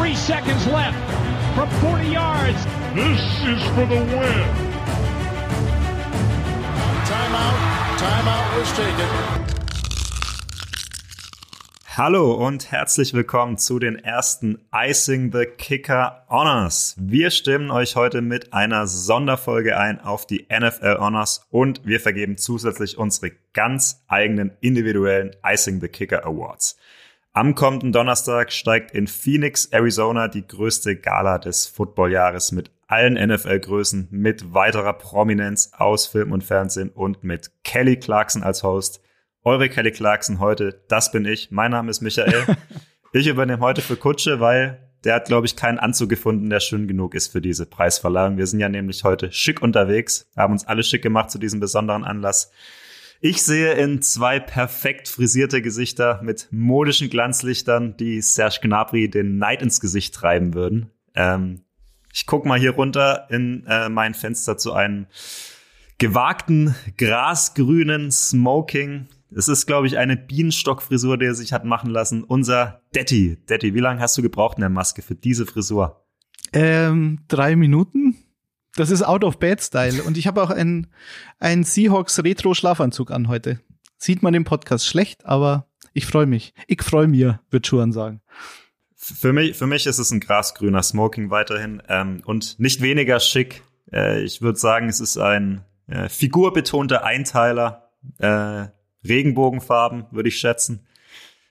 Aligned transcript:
Three 0.00 0.14
seconds 0.14 0.66
left 0.66 0.96
from 1.54 1.68
40 1.82 2.08
yards. 2.08 2.64
This 2.94 3.20
is 3.44 3.62
for 3.74 3.84
the 3.84 4.00
win. 4.00 4.48
Timeout. 7.04 7.98
Timeout 7.98 8.58
was 8.58 8.72
taken. 8.72 9.40
Hallo 11.98 12.32
und 12.32 12.72
herzlich 12.72 13.12
willkommen 13.12 13.58
zu 13.58 13.78
den 13.78 13.96
ersten 13.96 14.58
Icing 14.72 15.32
the 15.32 15.44
Kicker 15.44 16.24
Honors. 16.30 16.96
Wir 16.98 17.30
stimmen 17.30 17.70
euch 17.70 17.94
heute 17.94 18.22
mit 18.22 18.54
einer 18.54 18.86
Sonderfolge 18.86 19.76
ein 19.76 20.00
auf 20.00 20.24
die 20.26 20.46
NFL 20.50 20.96
Honors 20.98 21.46
und 21.50 21.84
wir 21.84 22.00
vergeben 22.00 22.38
zusätzlich 22.38 22.96
unsere 22.96 23.32
ganz 23.52 24.02
eigenen 24.08 24.52
individuellen 24.62 25.36
Icing 25.44 25.82
the 25.82 25.88
Kicker 25.88 26.24
Awards. 26.24 26.78
Am 27.32 27.54
kommenden 27.54 27.92
Donnerstag 27.92 28.50
steigt 28.50 28.90
in 28.90 29.06
Phoenix, 29.06 29.66
Arizona 29.66 30.26
die 30.26 30.44
größte 30.44 30.96
Gala 30.96 31.38
des 31.38 31.68
Footballjahres 31.68 32.50
mit 32.50 32.72
allen 32.88 33.14
NFL-Größen, 33.14 34.08
mit 34.10 34.52
weiterer 34.52 34.94
Prominenz 34.94 35.70
aus 35.72 36.08
Film 36.08 36.32
und 36.32 36.42
Fernsehen 36.42 36.88
und 36.90 37.22
mit 37.22 37.52
Kelly 37.62 38.00
Clarkson 38.00 38.42
als 38.42 38.64
Host. 38.64 39.00
Eure 39.44 39.68
Kelly 39.68 39.92
Clarkson 39.92 40.40
heute, 40.40 40.82
das 40.88 41.12
bin 41.12 41.24
ich. 41.24 41.52
Mein 41.52 41.70
Name 41.70 41.88
ist 41.92 42.00
Michael. 42.00 42.56
ich 43.12 43.28
übernehme 43.28 43.62
heute 43.62 43.80
für 43.80 43.94
Kutsche, 43.94 44.40
weil 44.40 44.90
der 45.04 45.14
hat, 45.14 45.26
glaube 45.26 45.46
ich, 45.46 45.54
keinen 45.54 45.78
Anzug 45.78 46.08
gefunden, 46.08 46.50
der 46.50 46.58
schön 46.58 46.88
genug 46.88 47.14
ist 47.14 47.30
für 47.30 47.40
diese 47.40 47.64
Preisverleihung. 47.64 48.38
Wir 48.38 48.48
sind 48.48 48.58
ja 48.58 48.68
nämlich 48.68 49.04
heute 49.04 49.30
schick 49.30 49.62
unterwegs, 49.62 50.28
haben 50.36 50.52
uns 50.52 50.66
alle 50.66 50.82
schick 50.82 51.02
gemacht 51.02 51.30
zu 51.30 51.38
diesem 51.38 51.60
besonderen 51.60 52.02
Anlass. 52.02 52.50
Ich 53.22 53.42
sehe 53.42 53.74
in 53.74 54.00
zwei 54.00 54.40
perfekt 54.40 55.06
frisierte 55.06 55.60
Gesichter 55.60 56.20
mit 56.22 56.48
modischen 56.50 57.10
Glanzlichtern, 57.10 57.94
die 57.98 58.22
Serge 58.22 58.60
Gnabry 58.62 59.10
den 59.10 59.36
Neid 59.36 59.60
ins 59.60 59.80
Gesicht 59.80 60.14
treiben 60.14 60.54
würden. 60.54 60.90
Ähm, 61.14 61.60
ich 62.14 62.24
guck 62.24 62.46
mal 62.46 62.58
hier 62.58 62.70
runter 62.70 63.26
in 63.28 63.66
äh, 63.66 63.90
mein 63.90 64.14
Fenster 64.14 64.56
zu 64.56 64.72
einem 64.72 65.06
gewagten, 65.98 66.74
grasgrünen 66.96 68.10
Smoking. 68.10 69.06
Es 69.36 69.48
ist, 69.48 69.66
glaube 69.66 69.86
ich, 69.86 69.98
eine 69.98 70.16
Bienenstockfrisur, 70.16 71.18
die 71.18 71.26
er 71.26 71.34
sich 71.34 71.52
hat 71.52 71.66
machen 71.66 71.90
lassen. 71.90 72.24
Unser 72.24 72.80
Detti. 72.94 73.36
Detti, 73.50 73.74
wie 73.74 73.80
lange 73.80 74.00
hast 74.00 74.16
du 74.16 74.22
gebraucht 74.22 74.56
in 74.56 74.62
der 74.62 74.70
Maske 74.70 75.02
für 75.02 75.14
diese 75.14 75.44
Frisur? 75.44 76.06
Ähm, 76.54 77.18
drei 77.28 77.54
Minuten. 77.54 78.16
Das 78.76 78.90
ist 78.90 79.02
Out 79.02 79.24
of 79.24 79.38
Bed 79.38 79.60
Style. 79.60 80.02
Und 80.02 80.16
ich 80.16 80.26
habe 80.26 80.42
auch 80.42 80.50
einen, 80.50 80.88
einen 81.38 81.64
Seahawks 81.64 82.22
Retro 82.22 82.54
Schlafanzug 82.54 83.10
an 83.10 83.28
heute. 83.28 83.60
Sieht 83.98 84.22
man 84.22 84.34
im 84.34 84.44
Podcast 84.44 84.86
schlecht, 84.86 85.26
aber 85.26 85.66
ich 85.92 86.06
freue 86.06 86.26
mich. 86.26 86.54
Ich 86.66 86.82
freue 86.82 87.08
mir, 87.08 87.40
wird 87.50 87.66
Schuhan 87.66 87.92
sagen. 87.92 88.20
Für 88.94 89.32
mich, 89.32 89.56
für 89.56 89.66
mich 89.66 89.86
ist 89.86 89.98
es 89.98 90.10
ein 90.10 90.20
grasgrüner 90.20 90.82
Smoking 90.82 91.30
weiterhin 91.30 91.82
ähm, 91.88 92.22
und 92.24 92.58
nicht 92.60 92.80
weniger 92.80 93.18
schick. 93.18 93.62
Äh, 93.92 94.22
ich 94.22 94.40
würde 94.40 94.58
sagen, 94.58 94.88
es 94.88 95.00
ist 95.00 95.18
ein 95.18 95.64
äh, 95.88 96.08
figurbetonter 96.08 97.04
Einteiler, 97.04 97.90
äh, 98.18 98.66
Regenbogenfarben, 99.06 100.06
würde 100.10 100.28
ich 100.28 100.38
schätzen. 100.38 100.86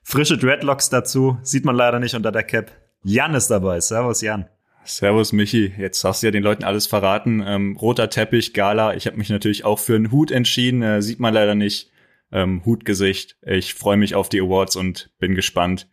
Frische 0.04 0.38
Dreadlocks 0.38 0.90
dazu, 0.90 1.38
sieht 1.44 1.66
man 1.66 1.76
leider 1.76 2.00
nicht 2.00 2.16
unter 2.16 2.32
der 2.32 2.44
Cap. 2.44 2.72
Jan 3.04 3.34
ist 3.34 3.50
dabei. 3.50 3.80
Servus, 3.80 4.22
Jan. 4.22 4.48
Servus 4.90 5.34
Michi, 5.34 5.72
jetzt 5.78 6.04
hast 6.04 6.24
du 6.24 6.28
ja 6.28 6.32
den 6.32 6.42
Leuten 6.42 6.64
alles 6.64 6.88
verraten. 6.88 7.44
Ähm, 7.46 7.78
roter 7.78 8.10
Teppich, 8.10 8.56
Gala. 8.56 8.96
Ich 8.96 9.06
habe 9.06 9.18
mich 9.18 9.30
natürlich 9.30 9.64
auch 9.64 9.78
für 9.78 9.96
einen 9.96 10.12
Hut 10.12 10.32
entschieden. 10.32 10.82
Äh, 10.82 11.04
sieht 11.04 11.20
man 11.20 11.34
leider 11.34 11.54
nicht. 11.54 11.92
Ähm, 12.32 12.66
Hutgesicht. 12.66 13.38
Ich 13.46 13.76
freue 13.76 13.98
mich 13.98 14.16
auf 14.16 14.30
die 14.30 14.42
Awards 14.42 14.76
und 14.76 15.12
bin 15.20 15.36
gespannt, 15.36 15.88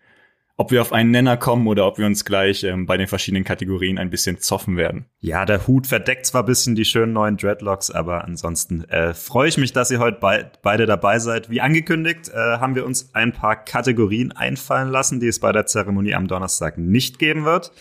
ob 0.56 0.70
wir 0.70 0.80
auf 0.80 0.94
einen 0.94 1.10
Nenner 1.10 1.36
kommen 1.36 1.66
oder 1.66 1.86
ob 1.86 1.98
wir 1.98 2.06
uns 2.06 2.24
gleich 2.24 2.64
ähm, 2.64 2.86
bei 2.86 2.96
den 2.96 3.06
verschiedenen 3.06 3.44
Kategorien 3.44 3.98
ein 3.98 4.08
bisschen 4.08 4.38
zoffen 4.38 4.78
werden. 4.78 5.04
Ja, 5.20 5.44
der 5.44 5.66
Hut 5.66 5.86
verdeckt 5.86 6.24
zwar 6.24 6.44
bisschen 6.44 6.74
die 6.74 6.86
schönen 6.86 7.12
neuen 7.12 7.36
Dreadlocks, 7.36 7.90
aber 7.90 8.24
ansonsten 8.24 8.84
äh, 8.84 9.12
freue 9.12 9.48
ich 9.48 9.58
mich, 9.58 9.74
dass 9.74 9.90
ihr 9.90 9.98
heute 9.98 10.20
be 10.20 10.50
beide 10.62 10.86
dabei 10.86 11.18
seid. 11.18 11.50
Wie 11.50 11.60
angekündigt, 11.60 12.30
äh, 12.30 12.34
haben 12.34 12.74
wir 12.74 12.86
uns 12.86 13.14
ein 13.14 13.32
paar 13.32 13.56
Kategorien 13.62 14.32
einfallen 14.32 14.88
lassen, 14.88 15.20
die 15.20 15.28
es 15.28 15.40
bei 15.40 15.52
der 15.52 15.66
Zeremonie 15.66 16.14
am 16.14 16.28
Donnerstag 16.28 16.78
nicht 16.78 17.18
geben 17.18 17.44
wird. 17.44 17.72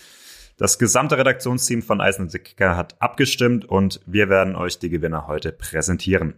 Das 0.58 0.78
gesamte 0.78 1.18
Redaktionsteam 1.18 1.82
von 1.82 2.00
Eisen 2.00 2.28
Kicker 2.28 2.78
hat 2.78 2.96
abgestimmt 2.98 3.66
und 3.66 4.00
wir 4.06 4.30
werden 4.30 4.56
euch 4.56 4.78
die 4.78 4.88
Gewinner 4.88 5.26
heute 5.26 5.52
präsentieren. 5.52 6.34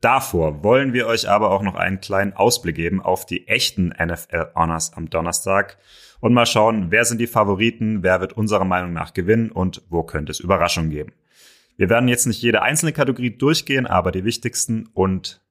Davor 0.00 0.62
wollen 0.64 0.94
wir 0.94 1.06
euch 1.06 1.28
aber 1.28 1.50
auch 1.50 1.62
noch 1.62 1.74
einen 1.74 2.00
kleinen 2.00 2.32
Ausblick 2.32 2.76
geben 2.76 3.02
auf 3.02 3.26
die 3.26 3.46
echten 3.46 3.88
NFL 3.88 4.52
Honors 4.54 4.94
am 4.94 5.10
Donnerstag 5.10 5.76
und 6.20 6.32
mal 6.32 6.46
schauen, 6.46 6.90
wer 6.90 7.04
sind 7.04 7.20
die 7.20 7.26
Favoriten, 7.26 8.02
wer 8.02 8.22
wird 8.22 8.32
unserer 8.32 8.64
Meinung 8.64 8.94
nach 8.94 9.12
gewinnen 9.12 9.50
und 9.50 9.82
wo 9.90 10.02
könnte 10.02 10.30
es 10.30 10.40
Überraschungen 10.40 10.90
geben. 10.90 11.12
Wir 11.76 11.90
werden 11.90 12.08
jetzt 12.08 12.26
nicht 12.26 12.40
jede 12.40 12.62
einzelne 12.62 12.92
Kategorie 12.92 13.36
durchgehen, 13.36 13.86
aber 13.86 14.12
die 14.12 14.24
wichtigsten 14.24 14.88
und 14.94 15.42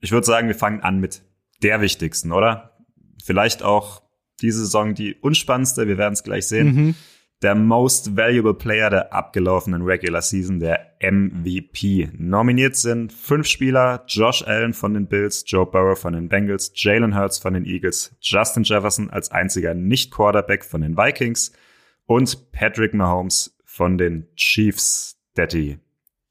ich 0.00 0.12
würde 0.12 0.26
sagen, 0.26 0.48
wir 0.48 0.54
fangen 0.54 0.82
an 0.82 1.00
mit 1.00 1.22
der 1.62 1.80
wichtigsten, 1.80 2.32
oder? 2.32 2.76
Vielleicht 3.24 3.62
auch 3.62 4.02
diese 4.42 4.58
Saison 4.58 4.94
die 4.94 5.14
unspannendste, 5.14 5.88
wir 5.88 5.96
werden 5.96 6.14
es 6.14 6.22
gleich 6.22 6.48
sehen. 6.48 6.74
Mhm 6.74 6.94
der 7.42 7.54
Most 7.56 8.16
Valuable 8.16 8.54
Player 8.54 8.88
der 8.88 9.12
abgelaufenen 9.12 9.82
Regular 9.82 10.22
Season, 10.22 10.60
der 10.60 10.92
MVP. 11.00 12.10
Nominiert 12.16 12.76
sind 12.76 13.12
fünf 13.12 13.48
Spieler, 13.48 14.04
Josh 14.06 14.42
Allen 14.46 14.72
von 14.72 14.94
den 14.94 15.08
Bills, 15.08 15.44
Joe 15.46 15.66
Burrow 15.66 15.98
von 15.98 16.12
den 16.12 16.28
Bengals, 16.28 16.72
Jalen 16.74 17.16
Hurts 17.18 17.38
von 17.38 17.54
den 17.54 17.64
Eagles, 17.64 18.14
Justin 18.20 18.62
Jefferson 18.62 19.10
als 19.10 19.32
einziger 19.32 19.74
Nicht-Quarterback 19.74 20.64
von 20.64 20.82
den 20.82 20.96
Vikings 20.96 21.52
und 22.06 22.52
Patrick 22.52 22.94
Mahomes 22.94 23.56
von 23.64 23.98
den 23.98 24.28
Chiefs. 24.36 25.18
Daddy, 25.34 25.78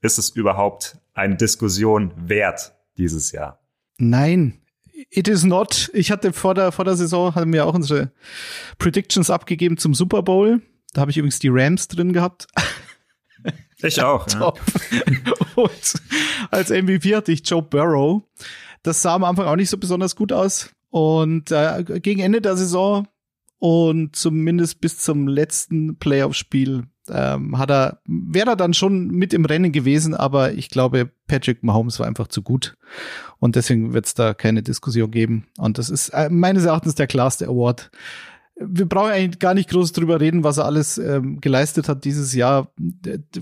ist 0.02 0.18
es 0.18 0.30
überhaupt 0.30 0.98
eine 1.14 1.36
Diskussion 1.36 2.14
wert 2.16 2.74
dieses 2.98 3.32
Jahr? 3.32 3.60
Nein, 3.98 4.62
it 5.10 5.28
is 5.28 5.44
not. 5.44 5.90
Ich 5.94 6.12
hatte 6.12 6.34
vor 6.34 6.54
der, 6.54 6.72
vor 6.72 6.86
der 6.86 6.96
Saison, 6.96 7.36
haben 7.36 7.52
wir 7.52 7.66
auch 7.66 7.74
unsere 7.74 8.12
Predictions 8.78 9.30
abgegeben 9.30 9.78
zum 9.78 9.94
Super 9.94 10.22
Bowl. 10.22 10.62
Da 10.94 11.02
habe 11.02 11.12
ich 11.12 11.18
übrigens 11.18 11.40
die 11.40 11.50
Rams 11.50 11.88
drin 11.88 12.14
gehabt. 12.14 12.48
Ich 13.84 14.00
auch. 14.00 14.28
ja. 14.30 14.54
Und 15.56 15.94
als 16.52 16.70
MVP 16.70 17.16
hatte 17.16 17.32
ich 17.32 17.42
Joe 17.50 17.64
Burrow. 17.64 18.22
Das 18.84 19.02
sah 19.02 19.16
am 19.16 19.24
Anfang 19.24 19.48
auch 19.48 19.56
nicht 19.56 19.72
so 19.72 19.78
besonders 19.80 20.16
gut 20.16 20.32
aus. 20.32 20.70
Und 20.92 21.52
äh, 21.52 21.84
gegen 22.00 22.22
Ende 22.22 22.42
der 22.42 22.56
Saison 22.56 23.08
und 23.58 24.16
zumindest 24.16 24.82
bis 24.82 24.98
zum 24.98 25.28
letzten 25.28 25.98
Playoff-Spiel 25.98 26.84
ähm, 27.10 27.58
hat 27.58 27.72
er, 27.72 28.02
wäre 28.06 28.52
er 28.52 28.56
dann 28.56 28.74
schon 28.74 29.08
mit 29.08 29.34
im 29.34 29.46
Rennen 29.46 29.72
gewesen, 29.72 30.14
aber 30.14 30.54
ich 30.54 30.70
glaube, 30.70 31.12
Patrick 31.28 31.64
Mahomes 31.64 32.00
war 32.00 32.08
einfach 32.08 32.28
zu 32.28 32.42
gut. 32.42 32.78
Und 33.40 33.56
deswegen 33.56 33.94
wird 33.94 34.06
es 34.06 34.14
da 34.14 34.34
keine 34.34 34.64
Diskussion 34.64 35.12
geben. 35.12 35.48
Und 35.58 35.78
das 35.78 35.90
ist 35.90 36.10
äh, 36.10 36.30
meines 36.30 36.66
Erachtens 36.66 36.96
der 36.96 37.08
klarste 37.08 37.48
Award 37.48 37.92
wir 38.64 38.88
brauchen 38.88 39.12
eigentlich 39.12 39.40
gar 39.40 39.54
nicht 39.54 39.70
groß 39.70 39.92
drüber 39.92 40.20
reden, 40.20 40.44
was 40.44 40.58
er 40.58 40.66
alles 40.66 40.98
ähm, 40.98 41.42
geleistet 41.42 41.90
hat 41.90 42.06
dieses 42.06 42.34
Jahr. 42.34 42.72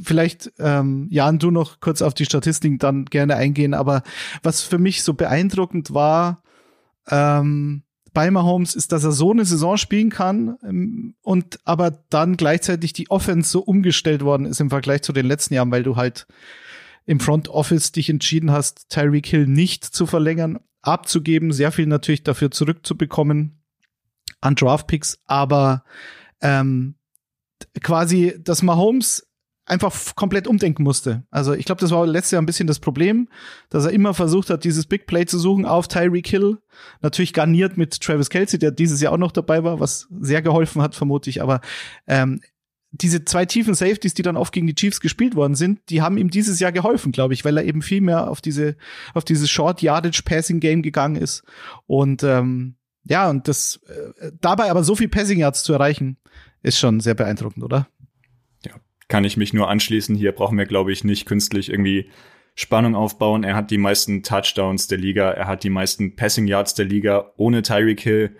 Vielleicht, 0.03 0.51
ähm, 0.59 1.07
Jan, 1.09 1.39
du 1.39 1.51
noch 1.51 1.79
kurz 1.79 2.01
auf 2.01 2.13
die 2.13 2.25
Statistiken 2.25 2.77
dann 2.77 3.05
gerne 3.05 3.35
eingehen, 3.35 3.73
aber 3.73 4.03
was 4.43 4.61
für 4.61 4.77
mich 4.77 5.03
so 5.03 5.13
beeindruckend 5.13 5.93
war, 5.93 6.41
ähm, 7.09 7.83
bei 8.13 8.31
Mahomes 8.31 8.75
ist, 8.75 8.91
dass 8.91 9.03
er 9.03 9.11
so 9.11 9.31
eine 9.31 9.45
Saison 9.45 9.77
spielen 9.77 10.09
kann 10.09 10.57
ähm, 10.63 11.15
und 11.21 11.59
aber 11.65 11.91
dann 12.09 12.37
gleichzeitig 12.37 12.93
die 12.93 13.09
Offense 13.09 13.49
so 13.49 13.61
umgestellt 13.61 14.23
worden 14.23 14.45
ist 14.45 14.59
im 14.59 14.69
Vergleich 14.69 15.03
zu 15.03 15.13
den 15.13 15.25
letzten 15.25 15.53
Jahren, 15.53 15.71
weil 15.71 15.83
du 15.83 15.95
halt 15.95 16.27
im 17.05 17.19
Front 17.19 17.49
Office 17.49 17.91
dich 17.91 18.09
entschieden 18.09 18.51
hast, 18.51 18.89
Tyreek 18.89 19.27
Hill 19.27 19.47
nicht 19.47 19.83
zu 19.83 20.05
verlängern, 20.05 20.59
abzugeben, 20.81 21.51
sehr 21.51 21.71
viel 21.71 21.87
natürlich 21.87 22.23
dafür 22.23 22.51
zurückzubekommen 22.51 23.58
an 24.41 24.55
Draftpicks, 24.55 25.19
aber 25.25 25.83
ähm, 26.41 26.95
quasi, 27.81 28.35
dass 28.39 28.63
Mahomes 28.63 29.27
einfach 29.65 30.15
komplett 30.15 30.47
umdenken 30.47 30.83
musste. 30.83 31.23
Also 31.29 31.53
ich 31.53 31.65
glaube, 31.65 31.81
das 31.81 31.91
war 31.91 32.05
letztes 32.07 32.31
Jahr 32.31 32.41
ein 32.41 32.47
bisschen 32.47 32.67
das 32.67 32.79
Problem, 32.79 33.29
dass 33.69 33.85
er 33.85 33.91
immer 33.91 34.13
versucht 34.13 34.49
hat, 34.49 34.63
dieses 34.63 34.87
Big 34.87 35.05
Play 35.05 35.25
zu 35.25 35.37
suchen 35.37 35.65
auf 35.65 35.87
Tyreek 35.87 36.27
Hill. 36.27 36.57
Natürlich 37.01 37.33
garniert 37.33 37.77
mit 37.77 38.01
Travis 38.01 38.29
Kelsey, 38.29 38.57
der 38.57 38.71
dieses 38.71 38.99
Jahr 38.99 39.13
auch 39.13 39.17
noch 39.17 39.31
dabei 39.31 39.63
war, 39.63 39.79
was 39.79 40.07
sehr 40.19 40.41
geholfen 40.41 40.81
hat, 40.81 40.95
vermute 40.95 41.29
ich. 41.29 41.41
Aber 41.41 41.61
ähm, 42.07 42.41
diese 42.91 43.23
zwei 43.23 43.45
tiefen 43.45 43.75
Safeties, 43.75 44.15
die 44.15 44.23
dann 44.23 44.37
oft 44.37 44.51
gegen 44.51 44.65
die 44.65 44.73
Chiefs 44.73 44.99
gespielt 44.99 45.35
worden 45.35 45.53
sind, 45.53 45.79
die 45.89 46.01
haben 46.01 46.17
ihm 46.17 46.31
dieses 46.31 46.59
Jahr 46.59 46.71
geholfen, 46.71 47.11
glaube 47.11 47.35
ich, 47.35 47.45
weil 47.45 47.57
er 47.57 47.63
eben 47.63 47.83
viel 47.83 48.01
mehr 48.01 48.29
auf 48.29 48.41
diese 48.41 48.75
auf 49.13 49.23
dieses 49.23 49.49
Short 49.49 49.83
Yardage 49.83 50.23
Passing 50.25 50.59
Game 50.59 50.81
gegangen 50.81 51.15
ist 51.15 51.43
und 51.85 52.23
ähm, 52.23 52.75
ja, 53.03 53.29
und 53.29 53.47
das 53.47 53.79
äh, 53.87 54.31
dabei 54.39 54.69
aber 54.71 54.83
so 54.83 54.95
viel 54.95 55.09
Passing 55.09 55.39
Yards 55.39 55.63
zu 55.63 55.73
erreichen, 55.73 56.17
ist 56.61 56.79
schon 56.79 56.99
sehr 56.99 57.15
beeindruckend, 57.15 57.63
oder? 57.63 57.87
Ja, 58.65 58.73
kann 59.07 59.23
ich 59.23 59.37
mich 59.37 59.53
nur 59.53 59.69
anschließen. 59.69 60.15
Hier 60.15 60.31
brauchen 60.31 60.57
wir, 60.57 60.65
glaube 60.65 60.91
ich, 60.91 61.03
nicht 61.03 61.25
künstlich 61.25 61.69
irgendwie 61.69 62.09
Spannung 62.55 62.95
aufbauen. 62.95 63.43
Er 63.43 63.55
hat 63.55 63.71
die 63.71 63.77
meisten 63.77 64.21
Touchdowns 64.21 64.87
der 64.87 64.97
Liga, 64.97 65.31
er 65.31 65.47
hat 65.47 65.63
die 65.63 65.69
meisten 65.69 66.15
Passing 66.15 66.47
Yards 66.47 66.73
der 66.73 66.85
Liga 66.85 67.31
ohne 67.37 67.61
Tyreek 67.61 68.01
Hill. 68.01 68.35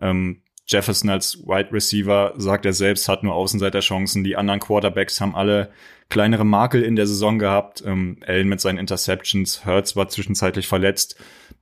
Ähm, 0.00 0.42
Jefferson 0.66 1.10
als 1.10 1.38
Wide 1.46 1.72
Receiver, 1.72 2.34
sagt 2.36 2.64
er 2.64 2.72
selbst, 2.72 3.08
hat 3.08 3.22
nur 3.22 3.34
Außenseiterchancen. 3.34 4.22
Die 4.22 4.36
anderen 4.36 4.60
Quarterbacks 4.60 5.20
haben 5.20 5.34
alle 5.34 5.70
kleinere 6.08 6.44
Makel 6.44 6.82
in 6.82 6.96
der 6.96 7.06
Saison 7.06 7.38
gehabt. 7.38 7.82
Ähm, 7.84 8.18
Allen 8.26 8.48
mit 8.48 8.60
seinen 8.60 8.78
Interceptions, 8.78 9.64
Hurts 9.66 9.96
war 9.96 10.08
zwischenzeitlich 10.08 10.68
verletzt. 10.68 11.16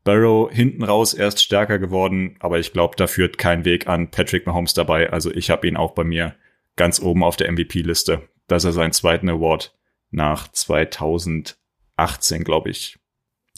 Burrow 0.08 0.50
hinten 0.50 0.84
raus 0.84 1.12
erst 1.12 1.42
stärker 1.42 1.78
geworden, 1.78 2.36
aber 2.40 2.58
ich 2.58 2.72
glaube, 2.72 2.96
da 2.96 3.06
führt 3.06 3.36
kein 3.36 3.66
Weg 3.66 3.88
an 3.88 4.10
Patrick 4.10 4.46
Mahomes 4.46 4.72
dabei. 4.72 5.12
Also 5.12 5.30
ich 5.30 5.50
habe 5.50 5.68
ihn 5.68 5.76
auch 5.76 5.90
bei 5.90 6.02
mir 6.02 6.34
ganz 6.76 6.98
oben 6.98 7.22
auf 7.22 7.36
der 7.36 7.52
MVP-Liste, 7.52 8.22
dass 8.46 8.64
er 8.64 8.72
seinen 8.72 8.92
zweiten 8.92 9.28
Award 9.28 9.76
nach 10.10 10.48
2018, 10.50 12.42
glaube 12.42 12.70
ich, 12.70 12.98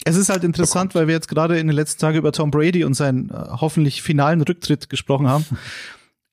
es 0.05 0.17
ist 0.17 0.31
halt 0.31 0.45
interessant, 0.45 0.95
weil 0.95 1.07
wir 1.07 1.15
jetzt 1.15 1.29
gerade 1.29 1.59
in 1.59 1.67
den 1.67 1.77
letzten 1.77 2.01
Tagen 2.01 2.17
über 2.17 2.33
Tom 2.33 2.51
Brady 2.51 2.85
und 2.85 2.95
seinen 2.95 3.29
äh, 3.29 3.35
hoffentlich 3.61 4.03
finalen 4.03 4.41
Rücktritt 4.41 4.91
gesprochen 4.91 5.29
haben. 5.29 5.45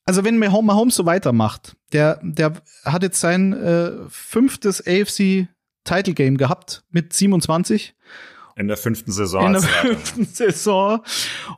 Also 0.10 0.24
wenn 0.24 0.38
Mahomes 0.38 0.96
so 0.96 1.06
weitermacht, 1.06 1.76
der, 1.92 2.22
der 2.24 2.54
hat 2.86 3.04
jetzt 3.04 3.20
sein 3.20 3.52
äh, 3.52 3.92
fünftes 4.08 4.80
AFC 4.88 5.50
Title 5.84 6.14
Game 6.14 6.38
gehabt 6.38 6.86
mit 6.92 7.12
27. 7.12 7.94
In 8.58 8.68
der 8.68 8.78
fünften 8.78 9.12
Saison. 9.12 9.46
In 9.46 9.54
der 9.54 9.62
fünften 9.62 10.26
Saison. 10.26 11.02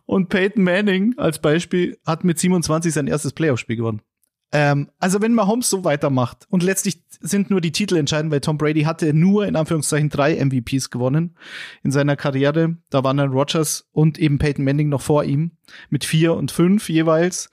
Und 0.06 0.30
Peyton 0.30 0.64
Manning 0.64 1.18
als 1.18 1.40
Beispiel 1.40 1.98
hat 2.06 2.26
mit 2.26 2.38
27 2.38 2.94
sein 2.94 3.08
erstes 3.08 3.32
Playoff-Spiel 3.32 3.78
gewonnen. 3.78 4.02
Ähm, 4.52 4.90
also 5.00 5.22
wenn 5.22 5.34
Mahomes 5.34 5.70
so 5.70 5.84
weitermacht 5.84 6.48
und 6.50 6.64
letztlich 6.64 7.04
sind 7.22 7.52
nur 7.52 7.62
die 7.62 7.72
Titel 7.72 7.96
entscheidend, 7.98 8.32
weil 8.32 8.42
Tom 8.42 8.58
Brady 8.58 8.82
hatte 8.82 9.14
nur 9.14 9.46
in 9.46 9.56
Anführungszeichen 9.56 10.10
drei 10.10 10.44
MVPs 10.44 10.90
gewonnen 10.90 11.38
in 11.84 11.92
seiner 11.92 12.16
Karriere. 12.16 12.78
Da 12.90 13.04
waren 13.04 13.18
dann 13.18 13.32
Rogers 13.32 13.88
und 13.92 14.18
eben 14.18 14.40
Peyton 14.40 14.66
Manning 14.66 14.90
noch 14.90 15.02
vor 15.02 15.24
ihm 15.24 15.52
mit 15.90 16.04
vier 16.04 16.34
und 16.34 16.52
fünf 16.52 16.90
jeweils. 16.90 17.50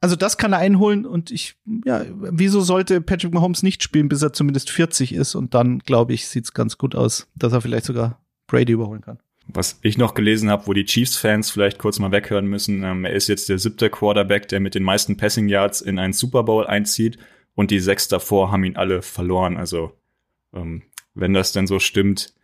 Also 0.00 0.16
das 0.16 0.38
kann 0.38 0.52
er 0.52 0.58
einholen 0.58 1.06
und 1.06 1.30
ich, 1.30 1.56
ja, 1.84 2.04
wieso 2.10 2.62
sollte 2.62 3.00
Patrick 3.00 3.32
Mahomes 3.34 3.62
nicht 3.62 3.82
spielen, 3.84 4.08
bis 4.08 4.22
er 4.22 4.32
zumindest 4.32 4.70
40 4.70 5.14
ist 5.14 5.36
und 5.36 5.54
dann, 5.54 5.78
glaube 5.80 6.12
ich, 6.14 6.26
sieht's 6.26 6.54
ganz 6.54 6.78
gut 6.78 6.96
aus, 6.96 7.28
dass 7.36 7.52
er 7.52 7.60
vielleicht 7.60 7.84
sogar 7.84 8.18
Brady 8.52 8.72
überholen 8.72 9.00
kann. 9.00 9.18
Was 9.48 9.80
ich 9.82 9.98
noch 9.98 10.14
gelesen 10.14 10.50
habe, 10.50 10.66
wo 10.66 10.72
die 10.74 10.84
Chiefs-Fans 10.84 11.50
vielleicht 11.50 11.78
kurz 11.78 11.98
mal 11.98 12.12
weghören 12.12 12.46
müssen, 12.46 12.84
ähm, 12.84 13.04
er 13.04 13.12
ist 13.12 13.28
jetzt 13.28 13.48
der 13.48 13.58
siebte 13.58 13.90
Quarterback, 13.90 14.46
der 14.48 14.60
mit 14.60 14.74
den 14.74 14.84
meisten 14.84 15.16
Passing 15.16 15.48
Yards 15.48 15.80
in 15.80 15.98
einen 15.98 16.12
Super 16.12 16.44
Bowl 16.44 16.66
einzieht 16.66 17.18
und 17.54 17.70
die 17.70 17.80
sechs 17.80 18.08
davor 18.08 18.52
haben 18.52 18.64
ihn 18.64 18.76
alle 18.76 19.02
verloren. 19.02 19.56
Also 19.56 19.92
ähm, 20.54 20.82
wenn 21.14 21.32
das 21.32 21.52
denn 21.52 21.66
so 21.66 21.78
stimmt, 21.78 22.34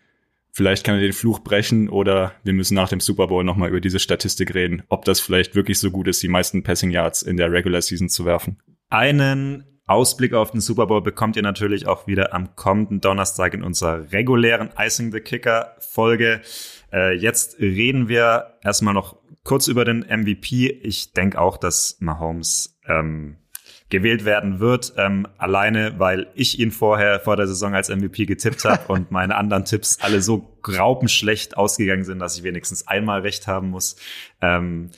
vielleicht 0.50 0.82
kann 0.82 0.96
er 0.96 1.02
den 1.02 1.12
Fluch 1.12 1.40
brechen 1.40 1.88
oder 1.88 2.32
wir 2.42 2.54
müssen 2.54 2.74
nach 2.74 2.88
dem 2.88 3.00
Super 3.00 3.28
Bowl 3.28 3.44
nochmal 3.44 3.68
über 3.68 3.80
diese 3.80 3.98
Statistik 3.98 4.54
reden, 4.54 4.82
ob 4.88 5.04
das 5.04 5.20
vielleicht 5.20 5.54
wirklich 5.54 5.78
so 5.78 5.90
gut 5.90 6.08
ist, 6.08 6.22
die 6.22 6.28
meisten 6.28 6.62
Passing 6.62 6.90
Yards 6.90 7.22
in 7.22 7.36
der 7.36 7.52
Regular 7.52 7.82
Season 7.82 8.08
zu 8.08 8.24
werfen. 8.24 8.58
Einen 8.88 9.64
Ausblick 9.88 10.34
auf 10.34 10.50
den 10.50 10.60
Super 10.60 10.86
Bowl 10.86 11.02
bekommt 11.02 11.36
ihr 11.36 11.42
natürlich 11.42 11.86
auch 11.88 12.06
wieder 12.06 12.34
am 12.34 12.54
kommenden 12.54 13.00
Donnerstag 13.00 13.54
in 13.54 13.62
unserer 13.62 14.12
regulären 14.12 14.70
Icing 14.78 15.10
the 15.12 15.20
Kicker 15.20 15.74
Folge. 15.78 16.42
Äh, 16.92 17.16
jetzt 17.16 17.58
reden 17.58 18.08
wir 18.08 18.58
erstmal 18.62 18.94
noch 18.94 19.16
kurz 19.44 19.66
über 19.66 19.84
den 19.84 20.00
MVP. 20.00 20.68
Ich 20.82 21.14
denke 21.14 21.40
auch, 21.40 21.56
dass 21.56 21.96
Mahomes 22.00 22.78
ähm, 22.86 23.38
gewählt 23.88 24.26
werden 24.26 24.60
wird, 24.60 24.92
ähm, 24.98 25.26
alleine 25.38 25.98
weil 25.98 26.26
ich 26.34 26.58
ihn 26.58 26.70
vorher 26.70 27.20
vor 27.20 27.36
der 27.36 27.46
Saison 27.46 27.74
als 27.74 27.88
MVP 27.88 28.26
getippt 28.26 28.64
habe 28.66 28.82
und 28.92 29.10
meine 29.10 29.36
anderen 29.36 29.64
Tipps 29.64 29.98
alle 30.02 30.20
so 30.20 30.58
graupenschlecht 30.62 31.56
ausgegangen 31.56 32.04
sind, 32.04 32.18
dass 32.18 32.36
ich 32.36 32.42
wenigstens 32.42 32.86
einmal 32.86 33.22
recht 33.22 33.46
haben 33.46 33.70
muss. 33.70 33.96
Ähm, 34.42 34.90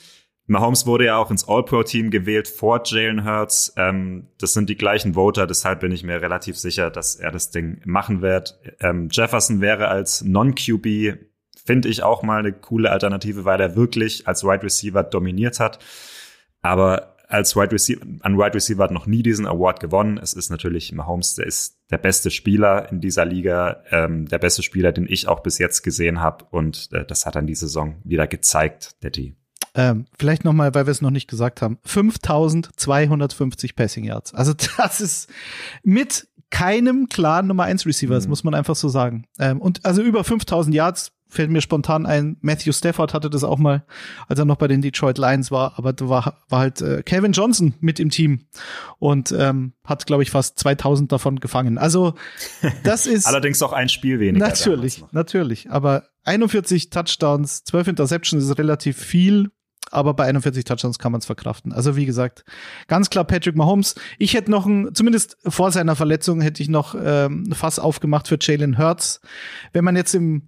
Mahomes 0.51 0.85
wurde 0.85 1.05
ja 1.05 1.17
auch 1.17 1.31
ins 1.31 1.47
All-Pro-Team 1.47 2.11
gewählt 2.11 2.47
vor 2.49 2.81
Jalen 2.83 3.23
Hurts. 3.25 3.73
Ähm, 3.77 4.27
das 4.37 4.53
sind 4.53 4.69
die 4.69 4.75
gleichen 4.75 5.13
Voter, 5.13 5.47
deshalb 5.47 5.79
bin 5.79 5.93
ich 5.93 6.03
mir 6.03 6.21
relativ 6.21 6.57
sicher, 6.57 6.91
dass 6.91 7.15
er 7.15 7.31
das 7.31 7.51
Ding 7.51 7.81
machen 7.85 8.21
wird. 8.21 8.59
Ähm, 8.81 9.07
Jefferson 9.09 9.61
wäre 9.61 9.87
als 9.87 10.23
Non-QB, 10.23 11.17
finde 11.65 11.87
ich 11.87 12.03
auch 12.03 12.21
mal 12.21 12.39
eine 12.39 12.51
coole 12.51 12.91
Alternative, 12.91 13.45
weil 13.45 13.61
er 13.61 13.77
wirklich 13.77 14.27
als 14.27 14.43
Wide 14.43 14.63
Receiver 14.63 15.03
dominiert 15.03 15.61
hat. 15.61 15.79
Aber 16.61 17.15
als 17.29 17.55
Wide 17.55 17.71
Receiver, 17.71 18.05
ein 18.19 18.37
Wide 18.37 18.53
Receiver 18.53 18.83
hat 18.83 18.91
noch 18.91 19.07
nie 19.07 19.23
diesen 19.23 19.47
Award 19.47 19.79
gewonnen. 19.79 20.19
Es 20.21 20.33
ist 20.33 20.49
natürlich 20.49 20.91
Mahomes, 20.91 21.35
der 21.35 21.45
ist 21.45 21.77
der 21.91 21.97
beste 21.97 22.29
Spieler 22.29 22.91
in 22.91 22.99
dieser 22.99 23.23
Liga, 23.23 23.83
ähm, 23.89 24.27
der 24.27 24.39
beste 24.39 24.63
Spieler, 24.63 24.91
den 24.91 25.07
ich 25.07 25.29
auch 25.29 25.39
bis 25.39 25.59
jetzt 25.59 25.81
gesehen 25.81 26.19
habe. 26.19 26.43
Und 26.51 26.89
äh, 26.91 27.05
das 27.05 27.25
hat 27.25 27.35
dann 27.35 27.47
die 27.47 27.55
Saison 27.55 28.01
wieder 28.03 28.27
gezeigt, 28.27 28.97
Daddy. 29.01 29.37
Ähm, 29.73 30.05
vielleicht 30.17 30.43
noch 30.43 30.53
mal, 30.53 30.73
weil 30.75 30.85
wir 30.85 30.91
es 30.91 31.01
noch 31.01 31.11
nicht 31.11 31.29
gesagt 31.29 31.61
haben. 31.61 31.77
5250 31.83 33.75
Passing 33.75 34.03
Yards. 34.03 34.33
Also 34.33 34.53
das 34.77 35.01
ist 35.01 35.29
mit 35.83 36.27
keinem 36.49 37.07
klaren 37.07 37.47
Nummer 37.47 37.63
1 37.63 37.85
Receiver, 37.85 38.13
das 38.13 38.25
mhm. 38.25 38.31
muss 38.31 38.43
man 38.43 38.53
einfach 38.53 38.75
so 38.75 38.89
sagen. 38.89 39.25
Ähm, 39.39 39.61
und 39.61 39.85
also 39.85 40.01
über 40.01 40.23
5000 40.23 40.75
Yards 40.75 41.13
fällt 41.31 41.49
mir 41.49 41.61
spontan 41.61 42.05
ein, 42.05 42.35
Matthew 42.41 42.73
Stafford 42.73 43.13
hatte 43.13 43.29
das 43.29 43.45
auch 43.45 43.57
mal, 43.57 43.85
als 44.27 44.37
er 44.37 44.43
noch 44.43 44.57
bei 44.57 44.67
den 44.67 44.81
Detroit 44.81 45.17
Lions 45.17 45.49
war, 45.49 45.77
aber 45.77 45.93
da 45.93 46.09
war, 46.09 46.41
war 46.49 46.59
halt 46.59 46.81
äh, 46.81 47.03
Kevin 47.03 47.31
Johnson 47.31 47.73
mit 47.79 48.01
im 48.01 48.09
Team 48.09 48.41
und 48.99 49.31
ähm, 49.31 49.71
hat, 49.85 50.05
glaube 50.05 50.23
ich, 50.23 50.29
fast 50.29 50.59
2000 50.59 51.09
davon 51.09 51.39
gefangen. 51.39 51.77
Also 51.77 52.15
das 52.83 53.07
ist 53.07 53.25
allerdings 53.25 53.63
auch 53.63 53.71
ein 53.71 53.87
Spiel 53.87 54.19
weniger. 54.19 54.45
Natürlich, 54.45 55.05
natürlich. 55.11 55.71
Aber 55.71 56.03
41 56.25 56.89
Touchdowns, 56.89 57.63
12 57.63 57.87
Interceptions 57.87 58.43
ist 58.43 58.57
relativ 58.57 58.97
viel. 58.97 59.51
Aber 59.91 60.13
bei 60.13 60.25
41 60.25 60.63
Touchdowns 60.63 60.99
kann 60.99 61.11
man 61.11 61.19
es 61.19 61.25
verkraften. 61.25 61.73
Also 61.73 61.95
wie 61.95 62.05
gesagt, 62.05 62.43
ganz 62.87 63.09
klar 63.09 63.25
Patrick 63.25 63.55
Mahomes. 63.55 63.95
Ich 64.17 64.33
hätte 64.33 64.49
noch 64.49 64.65
ein, 64.65 64.93
zumindest 64.93 65.37
vor 65.45 65.71
seiner 65.71 65.95
Verletzung 65.95 66.41
hätte 66.41 66.63
ich 66.63 66.69
noch 66.69 66.95
ähm, 67.01 67.51
Fass 67.51 67.77
aufgemacht 67.77 68.27
für 68.27 68.37
Jalen 68.39 68.77
Hurts. 68.77 69.21
Wenn 69.73 69.83
man 69.83 69.95
jetzt 69.95 70.15
im 70.15 70.43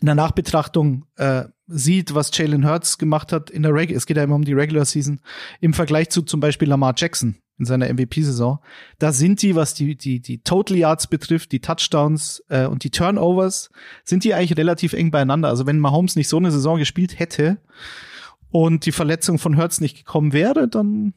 in 0.00 0.06
der 0.06 0.14
Nachbetrachtung 0.14 1.06
äh, 1.16 1.44
sieht, 1.66 2.14
was 2.14 2.36
Jalen 2.36 2.68
Hurts 2.68 2.98
gemacht 2.98 3.32
hat 3.32 3.50
in 3.50 3.62
der 3.62 3.72
Regular, 3.72 3.96
es 3.96 4.06
geht 4.06 4.16
ja 4.16 4.24
immer 4.24 4.34
um 4.34 4.44
die 4.44 4.52
Regular 4.52 4.84
Season, 4.84 5.20
im 5.60 5.72
Vergleich 5.72 6.10
zu 6.10 6.22
zum 6.22 6.40
Beispiel 6.40 6.68
Lamar 6.68 6.94
Jackson 6.96 7.36
in 7.58 7.64
seiner 7.64 7.92
MVP-Saison, 7.92 8.58
da 8.98 9.12
sind 9.12 9.40
die, 9.40 9.54
was 9.54 9.74
die, 9.74 9.96
die, 9.96 10.20
die 10.20 10.42
Total 10.42 10.76
Yards 10.76 11.06
betrifft, 11.06 11.52
die 11.52 11.60
Touchdowns 11.60 12.42
äh, 12.48 12.66
und 12.66 12.82
die 12.82 12.90
Turnovers, 12.90 13.70
sind 14.02 14.24
die 14.24 14.34
eigentlich 14.34 14.56
relativ 14.58 14.92
eng 14.92 15.10
beieinander. 15.12 15.48
Also 15.48 15.66
wenn 15.66 15.78
Mahomes 15.78 16.16
nicht 16.16 16.28
so 16.28 16.38
eine 16.38 16.50
Saison 16.50 16.78
gespielt 16.78 17.18
hätte 17.18 17.58
und 18.54 18.86
die 18.86 18.92
Verletzung 18.92 19.40
von 19.40 19.56
Hurts 19.56 19.80
nicht 19.80 19.96
gekommen 19.96 20.32
wäre, 20.32 20.68
dann 20.68 21.12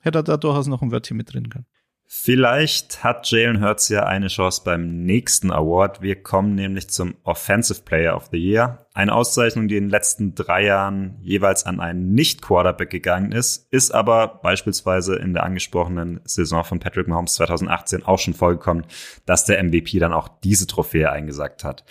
hätte 0.00 0.20
er 0.20 0.22
da 0.22 0.38
durchaus 0.38 0.68
noch 0.68 0.80
ein 0.80 0.90
Wörtchen 0.90 1.18
mit 1.18 1.34
drin 1.34 1.50
können. 1.50 1.66
Vielleicht 2.06 3.04
hat 3.04 3.30
Jalen 3.30 3.62
Hurts 3.62 3.90
ja 3.90 4.06
eine 4.06 4.28
Chance 4.28 4.62
beim 4.64 5.04
nächsten 5.04 5.52
Award. 5.52 6.00
Wir 6.00 6.22
kommen 6.22 6.54
nämlich 6.54 6.88
zum 6.88 7.16
Offensive 7.24 7.82
Player 7.82 8.16
of 8.16 8.30
the 8.32 8.38
Year. 8.38 8.86
Eine 8.94 9.14
Auszeichnung, 9.14 9.68
die 9.68 9.76
in 9.76 9.84
den 9.84 9.90
letzten 9.90 10.34
drei 10.34 10.64
Jahren 10.64 11.18
jeweils 11.20 11.66
an 11.66 11.80
einen 11.80 12.14
Nicht-Quarterback 12.14 12.88
gegangen 12.88 13.32
ist, 13.32 13.70
ist 13.70 13.90
aber 13.90 14.40
beispielsweise 14.42 15.16
in 15.16 15.34
der 15.34 15.42
angesprochenen 15.42 16.22
Saison 16.24 16.64
von 16.64 16.80
Patrick 16.80 17.06
Mahomes 17.06 17.34
2018 17.34 18.02
auch 18.02 18.18
schon 18.18 18.32
vorgekommen, 18.32 18.86
dass 19.26 19.44
der 19.44 19.62
MVP 19.62 19.98
dann 19.98 20.14
auch 20.14 20.28
diese 20.42 20.66
Trophäe 20.66 21.12
eingesagt 21.12 21.64
hat. 21.64 21.84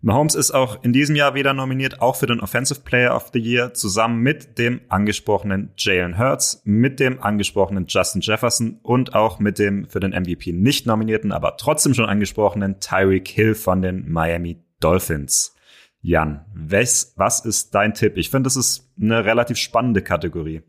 Mahomes 0.00 0.36
ist 0.36 0.52
auch 0.52 0.82
in 0.84 0.92
diesem 0.92 1.16
Jahr 1.16 1.34
wieder 1.34 1.52
nominiert, 1.54 2.00
auch 2.00 2.16
für 2.16 2.26
den 2.26 2.40
Offensive 2.40 2.80
Player 2.80 3.14
of 3.14 3.30
the 3.32 3.40
Year, 3.40 3.74
zusammen 3.74 4.22
mit 4.22 4.58
dem 4.58 4.80
angesprochenen 4.88 5.72
Jalen 5.76 6.18
Hurts, 6.18 6.62
mit 6.64 7.00
dem 7.00 7.20
angesprochenen 7.20 7.86
Justin 7.88 8.20
Jefferson 8.20 8.78
und 8.82 9.14
auch 9.14 9.40
mit 9.40 9.58
dem 9.58 9.88
für 9.88 10.00
den 10.00 10.12
MVP 10.12 10.52
nicht 10.52 10.86
nominierten, 10.86 11.32
aber 11.32 11.56
trotzdem 11.56 11.94
schon 11.94 12.06
angesprochenen 12.06 12.78
Tyreek 12.78 13.26
Hill 13.28 13.54
von 13.54 13.82
den 13.82 14.08
Miami 14.08 14.62
Dolphins. 14.80 15.54
Jan, 16.00 16.44
was, 16.54 17.14
was 17.16 17.44
ist 17.44 17.74
dein 17.74 17.92
Tipp? 17.92 18.16
Ich 18.16 18.30
finde, 18.30 18.46
das 18.46 18.56
ist 18.56 18.88
eine 19.00 19.24
relativ 19.24 19.56
spannende 19.56 20.02
Kategorie. 20.02 20.62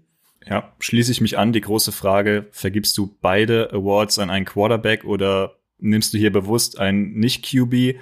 Ja, 0.46 0.74
schließe 0.80 1.12
ich 1.12 1.22
mich 1.22 1.38
an. 1.38 1.54
Die 1.54 1.62
große 1.62 1.92
Frage, 1.92 2.48
vergibst 2.52 2.98
du 2.98 3.16
beide 3.22 3.72
Awards 3.72 4.18
an 4.18 4.32
einen 4.32 4.46
Quarterback 4.46 5.06
oder 5.06 5.60
nimmst 5.78 6.14
du 6.14 6.18
hier 6.18 6.32
bewusst 6.32 6.80
einen 6.80 7.14
Nicht-QB? 7.14 8.00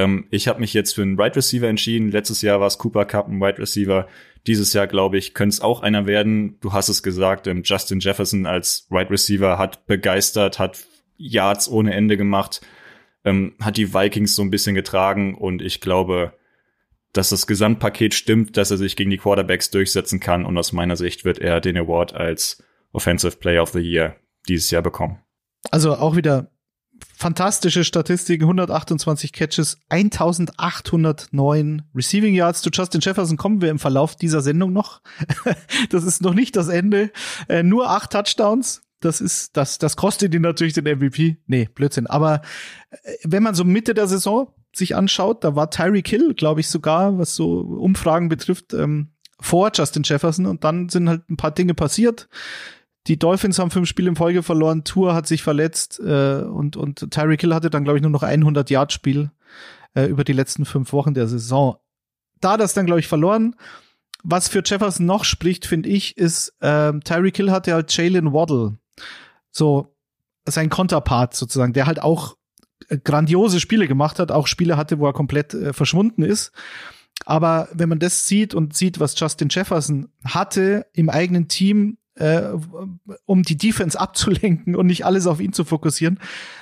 Ähm, 0.00 0.26
ich 0.30 0.48
habe 0.48 0.60
mich 0.60 0.72
jetzt 0.72 0.94
für 0.94 1.02
einen 1.02 1.18
Wide 1.18 1.36
Receiver 1.36 1.68
entschieden. 1.68 2.10
Letztes 2.10 2.40
Jahr 2.40 2.60
war 2.60 2.66
es 2.66 2.78
Cooper 2.78 3.04
Cup, 3.04 3.28
ein 3.28 3.40
Wide 3.40 3.58
Receiver. 3.58 4.08
Dieses 4.46 4.72
Jahr, 4.72 4.86
glaube 4.86 5.18
ich, 5.18 5.34
könnte 5.34 5.54
es 5.54 5.60
auch 5.60 5.82
einer 5.82 6.06
werden. 6.06 6.58
Du 6.60 6.72
hast 6.72 6.88
es 6.88 7.02
gesagt, 7.02 7.46
ähm, 7.46 7.62
Justin 7.64 8.00
Jefferson 8.00 8.46
als 8.46 8.86
Wide 8.90 9.10
Receiver 9.10 9.58
hat 9.58 9.86
begeistert, 9.86 10.58
hat 10.58 10.86
Yards 11.18 11.68
ohne 11.68 11.94
Ende 11.94 12.16
gemacht, 12.16 12.62
ähm, 13.24 13.54
hat 13.60 13.76
die 13.76 13.92
Vikings 13.92 14.34
so 14.34 14.42
ein 14.42 14.50
bisschen 14.50 14.74
getragen 14.74 15.34
und 15.34 15.60
ich 15.60 15.82
glaube, 15.82 16.32
dass 17.12 17.28
das 17.28 17.46
Gesamtpaket 17.46 18.14
stimmt, 18.14 18.56
dass 18.56 18.70
er 18.70 18.78
sich 18.78 18.96
gegen 18.96 19.10
die 19.10 19.18
Quarterbacks 19.18 19.70
durchsetzen 19.70 20.20
kann 20.20 20.46
und 20.46 20.56
aus 20.56 20.72
meiner 20.72 20.96
Sicht 20.96 21.26
wird 21.26 21.38
er 21.38 21.60
den 21.60 21.76
Award 21.76 22.14
als 22.14 22.62
Offensive 22.92 23.36
Player 23.36 23.62
of 23.62 23.70
the 23.70 23.80
Year 23.80 24.16
dieses 24.48 24.70
Jahr 24.70 24.82
bekommen. 24.82 25.18
Also 25.70 25.94
auch 25.94 26.16
wieder 26.16 26.50
fantastische 27.16 27.84
Statistiken, 27.84 28.44
128 28.44 29.32
Catches, 29.32 29.78
1809 29.88 31.82
Receiving 31.94 32.34
Yards. 32.34 32.62
Zu 32.62 32.70
Justin 32.72 33.00
Jefferson 33.00 33.36
kommen 33.36 33.60
wir 33.60 33.70
im 33.70 33.78
Verlauf 33.78 34.16
dieser 34.16 34.40
Sendung 34.40 34.72
noch. 34.72 35.02
das 35.90 36.04
ist 36.04 36.22
noch 36.22 36.34
nicht 36.34 36.56
das 36.56 36.68
Ende. 36.68 37.10
Äh, 37.48 37.62
nur 37.62 37.90
acht 37.90 38.12
Touchdowns. 38.12 38.82
Das 39.00 39.20
ist, 39.20 39.56
das, 39.56 39.78
das 39.78 39.96
kostet 39.96 40.34
ihn 40.34 40.42
natürlich 40.42 40.74
den 40.74 40.84
MVP. 40.84 41.38
Nee, 41.46 41.68
Blödsinn. 41.74 42.06
Aber 42.06 42.42
äh, 42.90 43.14
wenn 43.24 43.42
man 43.42 43.54
so 43.54 43.64
Mitte 43.64 43.94
der 43.94 44.06
Saison 44.06 44.52
sich 44.74 44.94
anschaut, 44.94 45.42
da 45.44 45.56
war 45.56 45.70
Tyreek 45.70 46.08
Hill, 46.08 46.34
glaube 46.34 46.60
ich, 46.60 46.68
sogar, 46.68 47.18
was 47.18 47.34
so 47.34 47.60
Umfragen 47.60 48.28
betrifft, 48.28 48.74
ähm, 48.74 49.08
vor 49.40 49.70
Justin 49.74 50.02
Jefferson 50.04 50.46
und 50.46 50.64
dann 50.64 50.88
sind 50.88 51.08
halt 51.08 51.28
ein 51.30 51.36
paar 51.36 51.50
Dinge 51.50 51.74
passiert. 51.74 52.28
Die 53.06 53.18
Dolphins 53.18 53.58
haben 53.58 53.70
fünf 53.70 53.88
Spiele 53.88 54.10
in 54.10 54.16
Folge 54.16 54.42
verloren, 54.42 54.84
Tour 54.84 55.14
hat 55.14 55.26
sich 55.26 55.42
verletzt 55.42 56.00
äh, 56.00 56.42
und, 56.42 56.76
und 56.76 57.10
Tyreek 57.10 57.40
Hill 57.40 57.54
hatte 57.54 57.70
dann, 57.70 57.84
glaube 57.84 57.98
ich, 57.98 58.02
nur 58.02 58.10
noch 58.10 58.22
100-Yard-Spiel 58.22 59.30
äh, 59.94 60.04
über 60.06 60.24
die 60.24 60.34
letzten 60.34 60.64
fünf 60.64 60.92
Wochen 60.92 61.14
der 61.14 61.26
Saison. 61.26 61.76
Da 62.40 62.56
das 62.56 62.74
dann, 62.74 62.86
glaube 62.86 63.00
ich, 63.00 63.08
verloren. 63.08 63.56
Was 64.22 64.48
für 64.48 64.62
Jefferson 64.64 65.06
noch 65.06 65.24
spricht, 65.24 65.66
finde 65.66 65.88
ich, 65.88 66.18
ist, 66.18 66.54
äh, 66.60 66.92
Tyreek 67.00 67.36
Hill 67.36 67.50
hatte 67.50 67.72
halt 67.72 67.96
Jalen 67.96 68.32
Waddle, 68.34 68.76
so 69.50 69.94
sein 70.44 70.68
Konterpart 70.68 71.34
sozusagen, 71.34 71.72
der 71.72 71.86
halt 71.86 72.02
auch 72.02 72.36
äh, 72.88 72.98
grandiose 72.98 73.60
Spiele 73.60 73.88
gemacht 73.88 74.18
hat, 74.18 74.30
auch 74.30 74.46
Spiele 74.46 74.76
hatte, 74.76 74.98
wo 74.98 75.06
er 75.06 75.14
komplett 75.14 75.54
äh, 75.54 75.72
verschwunden 75.72 76.22
ist. 76.22 76.52
Aber 77.24 77.68
wenn 77.72 77.88
man 77.88 77.98
das 77.98 78.26
sieht 78.26 78.54
und 78.54 78.74
sieht, 78.76 79.00
was 79.00 79.18
Justin 79.18 79.48
Jefferson 79.50 80.08
hatte 80.24 80.86
im 80.92 81.10
eigenen 81.10 81.48
Team, 81.48 81.98
äh, 82.20 82.52
um 83.24 83.42
die 83.42 83.56
Defense 83.56 83.98
abzulenken 83.98 84.76
und 84.76 84.86
nicht 84.86 85.04
alles 85.04 85.26
auf 85.26 85.40
ihn 85.40 85.52
zu 85.52 85.64
fokussieren, 85.64 86.20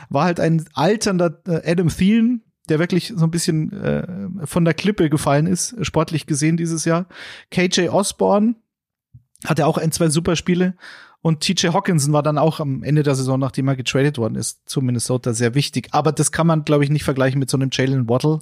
war 0.09 0.25
halt 0.25 0.41
ein 0.41 0.65
alternder 0.73 1.43
äh, 1.47 1.71
Adam 1.71 1.89
Thielen, 1.89 2.43
der 2.69 2.79
wirklich 2.79 3.13
so 3.15 3.25
ein 3.25 3.31
bisschen 3.31 3.73
äh, 3.73 4.47
von 4.47 4.65
der 4.65 4.75
Klippe 4.75 5.11
gefallen 5.11 5.47
ist, 5.47 5.75
sportlich 5.85 6.27
gesehen 6.27 6.57
dieses 6.57 6.85
Jahr. 6.85 7.07
KJ 7.51 7.89
Osborne 7.89 8.55
hatte 9.45 9.67
auch 9.67 9.79
ein, 9.79 9.93
zwei 9.93 10.09
Superspiele. 10.09 10.75
Und 11.21 11.41
TJ 11.41 11.69
Hawkinson 11.69 12.13
war 12.13 12.23
dann 12.23 12.39
auch 12.39 12.61
am 12.61 12.85
Ende 12.85 13.03
der 13.03 13.17
Saison, 13.17 13.41
nachdem 13.41 13.67
er 13.67 13.75
getradet 13.75 14.19
worden 14.19 14.37
ist, 14.37 14.69
zu 14.69 14.81
Minnesota 14.81 15.33
sehr 15.33 15.57
wichtig. 15.57 15.89
Aber 15.91 16.13
das 16.13 16.31
kann 16.31 16.47
man, 16.47 16.65
glaube 16.65 16.85
ich, 16.85 16.91
nicht 16.91 17.03
vergleichen 17.03 17.41
mit 17.41 17.51
so 17.51 17.57
einem 17.57 17.71
Jalen 17.73 18.09
Waddle, 18.09 18.39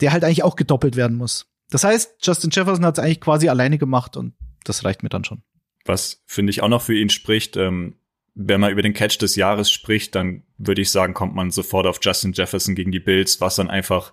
der 0.00 0.12
halt 0.12 0.22
eigentlich 0.22 0.44
auch 0.44 0.54
gedoppelt 0.54 0.94
werden 0.94 1.16
muss. 1.16 1.46
Das 1.70 1.82
heißt, 1.82 2.18
Justin 2.22 2.50
Jefferson 2.52 2.84
hat 2.84 2.98
es 2.98 3.04
eigentlich 3.04 3.20
quasi 3.20 3.48
alleine 3.48 3.78
gemacht 3.78 4.16
und 4.16 4.34
das 4.64 4.84
reicht 4.84 5.02
mir 5.02 5.08
dann 5.08 5.24
schon 5.24 5.42
was 5.88 6.22
finde 6.26 6.50
ich 6.50 6.62
auch 6.62 6.68
noch 6.68 6.82
für 6.82 6.94
ihn 6.94 7.10
spricht. 7.10 7.56
Ähm, 7.56 7.96
wenn 8.34 8.60
man 8.60 8.70
über 8.70 8.82
den 8.82 8.94
Catch 8.94 9.18
des 9.20 9.34
Jahres 9.34 9.70
spricht, 9.70 10.14
dann 10.14 10.44
würde 10.58 10.80
ich 10.82 10.90
sagen, 10.90 11.14
kommt 11.14 11.34
man 11.34 11.50
sofort 11.50 11.86
auf 11.86 11.98
Justin 12.00 12.32
Jefferson 12.32 12.76
gegen 12.76 12.92
die 12.92 13.00
Bills, 13.00 13.40
was 13.40 13.56
dann 13.56 13.68
einfach 13.68 14.12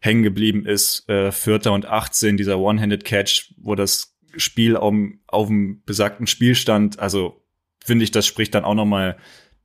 hängen 0.00 0.22
geblieben 0.22 0.66
ist. 0.66 1.08
Äh, 1.08 1.32
Vierter 1.32 1.72
und 1.72 1.86
18, 1.86 2.36
dieser 2.36 2.58
One-Handed 2.58 3.04
Catch, 3.04 3.54
wo 3.56 3.74
das 3.74 4.18
Spiel 4.36 4.76
auf, 4.76 4.94
auf 5.26 5.46
dem 5.46 5.82
besagten 5.84 6.26
Spielstand, 6.26 6.98
also 6.98 7.42
finde 7.82 8.04
ich, 8.04 8.10
das 8.10 8.26
spricht 8.26 8.54
dann 8.54 8.64
auch 8.64 8.74
noch 8.74 8.84
mal 8.84 9.16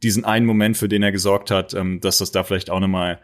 diesen 0.04 0.26
einen 0.26 0.46
Moment, 0.46 0.78
für 0.78 0.88
den 0.88 1.04
er 1.04 1.12
gesorgt 1.12 1.52
hat, 1.52 1.74
ähm, 1.74 2.00
dass 2.00 2.20
das 2.20 2.32
da 2.32 2.44
vielleicht 2.44 2.70
auch 2.70 2.80
noch 2.80 2.88
mal 2.88 3.20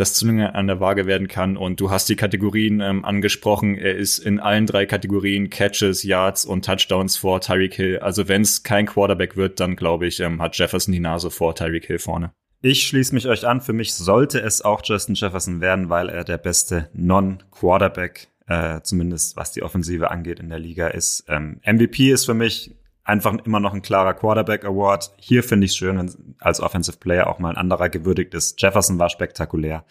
das 0.00 0.22
lange 0.22 0.54
an 0.54 0.66
der 0.66 0.80
Waage 0.80 1.06
werden 1.06 1.28
kann. 1.28 1.56
Und 1.56 1.80
du 1.80 1.90
hast 1.90 2.08
die 2.08 2.16
Kategorien 2.16 2.80
ähm, 2.80 3.04
angesprochen. 3.04 3.76
Er 3.76 3.96
ist 3.96 4.18
in 4.18 4.38
allen 4.40 4.66
drei 4.66 4.86
Kategorien 4.86 5.50
Catches, 5.50 6.02
Yards 6.02 6.44
und 6.44 6.64
Touchdowns 6.64 7.16
vor 7.16 7.40
Tyreek 7.40 7.74
Hill. 7.74 7.98
Also 7.98 8.28
wenn 8.28 8.42
es 8.42 8.62
kein 8.62 8.86
Quarterback 8.86 9.36
wird, 9.36 9.60
dann 9.60 9.76
glaube 9.76 10.06
ich, 10.06 10.20
ähm, 10.20 10.40
hat 10.40 10.56
Jefferson 10.56 10.92
die 10.92 11.00
Nase 11.00 11.30
vor 11.30 11.54
Tyreek 11.54 11.86
Hill 11.86 11.98
vorne. 11.98 12.32
Ich 12.60 12.86
schließe 12.86 13.14
mich 13.14 13.26
euch 13.26 13.46
an. 13.46 13.60
Für 13.60 13.72
mich 13.72 13.94
sollte 13.94 14.40
es 14.40 14.62
auch 14.62 14.82
Justin 14.84 15.14
Jefferson 15.14 15.60
werden, 15.60 15.90
weil 15.90 16.08
er 16.08 16.24
der 16.24 16.38
beste 16.38 16.88
Non-Quarterback, 16.92 18.28
äh, 18.46 18.80
zumindest 18.82 19.36
was 19.36 19.52
die 19.52 19.62
Offensive 19.62 20.10
angeht, 20.10 20.40
in 20.40 20.48
der 20.48 20.58
Liga 20.58 20.88
ist. 20.88 21.24
Ähm, 21.28 21.60
MVP 21.64 22.10
ist 22.10 22.24
für 22.24 22.34
mich 22.34 22.74
einfach 23.08 23.34
immer 23.44 23.58
noch 23.58 23.72
ein 23.72 23.82
klarer 23.82 24.12
Quarterback 24.12 24.64
Award. 24.64 25.12
Hier 25.16 25.42
finde 25.42 25.64
ich 25.64 25.72
es 25.72 25.78
schön, 25.78 25.98
wenn 25.98 26.34
als 26.38 26.60
Offensive 26.60 26.98
Player 26.98 27.26
auch 27.26 27.38
mal 27.38 27.50
ein 27.50 27.56
anderer 27.56 27.88
gewürdigt 27.88 28.34
ist. 28.34 28.60
Jefferson 28.60 28.98
war 28.98 29.08
spektakulär. 29.08 29.84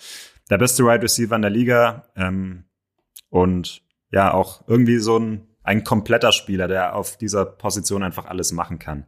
Der 0.51 0.59
beste 0.59 0.85
Wide 0.85 1.01
Receiver 1.01 1.35
in 1.35 1.41
der 1.41 1.51
Liga 1.51 2.05
ähm, 2.15 2.65
und 3.29 3.81
ja 4.11 4.33
auch 4.33 4.67
irgendwie 4.67 4.99
so 4.99 5.17
ein, 5.17 5.47
ein 5.63 5.83
kompletter 5.83 6.31
Spieler, 6.31 6.67
der 6.67 6.95
auf 6.95 7.17
dieser 7.17 7.43
Position 7.45 8.03
einfach 8.03 8.25
alles 8.25 8.51
machen 8.51 8.77
kann. 8.77 9.07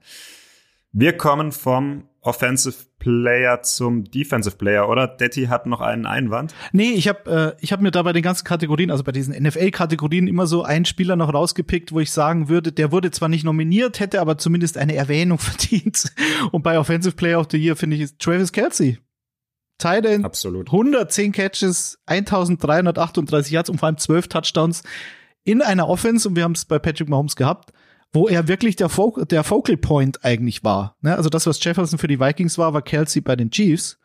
Wir 0.92 1.16
kommen 1.16 1.52
vom 1.52 2.10
Offensive 2.22 2.86
Player 2.98 3.62
zum 3.62 4.04
Defensive 4.04 4.58
Player, 4.58 4.90
oder? 4.90 5.08
Detti 5.08 5.46
hat 5.46 5.68
noch 5.68 5.82
einen 5.82 6.06
Einwand. 6.06 6.54
Nee, 6.74 6.92
ich 6.92 7.08
habe 7.08 7.56
äh, 7.58 7.64
ich 7.64 7.72
hab 7.72 7.80
mir 7.80 7.92
da 7.92 8.02
bei 8.04 8.12
den 8.12 8.24
ganzen 8.24 8.44
Kategorien, 8.44 8.92
also 8.92 9.04
bei 9.04 9.12
diesen 9.12 9.34
NFL-Kategorien 9.34 10.28
immer 10.28 10.48
so 10.48 10.64
einen 10.64 10.86
Spieler 10.86 11.16
noch 11.16 11.34
rausgepickt, 11.34 11.92
wo 11.94 12.00
ich 12.00 12.12
sagen 12.12 12.50
würde, 12.50 12.72
der 12.72 12.92
wurde 12.92 13.12
zwar 13.12 13.30
nicht 13.30 13.46
nominiert, 13.46 14.00
hätte 14.00 14.20
aber 14.20 14.38
zumindest 14.38 14.78
eine 14.78 14.96
Erwähnung 14.96 15.38
verdient. 15.40 16.12
Und 16.52 16.64
bei 16.64 16.78
Offensive 16.78 17.16
Player 17.16 17.40
of 17.40 17.48
the 17.52 17.58
Year 17.58 17.76
finde 17.76 17.96
ich 17.96 18.02
ist 18.02 18.20
Travis 18.20 18.52
Kelsey. 18.52 18.98
Titan, 19.78 20.26
Absolut. 20.26 20.68
110 20.68 21.32
Catches, 21.32 22.00
1338 22.08 23.52
Yards 23.52 23.70
und 23.70 23.78
vor 23.78 23.88
allem 23.88 23.98
12 23.98 24.28
Touchdowns 24.28 24.84
in 25.46 25.62
einer 25.62 25.88
Offense 25.88 26.28
und 26.28 26.36
wir 26.36 26.44
haben 26.44 26.52
es 26.52 26.66
bei 26.66 26.80
Patrick 26.80 27.08
Mahomes 27.08 27.38
gehabt 27.38 27.72
wo 28.12 28.28
er 28.28 28.48
wirklich 28.48 28.76
der, 28.76 28.90
Fo 28.90 29.24
der 29.24 29.44
Focal 29.44 29.78
Point 29.78 30.24
eigentlich 30.26 30.64
war. 30.64 30.96
Ne? 31.02 31.16
Also 31.16 31.30
das, 31.30 31.46
was 31.46 31.64
Jefferson 31.64 32.00
für 32.00 32.08
die 32.08 32.20
Vikings 32.20 32.58
war, 32.58 32.74
war 32.74 32.82
Kelsey 32.82 33.22
bei 33.22 33.36
den 33.36 33.52
Chiefs. 33.52 34.00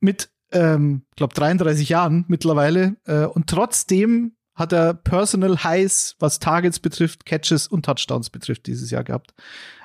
Mit, 0.00 0.30
ähm, 0.52 1.02
glaube 1.16 1.34
33 1.34 1.88
Jahren 1.88 2.24
mittlerweile. 2.28 2.96
Äh, 3.04 3.24
und 3.24 3.48
trotzdem 3.48 4.32
hat 4.54 4.72
er 4.72 4.94
Personal 4.94 5.62
Highs, 5.62 6.16
was 6.18 6.40
Targets 6.40 6.80
betrifft, 6.80 7.26
Catches 7.26 7.68
und 7.68 7.84
Touchdowns 7.84 8.30
betrifft, 8.30 8.66
dieses 8.66 8.90
Jahr 8.90 9.04
gehabt. 9.04 9.34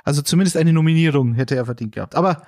Also 0.03 0.21
zumindest 0.21 0.57
eine 0.57 0.73
Nominierung 0.73 1.33
hätte 1.35 1.55
er 1.55 1.65
verdient 1.65 1.93
gehabt. 1.93 2.15
Aber 2.15 2.43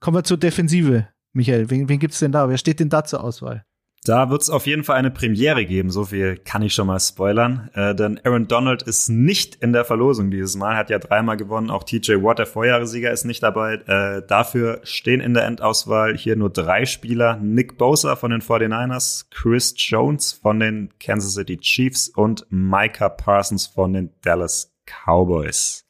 kommen 0.00 0.16
wir 0.16 0.24
zur 0.24 0.38
Defensive, 0.38 1.08
Michael. 1.32 1.68
Wen, 1.68 1.88
wen 1.88 1.98
gibt's 1.98 2.20
denn 2.20 2.32
da? 2.32 2.48
Wer 2.48 2.58
steht 2.58 2.80
denn 2.80 2.88
da 2.88 3.04
zur 3.04 3.22
Auswahl? 3.22 3.64
Da 4.04 4.30
wird 4.30 4.42
es 4.42 4.48
auf 4.48 4.66
jeden 4.66 4.84
Fall 4.84 4.96
eine 4.96 5.10
Premiere 5.10 5.66
geben, 5.66 5.90
so 5.90 6.04
viel 6.04 6.36
kann 6.36 6.62
ich 6.62 6.72
schon 6.72 6.86
mal 6.86 7.00
spoilern. 7.00 7.68
Äh, 7.74 7.94
denn 7.94 8.20
Aaron 8.24 8.46
Donald 8.46 8.82
ist 8.82 9.08
nicht 9.08 9.56
in 9.56 9.72
der 9.72 9.84
Verlosung 9.84 10.30
dieses 10.30 10.56
Mal, 10.56 10.76
hat 10.76 10.88
ja 10.88 10.98
dreimal 10.98 11.36
gewonnen. 11.36 11.70
Auch 11.70 11.82
TJ 11.82 12.22
Watt, 12.22 12.38
der 12.38 12.46
Vorjahressieger, 12.46 13.10
ist 13.10 13.24
nicht 13.24 13.42
dabei. 13.42 13.74
Äh, 13.74 14.22
dafür 14.26 14.80
stehen 14.84 15.20
in 15.20 15.34
der 15.34 15.46
Endauswahl 15.46 16.16
hier 16.16 16.36
nur 16.36 16.50
drei 16.50 16.86
Spieler. 16.86 17.36
Nick 17.42 17.76
Bosa 17.76 18.16
von 18.16 18.30
den 18.30 18.40
49ers, 18.40 19.26
Chris 19.30 19.74
Jones 19.76 20.32
von 20.32 20.60
den 20.60 20.90
Kansas 21.00 21.34
City 21.34 21.58
Chiefs 21.58 22.08
und 22.08 22.46
Micah 22.50 23.08
Parsons 23.08 23.66
von 23.66 23.92
den 23.92 24.10
Dallas 24.22 24.74
Cowboys. 24.86 25.86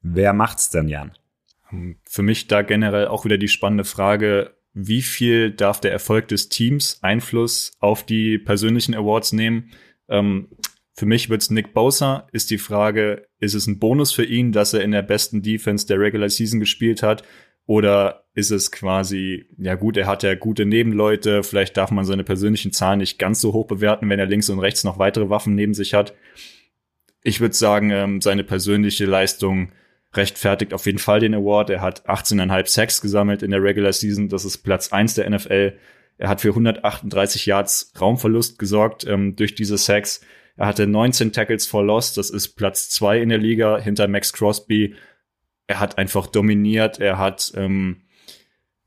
Wer 0.00 0.32
macht's 0.32 0.70
denn, 0.70 0.88
Jan? 0.88 1.12
Für 2.04 2.22
mich 2.22 2.48
da 2.48 2.62
generell 2.62 3.08
auch 3.08 3.26
wieder 3.26 3.36
die 3.36 3.48
spannende 3.48 3.84
Frage, 3.84 4.57
wie 4.80 5.02
viel 5.02 5.50
darf 5.50 5.80
der 5.80 5.90
Erfolg 5.90 6.28
des 6.28 6.48
Teams 6.48 6.98
Einfluss 7.02 7.72
auf 7.80 8.06
die 8.06 8.38
persönlichen 8.38 8.94
Awards 8.94 9.32
nehmen? 9.32 9.70
Ähm, 10.08 10.48
für 10.94 11.06
mich 11.06 11.30
wird's 11.30 11.50
Nick 11.50 11.74
Bosa. 11.74 12.28
Ist 12.32 12.50
die 12.50 12.58
Frage, 12.58 13.26
ist 13.40 13.54
es 13.54 13.66
ein 13.66 13.80
Bonus 13.80 14.12
für 14.12 14.24
ihn, 14.24 14.52
dass 14.52 14.74
er 14.74 14.82
in 14.82 14.92
der 14.92 15.02
besten 15.02 15.42
Defense 15.42 15.86
der 15.86 15.98
Regular 15.98 16.28
Season 16.28 16.60
gespielt 16.60 17.02
hat? 17.02 17.24
Oder 17.66 18.24
ist 18.34 18.50
es 18.50 18.70
quasi, 18.70 19.46
ja 19.58 19.74
gut, 19.74 19.96
er 19.96 20.06
hat 20.06 20.22
ja 20.22 20.34
gute 20.34 20.64
Nebenleute, 20.64 21.42
vielleicht 21.42 21.76
darf 21.76 21.90
man 21.90 22.04
seine 22.04 22.24
persönlichen 22.24 22.72
Zahlen 22.72 23.00
nicht 23.00 23.18
ganz 23.18 23.40
so 23.40 23.52
hoch 23.52 23.66
bewerten, 23.66 24.08
wenn 24.08 24.18
er 24.18 24.26
links 24.26 24.48
und 24.48 24.60
rechts 24.60 24.84
noch 24.84 24.98
weitere 24.98 25.28
Waffen 25.28 25.54
neben 25.54 25.74
sich 25.74 25.92
hat. 25.92 26.14
Ich 27.22 27.40
würde 27.40 27.54
sagen, 27.54 27.90
ähm, 27.90 28.20
seine 28.20 28.44
persönliche 28.44 29.06
Leistung 29.06 29.72
rechtfertigt 30.14 30.72
auf 30.72 30.86
jeden 30.86 30.98
Fall 30.98 31.20
den 31.20 31.34
Award. 31.34 31.70
Er 31.70 31.80
hat 31.80 32.08
18,5 32.08 32.66
Sacks 32.68 33.00
gesammelt 33.00 33.42
in 33.42 33.50
der 33.50 33.62
Regular 33.62 33.92
Season. 33.92 34.28
Das 34.28 34.44
ist 34.44 34.58
Platz 34.58 34.92
eins 34.92 35.14
der 35.14 35.28
NFL. 35.28 35.78
Er 36.16 36.28
hat 36.28 36.40
für 36.40 36.48
138 36.48 37.46
Yards 37.46 37.92
Raumverlust 38.00 38.58
gesorgt 38.58 39.06
ähm, 39.06 39.36
durch 39.36 39.54
diese 39.54 39.78
Sacks. 39.78 40.20
Er 40.56 40.66
hatte 40.66 40.86
19 40.86 41.32
Tackles 41.32 41.66
for 41.66 41.84
Loss. 41.84 42.14
Das 42.14 42.30
ist 42.30 42.56
Platz 42.56 42.90
zwei 42.90 43.20
in 43.20 43.28
der 43.28 43.38
Liga 43.38 43.78
hinter 43.78 44.08
Max 44.08 44.32
Crosby. 44.32 44.96
Er 45.68 45.78
hat 45.78 45.98
einfach 45.98 46.26
dominiert. 46.26 46.98
Er 46.98 47.18
hat, 47.18 47.52
ähm, 47.54 48.02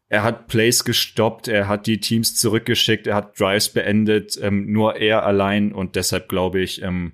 er 0.09 0.23
hat 0.23 0.47
Plays 0.47 0.83
gestoppt. 0.83 1.47
Er 1.47 1.69
hat 1.69 1.87
die 1.87 2.01
Teams 2.01 2.35
zurückgeschickt. 2.35 3.07
Er 3.07 3.15
hat 3.15 3.39
Drives 3.39 3.69
beendet. 3.69 4.37
Ähm, 4.41 4.69
nur 4.73 4.97
er 4.97 5.25
allein. 5.25 5.71
Und 5.71 5.95
deshalb 5.95 6.27
glaube 6.27 6.59
ich, 6.59 6.81
ähm, 6.81 7.13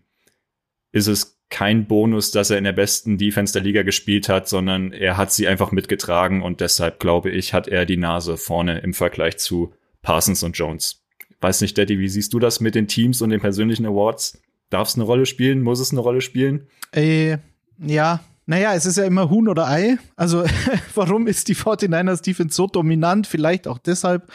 ist 0.92 1.08
es 1.08 1.37
kein 1.50 1.88
Bonus, 1.88 2.32
dass 2.32 2.50
er 2.50 2.58
in 2.58 2.66
der 2.66 2.74
besten 2.74 3.18
Defense 3.18 3.54
der 3.54 3.62
Liga 3.62 3.84
gespielt 3.84 4.28
hat, 4.28 4.48
sondern 4.50 4.92
er 4.92 5.18
hat 5.18 5.32
sie 5.32 5.48
einfach 5.48 5.72
mitgetragen 5.72 6.42
und 6.42 6.60
deshalb 6.60 7.00
glaube 7.00 7.30
ich, 7.30 7.54
hat 7.54 7.68
er 7.68 7.86
die 7.86 7.98
Nase 7.98 8.38
vorne 8.38 8.80
im 8.80 8.94
Vergleich 8.94 9.38
zu 9.38 9.74
Parsons 10.02 10.44
und 10.44 10.58
Jones. 10.58 11.04
Weiß 11.40 11.62
nicht, 11.62 11.78
Daddy, 11.78 12.00
wie 12.00 12.10
siehst 12.10 12.34
du 12.34 12.40
das 12.40 12.60
mit 12.60 12.76
den 12.76 12.88
Teams 12.88 13.22
und 13.22 13.30
den 13.30 13.40
persönlichen 13.40 13.86
Awards? 13.86 14.42
Darf 14.70 14.90
es 14.90 14.96
eine 14.96 15.04
Rolle 15.04 15.26
spielen? 15.26 15.62
Muss 15.62 15.80
es 15.80 15.92
eine 15.92 16.02
Rolle 16.02 16.22
spielen? 16.22 16.68
Äh, 16.92 17.38
ja, 17.80 18.22
Naja, 18.50 18.74
es 18.74 18.86
ist 18.86 18.98
ja 18.98 19.04
immer 19.04 19.30
Huhn 19.30 19.50
oder 19.50 19.68
Ei. 19.68 19.98
Also 20.16 20.46
warum 20.96 21.28
ist 21.28 21.50
die 21.50 21.56
49ers 21.56 22.24
Defense 22.24 22.56
so 22.56 22.66
dominant? 22.66 23.28
Vielleicht 23.28 23.68
auch 23.68 23.78
deshalb, 23.78 24.32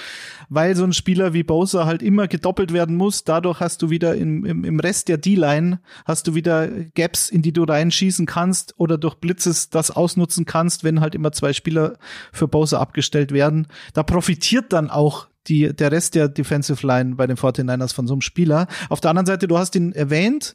weil 0.51 0.77
so 0.77 0.85
ein 0.85 0.93
Spieler 0.93 1.33
wie 1.33 1.43
Bowser 1.43 1.87
halt 1.87 2.03
immer 2.03 2.29
gedoppelt 2.29 2.75
werden 2.75 2.95
muss. 2.97 3.25
Dadurch 3.25 3.61
hast 3.61 3.81
du 3.81 3.89
wieder 3.89 4.15
im, 4.15 4.45
im, 4.45 4.65
im 4.65 4.81
Rest 4.81 5.09
der 5.09 5.17
D-Line 5.17 5.81
hast 6.05 6.27
du 6.27 6.35
wieder 6.35 6.69
Gaps, 6.69 7.31
in 7.31 7.41
die 7.41 7.55
du 7.55 7.65
reinschießen 7.65 8.27
kannst 8.27 8.75
oder 8.79 8.99
durch 8.99 9.15
Blitzes 9.15 9.71
das 9.71 9.91
ausnutzen 9.91 10.45
kannst, 10.45 10.85
wenn 10.85 11.01
halt 11.01 11.15
immer 11.15 11.33
zwei 11.33 11.55
Spieler 11.55 11.95
für 12.33 12.49
Bowser 12.49 12.81
abgestellt 12.81 13.33
werden. 13.33 13.67
Da 13.95 14.03
profitiert 14.03 14.75
dann 14.75 14.91
auch 14.91 15.29
die, 15.47 15.75
der 15.75 15.91
Rest 15.91 16.17
der 16.17 16.29
Defensive 16.29 16.87
Line 16.87 17.15
bei 17.15 17.27
den 17.27 17.39
49ers 17.39 17.95
von 17.95 18.07
so 18.07 18.13
einem 18.13 18.21
Spieler. 18.21 18.69
Auf 18.91 19.01
der 19.01 19.11
anderen 19.11 19.27
Seite, 19.27 19.49
du 19.49 19.57
hast 19.57 19.75
ihn 19.75 19.93
erwähnt, 19.93 20.55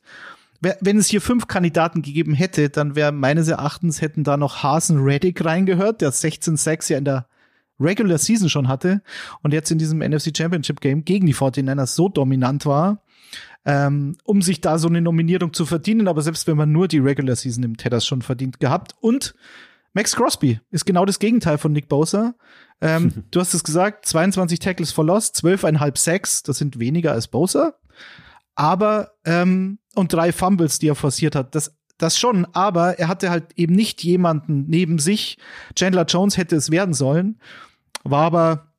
wenn 0.61 0.97
es 0.97 1.07
hier 1.07 1.21
fünf 1.21 1.47
Kandidaten 1.47 2.01
gegeben 2.01 2.33
hätte, 2.33 2.69
dann 2.69 2.95
wäre 2.95 3.11
meines 3.11 3.47
Erachtens 3.47 4.01
hätten 4.01 4.23
da 4.23 4.37
noch 4.37 4.63
Hasen 4.63 4.99
Reddick 4.99 5.43
reingehört, 5.43 6.01
der 6.01 6.11
16-6 6.11 6.91
ja 6.91 6.97
in 6.97 7.05
der 7.05 7.27
Regular 7.79 8.17
Season 8.17 8.49
schon 8.49 8.67
hatte 8.67 9.01
und 9.43 9.53
jetzt 9.53 9.69
in 9.69 9.77
diesem 9.77 9.99
NFC 9.99 10.35
Championship 10.35 10.81
Game 10.81 11.05
gegen 11.05 11.27
die 11.27 11.35
49ers 11.35 11.93
so 11.93 12.09
dominant 12.09 12.65
war, 12.65 13.03
ähm, 13.65 14.15
um 14.23 14.41
sich 14.41 14.61
da 14.61 14.79
so 14.79 14.87
eine 14.87 15.01
Nominierung 15.01 15.53
zu 15.53 15.65
verdienen. 15.65 16.07
Aber 16.07 16.23
selbst 16.23 16.47
wenn 16.47 16.57
man 16.57 16.71
nur 16.71 16.87
die 16.87 16.99
Regular 16.99 17.35
Season 17.35 17.75
er 17.83 17.93
es 17.93 18.05
schon 18.07 18.23
verdient 18.23 18.59
gehabt. 18.59 18.95
Und 18.99 19.35
Max 19.93 20.15
Crosby 20.15 20.59
ist 20.71 20.85
genau 20.85 21.05
das 21.05 21.19
Gegenteil 21.19 21.59
von 21.59 21.71
Nick 21.71 21.87
Bosa. 21.87 22.33
Ähm, 22.81 23.25
du 23.31 23.39
hast 23.39 23.53
es 23.53 23.63
gesagt, 23.63 24.07
22 24.07 24.57
Tackles 24.57 24.91
for 24.91 25.05
Loss, 25.05 25.33
12,5 25.35 25.97
Sacks, 25.97 26.41
das 26.41 26.57
sind 26.57 26.79
weniger 26.79 27.11
als 27.11 27.27
Bosa 27.27 27.75
aber 28.57 29.11
ähm, 29.23 29.77
und 29.97 30.13
drei 30.13 30.31
Fumbles, 30.31 30.79
die 30.79 30.89
er 30.89 30.95
forciert 30.95 31.35
hat. 31.35 31.55
Das, 31.55 31.75
das 31.97 32.17
schon, 32.17 32.45
aber 32.53 32.99
er 32.99 33.07
hatte 33.07 33.29
halt 33.29 33.53
eben 33.55 33.73
nicht 33.73 34.03
jemanden 34.03 34.65
neben 34.67 34.99
sich. 34.99 35.37
Chandler 35.75 36.05
Jones 36.05 36.37
hätte 36.37 36.55
es 36.55 36.71
werden 36.71 36.93
sollen, 36.93 37.39
war 38.03 38.23
aber, 38.23 38.73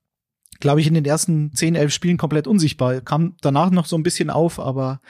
glaube 0.60 0.80
ich, 0.80 0.86
in 0.86 0.94
den 0.94 1.04
ersten 1.04 1.52
10, 1.52 1.74
11 1.74 1.92
Spielen 1.92 2.16
komplett 2.16 2.46
unsichtbar. 2.46 3.00
Kam 3.00 3.36
danach 3.40 3.70
noch 3.70 3.86
so 3.86 3.96
ein 3.96 4.02
bisschen 4.02 4.30
auf, 4.30 4.60
aber 4.60 5.00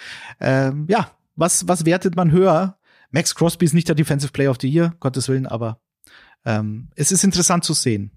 ähm, 0.41 0.87
ja, 0.89 1.11
was, 1.37 1.69
was 1.69 1.85
wertet 1.85 2.17
man 2.17 2.33
höher? 2.33 2.79
Max 3.11 3.35
Crosby 3.35 3.65
ist 3.65 3.75
nicht 3.75 3.89
der 3.89 3.95
Defensive 3.95 4.33
Player 4.33 4.51
of 4.51 4.59
the 4.61 4.69
Year, 4.69 4.95
Gottes 5.01 5.29
Willen, 5.29 5.47
aber 5.47 5.81
ähm, 6.45 6.89
es 6.95 7.13
ist 7.13 7.25
interessant 7.25 7.65
zu 7.65 7.75
sehen. 7.75 8.11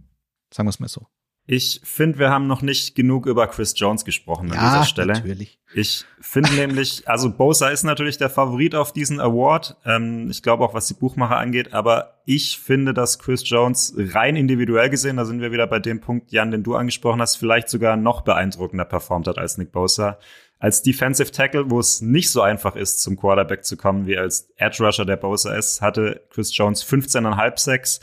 Sagen 0.53 0.67
wir 0.67 0.71
es 0.71 0.79
mal 0.79 0.89
so. 0.89 1.07
Ich 1.53 1.81
finde, 1.83 2.17
wir 2.17 2.29
haben 2.29 2.47
noch 2.47 2.61
nicht 2.61 2.95
genug 2.95 3.25
über 3.25 3.45
Chris 3.45 3.73
Jones 3.75 4.05
gesprochen 4.05 4.53
an 4.53 4.55
ja, 4.55 4.69
dieser 4.69 4.85
Stelle. 4.85 5.11
Natürlich. 5.11 5.59
Ich 5.73 6.05
finde 6.21 6.49
nämlich, 6.55 7.09
also 7.09 7.29
Bosa 7.29 7.67
ist 7.67 7.83
natürlich 7.83 8.17
der 8.17 8.29
Favorit 8.29 8.73
auf 8.73 8.93
diesen 8.93 9.19
Award. 9.19 9.75
Ähm, 9.83 10.29
ich 10.29 10.43
glaube 10.43 10.63
auch, 10.63 10.73
was 10.73 10.87
die 10.87 10.93
Buchmacher 10.93 11.35
angeht. 11.35 11.73
Aber 11.73 12.21
ich 12.23 12.57
finde, 12.57 12.93
dass 12.93 13.19
Chris 13.19 13.49
Jones 13.49 13.93
rein 13.97 14.37
individuell 14.37 14.89
gesehen, 14.89 15.17
da 15.17 15.25
sind 15.25 15.41
wir 15.41 15.51
wieder 15.51 15.67
bei 15.67 15.79
dem 15.79 15.99
Punkt, 15.99 16.31
Jan, 16.31 16.51
den 16.51 16.63
du 16.63 16.75
angesprochen 16.75 17.19
hast, 17.19 17.35
vielleicht 17.35 17.67
sogar 17.67 17.97
noch 17.97 18.21
beeindruckender 18.21 18.85
performt 18.85 19.27
hat 19.27 19.37
als 19.37 19.57
Nick 19.57 19.73
Bosa. 19.73 20.19
Als 20.57 20.83
Defensive 20.83 21.31
Tackle, 21.31 21.69
wo 21.69 21.81
es 21.81 21.99
nicht 21.99 22.31
so 22.31 22.41
einfach 22.41 22.77
ist, 22.77 23.01
zum 23.01 23.17
Quarterback 23.17 23.65
zu 23.65 23.75
kommen, 23.75 24.07
wie 24.07 24.17
als 24.17 24.47
Edge 24.55 24.85
Rusher 24.85 25.03
der 25.03 25.17
Bosa 25.17 25.53
ist, 25.53 25.81
hatte 25.81 26.21
Chris 26.29 26.55
Jones 26.55 26.81
15,5 26.81 27.59
Sacks 27.59 27.99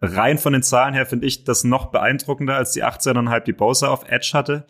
rein 0.00 0.38
von 0.38 0.52
den 0.52 0.62
Zahlen 0.62 0.94
her 0.94 1.06
finde 1.06 1.26
ich 1.26 1.44
das 1.44 1.64
noch 1.64 1.86
beeindruckender 1.86 2.56
als 2.56 2.72
die 2.72 2.84
18,5, 2.84 3.40
die 3.40 3.52
Bosa 3.52 3.88
auf 3.88 4.08
Edge 4.08 4.30
hatte. 4.34 4.66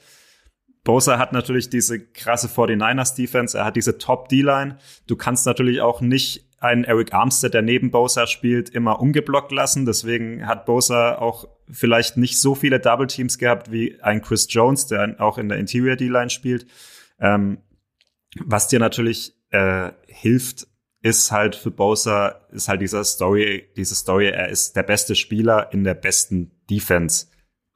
Bosa 0.84 1.18
hat 1.18 1.32
natürlich 1.32 1.70
diese 1.70 1.98
krasse 1.98 2.46
49ers 2.48 3.16
Defense, 3.16 3.56
er 3.56 3.64
hat 3.64 3.76
diese 3.76 3.98
Top 3.98 4.28
D-Line. 4.28 4.76
Du 5.06 5.16
kannst 5.16 5.46
natürlich 5.46 5.80
auch 5.80 6.02
nicht 6.02 6.46
einen 6.60 6.84
Eric 6.84 7.12
Armstead, 7.12 7.54
der 7.54 7.62
neben 7.62 7.90
Bosa 7.90 8.26
spielt, 8.26 8.70
immer 8.70 9.00
ungeblockt 9.00 9.52
lassen. 9.52 9.86
Deswegen 9.86 10.46
hat 10.46 10.66
Bosa 10.66 11.16
auch 11.16 11.48
vielleicht 11.70 12.16
nicht 12.16 12.40
so 12.40 12.54
viele 12.54 12.80
Double 12.80 13.06
Teams 13.06 13.38
gehabt 13.38 13.72
wie 13.72 14.00
ein 14.02 14.22
Chris 14.22 14.46
Jones, 14.50 14.86
der 14.86 15.16
auch 15.18 15.38
in 15.38 15.48
der 15.48 15.58
Interior 15.58 15.96
D-Line 15.96 16.30
spielt. 16.30 16.66
Ähm, 17.18 17.58
was 18.44 18.68
dir 18.68 18.78
natürlich 18.78 19.34
äh, 19.50 19.92
hilft, 20.06 20.66
ist 21.04 21.30
halt 21.30 21.54
für 21.54 21.70
Bosa, 21.70 22.40
ist 22.50 22.68
halt 22.68 22.80
dieser 22.80 23.04
Story, 23.04 23.68
diese 23.76 23.94
Story, 23.94 24.28
er 24.28 24.48
ist 24.48 24.74
der 24.74 24.84
beste 24.84 25.14
Spieler 25.14 25.70
in 25.70 25.84
der 25.84 25.92
besten 25.92 26.50
Defense 26.70 27.26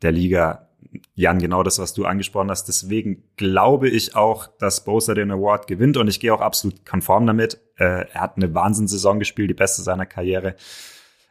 der 0.01 0.13
Liga. 0.13 0.71
Jan, 1.15 1.39
genau 1.39 1.63
das, 1.63 1.79
was 1.79 1.93
du 1.93 2.07
angesprochen 2.07 2.51
hast. 2.51 2.69
Deswegen 2.69 3.25
glaube 3.37 3.91
ich 3.91 4.17
auch, 4.17 4.47
dass 4.59 4.83
Bosa 4.83 5.13
den 5.13 5.31
Award 5.31 5.67
gewinnt 5.67 5.99
und 5.99 6.09
ich 6.09 6.21
gehe 6.21 6.33
auch 6.33 6.41
absolut 6.41 6.87
konform 6.87 7.27
damit. 7.27 7.61
Äh, 7.77 8.07
er 8.11 8.21
hat 8.23 8.37
eine 8.39 8.55
Wahnsinnssaison 8.55 9.19
gespielt, 9.19 9.51
die 9.51 9.55
beste 9.55 9.83
seiner 9.83 10.07
Karriere. 10.07 10.57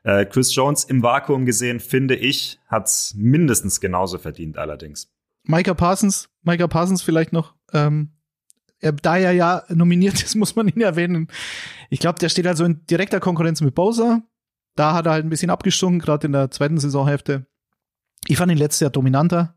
Äh, 0.03 0.27
Chris 0.27 0.53
Jones 0.53 0.83
im 0.83 1.01
Vakuum 1.01 1.47
gesehen, 1.47 1.79
finde 1.79 2.15
ich, 2.15 2.60
hat's 2.67 3.15
mindestens 3.17 3.81
genauso 3.81 4.19
verdient 4.19 4.60
allerdings. 4.60 5.12
Micah 5.45 5.73
Parsons, 5.73 6.29
Micah 6.43 6.67
Parsons 6.67 7.01
vielleicht 7.01 7.33
noch, 7.33 7.55
ähm, 7.73 8.12
er, 8.79 8.91
da 8.93 9.17
er 9.17 9.31
ja 9.31 9.63
nominiert 9.69 10.21
ist, 10.23 10.35
muss 10.35 10.55
man 10.55 10.67
ihn 10.67 10.81
erwähnen. 10.81 11.27
Ich 11.89 11.99
glaube, 11.99 12.19
der 12.19 12.29
steht 12.29 12.47
also 12.47 12.65
in 12.65 12.85
direkter 12.85 13.19
Konkurrenz 13.19 13.61
mit 13.61 13.75
Bowser. 13.75 14.21
Da 14.75 14.93
hat 14.93 15.07
er 15.07 15.13
halt 15.13 15.25
ein 15.25 15.29
bisschen 15.29 15.49
abgestunken, 15.49 15.99
gerade 15.99 16.27
in 16.27 16.33
der 16.33 16.51
zweiten 16.51 16.77
Saisonhälfte. 16.77 17.47
Ich 18.27 18.37
fand 18.37 18.51
ihn 18.51 18.57
letztes 18.57 18.81
Jahr 18.81 18.91
dominanter. 18.91 19.55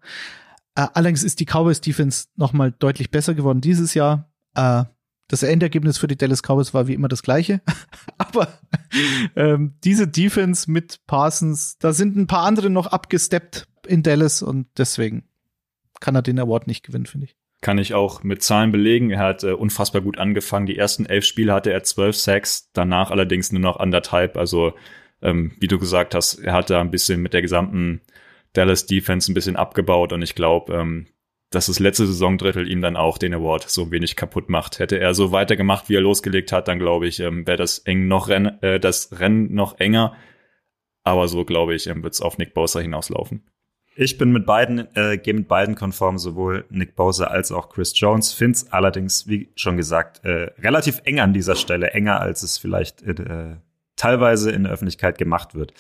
Äh, 0.74 0.86
allerdings 0.94 1.22
ist 1.22 1.40
die 1.40 1.44
Cowboys 1.44 1.80
Defense 1.80 2.28
noch 2.36 2.52
mal 2.52 2.72
deutlich 2.72 3.10
besser 3.10 3.34
geworden 3.34 3.60
dieses 3.60 3.94
Jahr. 3.94 4.30
Äh, 4.54 4.84
das 5.28 5.42
Endergebnis 5.42 5.98
für 5.98 6.08
die 6.08 6.16
Dallas 6.16 6.42
Cowboys 6.42 6.74
war 6.74 6.88
wie 6.88 6.94
immer 6.94 7.08
das 7.08 7.22
gleiche. 7.22 7.60
Aber 8.18 8.48
ähm, 9.36 9.74
diese 9.84 10.08
Defense 10.08 10.70
mit 10.70 11.06
Parsons, 11.06 11.78
da 11.78 11.92
sind 11.92 12.16
ein 12.16 12.26
paar 12.26 12.46
andere 12.46 12.70
noch 12.70 12.86
abgesteppt 12.86 13.68
in 13.86 14.02
Dallas 14.02 14.42
und 14.42 14.66
deswegen 14.76 15.24
kann 16.00 16.14
er 16.14 16.22
den 16.22 16.38
Award 16.38 16.66
nicht 16.66 16.84
gewinnen, 16.84 17.06
finde 17.06 17.26
ich 17.26 17.39
kann 17.60 17.78
ich 17.78 17.94
auch 17.94 18.22
mit 18.22 18.42
Zahlen 18.42 18.72
belegen. 18.72 19.10
Er 19.10 19.18
hat 19.18 19.44
äh, 19.44 19.52
unfassbar 19.52 20.00
gut 20.02 20.18
angefangen. 20.18 20.66
Die 20.66 20.78
ersten 20.78 21.06
elf 21.06 21.24
Spiele 21.24 21.52
hatte 21.52 21.72
er 21.72 21.82
zwölf 21.82 22.16
Sacks, 22.16 22.70
danach 22.72 23.10
allerdings 23.10 23.52
nur 23.52 23.60
noch 23.60 23.78
anderthalb. 23.78 24.36
Also 24.36 24.72
ähm, 25.22 25.52
wie 25.60 25.68
du 25.68 25.78
gesagt 25.78 26.14
hast, 26.14 26.34
er 26.38 26.54
hat 26.54 26.70
da 26.70 26.80
ein 26.80 26.90
bisschen 26.90 27.20
mit 27.20 27.34
der 27.34 27.42
gesamten 27.42 28.00
Dallas 28.52 28.86
Defense 28.86 29.30
ein 29.30 29.34
bisschen 29.34 29.56
abgebaut 29.56 30.12
und 30.12 30.22
ich 30.22 30.34
glaube, 30.34 30.74
ähm, 30.74 31.06
dass 31.50 31.66
das 31.66 31.80
letzte 31.80 32.06
Saisondrittel 32.06 32.70
ihm 32.70 32.80
dann 32.80 32.96
auch 32.96 33.18
den 33.18 33.34
Award 33.34 33.68
so 33.68 33.90
wenig 33.90 34.16
kaputt 34.16 34.48
macht. 34.48 34.78
Hätte 34.78 34.98
er 34.98 35.14
so 35.14 35.32
weitergemacht, 35.32 35.88
wie 35.88 35.96
er 35.96 36.00
losgelegt 36.00 36.52
hat, 36.52 36.68
dann 36.68 36.78
glaube 36.78 37.08
ich, 37.08 37.20
ähm, 37.20 37.46
wäre 37.46 37.58
das 37.58 37.80
eng 37.80 38.06
noch 38.08 38.28
Renn, 38.28 38.58
äh, 38.62 38.80
das 38.80 39.18
Rennen 39.18 39.52
noch 39.52 39.78
enger. 39.78 40.16
Aber 41.02 41.28
so 41.28 41.44
glaube 41.44 41.74
ich, 41.74 41.86
ähm, 41.88 42.02
wird 42.02 42.14
es 42.14 42.20
auf 42.20 42.38
Nick 42.38 42.54
Bosa 42.54 42.80
hinauslaufen. 42.80 43.50
Ich 43.94 44.18
bin 44.18 44.32
mit 44.32 44.46
beiden, 44.46 44.86
äh, 44.94 45.18
gehe 45.18 45.34
mit 45.34 45.48
beiden 45.48 45.74
konform, 45.74 46.18
sowohl 46.18 46.64
Nick 46.70 46.94
Bowser 46.94 47.30
als 47.30 47.50
auch 47.50 47.68
Chris 47.68 47.92
Jones. 47.98 48.32
Find's 48.32 48.70
allerdings, 48.70 49.26
wie 49.26 49.50
schon 49.56 49.76
gesagt, 49.76 50.24
äh, 50.24 50.52
relativ 50.60 51.02
eng 51.04 51.20
an 51.20 51.32
dieser 51.32 51.56
Stelle, 51.56 51.90
enger 51.90 52.20
als 52.20 52.42
es 52.42 52.56
vielleicht 52.56 53.02
äh, 53.02 53.56
teilweise 53.96 54.50
in 54.50 54.64
der 54.64 54.72
Öffentlichkeit 54.72 55.18
gemacht 55.18 55.54
wird. 55.54 55.74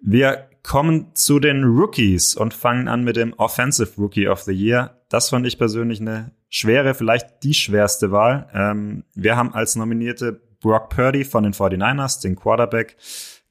Wir 0.00 0.48
kommen 0.62 1.14
zu 1.14 1.38
den 1.38 1.62
Rookies 1.64 2.34
und 2.34 2.54
fangen 2.54 2.88
an 2.88 3.04
mit 3.04 3.16
dem 3.16 3.34
Offensive 3.34 4.00
Rookie 4.00 4.28
of 4.28 4.40
the 4.42 4.52
Year. 4.52 5.02
Das 5.08 5.28
fand 5.28 5.46
ich 5.46 5.58
persönlich 5.58 6.00
eine 6.00 6.32
schwere, 6.48 6.94
vielleicht 6.94 7.42
die 7.44 7.54
schwerste 7.54 8.10
Wahl. 8.10 8.48
Ähm, 8.54 9.04
wir 9.14 9.36
haben 9.36 9.54
als 9.54 9.76
Nominierte 9.76 10.40
Brock 10.60 10.88
Purdy 10.90 11.24
von 11.24 11.44
den 11.44 11.52
49ers, 11.52 12.22
den 12.22 12.36
Quarterback. 12.36 12.96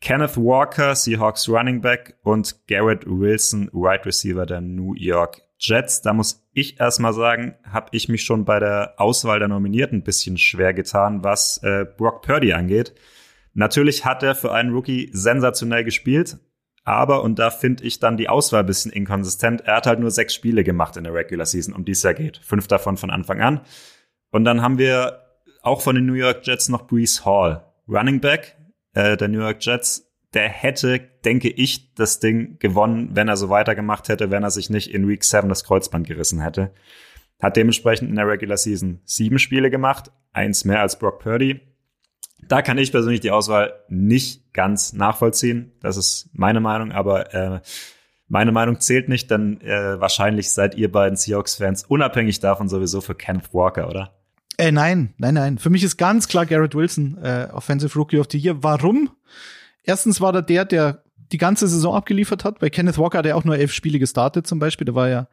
Kenneth 0.01 0.35
Walker, 0.35 0.95
Seahawks 0.95 1.47
Running 1.47 1.79
Back 1.79 2.15
und 2.23 2.67
Garrett 2.67 3.05
Wilson, 3.05 3.69
Wide 3.71 4.05
Receiver 4.05 4.47
der 4.47 4.59
New 4.59 4.95
York 4.95 5.41
Jets. 5.59 6.01
Da 6.01 6.11
muss 6.11 6.43
ich 6.53 6.79
erstmal 6.79 7.13
sagen, 7.13 7.53
habe 7.63 7.89
ich 7.91 8.09
mich 8.09 8.23
schon 8.23 8.43
bei 8.43 8.59
der 8.59 8.95
Auswahl 8.97 9.37
der 9.37 9.47
Nominierten 9.47 9.99
ein 9.99 10.03
bisschen 10.03 10.39
schwer 10.39 10.73
getan, 10.73 11.23
was 11.23 11.61
äh, 11.63 11.85
Brock 11.85 12.23
Purdy 12.23 12.51
angeht. 12.53 12.95
Natürlich 13.53 14.03
hat 14.03 14.23
er 14.23 14.33
für 14.33 14.51
einen 14.51 14.73
Rookie 14.73 15.09
sensationell 15.13 15.83
gespielt, 15.83 16.39
aber, 16.83 17.21
und 17.21 17.37
da 17.37 17.51
finde 17.51 17.83
ich 17.83 17.99
dann 17.99 18.17
die 18.17 18.27
Auswahl 18.27 18.61
ein 18.61 18.65
bisschen 18.65 18.91
inkonsistent, 18.91 19.61
er 19.61 19.75
hat 19.75 19.85
halt 19.85 19.99
nur 19.99 20.09
sechs 20.09 20.33
Spiele 20.33 20.63
gemacht 20.63 20.97
in 20.97 21.03
der 21.03 21.13
Regular 21.13 21.45
Season, 21.45 21.75
um 21.75 21.85
die 21.85 21.91
es 21.91 22.01
ja 22.01 22.13
geht. 22.13 22.37
Fünf 22.37 22.67
davon 22.67 22.97
von 22.97 23.11
Anfang 23.11 23.41
an. 23.41 23.61
Und 24.31 24.45
dann 24.45 24.63
haben 24.63 24.79
wir 24.79 25.21
auch 25.61 25.81
von 25.81 25.93
den 25.95 26.07
New 26.07 26.13
York 26.13 26.39
Jets 26.47 26.69
noch 26.69 26.87
Brees 26.87 27.23
Hall, 27.23 27.63
Running 27.87 28.19
Back, 28.19 28.55
äh, 28.93 29.17
der 29.17 29.27
New 29.27 29.39
York 29.39 29.57
Jets, 29.63 30.11
der 30.33 30.47
hätte, 30.47 30.99
denke 31.25 31.49
ich, 31.49 31.93
das 31.93 32.19
Ding 32.19 32.57
gewonnen, 32.59 33.09
wenn 33.13 33.27
er 33.27 33.37
so 33.37 33.49
weitergemacht 33.49 34.07
hätte, 34.09 34.31
wenn 34.31 34.43
er 34.43 34.51
sich 34.51 34.69
nicht 34.69 34.93
in 34.93 35.07
Week 35.07 35.23
7 35.23 35.49
das 35.49 35.63
Kreuzband 35.63 36.07
gerissen 36.07 36.41
hätte. 36.41 36.73
Hat 37.41 37.57
dementsprechend 37.57 38.09
in 38.09 38.15
der 38.15 38.27
Regular 38.27 38.57
Season 38.57 39.01
sieben 39.03 39.39
Spiele 39.39 39.69
gemacht, 39.69 40.11
eins 40.31 40.63
mehr 40.63 40.81
als 40.81 40.97
Brock 40.97 41.19
Purdy. 41.19 41.59
Da 42.47 42.61
kann 42.61 42.77
ich 42.77 42.91
persönlich 42.91 43.19
die 43.19 43.31
Auswahl 43.31 43.73
nicht 43.89 44.53
ganz 44.53 44.93
nachvollziehen. 44.93 45.73
Das 45.81 45.97
ist 45.97 46.29
meine 46.33 46.59
Meinung, 46.59 46.91
aber 46.91 47.33
äh, 47.33 47.61
meine 48.27 48.51
Meinung 48.51 48.79
zählt 48.79 49.09
nicht, 49.09 49.29
denn 49.29 49.59
äh, 49.61 49.99
wahrscheinlich 49.99 50.51
seid 50.51 50.75
ihr 50.75 50.91
beiden 50.91 51.17
Seahawks-Fans 51.17 51.83
unabhängig 51.85 52.39
davon 52.39 52.69
sowieso 52.69 53.01
für 53.01 53.15
Kenneth 53.15 53.53
Walker, 53.53 53.89
oder? 53.89 54.20
Äh, 54.61 54.71
nein, 54.71 55.15
nein, 55.17 55.33
nein. 55.33 55.57
Für 55.57 55.71
mich 55.71 55.83
ist 55.83 55.97
ganz 55.97 56.27
klar 56.27 56.45
Garrett 56.45 56.75
Wilson 56.75 57.17
äh, 57.17 57.47
Offensive 57.51 57.97
Rookie 57.97 58.19
of 58.19 58.27
the 58.29 58.37
Year. 58.37 58.61
Warum? 58.61 59.09
Erstens 59.81 60.21
war 60.21 60.31
da 60.33 60.43
der, 60.43 60.65
der 60.65 61.03
die 61.31 61.39
ganze 61.39 61.67
Saison 61.67 61.95
abgeliefert 61.95 62.43
hat. 62.43 62.59
Bei 62.59 62.69
Kenneth 62.69 62.99
Walker 62.99 63.17
hat 63.17 63.25
er 63.25 63.37
auch 63.37 63.43
nur 63.43 63.57
elf 63.57 63.73
Spiele 63.73 63.97
gestartet 63.97 64.45
zum 64.45 64.59
Beispiel. 64.59 64.85
Da 64.85 64.93
war 64.93 65.09
ja 65.09 65.27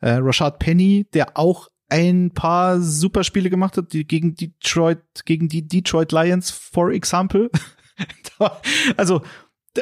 äh, 0.00 0.16
Rashad 0.16 0.58
Penny, 0.58 1.06
der 1.14 1.38
auch 1.38 1.68
ein 1.88 2.32
paar 2.32 2.78
super 2.82 3.24
Spiele 3.24 3.48
gemacht 3.48 3.78
hat, 3.78 3.94
die 3.94 4.06
gegen 4.06 4.34
Detroit, 4.34 5.00
gegen 5.24 5.48
die 5.48 5.66
Detroit 5.66 6.12
Lions, 6.12 6.50
for 6.50 6.90
example. 6.90 7.50
also 8.98 9.22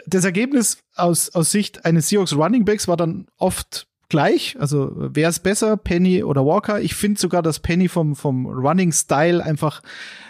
das 0.06 0.24
Ergebnis 0.24 0.78
aus, 0.94 1.34
aus 1.34 1.50
Sicht 1.50 1.84
eines 1.84 2.10
Seahawks 2.10 2.36
Running 2.36 2.64
Backs 2.64 2.86
war 2.86 2.96
dann 2.96 3.26
oft 3.38 3.88
gleich. 4.08 4.56
Also 4.58 4.92
wer 4.94 5.28
ist 5.28 5.42
besser, 5.42 5.76
Penny 5.76 6.22
oder 6.22 6.44
Walker? 6.44 6.80
Ich 6.80 6.94
finde 6.94 7.20
sogar, 7.20 7.42
dass 7.42 7.60
Penny 7.60 7.88
vom, 7.88 8.16
vom 8.16 8.46
Running 8.46 8.92
Style 8.92 9.44
einfach 9.44 9.82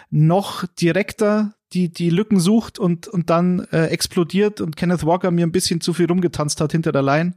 noch 0.09 0.65
direkter 0.79 1.55
die, 1.73 1.89
die 1.89 2.09
Lücken 2.09 2.39
sucht 2.39 2.79
und, 2.79 3.07
und 3.07 3.29
dann 3.29 3.67
äh, 3.71 3.87
explodiert 3.87 4.61
und 4.61 4.77
Kenneth 4.77 5.05
Walker 5.05 5.29
mir 5.29 5.45
ein 5.45 5.51
bisschen 5.51 5.81
zu 5.81 5.93
viel 5.93 6.05
rumgetanzt 6.05 6.61
hat 6.61 6.71
hinter 6.71 6.91
der 6.91 7.01
Line, 7.01 7.33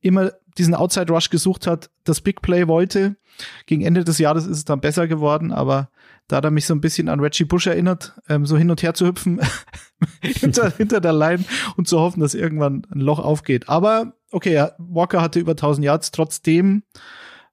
immer 0.00 0.32
diesen 0.56 0.74
Outside 0.74 1.12
Rush 1.12 1.30
gesucht 1.30 1.66
hat, 1.66 1.90
das 2.04 2.20
Big 2.20 2.42
Play 2.42 2.68
wollte. 2.68 3.16
Gegen 3.66 3.82
Ende 3.82 4.04
des 4.04 4.18
Jahres 4.18 4.46
ist 4.46 4.58
es 4.58 4.64
dann 4.64 4.80
besser 4.80 5.08
geworden, 5.08 5.52
aber 5.52 5.90
da 6.28 6.36
hat 6.36 6.44
er 6.44 6.50
mich 6.50 6.66
so 6.66 6.74
ein 6.74 6.80
bisschen 6.80 7.08
an 7.08 7.20
Reggie 7.20 7.44
Bush 7.44 7.66
erinnert, 7.66 8.14
ähm, 8.28 8.46
so 8.46 8.56
hin 8.56 8.70
und 8.70 8.82
her 8.82 8.94
zu 8.94 9.06
hüpfen 9.06 9.40
hinter, 10.20 10.70
hinter 10.70 11.00
der 11.00 11.12
Line 11.12 11.44
und 11.76 11.88
zu 11.88 12.00
hoffen, 12.00 12.20
dass 12.20 12.34
irgendwann 12.34 12.86
ein 12.90 13.00
Loch 13.00 13.18
aufgeht. 13.18 13.68
Aber 13.68 14.14
okay, 14.32 14.68
Walker 14.78 15.20
hatte 15.20 15.38
über 15.38 15.52
1000 15.52 15.84
Yards, 15.84 16.10
trotzdem 16.10 16.82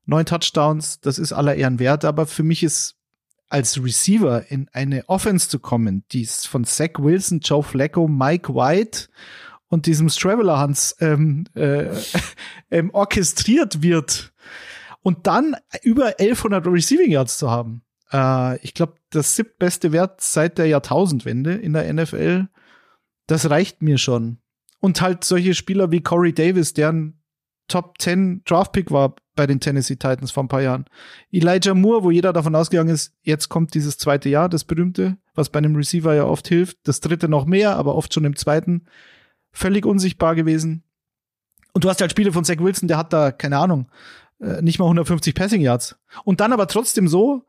neun 0.06 0.26
Touchdowns, 0.26 1.00
das 1.02 1.20
ist 1.20 1.34
aller 1.34 1.56
Ehren 1.56 1.80
wert, 1.80 2.04
aber 2.04 2.26
für 2.26 2.44
mich 2.44 2.64
ist 2.64 2.96
als 3.50 3.84
Receiver 3.84 4.50
in 4.50 4.70
eine 4.74 5.08
Offense 5.08 5.50
zu 5.50 5.60
kommen, 5.60 6.04
die 6.12 6.26
von 6.26 6.64
Zach 6.66 6.92
Wilson, 6.98 7.40
Joe 7.40 7.64
Flacco, 7.64 8.08
Mike 8.08 8.54
White 8.54 9.10
und 9.68 9.86
diesem 9.86 10.10
Straveler 10.10 10.58
Hans 10.58 10.96
ähm, 11.00 11.46
äh, 11.56 11.88
ähm, 12.72 12.92
orchestriert 12.92 13.82
wird 13.82 14.34
und 15.02 15.28
dann 15.28 15.56
über 15.84 16.08
1100 16.20 16.68
Receiving 16.68 17.12
Yards 17.12 17.38
zu 17.38 17.50
haben. 17.50 17.84
Äh, 18.12 18.58
ich 18.60 18.74
glaube, 18.74 18.96
das 19.10 19.36
siebtbeste 19.36 19.92
Wert 19.92 20.22
seit 20.22 20.58
der 20.58 20.68
Jahrtausendwende 20.68 21.54
in 21.54 21.74
der 21.74 21.92
NFL. 21.92 22.48
Das 23.28 23.50
reicht 23.50 23.82
mir 23.82 23.98
schon. 23.98 24.40
Und 24.80 25.02
halt 25.02 25.24
solche 25.24 25.54
Spieler 25.54 25.92
wie 25.92 26.02
Corey 26.02 26.34
Davis, 26.34 26.74
der 26.74 26.92
ein 26.92 27.20
Top 27.68 28.00
10 28.00 28.44
Draftpick 28.46 28.92
war 28.92 29.16
bei 29.36 29.46
den 29.48 29.60
Tennessee 29.60 29.96
Titans 29.96 30.32
vor 30.32 30.44
ein 30.44 30.48
paar 30.50 30.62
Jahren. 30.62 30.86
Elijah 31.32 31.74
Moore, 31.74 32.04
wo 32.04 32.12
jeder 32.12 32.34
davon 32.34 32.56
ausgegangen 32.56 32.90
ist, 32.90 33.14
jetzt 33.22 33.48
kommt 33.48 33.74
dieses 33.74 33.98
zweite 33.98 34.28
Jahr, 34.28 34.50
das 34.50 34.66
berühmte, 34.66 35.18
was 35.36 35.50
bei 35.50 35.60
einem 35.60 35.76
Receiver 35.76 36.14
ja 36.14 36.26
oft 36.26 36.48
hilft. 36.48 36.78
Das 36.84 37.00
dritte 37.00 37.30
noch 37.30 37.46
mehr, 37.46 37.78
aber 37.78 37.96
oft 37.96 38.14
schon 38.14 38.26
im 38.26 38.36
zweiten. 38.36 38.86
Völlig 39.52 39.86
unsichtbar 39.86 40.36
gewesen. 40.36 40.84
Und 41.72 41.84
du 41.84 41.90
hast 41.90 42.02
halt 42.02 42.12
Spiele 42.12 42.34
von 42.34 42.44
Zach 42.44 42.58
Wilson, 42.58 42.88
der 42.88 42.98
hat 42.98 43.14
da, 43.14 43.32
keine 43.32 43.58
Ahnung, 43.60 43.90
äh, 44.42 44.62
nicht 44.62 44.80
mal 44.80 44.86
150 44.86 45.36
Passing 45.36 45.62
Yards. 45.62 45.98
Und 46.24 46.40
dann 46.42 46.52
aber 46.52 46.68
trotzdem 46.68 47.08
so 47.08 47.46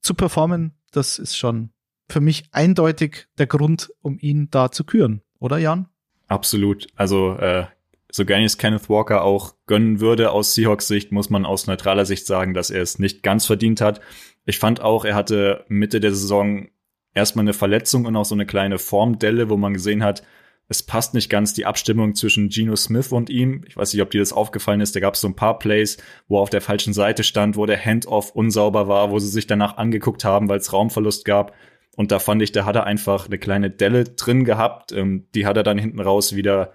zu 0.00 0.14
performen, 0.14 0.74
das 0.92 1.18
ist 1.18 1.36
schon 1.36 1.70
für 2.08 2.20
mich 2.20 2.48
eindeutig 2.52 3.26
der 3.36 3.46
Grund, 3.46 3.92
um 4.00 4.18
ihn 4.20 4.48
da 4.50 4.70
zu 4.70 4.84
küren. 4.84 5.22
Oder 5.38 5.58
Jan? 5.58 5.88
Absolut. 6.28 6.86
Also 6.96 7.34
äh, 7.34 7.66
so 8.10 8.24
gerne 8.24 8.44
ich 8.44 8.52
es 8.52 8.58
Kenneth 8.58 8.88
Walker 8.88 9.22
auch 9.22 9.54
gönnen 9.66 10.00
würde 10.00 10.32
aus 10.32 10.54
Seahawks 10.54 10.88
Sicht, 10.88 11.12
muss 11.12 11.30
man 11.30 11.44
aus 11.44 11.66
neutraler 11.66 12.06
Sicht 12.06 12.26
sagen, 12.26 12.54
dass 12.54 12.70
er 12.70 12.82
es 12.82 12.98
nicht 12.98 13.22
ganz 13.22 13.46
verdient 13.46 13.80
hat. 13.80 14.00
Ich 14.44 14.58
fand 14.58 14.80
auch, 14.80 15.04
er 15.04 15.14
hatte 15.14 15.64
Mitte 15.68 16.00
der 16.00 16.12
Saison 16.12 16.68
erstmal 17.14 17.44
eine 17.44 17.52
Verletzung 17.52 18.06
und 18.06 18.16
auch 18.16 18.24
so 18.24 18.34
eine 18.34 18.46
kleine 18.46 18.78
Formdelle, 18.78 19.48
wo 19.48 19.56
man 19.56 19.74
gesehen 19.74 20.02
hat, 20.02 20.22
es 20.68 20.82
passt 20.82 21.14
nicht 21.14 21.30
ganz 21.30 21.54
die 21.54 21.64
Abstimmung 21.64 22.14
zwischen 22.16 22.48
Geno 22.48 22.74
Smith 22.74 23.12
und 23.12 23.30
ihm. 23.30 23.62
Ich 23.68 23.76
weiß 23.76 23.92
nicht, 23.92 24.02
ob 24.02 24.10
dir 24.10 24.20
das 24.20 24.32
aufgefallen 24.32 24.80
ist. 24.80 24.96
Da 24.96 25.00
gab 25.00 25.14
es 25.14 25.20
so 25.20 25.28
ein 25.28 25.36
paar 25.36 25.58
Plays, 25.60 25.96
wo 26.26 26.38
er 26.38 26.42
auf 26.42 26.50
der 26.50 26.60
falschen 26.60 26.92
Seite 26.92 27.22
stand, 27.22 27.56
wo 27.56 27.66
der 27.66 27.82
Handoff 27.82 28.32
unsauber 28.32 28.88
war, 28.88 29.10
wo 29.10 29.18
sie 29.20 29.28
sich 29.28 29.46
danach 29.46 29.76
angeguckt 29.76 30.24
haben, 30.24 30.48
weil 30.48 30.58
es 30.58 30.72
Raumverlust 30.72 31.24
gab. 31.24 31.54
Und 31.96 32.12
da 32.12 32.18
fand 32.18 32.42
ich, 32.42 32.52
da 32.52 32.64
hat 32.64 32.76
er 32.76 32.84
einfach 32.84 33.26
eine 33.26 33.38
kleine 33.38 33.70
Delle 33.70 34.04
drin 34.04 34.44
gehabt. 34.44 34.92
Ähm, 34.92 35.26
die 35.34 35.46
hat 35.46 35.56
er 35.56 35.62
dann 35.62 35.78
hinten 35.78 36.00
raus 36.00 36.36
wieder 36.36 36.72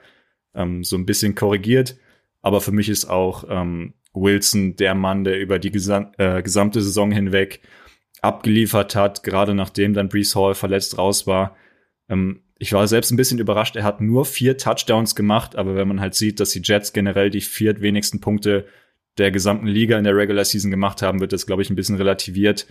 ähm, 0.53 0.83
so 0.83 0.97
ein 0.97 1.05
bisschen 1.05 1.35
korrigiert. 1.35 1.95
Aber 2.41 2.59
für 2.59 2.71
mich 2.71 2.89
ist 2.89 3.05
auch 3.05 3.45
ähm, 3.47 3.93
Wilson 4.13 4.75
der 4.75 4.95
Mann, 4.95 5.23
der 5.23 5.39
über 5.39 5.59
die 5.59 5.71
gesam 5.71 6.11
äh, 6.17 6.41
gesamte 6.41 6.81
Saison 6.81 7.11
hinweg 7.11 7.61
abgeliefert 8.21 8.95
hat, 8.95 9.23
gerade 9.23 9.55
nachdem 9.55 9.93
dann 9.93 10.09
Brees 10.09 10.35
Hall 10.35 10.55
verletzt 10.55 10.97
raus 10.97 11.27
war. 11.27 11.55
Ähm, 12.09 12.41
ich 12.57 12.73
war 12.73 12.87
selbst 12.87 13.11
ein 13.11 13.17
bisschen 13.17 13.39
überrascht, 13.39 13.75
er 13.75 13.83
hat 13.83 14.01
nur 14.01 14.25
vier 14.25 14.57
Touchdowns 14.57 15.15
gemacht, 15.15 15.55
aber 15.55 15.75
wenn 15.75 15.87
man 15.87 15.99
halt 15.99 16.13
sieht, 16.13 16.39
dass 16.39 16.51
die 16.51 16.61
Jets 16.63 16.93
generell 16.93 17.31
die 17.31 17.41
viert 17.41 17.81
wenigsten 17.81 18.21
Punkte 18.21 18.67
der 19.17 19.31
gesamten 19.31 19.65
Liga 19.67 19.97
in 19.97 20.03
der 20.03 20.15
Regular 20.15 20.45
Season 20.45 20.69
gemacht 20.69 21.01
haben, 21.01 21.19
wird 21.19 21.33
das, 21.33 21.47
glaube 21.47 21.63
ich, 21.63 21.69
ein 21.69 21.75
bisschen 21.75 21.95
relativiert. 21.95 22.67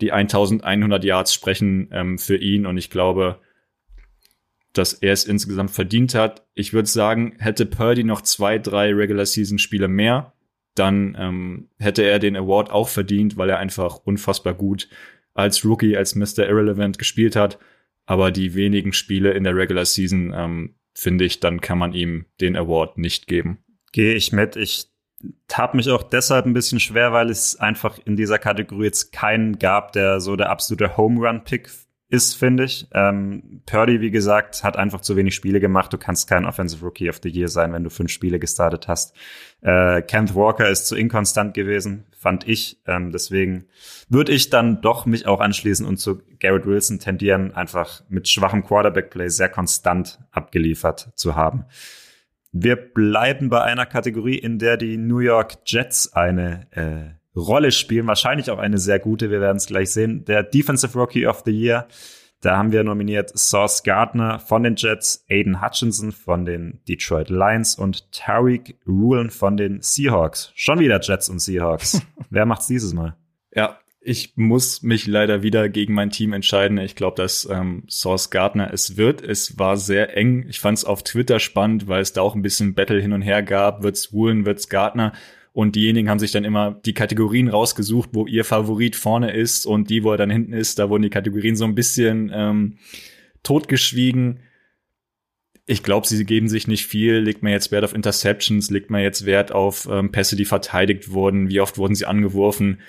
Die 0.00 0.12
1100 0.12 1.04
Yards 1.04 1.32
sprechen 1.32 1.88
ähm, 1.92 2.18
für 2.18 2.36
ihn 2.36 2.66
und 2.66 2.76
ich 2.76 2.90
glaube, 2.90 3.40
dass 4.72 4.92
er 4.92 5.12
es 5.12 5.24
insgesamt 5.24 5.70
verdient 5.70 6.14
hat. 6.14 6.46
Ich 6.54 6.72
würde 6.72 6.88
sagen, 6.88 7.36
hätte 7.38 7.64
Purdy 7.64 8.04
noch 8.04 8.20
zwei, 8.22 8.58
drei 8.58 8.92
Regular 8.92 9.24
Season 9.24 9.58
Spiele 9.58 9.88
mehr, 9.88 10.32
dann 10.74 11.16
ähm, 11.18 11.68
hätte 11.78 12.02
er 12.02 12.18
den 12.18 12.36
Award 12.36 12.70
auch 12.70 12.88
verdient, 12.88 13.36
weil 13.36 13.50
er 13.50 13.58
einfach 13.58 13.98
unfassbar 13.98 14.54
gut 14.54 14.88
als 15.32 15.64
Rookie, 15.64 15.96
als 15.96 16.14
Mr. 16.14 16.48
Irrelevant 16.48 16.98
gespielt 16.98 17.36
hat. 17.36 17.58
Aber 18.06 18.30
die 18.30 18.54
wenigen 18.54 18.92
Spiele 18.92 19.32
in 19.32 19.44
der 19.44 19.56
Regular 19.56 19.84
Season, 19.84 20.32
ähm, 20.34 20.74
finde 20.92 21.24
ich, 21.24 21.40
dann 21.40 21.60
kann 21.60 21.78
man 21.78 21.92
ihm 21.92 22.26
den 22.40 22.56
Award 22.56 22.98
nicht 22.98 23.26
geben. 23.26 23.58
Gehe 23.92 24.14
ich 24.14 24.32
mit. 24.32 24.56
Ich 24.56 24.88
tat 25.48 25.74
mich 25.74 25.90
auch 25.90 26.02
deshalb 26.02 26.46
ein 26.46 26.54
bisschen 26.54 26.80
schwer, 26.80 27.12
weil 27.12 27.30
es 27.30 27.56
einfach 27.56 27.98
in 28.04 28.16
dieser 28.16 28.38
Kategorie 28.38 28.84
jetzt 28.84 29.12
keinen 29.12 29.58
gab, 29.58 29.92
der 29.92 30.20
so 30.20 30.36
der 30.36 30.50
absolute 30.50 30.96
Home 30.96 31.26
Run 31.26 31.44
Pick 31.44 31.68
ist, 32.08 32.34
finde 32.34 32.64
ich. 32.64 32.86
Ähm, 32.92 33.62
Purdy, 33.66 34.00
wie 34.00 34.10
gesagt, 34.10 34.62
hat 34.62 34.76
einfach 34.76 35.00
zu 35.00 35.16
wenig 35.16 35.34
Spiele 35.34 35.58
gemacht. 35.58 35.92
Du 35.92 35.98
kannst 35.98 36.28
kein 36.28 36.44
Offensive 36.44 36.84
Rookie 36.84 37.08
of 37.08 37.18
the 37.22 37.28
Year 37.28 37.48
sein, 37.48 37.72
wenn 37.72 37.82
du 37.82 37.90
fünf 37.90 38.12
Spiele 38.12 38.38
gestartet 38.38 38.86
hast. 38.88 39.16
Äh, 39.62 40.02
Kenneth 40.02 40.34
Walker 40.34 40.68
ist 40.68 40.86
zu 40.86 40.96
inkonstant 40.96 41.54
gewesen, 41.54 42.06
fand 42.16 42.46
ich. 42.46 42.80
Ähm, 42.86 43.10
deswegen 43.10 43.66
würde 44.08 44.32
ich 44.32 44.50
dann 44.50 44.80
doch 44.80 45.06
mich 45.06 45.26
auch 45.26 45.40
anschließen 45.40 45.86
und 45.86 45.96
zu 45.96 46.20
Garrett 46.38 46.66
Wilson 46.66 47.00
tendieren, 47.00 47.52
einfach 47.54 48.02
mit 48.08 48.28
schwachem 48.28 48.64
Quarterback-Play 48.64 49.28
sehr 49.28 49.48
konstant 49.48 50.20
abgeliefert 50.30 51.10
zu 51.16 51.34
haben. 51.34 51.64
Wir 52.56 52.76
bleiben 52.76 53.48
bei 53.48 53.62
einer 53.62 53.84
Kategorie, 53.84 54.38
in 54.38 54.60
der 54.60 54.76
die 54.76 54.96
New 54.96 55.18
York 55.18 55.56
Jets 55.66 56.12
eine 56.12 56.68
äh, 56.70 57.36
Rolle 57.36 57.72
spielen. 57.72 58.06
Wahrscheinlich 58.06 58.48
auch 58.48 58.60
eine 58.60 58.78
sehr 58.78 59.00
gute. 59.00 59.28
Wir 59.28 59.40
werden 59.40 59.56
es 59.56 59.66
gleich 59.66 59.90
sehen. 59.90 60.24
Der 60.24 60.44
Defensive 60.44 60.96
Rookie 60.96 61.26
of 61.26 61.42
the 61.44 61.50
Year. 61.50 61.88
Da 62.42 62.56
haben 62.56 62.70
wir 62.70 62.84
nominiert 62.84 63.36
Sauce 63.36 63.82
Gardner 63.82 64.38
von 64.38 64.62
den 64.62 64.76
Jets, 64.76 65.24
Aiden 65.28 65.62
Hutchinson 65.62 66.12
von 66.12 66.44
den 66.44 66.80
Detroit 66.86 67.28
Lions 67.28 67.74
und 67.74 68.12
Tariq 68.12 68.76
Rulen 68.86 69.30
von 69.30 69.56
den 69.56 69.80
Seahawks. 69.80 70.52
Schon 70.54 70.78
wieder 70.78 71.00
Jets 71.00 71.28
und 71.28 71.40
Seahawks. 71.40 72.02
Wer 72.30 72.46
macht's 72.46 72.68
dieses 72.68 72.94
Mal? 72.94 73.16
Ja, 73.52 73.80
ich 74.06 74.34
muss 74.36 74.82
mich 74.82 75.06
leider 75.06 75.42
wieder 75.42 75.70
gegen 75.70 75.94
mein 75.94 76.10
Team 76.10 76.34
entscheiden. 76.34 76.76
Ich 76.76 76.94
glaube, 76.94 77.16
dass 77.16 77.48
ähm, 77.50 77.84
Source 77.88 78.28
Gardner 78.28 78.70
es 78.70 78.98
wird. 78.98 79.22
Es 79.22 79.58
war 79.58 79.78
sehr 79.78 80.14
eng. 80.14 80.44
Ich 80.48 80.60
fand 80.60 80.76
es 80.76 80.84
auf 80.84 81.02
Twitter 81.02 81.40
spannend, 81.40 81.88
weil 81.88 82.02
es 82.02 82.12
da 82.12 82.20
auch 82.20 82.34
ein 82.34 82.42
bisschen 82.42 82.74
Battle 82.74 83.00
hin 83.00 83.14
und 83.14 83.22
her 83.22 83.42
gab. 83.42 83.82
Wird's 83.82 84.12
Woolen, 84.12 84.44
wird's 84.44 84.68
Gardner? 84.68 85.12
Und 85.54 85.74
diejenigen 85.74 86.10
haben 86.10 86.18
sich 86.18 86.32
dann 86.32 86.44
immer 86.44 86.72
die 86.84 86.92
Kategorien 86.92 87.48
rausgesucht, 87.48 88.10
wo 88.12 88.26
ihr 88.26 88.44
Favorit 88.44 88.94
vorne 88.94 89.32
ist 89.32 89.64
und 89.64 89.88
die, 89.88 90.04
wo 90.04 90.10
er 90.10 90.18
dann 90.18 90.30
hinten 90.30 90.52
ist, 90.52 90.78
da 90.78 90.90
wurden 90.90 91.04
die 91.04 91.10
Kategorien 91.10 91.56
so 91.56 91.64
ein 91.64 91.74
bisschen 91.74 92.30
ähm, 92.34 92.76
totgeschwiegen. 93.42 94.40
Ich 95.64 95.82
glaube, 95.82 96.06
sie 96.06 96.22
geben 96.26 96.50
sich 96.50 96.66
nicht 96.66 96.86
viel. 96.86 97.14
Legt 97.20 97.42
man 97.42 97.52
jetzt 97.52 97.72
Wert 97.72 97.84
auf 97.84 97.94
Interceptions, 97.94 98.70
legt 98.70 98.90
man 98.90 99.00
jetzt 99.00 99.24
Wert 99.24 99.52
auf 99.52 99.88
ähm, 99.90 100.12
Pässe, 100.12 100.36
die 100.36 100.44
verteidigt 100.44 101.10
wurden, 101.10 101.48
wie 101.48 101.60
oft 101.60 101.78
wurden 101.78 101.94
sie 101.94 102.04
angeworfen. 102.04 102.80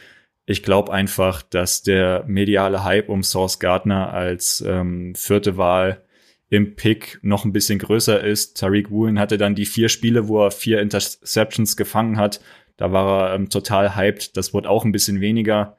Ich 0.46 0.62
glaube 0.62 0.94
einfach, 0.94 1.42
dass 1.42 1.82
der 1.82 2.24
mediale 2.28 2.84
Hype 2.84 3.10
um 3.10 3.24
Source 3.24 3.60
Gardner 3.60 4.14
als 4.14 4.64
ähm, 4.66 5.16
vierte 5.16 5.58
Wahl 5.58 6.04
im 6.50 6.76
Pick 6.76 7.20
noch 7.24 7.46
ein 7.46 7.54
bisschen 7.54 7.80
größer 7.80 8.24
ist. 8.24 8.58
Tariq 8.58 8.92
Woolen 8.92 9.20
hatte 9.20 9.38
dann 9.38 9.56
die 9.56 9.66
vier 9.66 9.90
Spiele, 9.90 10.28
wo 10.28 10.46
er 10.46 10.52
vier 10.52 10.82
Interceptions 10.82 11.76
gefangen 11.76 12.18
hat. 12.18 12.42
Da 12.78 12.92
war 12.92 13.30
er 13.30 13.36
ähm, 13.36 13.50
total 13.50 13.96
hyped. 13.96 14.38
Das 14.38 14.54
wurde 14.54 14.70
auch 14.70 14.86
ein 14.86 14.92
bisschen 14.92 15.20
weniger. 15.20 15.78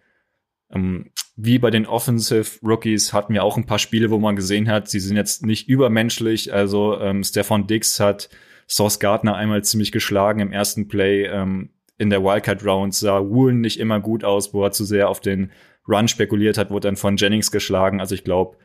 Ähm, 0.70 1.12
wie 1.36 1.58
bei 1.58 1.70
den 1.70 1.86
Offensive 1.86 2.58
Rookies 2.66 3.12
hatten 3.12 3.34
wir 3.34 3.44
auch 3.44 3.56
ein 3.56 3.66
paar 3.66 3.78
Spiele, 3.78 4.10
wo 4.10 4.18
man 4.18 4.34
gesehen 4.34 4.68
hat, 4.68 4.88
sie 4.88 5.00
sind 5.00 5.16
jetzt 5.16 5.46
nicht 5.46 5.68
übermenschlich. 5.68 6.52
Also 6.52 6.98
ähm, 6.98 7.22
Stefan 7.22 7.66
Dix 7.66 8.00
hat 8.00 8.28
Sauce 8.66 8.98
Gardner 8.98 9.36
einmal 9.36 9.62
ziemlich 9.62 9.92
geschlagen 9.92 10.40
im 10.40 10.50
ersten 10.52 10.88
Play. 10.88 11.26
Ähm, 11.26 11.70
in 11.98 12.10
der 12.10 12.22
Wildcard 12.22 12.64
Round 12.64 12.94
sah 12.94 13.20
Woolen 13.20 13.60
nicht 13.60 13.78
immer 13.80 14.00
gut 14.00 14.24
aus, 14.24 14.52
wo 14.52 14.64
er 14.64 14.72
zu 14.72 14.84
sehr 14.84 15.08
auf 15.08 15.20
den 15.20 15.50
Run 15.88 16.08
spekuliert 16.08 16.58
hat, 16.58 16.70
wurde 16.70 16.88
dann 16.88 16.96
von 16.96 17.16
Jennings 17.16 17.50
geschlagen. 17.50 18.00
Also 18.00 18.14
ich 18.14 18.24
glaube, 18.24 18.56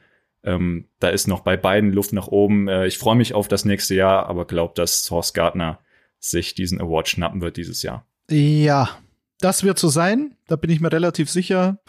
ähm, 0.43 0.87
da 0.99 1.09
ist 1.09 1.27
noch 1.27 1.41
bei 1.41 1.55
beiden 1.55 1.93
Luft 1.93 2.13
nach 2.13 2.27
oben. 2.27 2.67
Äh, 2.67 2.87
ich 2.87 2.97
freue 2.97 3.15
mich 3.15 3.33
auf 3.33 3.47
das 3.47 3.65
nächste 3.65 3.95
Jahr, 3.95 4.27
aber 4.27 4.45
glaube, 4.45 4.73
dass 4.75 5.05
Source 5.05 5.33
Gardner 5.33 5.79
sich 6.19 6.55
diesen 6.55 6.81
Award 6.81 7.09
schnappen 7.09 7.41
wird 7.41 7.57
dieses 7.57 7.83
Jahr. 7.83 8.05
Ja, 8.29 8.89
das 9.39 9.63
wird 9.63 9.79
so 9.79 9.89
sein. 9.89 10.35
Da 10.47 10.55
bin 10.55 10.69
ich 10.69 10.81
mir 10.81 10.91
relativ 10.91 11.29
sicher. 11.29 11.79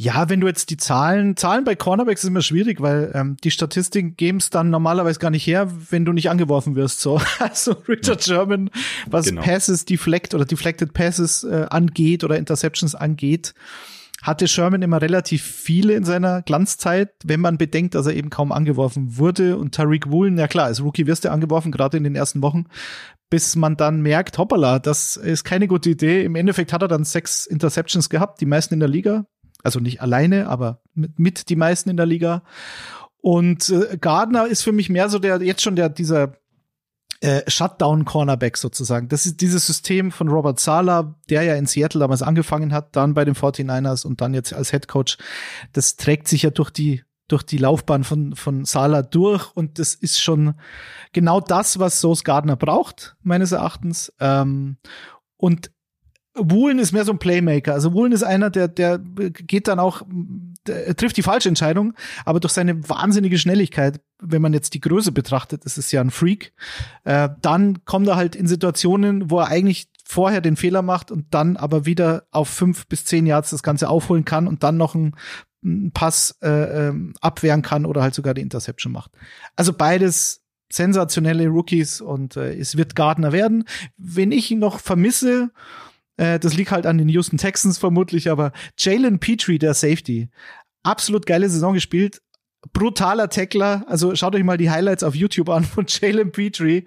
Ja, 0.00 0.28
wenn 0.28 0.40
du 0.40 0.46
jetzt 0.46 0.70
die 0.70 0.76
Zahlen, 0.76 1.36
Zahlen 1.36 1.64
bei 1.64 1.74
Cornerbacks 1.74 2.22
ist 2.22 2.28
immer 2.28 2.40
schwierig, 2.40 2.80
weil 2.80 3.10
ähm, 3.14 3.36
die 3.42 3.50
Statistiken 3.50 4.16
geben 4.16 4.38
es 4.38 4.48
dann 4.48 4.70
normalerweise 4.70 5.18
gar 5.18 5.32
nicht 5.32 5.44
her, 5.44 5.72
wenn 5.90 6.04
du 6.04 6.12
nicht 6.12 6.30
angeworfen 6.30 6.76
wirst. 6.76 7.00
So, 7.00 7.20
also 7.40 7.72
Richard 7.88 8.22
Sherman, 8.22 8.70
was 9.06 9.26
genau. 9.26 9.42
Passes 9.42 9.86
deflect 9.86 10.34
oder 10.34 10.44
deflected 10.44 10.92
Passes 10.92 11.42
äh, 11.42 11.66
angeht 11.68 12.22
oder 12.22 12.38
Interceptions 12.38 12.94
angeht, 12.94 13.54
hatte 14.22 14.46
Sherman 14.46 14.82
immer 14.82 15.02
relativ 15.02 15.42
viele 15.42 15.94
in 15.94 16.04
seiner 16.04 16.42
Glanzzeit, 16.42 17.10
wenn 17.24 17.40
man 17.40 17.58
bedenkt, 17.58 17.96
dass 17.96 18.06
er 18.06 18.14
eben 18.14 18.30
kaum 18.30 18.52
angeworfen 18.52 19.16
wurde. 19.16 19.56
Und 19.56 19.74
Tariq 19.74 20.12
Woolen, 20.12 20.38
ja 20.38 20.46
klar, 20.46 20.66
als 20.66 20.80
Rookie 20.80 21.08
wirst 21.08 21.24
du 21.24 21.32
angeworfen, 21.32 21.72
gerade 21.72 21.96
in 21.96 22.04
den 22.04 22.14
ersten 22.14 22.40
Wochen, 22.40 22.66
bis 23.30 23.56
man 23.56 23.76
dann 23.76 24.00
merkt, 24.00 24.38
hoppala, 24.38 24.78
das 24.78 25.16
ist 25.16 25.42
keine 25.42 25.66
gute 25.66 25.90
Idee. 25.90 26.22
Im 26.22 26.36
Endeffekt 26.36 26.72
hat 26.72 26.82
er 26.82 26.88
dann 26.88 27.02
sechs 27.02 27.46
Interceptions 27.46 28.08
gehabt, 28.08 28.40
die 28.40 28.46
meisten 28.46 28.74
in 28.74 28.80
der 28.80 28.88
Liga. 28.88 29.26
Also 29.62 29.80
nicht 29.80 30.00
alleine, 30.00 30.48
aber 30.48 30.80
mit, 30.94 31.18
mit 31.18 31.48
die 31.48 31.56
meisten 31.56 31.90
in 31.90 31.96
der 31.96 32.06
Liga. 32.06 32.42
Und 33.20 33.70
äh, 33.70 33.98
Gardner 33.98 34.46
ist 34.46 34.62
für 34.62 34.72
mich 34.72 34.88
mehr 34.88 35.08
so 35.08 35.18
der, 35.18 35.42
jetzt 35.42 35.62
schon 35.62 35.76
der, 35.76 35.88
dieser 35.88 36.34
äh, 37.20 37.42
Shutdown-Cornerback 37.50 38.56
sozusagen. 38.56 39.08
Das 39.08 39.26
ist 39.26 39.40
dieses 39.40 39.66
System 39.66 40.12
von 40.12 40.28
Robert 40.28 40.60
Sala, 40.60 41.16
der 41.28 41.42
ja 41.42 41.56
in 41.56 41.66
Seattle 41.66 42.00
damals 42.00 42.22
angefangen 42.22 42.72
hat, 42.72 42.94
dann 42.94 43.14
bei 43.14 43.24
den 43.24 43.34
49ers 43.34 44.06
und 44.06 44.20
dann 44.20 44.34
jetzt 44.34 44.52
als 44.52 44.70
Head 44.70 44.86
Coach. 44.86 45.18
Das 45.72 45.96
trägt 45.96 46.28
sich 46.28 46.42
ja 46.42 46.50
durch 46.50 46.70
die 46.70 47.02
durch 47.26 47.42
die 47.42 47.58
Laufbahn 47.58 48.04
von, 48.04 48.34
von 48.34 48.64
Sala 48.64 49.02
durch 49.02 49.54
und 49.54 49.78
das 49.78 49.94
ist 49.94 50.18
schon 50.20 50.54
genau 51.12 51.40
das, 51.40 51.78
was 51.78 52.00
Sauce 52.00 52.24
Gardner 52.24 52.56
braucht, 52.56 53.16
meines 53.22 53.52
Erachtens. 53.52 54.12
Ähm, 54.18 54.78
und 55.36 55.70
Woolen 56.40 56.78
ist 56.78 56.92
mehr 56.92 57.04
so 57.04 57.12
ein 57.12 57.18
Playmaker. 57.18 57.74
Also 57.74 57.92
Woolen 57.92 58.12
ist 58.12 58.22
einer, 58.22 58.50
der, 58.50 58.68
der 58.68 58.98
geht 58.98 59.68
dann 59.68 59.78
auch, 59.78 60.02
der 60.66 60.94
trifft 60.96 61.16
die 61.16 61.22
falsche 61.22 61.48
Entscheidung, 61.48 61.94
aber 62.24 62.40
durch 62.40 62.52
seine 62.52 62.88
wahnsinnige 62.88 63.38
Schnelligkeit, 63.38 64.00
wenn 64.20 64.42
man 64.42 64.52
jetzt 64.52 64.74
die 64.74 64.80
Größe 64.80 65.12
betrachtet, 65.12 65.64
das 65.64 65.78
ist 65.78 65.92
ja 65.92 66.00
ein 66.00 66.10
Freak, 66.10 66.52
äh, 67.04 67.28
dann 67.40 67.84
kommt 67.84 68.08
er 68.08 68.16
halt 68.16 68.36
in 68.36 68.46
Situationen, 68.46 69.30
wo 69.30 69.40
er 69.40 69.48
eigentlich 69.48 69.88
vorher 70.04 70.40
den 70.40 70.56
Fehler 70.56 70.82
macht 70.82 71.10
und 71.10 71.26
dann 71.30 71.56
aber 71.56 71.84
wieder 71.84 72.24
auf 72.30 72.48
fünf 72.48 72.86
bis 72.86 73.04
zehn 73.04 73.26
Yards 73.26 73.50
das 73.50 73.62
Ganze 73.62 73.88
aufholen 73.88 74.24
kann 74.24 74.48
und 74.48 74.62
dann 74.62 74.78
noch 74.78 74.94
einen, 74.94 75.14
einen 75.62 75.92
Pass 75.92 76.38
äh, 76.42 76.88
äh, 76.88 76.94
abwehren 77.20 77.62
kann 77.62 77.84
oder 77.84 78.02
halt 78.02 78.14
sogar 78.14 78.34
die 78.34 78.40
Interception 78.40 78.92
macht. 78.92 79.10
Also 79.54 79.72
beides 79.72 80.42
sensationelle 80.70 81.48
Rookies 81.48 82.00
und 82.00 82.36
äh, 82.36 82.54
es 82.54 82.76
wird 82.76 82.94
Gardner 82.94 83.32
werden. 83.32 83.64
Wenn 83.96 84.32
ich 84.32 84.50
ihn 84.50 84.58
noch 84.58 84.80
vermisse, 84.80 85.50
äh, 86.18 86.38
das 86.38 86.54
liegt 86.54 86.70
halt 86.70 86.84
an 86.84 86.98
den 86.98 87.08
Houston 87.08 87.38
Texans 87.38 87.78
vermutlich, 87.78 88.30
aber 88.30 88.52
Jalen 88.76 89.18
Petrie, 89.18 89.58
der 89.58 89.72
Safety, 89.72 90.28
absolut 90.82 91.24
geile 91.24 91.48
Saison 91.48 91.72
gespielt. 91.72 92.20
Brutaler 92.72 93.30
Tackler. 93.30 93.84
Also 93.88 94.14
schaut 94.14 94.34
euch 94.34 94.44
mal 94.44 94.58
die 94.58 94.70
Highlights 94.70 95.04
auf 95.04 95.14
YouTube 95.14 95.48
an 95.48 95.64
von 95.64 95.86
Jalen 95.88 96.32
Petrie. 96.32 96.84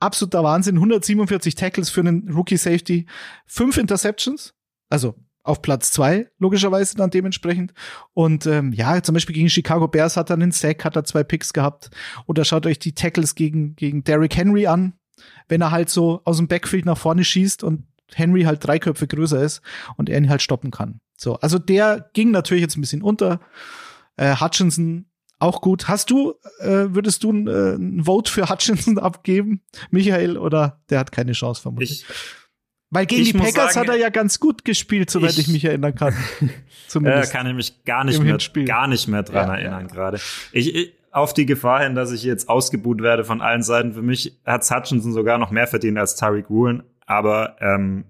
Absoluter 0.00 0.42
Wahnsinn. 0.42 0.76
147 0.76 1.54
Tackles 1.54 1.88
für 1.88 2.00
einen 2.00 2.30
Rookie 2.30 2.56
Safety. 2.56 3.06
Fünf 3.46 3.78
Interceptions. 3.78 4.54
Also 4.90 5.14
auf 5.44 5.60
Platz 5.60 5.90
zwei, 5.90 6.30
logischerweise 6.38 6.96
dann 6.96 7.10
dementsprechend. 7.10 7.74
Und 8.14 8.46
ähm, 8.46 8.72
ja, 8.72 9.02
zum 9.02 9.12
Beispiel 9.12 9.34
gegen 9.34 9.50
Chicago 9.50 9.86
Bears 9.86 10.16
hat 10.16 10.30
er 10.30 10.34
einen 10.34 10.52
Sack, 10.52 10.84
hat 10.86 10.96
er 10.96 11.04
zwei 11.04 11.22
Picks 11.22 11.52
gehabt. 11.52 11.90
Oder 12.26 12.44
schaut 12.46 12.66
euch 12.66 12.78
die 12.78 12.94
Tackles 12.94 13.34
gegen, 13.34 13.76
gegen 13.76 14.04
Derrick 14.04 14.36
Henry 14.36 14.66
an, 14.66 14.94
wenn 15.48 15.60
er 15.60 15.70
halt 15.70 15.90
so 15.90 16.22
aus 16.24 16.38
dem 16.38 16.48
Backfield 16.48 16.86
nach 16.86 16.96
vorne 16.96 17.24
schießt 17.24 17.62
und 17.62 17.84
Henry 18.12 18.42
halt 18.42 18.66
drei 18.66 18.78
Köpfe 18.78 19.06
größer 19.06 19.42
ist 19.42 19.62
und 19.96 20.08
er 20.08 20.18
ihn 20.18 20.28
halt 20.28 20.42
stoppen 20.42 20.70
kann. 20.70 21.00
So, 21.16 21.36
also 21.36 21.58
der 21.58 22.10
ging 22.12 22.30
natürlich 22.30 22.62
jetzt 22.62 22.76
ein 22.76 22.80
bisschen 22.80 23.02
unter. 23.02 23.40
Äh, 24.16 24.36
Hutchinson 24.36 25.06
auch 25.38 25.60
gut. 25.60 25.88
Hast 25.88 26.10
du, 26.10 26.34
äh, 26.60 26.86
würdest 26.88 27.24
du 27.24 27.32
äh, 27.32 27.74
ein 27.74 28.04
Vote 28.04 28.30
für 28.30 28.48
Hutchinson 28.48 28.98
abgeben, 28.98 29.62
Michael, 29.90 30.38
oder 30.38 30.82
der 30.90 30.98
hat 30.98 31.12
keine 31.12 31.32
Chance 31.32 31.62
vermutlich? 31.62 32.02
Ich, 32.02 32.06
Weil 32.90 33.06
gegen 33.06 33.24
die 33.24 33.32
Packers 33.32 33.74
sagen, 33.74 33.88
hat 33.88 33.94
er 33.94 34.00
ja 34.00 34.08
ganz 34.10 34.40
gut 34.40 34.64
gespielt, 34.64 35.10
soweit 35.10 35.32
ich, 35.32 35.40
ich 35.40 35.48
mich 35.48 35.64
erinnern 35.64 35.94
kann. 35.94 36.14
Zumindest. 36.88 37.30
Äh, 37.30 37.36
kann 37.36 37.46
ich 37.46 37.54
mich 37.54 37.84
gar 37.84 38.04
nicht 38.04 38.22
mehr, 38.22 38.38
gar 38.64 38.86
nicht 38.86 39.08
mehr 39.08 39.22
dran 39.22 39.48
ja, 39.48 39.54
erinnern 39.54 39.88
ja. 39.88 39.94
gerade. 39.94 40.20
Ich, 40.52 40.74
ich, 40.74 40.92
auf 41.10 41.32
die 41.32 41.46
Gefahr 41.46 41.82
hin, 41.82 41.94
dass 41.94 42.10
ich 42.10 42.24
jetzt 42.24 42.48
ausgebuht 42.48 43.00
werde 43.00 43.24
von 43.24 43.40
allen 43.40 43.62
Seiten. 43.62 43.92
Für 43.92 44.02
mich 44.02 44.40
hat 44.44 44.68
Hutchinson 44.68 45.12
sogar 45.12 45.38
noch 45.38 45.50
mehr 45.50 45.68
verdient 45.68 45.96
als 45.96 46.16
Tariq 46.16 46.50
Woolen 46.50 46.82
aber 47.06 47.56
ähm, 47.60 48.04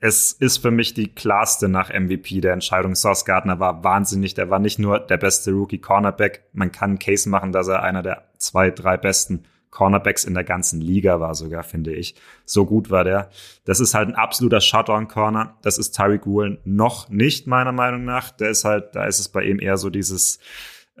es 0.00 0.32
ist 0.32 0.58
für 0.58 0.70
mich 0.70 0.94
die 0.94 1.14
klarste 1.14 1.68
nach 1.68 1.92
MVP 1.92 2.40
der 2.40 2.54
Entscheidung. 2.54 2.94
Sauce 2.94 3.26
Gardner 3.26 3.60
war 3.60 3.84
wahnsinnig. 3.84 4.32
Der 4.32 4.48
war 4.48 4.58
nicht 4.58 4.78
nur 4.78 4.98
der 4.98 5.18
beste 5.18 5.52
Rookie 5.52 5.78
Cornerback. 5.78 6.44
Man 6.52 6.72
kann 6.72 6.90
einen 6.90 6.98
Case 6.98 7.28
machen, 7.28 7.52
dass 7.52 7.68
er 7.68 7.82
einer 7.82 8.02
der 8.02 8.24
zwei, 8.38 8.70
drei 8.70 8.96
besten 8.96 9.44
Cornerbacks 9.70 10.24
in 10.24 10.34
der 10.34 10.42
ganzen 10.42 10.80
Liga 10.80 11.20
war 11.20 11.34
sogar, 11.34 11.62
finde 11.62 11.92
ich. 11.92 12.14
So 12.44 12.64
gut 12.64 12.90
war 12.90 13.04
der. 13.04 13.30
Das 13.64 13.78
ist 13.78 13.94
halt 13.94 14.08
ein 14.08 14.14
absoluter 14.14 14.60
Shutdown-Corner. 14.60 15.58
Das 15.62 15.78
ist 15.78 15.92
Tyreek 15.92 16.26
Woolen 16.26 16.58
noch 16.64 17.08
nicht, 17.10 17.46
meiner 17.46 17.72
Meinung 17.72 18.04
nach. 18.04 18.30
Der 18.30 18.50
ist 18.50 18.64
halt, 18.64 18.96
da 18.96 19.04
ist 19.04 19.20
es 19.20 19.28
bei 19.28 19.44
ihm 19.44 19.60
eher 19.60 19.76
so 19.76 19.90
dieses 19.90 20.40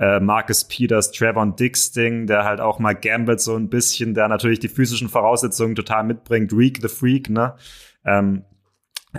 äh, 0.00 0.18
Marcus 0.18 0.64
Peters, 0.64 1.12
Trevon 1.12 1.56
Dix 1.56 1.92
Ding, 1.92 2.26
der 2.26 2.44
halt 2.44 2.60
auch 2.60 2.78
mal 2.78 2.94
gambelt 2.94 3.40
so 3.40 3.54
ein 3.54 3.68
bisschen, 3.68 4.14
der 4.14 4.28
natürlich 4.28 4.58
die 4.58 4.68
physischen 4.68 5.10
Voraussetzungen 5.10 5.74
total 5.74 6.04
mitbringt. 6.04 6.52
Reek 6.54 6.78
the 6.80 6.88
Freak, 6.88 7.28
ne? 7.28 7.54
Ähm, 8.04 8.44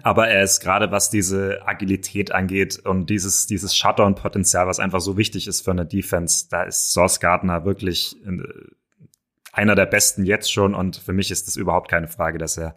aber 0.04 0.30
er 0.30 0.44
ist 0.44 0.62
gerade, 0.62 0.90
was 0.92 1.10
diese 1.10 1.60
Agilität 1.68 2.32
angeht 2.32 2.80
und 2.80 3.10
dieses, 3.10 3.46
dieses 3.46 3.76
Shutdown-Potenzial, 3.76 4.66
was 4.66 4.80
einfach 4.80 5.02
so 5.02 5.18
wichtig 5.18 5.48
ist 5.48 5.62
für 5.62 5.72
eine 5.72 5.86
Defense, 5.86 6.48
da 6.50 6.64
ist 6.64 6.94
Source 6.94 7.20
Gardner 7.20 7.64
wirklich 7.66 8.16
äh, 8.26 8.42
einer 9.54 9.76
der 9.76 9.86
besten 9.86 10.26
jetzt 10.26 10.52
schon 10.52 10.74
und 10.74 10.96
für 10.96 11.14
mich 11.14 11.30
ist 11.30 11.48
es 11.48 11.58
überhaupt 11.58 11.92
keine 11.92 12.08
Frage, 12.08 12.40
dass 12.40 12.58
er 12.58 12.74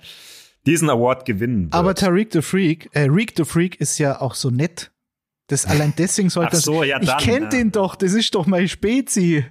diesen 0.66 0.90
Award 0.90 1.24
gewinnen 1.24 1.66
wird. 1.66 1.74
Aber 1.74 1.94
Tariq 1.94 2.32
the 2.32 2.42
Freak, 2.42 2.90
äh, 2.92 3.06
Reek 3.08 3.32
the 3.36 3.44
Freak 3.44 3.80
ist 3.80 3.98
ja 3.98 4.20
auch 4.20 4.34
so 4.34 4.50
nett. 4.50 4.90
Das 5.46 5.66
allein 5.66 5.92
deswegen 5.98 6.30
sollte 6.30 6.56
so, 6.56 6.82
ja, 6.82 7.00
Ich 7.00 7.16
kenne 7.18 7.46
ja. 7.46 7.50
den 7.50 7.72
doch, 7.72 7.96
das 7.96 8.12
ist 8.12 8.34
doch 8.34 8.46
mein 8.46 8.68
Spezi. 8.68 9.44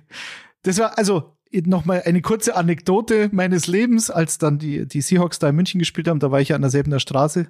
Das 0.64 0.80
war 0.80 0.98
also 0.98 1.34
noch 1.66 1.86
mal 1.86 2.02
eine 2.04 2.22
kurze 2.22 2.56
Anekdote 2.56 3.30
meines 3.32 3.68
Lebens, 3.68 4.10
als 4.10 4.40
dann 4.40 4.58
die 4.58 4.88
die 4.88 5.02
Seahawks 5.02 5.38
da 5.38 5.50
in 5.50 5.56
München 5.56 5.78
gespielt 5.78 6.08
haben, 6.08 6.20
da 6.20 6.32
war 6.32 6.42
ich 6.42 6.50
ja 6.50 6.56
an 6.56 6.64
derselben 6.64 6.90
der 6.90 7.00
Straße 7.00 7.48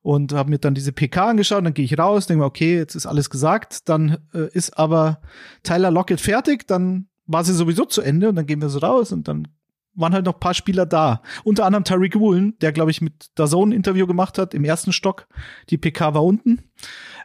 und 0.00 0.32
habe 0.32 0.48
mir 0.48 0.58
dann 0.58 0.74
diese 0.74 0.92
PK 0.92 1.30
angeschaut, 1.30 1.64
dann 1.64 1.74
gehe 1.74 1.84
ich 1.84 1.98
raus, 1.98 2.26
denke 2.26 2.40
mir, 2.40 2.46
okay, 2.46 2.76
jetzt 2.78 2.94
ist 2.94 3.06
alles 3.06 3.28
gesagt, 3.28 3.88
dann 3.90 4.18
äh, 4.32 4.48
ist 4.52 4.78
aber 4.78 5.20
Tyler 5.62 5.90
Lockett 5.90 6.20
fertig, 6.20 6.66
dann 6.66 7.08
war 7.26 7.44
sie 7.44 7.52
sowieso 7.52 7.84
zu 7.84 8.00
Ende 8.00 8.30
und 8.30 8.36
dann 8.36 8.46
gehen 8.46 8.62
wir 8.62 8.70
so 8.70 8.78
raus 8.78 9.12
und 9.12 9.28
dann 9.28 9.48
waren 9.94 10.14
halt 10.14 10.24
noch 10.24 10.40
paar 10.40 10.54
Spieler 10.54 10.86
da. 10.86 11.22
Unter 11.44 11.66
anderem 11.66 11.84
Tariq 11.84 12.18
Woolen, 12.18 12.56
der, 12.60 12.72
glaube 12.72 12.90
ich, 12.90 13.02
mit 13.02 13.30
Dazone 13.34 13.72
ein 13.72 13.76
Interview 13.76 14.06
gemacht 14.06 14.38
hat 14.38 14.54
im 14.54 14.64
ersten 14.64 14.92
Stock. 14.92 15.26
Die 15.68 15.76
PK 15.76 16.14
war 16.14 16.24
unten. 16.24 16.62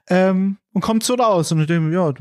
Ähm, 0.09 0.57
und 0.73 0.81
kommt 0.81 1.03
so 1.03 1.15
raus. 1.15 1.51
Und 1.51 1.61
ich 1.61 1.67
denke, 1.67 1.93
ja, 1.93 2.13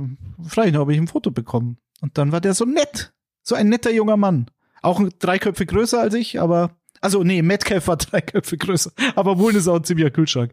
vielleicht 0.47 0.77
habe 0.77 0.93
ich 0.93 0.99
ein 0.99 1.09
Foto 1.09 1.31
bekommen. 1.31 1.79
Und 2.01 2.19
dann 2.19 2.33
war 2.33 2.41
der 2.41 2.55
so 2.55 2.65
nett. 2.65 3.13
So 3.43 3.55
ein 3.55 3.69
netter 3.69 3.93
junger 3.93 4.17
Mann. 4.17 4.51
Auch 4.83 5.01
drei 5.19 5.39
Köpfe 5.39 5.67
größer 5.67 6.01
als 6.01 6.15
ich, 6.15 6.41
aber 6.41 6.71
also 7.01 7.23
nee, 7.23 7.43
Metcalf 7.43 7.89
war 7.89 7.97
drei 7.97 8.21
Köpfe 8.21 8.57
größer, 8.57 8.91
aber 9.15 9.39
Woolen 9.39 9.57
ist 9.57 9.69
auch 9.69 9.77
ein 9.77 9.85
ziemlicher 9.85 10.11
Kühlschrank. 10.11 10.53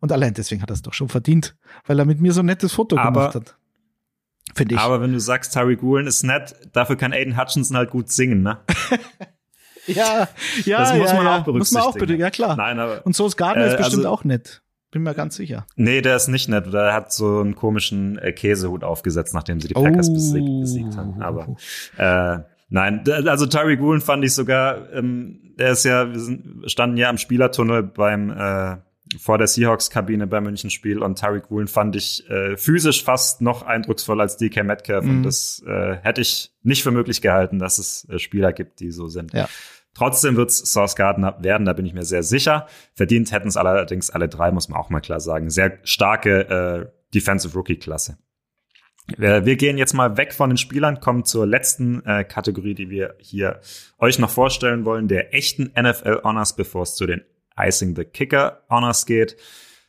Und 0.00 0.12
allein 0.12 0.34
deswegen 0.34 0.62
hat 0.62 0.70
er 0.70 0.74
es 0.74 0.82
doch 0.82 0.92
schon 0.92 1.08
verdient, 1.08 1.56
weil 1.86 1.98
er 1.98 2.04
mit 2.04 2.20
mir 2.20 2.32
so 2.32 2.40
ein 2.40 2.46
nettes 2.46 2.72
Foto 2.72 2.96
aber, 2.96 3.12
gemacht 3.12 3.34
hat. 3.34 3.56
Finde 4.54 4.74
ich. 4.74 4.80
Aber 4.80 5.00
wenn 5.00 5.12
du 5.12 5.20
sagst, 5.20 5.54
Tyreek 5.54 5.82
Woolen 5.82 6.06
ist 6.06 6.22
nett, 6.22 6.54
dafür 6.72 6.96
kann 6.96 7.12
Aiden 7.12 7.36
Hutchinson 7.36 7.76
halt 7.76 7.90
gut 7.90 8.10
singen, 8.10 8.42
ne? 8.42 8.58
ja, 9.86 10.28
ja, 10.64 10.78
das 10.78 10.94
muss 10.94 11.10
ja, 11.10 11.16
man 11.16 11.26
ja. 11.26 11.38
auch 11.38 11.44
berücksichtigen. 11.44 11.58
Muss 11.58 11.72
man 11.72 11.82
auch 11.82 11.92
berücksichtigen, 11.92 12.20
ja 12.20 12.30
klar. 12.30 12.56
Nein, 12.56 12.78
aber, 12.78 13.04
Und 13.06 13.16
so 13.16 13.26
ist 13.26 13.36
Gardner 13.36 13.64
äh, 13.64 13.68
ist 13.68 13.76
bestimmt 13.78 14.04
also, 14.04 14.08
auch 14.10 14.24
nett. 14.24 14.62
Bin 14.94 15.02
mir 15.02 15.12
ganz 15.12 15.34
sicher. 15.34 15.66
Nee, 15.74 16.02
der 16.02 16.14
ist 16.14 16.28
nicht 16.28 16.48
nett. 16.48 16.72
Der 16.72 16.92
hat 16.92 17.12
so 17.12 17.40
einen 17.40 17.56
komischen 17.56 18.16
äh, 18.18 18.32
Käsehut 18.32 18.84
aufgesetzt, 18.84 19.34
nachdem 19.34 19.60
sie 19.60 19.66
die 19.66 19.74
Packers 19.74 20.08
oh. 20.08 20.12
besiegt, 20.12 20.60
besiegt 20.60 20.96
haben. 20.96 21.20
Aber 21.20 21.56
äh, 21.96 22.44
nein, 22.68 23.02
also 23.26 23.46
Tyreek 23.46 23.80
Woolen 23.80 24.00
fand 24.00 24.24
ich 24.24 24.32
sogar, 24.34 24.92
ähm, 24.92 25.40
der 25.58 25.72
ist 25.72 25.84
ja, 25.84 26.12
wir 26.12 26.20
sind, 26.20 26.70
standen 26.70 26.96
ja 26.96 27.10
am 27.10 27.18
Spielertunnel 27.18 27.82
beim 27.82 28.30
äh, 28.30 28.76
vor 29.18 29.36
der 29.36 29.48
Seahawks-Kabine 29.48 30.28
beim 30.28 30.44
Münchenspiel 30.44 31.02
und 31.02 31.18
Tyreek 31.18 31.50
Woolen 31.50 31.66
fand 31.66 31.96
ich 31.96 32.30
äh, 32.30 32.56
physisch 32.56 33.02
fast 33.02 33.40
noch 33.40 33.62
eindrucksvoller 33.62 34.22
als 34.22 34.36
DK 34.36 34.62
Metcalf. 34.62 35.04
Mhm. 35.04 35.10
Und 35.10 35.22
das 35.24 35.60
äh, 35.66 35.96
hätte 36.02 36.20
ich 36.20 36.52
nicht 36.62 36.84
für 36.84 36.92
möglich 36.92 37.20
gehalten, 37.20 37.58
dass 37.58 37.78
es 37.78 38.08
äh, 38.08 38.20
Spieler 38.20 38.52
gibt, 38.52 38.78
die 38.78 38.92
so 38.92 39.08
sind. 39.08 39.32
Ja. 39.32 39.48
Trotzdem 39.94 40.36
wird 40.36 40.50
es 40.50 40.58
Source 40.58 40.96
Gardner 40.96 41.36
werden, 41.40 41.64
da 41.64 41.72
bin 41.72 41.86
ich 41.86 41.94
mir 41.94 42.04
sehr 42.04 42.22
sicher. 42.22 42.66
Verdient 42.94 43.32
hätten 43.32 43.48
es 43.48 43.56
allerdings 43.56 44.10
alle 44.10 44.28
drei, 44.28 44.50
muss 44.50 44.68
man 44.68 44.78
auch 44.78 44.90
mal 44.90 45.00
klar 45.00 45.20
sagen. 45.20 45.50
Sehr 45.50 45.78
starke 45.84 46.48
äh, 46.48 46.86
Defensive 47.14 47.54
Rookie 47.54 47.76
Klasse. 47.76 48.18
Wir, 49.16 49.44
wir 49.44 49.56
gehen 49.56 49.78
jetzt 49.78 49.92
mal 49.92 50.16
weg 50.16 50.32
von 50.32 50.50
den 50.50 50.56
Spielern, 50.56 50.98
kommen 50.98 51.24
zur 51.24 51.46
letzten 51.46 52.04
äh, 52.06 52.24
Kategorie, 52.24 52.74
die 52.74 52.90
wir 52.90 53.14
hier 53.18 53.60
euch 53.98 54.18
noch 54.18 54.30
vorstellen 54.30 54.84
wollen, 54.84 55.08
der 55.08 55.34
echten 55.34 55.72
NFL 55.78 56.22
Honors, 56.24 56.56
bevor 56.56 56.82
es 56.82 56.96
zu 56.96 57.06
den 57.06 57.22
Icing 57.56 57.94
the 57.94 58.04
Kicker 58.04 58.62
Honors 58.68 59.06
geht. 59.06 59.36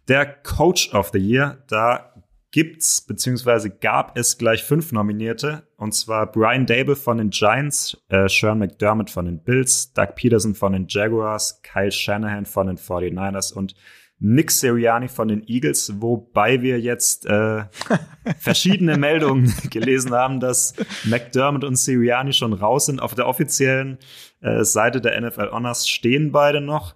Der 0.07 0.25
Coach 0.25 0.93
of 0.93 1.09
the 1.13 1.19
Year, 1.19 1.63
da 1.67 2.13
gibt's 2.55 3.01
beziehungsweise 3.01 3.69
gab 3.69 4.17
es 4.17 4.37
gleich 4.37 4.63
fünf 4.63 4.93
Nominierte 4.93 5.67
und 5.75 5.93
zwar 5.93 6.31
Brian 6.31 6.65
Dable 6.65 6.95
von 6.95 7.17
den 7.17 7.29
Giants, 7.29 7.97
äh, 8.07 8.29
Sean 8.29 8.59
McDermott 8.59 9.09
von 9.09 9.25
den 9.25 9.43
Bills, 9.43 9.91
Doug 9.91 10.15
Peterson 10.15 10.55
von 10.55 10.71
den 10.71 10.85
Jaguars, 10.87 11.61
Kyle 11.63 11.91
Shanahan 11.91 12.45
von 12.45 12.67
den 12.67 12.77
49ers 12.77 13.53
und 13.53 13.75
Nick 14.19 14.51
Sirianni 14.51 15.09
von 15.09 15.27
den 15.27 15.45
Eagles, 15.45 15.95
wobei 15.99 16.61
wir 16.61 16.79
jetzt 16.79 17.25
äh, 17.25 17.65
verschiedene 18.39 18.97
Meldungen 18.97 19.53
gelesen 19.69 20.13
haben, 20.13 20.39
dass 20.39 20.75
McDermott 21.03 21.65
und 21.65 21.75
Sirianni 21.75 22.31
schon 22.31 22.53
raus 22.53 22.85
sind. 22.85 23.01
Auf 23.01 23.15
der 23.15 23.27
offiziellen 23.27 23.97
äh, 24.39 24.63
Seite 24.63 25.01
der 25.01 25.19
NFL 25.19 25.51
Honors 25.51 25.89
stehen 25.89 26.31
beide 26.31 26.61
noch. 26.61 26.95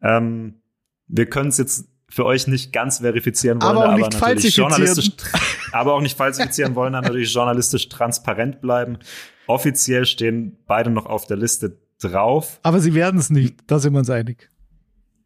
Ähm, 0.00 0.62
wir 1.08 1.26
können 1.26 1.48
es 1.48 1.58
jetzt 1.58 1.89
für 2.10 2.26
euch 2.26 2.46
nicht 2.46 2.72
ganz 2.72 2.98
verifizieren 2.98 3.62
wollen, 3.62 3.70
aber, 3.70 3.80
auch 3.80 3.92
aber 3.92 3.96
nicht 3.96 4.20
natürlich 4.20 4.56
journalistisch, 4.56 5.10
falsifizieren. 5.16 5.62
aber 5.72 5.94
auch 5.94 6.00
nicht 6.00 6.16
falsifizieren 6.16 6.74
wollen, 6.74 6.92
dann 6.92 7.04
natürlich 7.04 7.32
journalistisch 7.32 7.88
transparent 7.88 8.60
bleiben. 8.60 8.98
Offiziell 9.46 10.04
stehen 10.04 10.56
beide 10.66 10.90
noch 10.90 11.06
auf 11.06 11.26
der 11.26 11.36
Liste 11.36 11.78
drauf. 12.00 12.58
Aber 12.62 12.80
sie 12.80 12.94
werden 12.94 13.18
es 13.18 13.30
nicht, 13.30 13.58
da 13.68 13.78
sind 13.78 13.92
wir 13.92 14.00
uns 14.00 14.10
einig. 14.10 14.50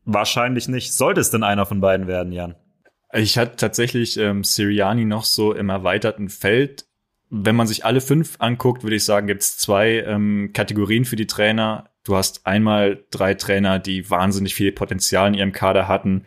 Wahrscheinlich 0.05 0.68
nicht. 0.68 0.92
Sollte 0.92 1.20
es 1.20 1.31
denn 1.31 1.42
einer 1.42 1.64
von 1.64 1.81
beiden 1.81 2.07
werden, 2.07 2.33
Jan? 2.33 2.55
Ich 3.12 3.38
hatte 3.38 3.57
tatsächlich 3.57 4.18
ähm, 4.18 4.44
Siriani 4.44 5.05
noch 5.05 5.25
so 5.25 5.55
im 5.55 5.70
erweiterten 5.70 6.29
Feld. 6.29 6.85
Wenn 7.31 7.57
man 7.57 7.66
sich 7.66 7.85
alle 7.85 8.01
fünf 8.01 8.37
anguckt, 8.40 8.83
würde 8.83 8.97
ich 8.97 9.05
sagen, 9.05 9.27
gibt 9.27 9.42
es 9.42 9.57
zwei 9.57 10.01
ähm, 10.01 10.51
Kategorien 10.53 11.05
für 11.05 11.16
die 11.16 11.27
Trainer. 11.27 11.90
Du 12.05 12.16
hast 12.16 12.47
einmal 12.47 13.05
drei 13.11 13.35
Trainer, 13.35 13.79
die 13.79 14.11
wahnsinnig 14.11 14.55
viel 14.55 14.73
Potenzial 14.73 15.29
in 15.29 15.35
ihrem 15.35 15.53
Kader 15.53 15.88
hatten, 15.88 16.27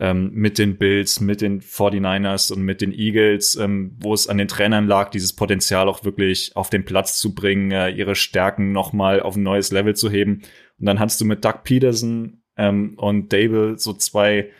ähm, 0.00 0.30
mit 0.32 0.58
den 0.58 0.76
Bills, 0.76 1.20
mit 1.20 1.40
den 1.40 1.60
49ers 1.60 2.52
und 2.52 2.62
mit 2.62 2.80
den 2.80 2.92
Eagles, 2.92 3.56
ähm, 3.56 3.96
wo 4.00 4.14
es 4.14 4.28
an 4.28 4.38
den 4.38 4.48
Trainern 4.48 4.86
lag, 4.86 5.10
dieses 5.10 5.32
Potenzial 5.32 5.88
auch 5.88 6.04
wirklich 6.04 6.52
auf 6.54 6.70
den 6.70 6.84
Platz 6.84 7.18
zu 7.18 7.34
bringen, 7.34 7.72
äh, 7.72 7.90
ihre 7.90 8.14
Stärken 8.14 8.72
nochmal 8.72 9.20
auf 9.20 9.36
ein 9.36 9.42
neues 9.42 9.72
Level 9.72 9.96
zu 9.96 10.10
heben. 10.10 10.42
Und 10.78 10.86
dann 10.86 11.00
hast 11.00 11.20
du 11.20 11.24
mit 11.24 11.44
Doug 11.44 11.64
Peterson 11.64 12.42
ähm, 12.56 12.94
und 12.96 13.32
Dable 13.32 13.78
so 13.78 13.92
zwei, 13.92 14.50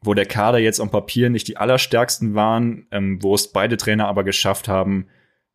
wo 0.00 0.14
der 0.14 0.26
Kader 0.26 0.58
jetzt 0.58 0.80
am 0.80 0.90
Papier 0.90 1.30
nicht 1.30 1.46
die 1.46 1.56
allerstärksten 1.56 2.34
waren, 2.34 2.86
ähm, 2.90 3.22
wo 3.22 3.34
es 3.34 3.52
beide 3.52 3.76
Trainer 3.76 4.08
aber 4.08 4.24
geschafft 4.24 4.66
haben, 4.66 5.06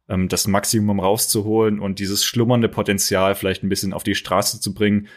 ähm, 0.08 0.30
das 0.30 0.48
Maximum 0.48 1.02
rauszuholen 1.02 1.80
und 1.80 2.00
dieses 2.00 2.24
schlummernde 2.24 2.70
Potenzial 2.70 3.36
vielleicht 3.36 3.64
ein 3.64 3.70
bisschen 3.70 3.94
auf 3.94 4.04
die 4.04 4.16
Straße 4.16 4.62
zu 4.62 4.74
bringen. 4.74 5.08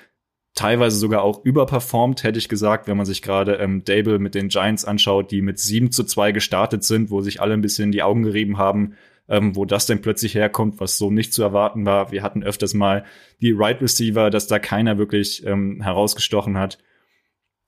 Teilweise 0.60 0.98
sogar 0.98 1.22
auch 1.22 1.42
überperformt, 1.42 2.22
hätte 2.22 2.38
ich 2.38 2.50
gesagt, 2.50 2.86
wenn 2.86 2.98
man 2.98 3.06
sich 3.06 3.22
gerade 3.22 3.54
ähm, 3.54 3.82
Dable 3.82 4.18
mit 4.18 4.34
den 4.34 4.48
Giants 4.48 4.84
anschaut, 4.84 5.30
die 5.30 5.40
mit 5.40 5.58
7 5.58 5.90
zu 5.90 6.04
2 6.04 6.32
gestartet 6.32 6.84
sind, 6.84 7.10
wo 7.10 7.22
sich 7.22 7.40
alle 7.40 7.54
ein 7.54 7.62
bisschen 7.62 7.92
die 7.92 8.02
Augen 8.02 8.24
gerieben 8.24 8.58
haben, 8.58 8.92
ähm, 9.26 9.56
wo 9.56 9.64
das 9.64 9.86
denn 9.86 10.02
plötzlich 10.02 10.34
herkommt, 10.34 10.78
was 10.78 10.98
so 10.98 11.10
nicht 11.10 11.32
zu 11.32 11.42
erwarten 11.42 11.86
war. 11.86 12.12
Wir 12.12 12.22
hatten 12.22 12.42
öfters 12.42 12.74
mal 12.74 13.06
die 13.40 13.52
Right 13.52 13.80
Receiver, 13.80 14.28
dass 14.28 14.48
da 14.48 14.58
keiner 14.58 14.98
wirklich 14.98 15.46
ähm, 15.46 15.80
herausgestochen 15.80 16.58
hat. 16.58 16.76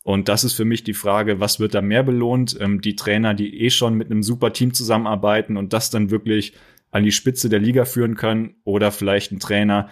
Und 0.05 0.29
das 0.29 0.45
ist 0.45 0.53
für 0.53 0.67
mich 0.67 0.85
die 0.85 0.93
Frage, 0.93 1.41
was 1.41 1.61
wird 1.61 1.73
da 1.73 1.81
mehr 1.81 2.03
belohnt? 2.03 2.59
Ähm, 2.61 2.83
die 2.83 2.95
Trainer, 2.95 3.33
die 3.33 3.63
eh 3.63 3.71
schon 3.71 3.95
mit 3.95 4.11
einem 4.11 4.23
super 4.23 4.53
Team 4.53 4.75
zusammenarbeiten 4.75 5.57
und 5.57 5.73
das 5.73 5.89
dann 5.89 6.11
wirklich 6.11 6.53
an 6.91 7.05
die 7.05 7.13
Spitze 7.13 7.49
der 7.49 7.61
Liga 7.61 7.87
führen 7.87 8.17
können 8.17 8.57
oder 8.65 8.93
vielleicht 8.93 9.33
ein 9.33 9.41
Trainer, 9.41 9.89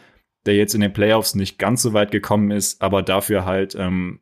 der 0.46 0.56
jetzt 0.56 0.74
in 0.74 0.80
den 0.80 0.92
Playoffs 0.92 1.34
nicht 1.34 1.58
ganz 1.58 1.82
so 1.82 1.92
weit 1.92 2.10
gekommen 2.10 2.50
ist, 2.50 2.82
aber 2.82 3.02
dafür 3.02 3.44
halt 3.44 3.74
ähm, 3.74 4.20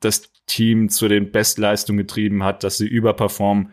das 0.00 0.30
Team 0.46 0.88
zu 0.88 1.08
den 1.08 1.30
Bestleistungen 1.30 1.98
getrieben 1.98 2.42
hat, 2.42 2.64
dass 2.64 2.78
sie 2.78 2.86
überperformen 2.86 3.70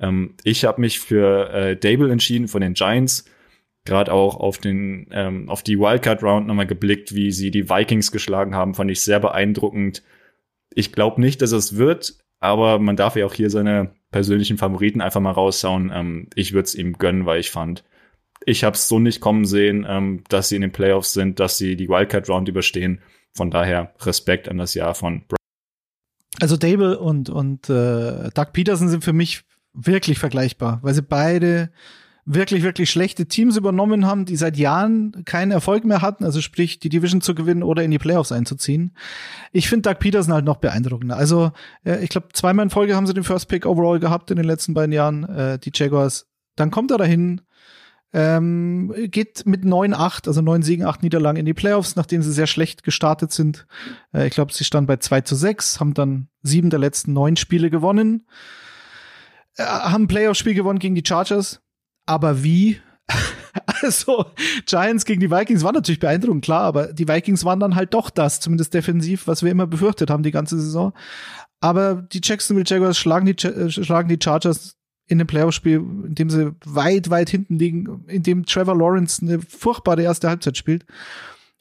ähm, 0.00 0.34
ich 0.44 0.64
habe 0.64 0.80
mich 0.80 1.00
für 1.00 1.50
äh, 1.52 1.76
Dable 1.76 2.10
entschieden 2.10 2.48
von 2.48 2.60
den 2.60 2.74
Giants. 2.74 3.24
Gerade 3.84 4.12
auch 4.12 4.36
auf 4.36 4.58
den 4.58 5.08
ähm, 5.12 5.48
auf 5.48 5.62
die 5.62 5.78
Wildcard 5.78 6.22
Round 6.22 6.46
nochmal 6.46 6.66
geblickt, 6.66 7.14
wie 7.14 7.30
sie 7.30 7.50
die 7.50 7.70
Vikings 7.70 8.12
geschlagen 8.12 8.54
haben, 8.54 8.74
fand 8.74 8.90
ich 8.90 9.00
sehr 9.00 9.20
beeindruckend. 9.20 10.02
Ich 10.74 10.92
glaube 10.92 11.20
nicht, 11.20 11.40
dass 11.40 11.52
es 11.52 11.76
wird, 11.76 12.18
aber 12.38 12.78
man 12.78 12.96
darf 12.96 13.16
ja 13.16 13.24
auch 13.24 13.32
hier 13.32 13.50
seine 13.50 13.94
persönlichen 14.10 14.58
Favoriten 14.58 15.00
einfach 15.00 15.20
mal 15.20 15.30
raushauen. 15.30 15.90
Ähm, 15.94 16.28
ich 16.34 16.52
würde 16.52 16.64
es 16.64 16.74
ihm 16.74 16.94
gönnen, 16.94 17.24
weil 17.24 17.40
ich 17.40 17.50
fand, 17.50 17.84
ich 18.44 18.64
habe 18.64 18.74
es 18.74 18.88
so 18.88 18.98
nicht 18.98 19.20
kommen 19.20 19.44
sehen, 19.44 19.86
ähm, 19.88 20.24
dass 20.28 20.48
sie 20.48 20.56
in 20.56 20.62
den 20.62 20.72
Playoffs 20.72 21.12
sind, 21.12 21.40
dass 21.40 21.58
sie 21.58 21.76
die 21.76 21.88
Wildcard 21.88 22.28
Round 22.28 22.48
überstehen. 22.48 23.00
Von 23.34 23.50
daher 23.50 23.94
Respekt 24.00 24.48
an 24.48 24.58
das 24.58 24.74
Jahr 24.74 24.94
von. 24.94 25.24
Brian. 25.28 25.38
Also 26.40 26.56
Dable 26.56 26.98
und 26.98 27.30
und 27.30 27.68
äh, 27.68 28.30
Doug 28.34 28.52
Peterson 28.52 28.88
sind 28.88 29.04
für 29.04 29.12
mich 29.12 29.42
wirklich 29.72 30.18
vergleichbar, 30.18 30.78
weil 30.82 30.94
sie 30.94 31.02
beide 31.02 31.70
wirklich, 32.30 32.62
wirklich 32.62 32.90
schlechte 32.90 33.26
Teams 33.26 33.56
übernommen 33.56 34.04
haben, 34.04 34.26
die 34.26 34.36
seit 34.36 34.58
Jahren 34.58 35.24
keinen 35.24 35.50
Erfolg 35.50 35.84
mehr 35.86 36.02
hatten, 36.02 36.24
also 36.24 36.42
sprich, 36.42 36.78
die 36.78 36.90
Division 36.90 37.22
zu 37.22 37.34
gewinnen 37.34 37.62
oder 37.62 37.82
in 37.82 37.90
die 37.90 37.98
Playoffs 37.98 38.32
einzuziehen. 38.32 38.94
Ich 39.50 39.68
finde 39.68 39.88
Doug 39.88 39.98
Peterson 39.98 40.34
halt 40.34 40.44
noch 40.44 40.58
beeindruckender. 40.58 41.16
Also, 41.16 41.52
äh, 41.84 42.04
ich 42.04 42.10
glaube, 42.10 42.28
zweimal 42.34 42.64
in 42.64 42.70
Folge 42.70 42.94
haben 42.94 43.06
sie 43.06 43.14
den 43.14 43.24
First 43.24 43.48
Pick 43.48 43.64
overall 43.64 43.98
gehabt 43.98 44.30
in 44.30 44.36
den 44.36 44.44
letzten 44.44 44.74
beiden 44.74 44.92
Jahren, 44.92 45.24
äh, 45.24 45.58
die 45.58 45.70
Jaguars. 45.72 46.26
Dann 46.54 46.70
kommt 46.70 46.90
er 46.90 46.98
dahin, 46.98 47.40
ähm, 48.12 48.94
geht 49.10 49.44
mit 49.44 49.64
9-8, 49.64 50.28
also 50.28 50.40
9 50.40 50.62
Siegen, 50.62 50.86
8 50.86 51.02
Niederlagen 51.02 51.38
in 51.38 51.46
die 51.46 51.54
Playoffs, 51.54 51.94
nachdem 51.96 52.22
sie 52.22 52.32
sehr 52.32 52.46
schlecht 52.46 52.82
gestartet 52.82 53.32
sind. 53.32 53.66
Äh, 54.14 54.26
ich 54.28 54.34
glaube, 54.34 54.52
sie 54.52 54.64
standen 54.64 54.86
bei 54.86 54.96
2 54.96 55.20
zu 55.22 55.34
6, 55.34 55.80
haben 55.80 55.94
dann 55.94 56.28
sieben 56.42 56.70
der 56.70 56.78
letzten 56.78 57.12
neun 57.12 57.36
Spiele 57.36 57.68
gewonnen. 57.70 58.26
Äh, 59.56 59.64
haben 59.64 60.04
ein 60.04 60.08
Playoff-Spiel 60.08 60.54
gewonnen 60.54 60.78
gegen 60.78 60.94
die 60.94 61.04
Chargers. 61.06 61.60
Aber 62.06 62.42
wie? 62.42 62.80
also, 63.82 64.24
Giants 64.64 65.04
gegen 65.04 65.20
die 65.20 65.30
Vikings 65.30 65.62
war 65.62 65.72
natürlich 65.72 66.00
beeindruckend, 66.00 66.44
klar, 66.44 66.62
aber 66.62 66.92
die 66.94 67.08
Vikings 67.08 67.44
waren 67.44 67.60
dann 67.60 67.74
halt 67.74 67.92
doch 67.92 68.08
das, 68.08 68.40
zumindest 68.40 68.72
defensiv, 68.72 69.26
was 69.26 69.42
wir 69.42 69.50
immer 69.50 69.66
befürchtet 69.66 70.08
haben 70.08 70.22
die 70.22 70.30
ganze 70.30 70.58
Saison. 70.58 70.94
Aber 71.60 71.96
die 71.96 72.20
Jacksonville 72.22 72.66
Jaguars 72.66 72.96
schlagen 72.96 73.26
die, 73.26 73.46
äh, 73.46 73.70
schlagen 73.70 74.08
die 74.08 74.18
Chargers 74.22 74.77
in 75.08 75.18
dem 75.18 75.26
Playoff-Spiel, 75.26 75.76
in 75.76 76.14
dem 76.14 76.30
sie 76.30 76.54
weit, 76.64 77.10
weit 77.10 77.30
hinten 77.30 77.58
liegen, 77.58 78.04
in 78.06 78.22
dem 78.22 78.44
Trevor 78.44 78.76
Lawrence 78.76 79.22
eine 79.22 79.40
furchtbare 79.40 80.02
erste 80.02 80.28
Halbzeit 80.28 80.56
spielt. 80.56 80.84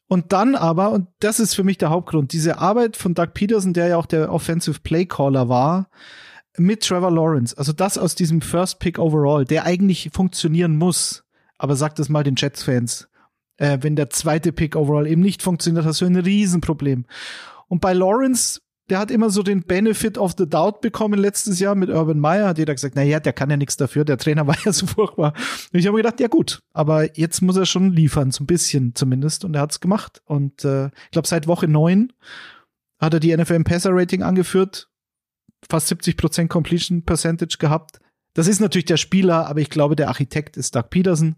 Und 0.07 0.31
dann 0.31 0.55
aber, 0.55 0.91
und 0.91 1.07
das 1.19 1.39
ist 1.39 1.53
für 1.53 1.63
mich 1.63 1.77
der 1.77 1.89
Hauptgrund, 1.89 2.31
diese 2.31 2.59
Arbeit 2.59 2.95
von 2.95 3.13
Doug 3.13 3.33
Peterson, 3.33 3.73
der 3.73 3.87
ja 3.87 3.97
auch 3.97 4.05
der 4.05 4.31
Offensive 4.31 4.79
Play 4.81 5.05
Caller 5.05 5.49
war, 5.49 5.89
mit 6.57 6.83
Trevor 6.83 7.11
Lawrence, 7.11 7.57
also 7.57 7.71
das 7.71 7.97
aus 7.97 8.15
diesem 8.15 8.41
First 8.41 8.79
Pick 8.79 8.99
Overall, 8.99 9.45
der 9.45 9.65
eigentlich 9.65 10.09
funktionieren 10.11 10.75
muss, 10.75 11.23
aber 11.57 11.75
sagt 11.75 11.99
es 11.99 12.09
mal 12.09 12.23
den 12.23 12.35
Jets-Fans, 12.35 13.09
äh, 13.57 13.77
wenn 13.81 13.95
der 13.95 14.09
zweite 14.09 14.51
Pick 14.51 14.75
Overall 14.75 15.07
eben 15.07 15.21
nicht 15.21 15.41
funktioniert, 15.41 15.85
hast 15.85 16.01
du 16.01 16.05
ein 16.05 16.15
Riesenproblem. 16.15 17.05
Und 17.67 17.81
bei 17.81 17.93
Lawrence, 17.93 18.61
der 18.89 18.99
hat 18.99 19.11
immer 19.11 19.29
so 19.29 19.43
den 19.43 19.63
Benefit 19.63 20.17
of 20.17 20.35
the 20.37 20.47
Doubt 20.47 20.81
bekommen 20.81 21.19
letztes 21.19 21.59
Jahr 21.59 21.75
mit 21.75 21.89
Urban 21.89 22.19
Meyer, 22.19 22.47
hat 22.47 22.57
jeder 22.57 22.73
gesagt, 22.73 22.95
na 22.95 23.03
ja, 23.03 23.19
der 23.19 23.33
kann 23.33 23.49
ja 23.49 23.57
nichts 23.57 23.75
dafür, 23.77 24.05
der 24.05 24.17
Trainer 24.17 24.47
war 24.47 24.57
ja 24.63 24.71
so 24.71 24.87
furchtbar. 24.87 25.33
Und 25.73 25.79
ich 25.79 25.87
habe 25.87 25.97
gedacht, 25.97 26.19
ja 26.19 26.27
gut, 26.27 26.61
aber 26.73 27.17
jetzt 27.17 27.41
muss 27.41 27.57
er 27.57 27.65
schon 27.65 27.91
liefern, 27.91 28.31
so 28.31 28.43
ein 28.43 28.47
bisschen 28.47 28.95
zumindest, 28.95 29.45
und 29.45 29.55
er 29.55 29.61
hat's 29.61 29.79
gemacht. 29.79 30.21
Und 30.25 30.63
äh, 30.63 30.87
ich 30.87 31.11
glaube, 31.11 31.27
seit 31.27 31.47
Woche 31.47 31.67
neun 31.67 32.13
hat 32.99 33.13
er 33.13 33.19
die 33.19 33.35
NFL 33.35 33.63
Passer 33.63 33.91
Rating 33.93 34.23
angeführt 34.23 34.89
fast 35.69 35.91
70% 35.91 36.47
Completion 36.47 37.03
Percentage 37.03 37.57
gehabt. 37.59 37.99
Das 38.33 38.47
ist 38.47 38.59
natürlich 38.59 38.85
der 38.85 38.97
Spieler, 38.97 39.47
aber 39.47 39.61
ich 39.61 39.69
glaube, 39.69 39.95
der 39.95 40.09
Architekt 40.09 40.57
ist 40.57 40.75
Doug 40.75 40.89
Peterson. 40.89 41.35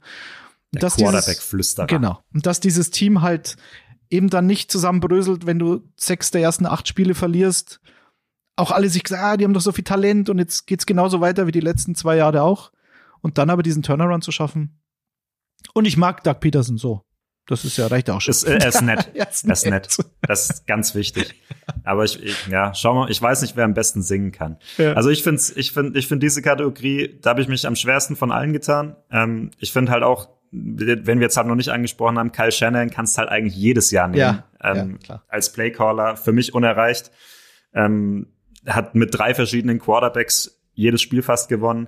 Der 0.71 0.89
Quarterback-Flüsterer. 0.89 1.88
Genau. 1.88 2.19
Und 2.33 2.45
dass 2.45 2.59
dieses 2.59 2.91
Team 2.91 3.21
halt 3.21 3.55
eben 4.10 4.30
dann 4.30 4.45
nicht 4.45 4.72
zusammenbröselt, 4.72 5.45
wenn 5.45 5.60
du 5.60 5.84
sechs 5.95 6.32
der 6.32 6.41
ersten 6.41 6.65
acht 6.65 6.88
Spiele 6.88 7.15
verlierst. 7.15 7.80
Auch 8.56 8.72
alle 8.72 8.89
sich 8.89 9.04
gesagt, 9.04 9.24
ah, 9.24 9.38
die 9.38 9.45
haben 9.45 9.54
doch 9.54 9.62
so 9.62 9.72
viel 9.72 9.84
Talent 9.84 10.30
und 10.30 10.39
jetzt 10.39 10.67
geht's 10.67 10.86
genauso 10.86 11.22
weiter 11.22 11.48
wie 11.48 11.52
die 11.52 11.60
letzten 11.60 11.95
zwei 11.95 12.17
Jahre 12.17 12.41
auch. 12.41 12.72
Und 13.22 13.38
dann 13.38 13.50
aber 13.50 13.63
diesen 13.63 13.83
Turnaround 13.83 14.23
zu 14.23 14.31
schaffen. 14.31 14.81
Und 15.73 15.86
ich 15.86 15.98
mag 15.98 16.23
Doug 16.23 16.40
Peterson 16.40 16.77
so. 16.77 17.04
Das 17.50 17.65
ist 17.65 17.77
ja 17.77 17.88
reicht 17.88 18.10
auch 18.12 18.21
schon. 18.21 18.31
Ist, 18.31 18.44
äh, 18.44 18.60
er 18.60 18.67
ist 18.67 18.81
nett. 18.81 19.10
er 19.15 19.29
ist 19.29 19.46
nett. 19.46 19.65
nett. 19.65 19.98
Das 20.21 20.50
ist 20.50 20.67
ganz 20.67 20.94
wichtig. 20.94 21.33
Aber 21.83 22.04
ich, 22.04 22.21
ich, 22.21 22.48
ja, 22.48 22.75
schau 22.75 22.94
mal, 22.94 23.10
ich 23.10 23.19
weiß 23.19 23.42
nicht, 23.42 23.56
wer 23.56 23.65
am 23.65 23.73
besten 23.73 24.04
singen 24.04 24.31
kann. 24.31 24.58
Ja. 24.77 24.94
Also 24.94 25.10
ich 25.10 25.23
finde, 25.23 25.42
ich 25.56 25.71
finde, 25.71 25.98
ich 25.98 26.08
finde 26.08 26.25
diese 26.25 26.44
Kategorie, 26.44 27.17
da 27.21 27.31
habe 27.31 27.42
ich 27.42 27.48
mich 27.48 27.65
am 27.65 27.75
schwersten 27.75 28.15
von 28.15 28.31
allen 28.31 28.54
getan. 28.54 28.96
Ähm, 29.10 29.50
ich 29.58 29.73
finde 29.73 29.92
halt 29.92 30.04
auch, 30.04 30.29
wenn 30.52 31.19
wir 31.19 31.25
jetzt 31.25 31.37
halt 31.37 31.47
noch 31.47 31.56
nicht 31.56 31.69
angesprochen 31.69 32.17
haben, 32.17 32.31
Kyle 32.31 32.52
Shannon 32.52 32.89
kannst 32.89 33.17
halt 33.17 33.29
eigentlich 33.29 33.56
jedes 33.56 33.91
Jahr 33.91 34.08
nehmen. 34.08 34.19
Ja, 34.19 34.43
ähm, 34.62 34.91
ja, 34.91 34.97
klar. 34.97 35.23
Als 35.27 35.52
Playcaller 35.52 36.17
für 36.17 36.31
mich 36.31 36.54
unerreicht. 36.54 37.12
Ähm, 37.73 38.27
hat 38.67 38.95
mit 38.95 39.17
drei 39.17 39.33
verschiedenen 39.33 39.79
Quarterbacks 39.79 40.60
jedes 40.73 41.02
Spiel 41.02 41.21
fast 41.21 41.50
gewonnen. 41.50 41.87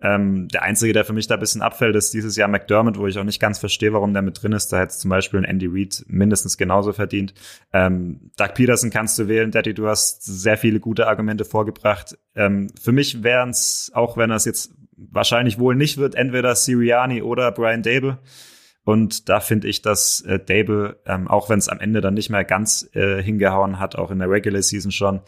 Ähm, 0.00 0.48
der 0.48 0.62
Einzige, 0.62 0.92
der 0.92 1.06
für 1.06 1.14
mich 1.14 1.26
da 1.26 1.34
ein 1.34 1.40
bisschen 1.40 1.62
abfällt, 1.62 1.96
ist 1.96 2.12
dieses 2.12 2.36
Jahr 2.36 2.48
McDermott, 2.48 2.98
wo 2.98 3.06
ich 3.06 3.18
auch 3.18 3.24
nicht 3.24 3.40
ganz 3.40 3.58
verstehe, 3.58 3.94
warum 3.94 4.12
der 4.12 4.22
mit 4.22 4.42
drin 4.42 4.52
ist. 4.52 4.68
Da 4.68 4.80
hätte 4.80 4.94
zum 4.94 5.08
Beispiel 5.08 5.40
ein 5.40 5.44
Andy 5.44 5.66
Reid 5.66 6.04
mindestens 6.06 6.58
genauso 6.58 6.92
verdient. 6.92 7.32
Ähm, 7.72 8.30
Doug 8.36 8.50
Peterson 8.54 8.90
kannst 8.90 9.18
du 9.18 9.28
wählen, 9.28 9.50
Daddy, 9.50 9.72
du 9.72 9.88
hast 9.88 10.22
sehr 10.22 10.58
viele 10.58 10.80
gute 10.80 11.06
Argumente 11.06 11.46
vorgebracht. 11.46 12.18
Ähm, 12.34 12.68
für 12.80 12.92
mich 12.92 13.22
wären 13.22 13.50
es, 13.50 13.90
auch 13.94 14.18
wenn 14.18 14.30
er 14.30 14.36
es 14.36 14.44
jetzt 14.44 14.72
wahrscheinlich 14.96 15.58
wohl 15.58 15.74
nicht 15.74 15.98
wird, 15.98 16.14
entweder 16.14 16.54
Siriani 16.54 17.22
oder 17.22 17.52
Brian 17.52 17.82
Dable. 17.82 18.18
Und 18.84 19.28
da 19.28 19.40
finde 19.40 19.68
ich, 19.68 19.82
dass 19.82 20.20
äh, 20.22 20.38
Dable, 20.38 21.00
ähm, 21.06 21.26
auch 21.28 21.48
wenn 21.50 21.58
es 21.58 21.68
am 21.68 21.80
Ende 21.80 22.00
dann 22.00 22.14
nicht 22.14 22.30
mehr 22.30 22.44
ganz 22.44 22.88
äh, 22.94 23.20
hingehauen 23.20 23.80
hat, 23.80 23.96
auch 23.96 24.10
in 24.10 24.20
der 24.20 24.30
Regular 24.30 24.62
Season 24.62 24.92
schon, 24.92 25.22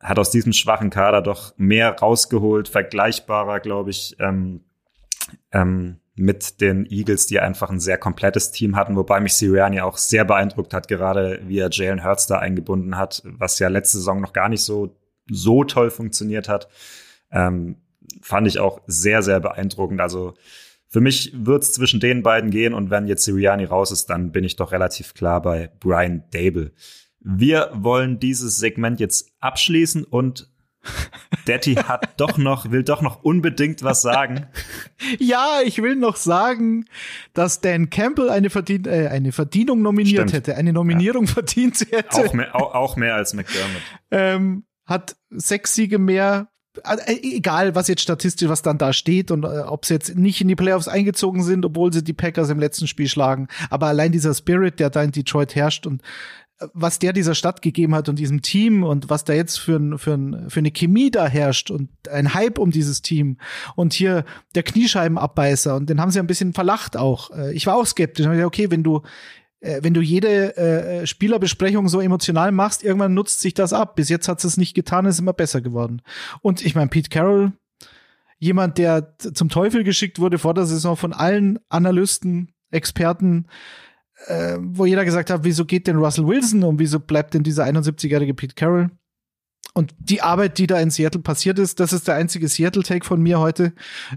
hat 0.00 0.18
aus 0.18 0.30
diesem 0.30 0.52
schwachen 0.52 0.90
Kader 0.90 1.22
doch 1.22 1.54
mehr 1.56 1.98
rausgeholt, 1.98 2.68
vergleichbarer, 2.68 3.60
glaube 3.60 3.90
ich, 3.90 4.16
ähm, 4.20 4.64
ähm, 5.50 6.00
mit 6.14 6.60
den 6.60 6.86
Eagles, 6.86 7.26
die 7.26 7.40
einfach 7.40 7.70
ein 7.70 7.80
sehr 7.80 7.98
komplettes 7.98 8.50
Team 8.50 8.76
hatten, 8.76 8.96
wobei 8.96 9.18
mich 9.18 9.34
Sirianni 9.34 9.80
auch 9.80 9.96
sehr 9.96 10.24
beeindruckt 10.24 10.74
hat, 10.74 10.86
gerade 10.86 11.40
wie 11.46 11.58
er 11.58 11.70
Jalen 11.72 12.04
Hurts 12.04 12.26
da 12.26 12.38
eingebunden 12.38 12.96
hat, 12.96 13.22
was 13.24 13.58
ja 13.58 13.68
letzte 13.68 13.98
Saison 13.98 14.20
noch 14.20 14.32
gar 14.32 14.48
nicht 14.48 14.62
so, 14.62 14.96
so 15.28 15.64
toll 15.64 15.90
funktioniert 15.90 16.48
hat. 16.48 16.68
Ähm, 17.32 17.76
fand 18.22 18.46
ich 18.46 18.58
auch 18.58 18.80
sehr, 18.86 19.22
sehr 19.22 19.40
beeindruckend. 19.40 20.00
Also 20.00 20.34
für 20.88 21.00
mich 21.00 21.32
wird 21.34 21.62
es 21.62 21.72
zwischen 21.72 22.00
den 22.00 22.22
beiden 22.22 22.50
gehen 22.50 22.74
und 22.74 22.90
wenn 22.90 23.08
jetzt 23.08 23.24
Sirianni 23.24 23.64
raus 23.64 23.90
ist, 23.90 24.06
dann 24.06 24.30
bin 24.32 24.44
ich 24.44 24.56
doch 24.56 24.72
relativ 24.72 25.14
klar 25.14 25.42
bei 25.42 25.70
Brian 25.80 26.24
Dable. 26.30 26.72
Wir 27.20 27.70
wollen 27.74 28.20
dieses 28.20 28.58
Segment 28.58 29.00
jetzt 29.00 29.32
abschließen 29.40 30.04
und 30.04 30.50
Daddy 31.46 31.74
hat 31.74 32.20
doch 32.20 32.38
noch, 32.38 32.70
will 32.70 32.82
doch 32.82 33.02
noch 33.02 33.22
unbedingt 33.22 33.82
was 33.82 34.02
sagen. 34.02 34.46
Ja, 35.18 35.58
ich 35.64 35.82
will 35.82 35.96
noch 35.96 36.16
sagen, 36.16 36.86
dass 37.32 37.60
Dan 37.60 37.90
Campbell 37.90 38.30
eine, 38.30 38.50
Verdien 38.50 38.84
äh, 38.86 39.08
eine 39.08 39.32
Verdienung 39.32 39.82
nominiert 39.82 40.28
Stimmt. 40.28 40.32
hätte, 40.32 40.56
eine 40.56 40.72
Nominierung 40.72 41.24
ja. 41.24 41.32
verdient 41.32 41.80
hätte. 41.90 42.28
Auch 42.28 42.32
mehr, 42.32 42.54
auch, 42.54 42.74
auch 42.74 42.96
mehr 42.96 43.14
als 43.14 43.34
McDermott. 43.34 43.82
Ähm, 44.10 44.64
hat 44.86 45.16
sechs 45.30 45.74
Siege 45.74 45.98
mehr, 45.98 46.48
egal 47.06 47.74
was 47.74 47.88
jetzt 47.88 48.02
statistisch, 48.02 48.48
was 48.48 48.62
dann 48.62 48.78
da 48.78 48.92
steht 48.92 49.30
und 49.30 49.44
äh, 49.44 49.60
ob 49.66 49.84
sie 49.84 49.94
jetzt 49.94 50.16
nicht 50.16 50.40
in 50.40 50.48
die 50.48 50.56
Playoffs 50.56 50.88
eingezogen 50.88 51.42
sind, 51.42 51.64
obwohl 51.64 51.92
sie 51.92 52.02
die 52.02 52.12
Packers 52.12 52.50
im 52.50 52.58
letzten 52.58 52.86
Spiel 52.86 53.08
schlagen. 53.08 53.48
Aber 53.70 53.86
allein 53.86 54.12
dieser 54.12 54.34
Spirit, 54.34 54.80
der 54.80 54.90
da 54.90 55.02
in 55.02 55.12
Detroit 55.12 55.54
herrscht 55.54 55.86
und 55.86 56.02
was 56.72 56.98
der 56.98 57.12
dieser 57.12 57.34
Stadt 57.34 57.62
gegeben 57.62 57.94
hat 57.94 58.08
und 58.08 58.18
diesem 58.18 58.40
Team 58.40 58.84
und 58.84 59.10
was 59.10 59.24
da 59.24 59.32
jetzt 59.32 59.58
für, 59.58 59.76
ein, 59.76 59.98
für, 59.98 60.14
ein, 60.14 60.50
für 60.50 60.60
eine 60.60 60.70
Chemie 60.70 61.10
da 61.10 61.26
herrscht 61.26 61.70
und 61.70 61.88
ein 62.08 62.32
Hype 62.32 62.58
um 62.58 62.70
dieses 62.70 63.02
Team 63.02 63.38
und 63.74 63.92
hier 63.92 64.24
der 64.54 64.62
Kniescheibenabbeißer 64.62 65.74
und 65.74 65.90
den 65.90 66.00
haben 66.00 66.10
sie 66.10 66.20
ein 66.20 66.26
bisschen 66.26 66.52
verlacht 66.52 66.96
auch. 66.96 67.30
Äh, 67.30 67.52
ich 67.54 67.66
war 67.66 67.76
auch 67.76 67.86
skeptisch. 67.86 68.26
Okay, 68.26 68.70
wenn 68.70 68.82
du 68.82 69.02
äh, 69.64 69.82
wenn 69.82 69.94
du 69.94 70.02
jede 70.02 70.56
äh, 70.56 71.06
Spielerbesprechung 71.06 71.88
so 71.88 72.00
emotional 72.00 72.52
machst, 72.52 72.84
irgendwann 72.84 73.14
nutzt 73.14 73.40
sich 73.40 73.54
das 73.54 73.72
ab. 73.72 73.96
Bis 73.96 74.08
jetzt 74.08 74.28
hat 74.28 74.44
es 74.44 74.56
nicht 74.56 74.74
getan, 74.74 75.06
ist 75.06 75.18
immer 75.18 75.32
besser 75.32 75.60
geworden. 75.60 76.02
Und 76.42 76.64
ich 76.64 76.74
meine, 76.74 76.88
Pete 76.88 77.08
Carroll, 77.08 77.52
jemand, 78.38 78.78
der 78.78 79.16
zum 79.18 79.48
Teufel 79.48 79.82
geschickt 79.82 80.18
wurde 80.18 80.38
vor 80.38 80.52
der 80.52 80.66
Saison 80.66 80.96
von 80.96 81.12
allen 81.14 81.58
Analysten, 81.70 82.52
Experten, 82.70 83.46
äh, 84.26 84.58
wo 84.60 84.84
jeder 84.84 85.04
gesagt 85.04 85.30
hat, 85.30 85.44
wieso 85.44 85.64
geht 85.64 85.86
denn 85.86 85.96
Russell 85.96 86.26
Wilson 86.26 86.62
und 86.64 86.78
wieso 86.78 87.00
bleibt 87.00 87.32
denn 87.32 87.42
dieser 87.42 87.64
71-jährige 87.64 88.34
Pete 88.34 88.54
Carroll? 88.54 88.90
Und 89.72 89.94
die 89.98 90.20
Arbeit, 90.20 90.58
die 90.58 90.66
da 90.66 90.78
in 90.78 90.90
Seattle 90.90 91.22
passiert 91.22 91.58
ist, 91.58 91.80
das 91.80 91.92
ist 91.92 92.06
der 92.06 92.16
einzige 92.16 92.48
Seattle-Take 92.48 93.04
von 93.04 93.20
mir 93.20 93.40
heute. 93.40 93.72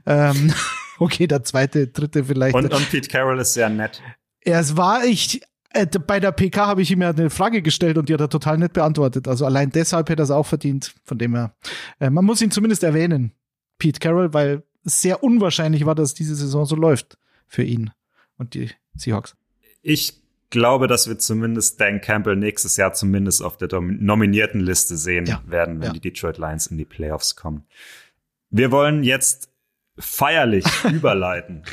Ähm, 0.05 0.53
okay, 0.99 1.25
der 1.25 1.43
zweite, 1.43 1.87
dritte 1.87 2.25
vielleicht. 2.25 2.53
Und, 2.53 2.73
und 2.73 2.91
Pete 2.91 3.07
Carroll 3.07 3.39
ist 3.39 3.53
sehr 3.53 3.69
nett. 3.69 4.01
Ja, 4.47 4.59
es 4.59 4.77
war 4.77 5.05
ich, 5.05 5.41
äh, 5.71 5.85
bei 5.85 6.19
der 6.19 6.31
PK 6.31 6.65
habe 6.65 6.81
ich 6.81 6.89
ihm 6.89 7.01
ja 7.01 7.09
eine 7.09 7.29
Frage 7.29 7.61
gestellt 7.61 7.97
und 7.97 8.09
die 8.09 8.13
hat 8.13 8.21
er 8.21 8.29
total 8.29 8.57
nett 8.57 8.73
beantwortet. 8.73 9.27
Also 9.27 9.45
allein 9.45 9.69
deshalb 9.69 10.09
hätte 10.09 10.21
er 10.21 10.25
es 10.25 10.31
auch 10.31 10.45
verdient, 10.45 10.95
von 11.03 11.17
dem 11.17 11.35
her. 11.35 11.55
Äh, 11.99 12.09
man 12.09 12.25
muss 12.25 12.41
ihn 12.41 12.51
zumindest 12.51 12.83
erwähnen, 12.83 13.33
Pete 13.77 13.99
Carroll, 13.99 14.33
weil 14.33 14.63
es 14.85 15.01
sehr 15.01 15.23
unwahrscheinlich 15.23 15.85
war, 15.85 15.93
dass 15.93 16.13
diese 16.13 16.35
Saison 16.35 16.65
so 16.65 16.75
läuft 16.75 17.17
für 17.45 17.63
ihn 17.63 17.91
und 18.37 18.53
die 18.53 18.71
Seahawks 18.95 19.35
ich 19.87 20.21
glaube, 20.49 20.87
dass 20.87 21.07
wir 21.07 21.17
zumindest 21.17 21.79
Dan 21.79 22.01
Campbell 22.01 22.35
nächstes 22.35 22.75
Jahr 22.75 22.93
zumindest 22.93 23.41
auf 23.41 23.57
der 23.57 23.69
nominierten 23.79 24.59
Liste 24.59 24.97
sehen 24.97 25.25
ja. 25.25 25.41
werden, 25.45 25.79
wenn 25.79 25.87
ja. 25.87 25.93
die 25.93 26.01
Detroit 26.01 26.37
Lions 26.37 26.67
in 26.67 26.77
die 26.77 26.85
Playoffs 26.85 27.37
kommen. 27.37 27.65
Wir 28.49 28.71
wollen 28.71 29.03
jetzt 29.03 29.49
feierlich 29.97 30.65
überleiten. 30.91 31.63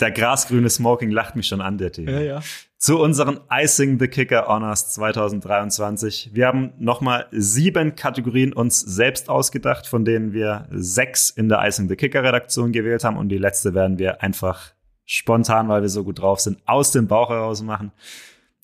Der 0.00 0.10
grasgrüne 0.10 0.68
Smoking 0.68 1.10
lacht 1.10 1.36
mich 1.36 1.46
schon 1.46 1.60
an, 1.60 1.78
der 1.78 1.92
Tee. 1.92 2.04
Ja, 2.04 2.20
ja. 2.20 2.42
Zu 2.76 2.98
unseren 3.00 3.40
Icing 3.50 3.98
the 3.98 4.08
Kicker 4.08 4.46
Honors 4.48 4.92
2023. 4.92 6.30
Wir 6.34 6.46
haben 6.46 6.72
nochmal 6.78 7.26
sieben 7.30 7.96
Kategorien 7.96 8.52
uns 8.52 8.80
selbst 8.80 9.28
ausgedacht, 9.30 9.86
von 9.86 10.04
denen 10.04 10.32
wir 10.32 10.68
sechs 10.70 11.30
in 11.30 11.48
der 11.48 11.64
Icing 11.66 11.88
the 11.88 11.96
Kicker 11.96 12.22
Redaktion 12.22 12.72
gewählt 12.72 13.04
haben 13.04 13.16
und 13.16 13.28
die 13.28 13.38
letzte 13.38 13.72
werden 13.74 13.98
wir 13.98 14.22
einfach 14.22 14.72
spontan, 15.04 15.68
weil 15.68 15.82
wir 15.82 15.88
so 15.88 16.04
gut 16.04 16.20
drauf 16.20 16.40
sind, 16.40 16.58
aus 16.66 16.90
dem 16.90 17.06
Bauch 17.06 17.30
heraus 17.30 17.62
machen. 17.62 17.92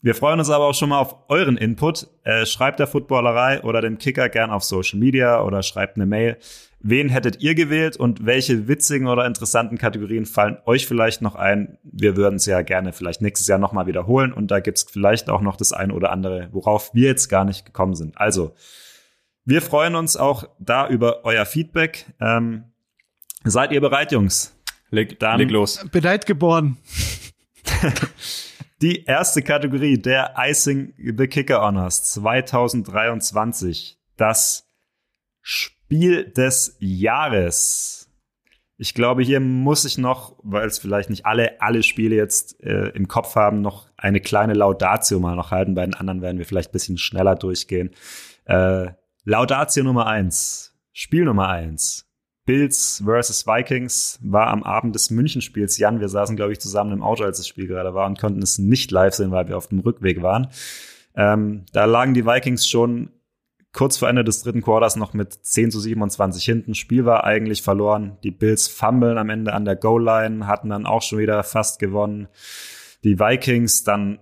Wir 0.03 0.15
freuen 0.15 0.39
uns 0.39 0.49
aber 0.49 0.65
auch 0.65 0.75
schon 0.75 0.89
mal 0.89 0.99
auf 0.99 1.17
euren 1.29 1.59
Input. 1.59 2.09
Äh, 2.25 2.47
schreibt 2.47 2.81
der 2.81 2.87
Footballerei 2.87 3.63
oder 3.63 3.83
dem 3.83 3.99
Kicker 3.99 4.31
gern 4.31 4.51
auf 4.51 4.65
Social 4.65 4.99
Media 4.99 5.43
oder 5.43 5.63
schreibt 5.63 5.97
eine 5.97 6.07
Mail. 6.07 6.39
Wen 6.83 7.11
hättet 7.11 7.43
ihr 7.43 7.55
gewählt 7.55 7.99
und 7.99 8.25
welche 8.25 8.67
witzigen 8.67 9.07
oder 9.07 9.27
interessanten 9.27 9.77
Kategorien 9.77 10.25
fallen 10.25 10.57
euch 10.65 10.87
vielleicht 10.87 11.21
noch 11.21 11.35
ein? 11.35 11.77
Wir 11.83 12.17
würden 12.17 12.37
es 12.37 12.47
ja 12.47 12.63
gerne 12.63 12.95
vielleicht 12.95 13.21
nächstes 13.21 13.47
Jahr 13.49 13.59
nochmal 13.59 13.87
wiederholen 13.87 14.33
und 14.33 14.51
da 14.51 14.61
gibt's 14.61 14.87
vielleicht 14.91 15.29
auch 15.29 15.43
noch 15.43 15.57
das 15.57 15.73
eine 15.73 15.93
oder 15.93 16.11
andere, 16.11 16.49
worauf 16.53 16.95
wir 16.95 17.09
jetzt 17.09 17.29
gar 17.29 17.45
nicht 17.45 17.67
gekommen 17.67 17.95
sind. 17.95 18.17
Also, 18.19 18.55
wir 19.45 19.61
freuen 19.61 19.95
uns 19.95 20.17
auch 20.17 20.49
da 20.59 20.89
über 20.89 21.25
euer 21.25 21.45
Feedback. 21.45 22.07
Ähm, 22.19 22.65
seid 23.45 23.73
ihr 23.73 23.81
bereit, 23.83 24.11
Jungs? 24.13 24.57
Leg, 24.91 25.19
Dann 25.21 25.39
leg 25.39 25.51
los. 25.51 25.85
Bereit 25.93 26.25
geboren. 26.25 26.79
Die 28.81 29.05
erste 29.05 29.43
Kategorie 29.43 29.99
der 29.99 30.35
Icing 30.39 30.95
the 30.97 31.27
Kicker 31.27 31.61
Honors 31.61 32.05
2023. 32.15 33.99
Das 34.17 34.67
Spiel 35.91 36.23
des 36.23 36.77
Jahres. 36.79 38.09
Ich 38.79 38.95
glaube, 38.95 39.25
hier 39.25 39.41
muss 39.41 39.85
ich 39.85 39.99
noch, 39.99 40.37
weil 40.45 40.69
es 40.69 40.79
vielleicht 40.79 41.11
nicht 41.11 41.27
alle, 41.27 41.61
alle 41.61 41.83
Spiele 41.83 42.15
jetzt 42.15 42.63
äh, 42.63 42.91
im 42.91 43.09
Kopf 43.09 43.35
haben, 43.35 43.61
noch 43.61 43.89
eine 43.97 44.21
kleine 44.21 44.55
Laudatio 44.55 45.19
mal 45.19 45.35
noch 45.35 45.51
halten. 45.51 45.75
Bei 45.75 45.85
den 45.85 45.95
anderen 45.95 46.23
werden 46.23 46.39
wir 46.39 46.47
vielleicht 46.47 46.71
ein 46.71 46.75
bisschen 46.75 46.97
schneller 46.97 47.35
durchgehen. 47.35 47.91
Äh, 48.45 48.93
Laudatio 49.25 49.83
Nummer 49.83 50.07
eins. 50.07 50.77
Spiel 50.93 51.25
Nummer 51.25 51.49
eins. 51.49 52.07
Bills 52.47 53.03
versus 53.05 53.49
Vikings 53.49 54.21
war 54.23 54.47
am 54.47 54.63
Abend 54.63 54.95
des 54.95 55.11
Münchenspiels. 55.11 55.77
Jan, 55.77 55.99
wir 55.99 56.09
saßen, 56.09 56.37
glaube 56.37 56.53
ich, 56.53 56.61
zusammen 56.61 56.93
im 56.93 57.03
Auto, 57.03 57.25
als 57.25 57.39
das 57.39 57.49
Spiel 57.49 57.67
gerade 57.67 57.95
war 57.95 58.07
und 58.07 58.17
konnten 58.17 58.43
es 58.43 58.59
nicht 58.59 58.93
live 58.93 59.15
sehen, 59.15 59.33
weil 59.33 59.49
wir 59.49 59.57
auf 59.57 59.67
dem 59.67 59.81
Rückweg 59.81 60.23
waren. 60.23 60.51
Ähm, 61.17 61.65
da 61.73 61.85
lagen 61.87 62.15
die 62.15 62.27
Vikings 62.27 62.69
schon 62.69 63.11
kurz 63.73 63.99
vor 63.99 64.09
Ende 64.09 64.25
des 64.25 64.43
dritten 64.43 64.63
Quarters 64.63 64.97
noch 64.97 65.15
mit 65.15 65.33
10 65.33 65.71
zu 65.71 65.81
27 65.81 66.45
hinten. 66.45 66.75
Spiel 66.75 67.05
war 67.05 67.25
eigentlich 67.25 67.63
verloren. 67.63 68.19
Die 68.25 68.31
Bills 68.31 68.69
fummeln 68.69 69.19
am 69.19 69.31
Ende 69.31 69.53
an 69.53 69.65
der 69.65 69.77
Goal-Line, 69.77 70.47
hatten 70.47 70.71
dann 70.71 70.87
auch 70.87 71.03
schon 71.03 71.19
wieder 71.19 71.43
fast 71.43 71.79
gewonnen. 71.79 72.29
Die 73.05 73.19
Vikings 73.19 73.85
dann 73.85 74.19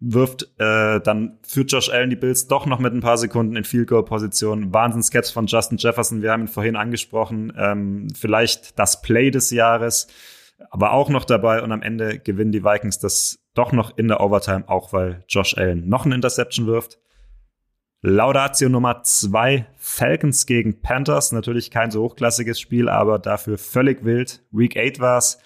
wirft, 0.00 0.44
äh, 0.58 1.00
dann 1.00 1.38
führt 1.42 1.72
Josh 1.72 1.90
Allen 1.90 2.10
die 2.10 2.16
Bills 2.16 2.46
doch 2.46 2.66
noch 2.66 2.78
mit 2.78 2.92
ein 2.92 3.00
paar 3.00 3.18
Sekunden 3.18 3.56
in 3.56 3.64
Field 3.64 3.88
Goal 3.88 4.04
Position. 4.04 4.72
Wahnsinns-Catch 4.72 5.32
von 5.32 5.46
Justin 5.46 5.78
Jefferson, 5.78 6.22
wir 6.22 6.32
haben 6.32 6.42
ihn 6.42 6.48
vorhin 6.48 6.76
angesprochen. 6.76 7.52
Ähm, 7.56 8.08
vielleicht 8.14 8.78
das 8.78 9.02
Play 9.02 9.30
des 9.30 9.50
Jahres, 9.50 10.08
aber 10.70 10.92
auch 10.92 11.08
noch 11.08 11.24
dabei 11.24 11.62
und 11.62 11.72
am 11.72 11.82
Ende 11.82 12.18
gewinnen 12.18 12.52
die 12.52 12.64
Vikings 12.64 12.98
das 12.98 13.40
doch 13.54 13.72
noch 13.72 13.96
in 13.96 14.08
der 14.08 14.20
Overtime, 14.20 14.68
auch 14.68 14.92
weil 14.92 15.24
Josh 15.28 15.56
Allen 15.56 15.88
noch 15.88 16.04
eine 16.04 16.14
Interception 16.14 16.66
wirft. 16.66 16.98
Laudatio 18.00 18.68
Nummer 18.68 19.02
zwei, 19.02 19.66
Falcons 19.76 20.46
gegen 20.46 20.80
Panthers. 20.80 21.32
Natürlich 21.32 21.72
kein 21.72 21.90
so 21.90 22.02
hochklassiges 22.04 22.60
Spiel, 22.60 22.88
aber 22.88 23.18
dafür 23.18 23.58
völlig 23.58 24.04
wild. 24.04 24.40
Week 24.52 24.76
8 24.76 25.00
war's. 25.00 25.38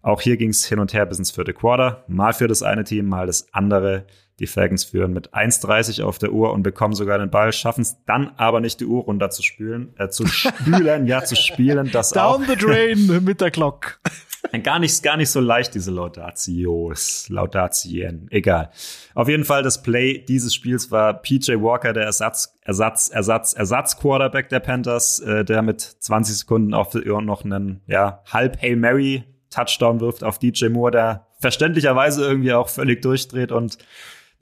Auch 0.00 0.20
hier 0.20 0.36
ging 0.36 0.50
es 0.50 0.64
hin 0.64 0.78
und 0.78 0.94
her 0.94 1.06
bis 1.06 1.18
ins 1.18 1.32
vierte 1.32 1.52
Quarter. 1.52 2.04
Mal 2.06 2.32
für 2.34 2.46
das 2.46 2.62
eine 2.62 2.84
Team, 2.84 3.06
mal 3.06 3.26
das 3.26 3.52
andere. 3.52 4.06
Die 4.38 4.46
Falcons 4.46 4.84
führen 4.84 5.12
mit 5.12 5.34
1,30 5.34 6.04
auf 6.04 6.18
der 6.18 6.30
Uhr 6.30 6.52
und 6.52 6.62
bekommen 6.62 6.94
sogar 6.94 7.18
den 7.18 7.30
Ball, 7.30 7.52
schaffen 7.52 7.80
es 7.80 7.96
dann 8.04 8.30
aber 8.36 8.60
nicht 8.60 8.78
die 8.78 8.86
Uhr 8.86 9.02
runter 9.02 9.30
zu 9.30 9.42
spülen, 9.42 9.92
äh, 9.98 10.08
zu 10.08 10.24
spülen, 10.28 11.08
ja, 11.08 11.24
zu 11.24 11.34
spielen. 11.34 11.90
Das 11.90 12.10
Down 12.10 12.44
auch. 12.44 12.46
the 12.46 12.54
drain 12.54 13.24
mit 13.24 13.40
der 13.40 13.50
Glock. 13.50 13.98
Gar 14.62 14.78
nicht, 14.78 15.02
gar 15.02 15.16
nicht 15.16 15.30
so 15.30 15.40
leicht, 15.40 15.74
diese 15.74 15.90
Laudatios, 15.90 17.28
Laudatien, 17.28 18.28
egal. 18.30 18.70
Auf 19.14 19.28
jeden 19.28 19.44
Fall, 19.44 19.62
das 19.62 19.82
Play 19.82 20.18
dieses 20.18 20.54
Spiels 20.54 20.90
war 20.90 21.14
PJ 21.14 21.52
Walker, 21.60 21.92
der 21.92 22.04
Ersatz, 22.04 22.56
Ersatz, 22.62 23.08
Ersatz, 23.08 23.52
Ersatz-Quarterback 23.52 24.48
der 24.48 24.60
Panthers, 24.60 25.20
äh, 25.20 25.44
der 25.44 25.62
mit 25.62 25.80
20 25.80 26.38
Sekunden 26.38 26.72
auf 26.72 26.90
der 26.90 27.20
noch 27.20 27.44
einen, 27.44 27.82
ja, 27.86 28.22
halb 28.32 28.62
Hail 28.62 28.76
Mary 28.76 29.24
Touchdown 29.50 30.00
wirft 30.00 30.22
auf 30.22 30.38
DJ 30.38 30.68
Moore, 30.68 30.90
der 30.92 31.26
verständlicherweise 31.40 32.24
irgendwie 32.24 32.52
auch 32.52 32.68
völlig 32.68 33.02
durchdreht 33.02 33.52
und 33.52 33.78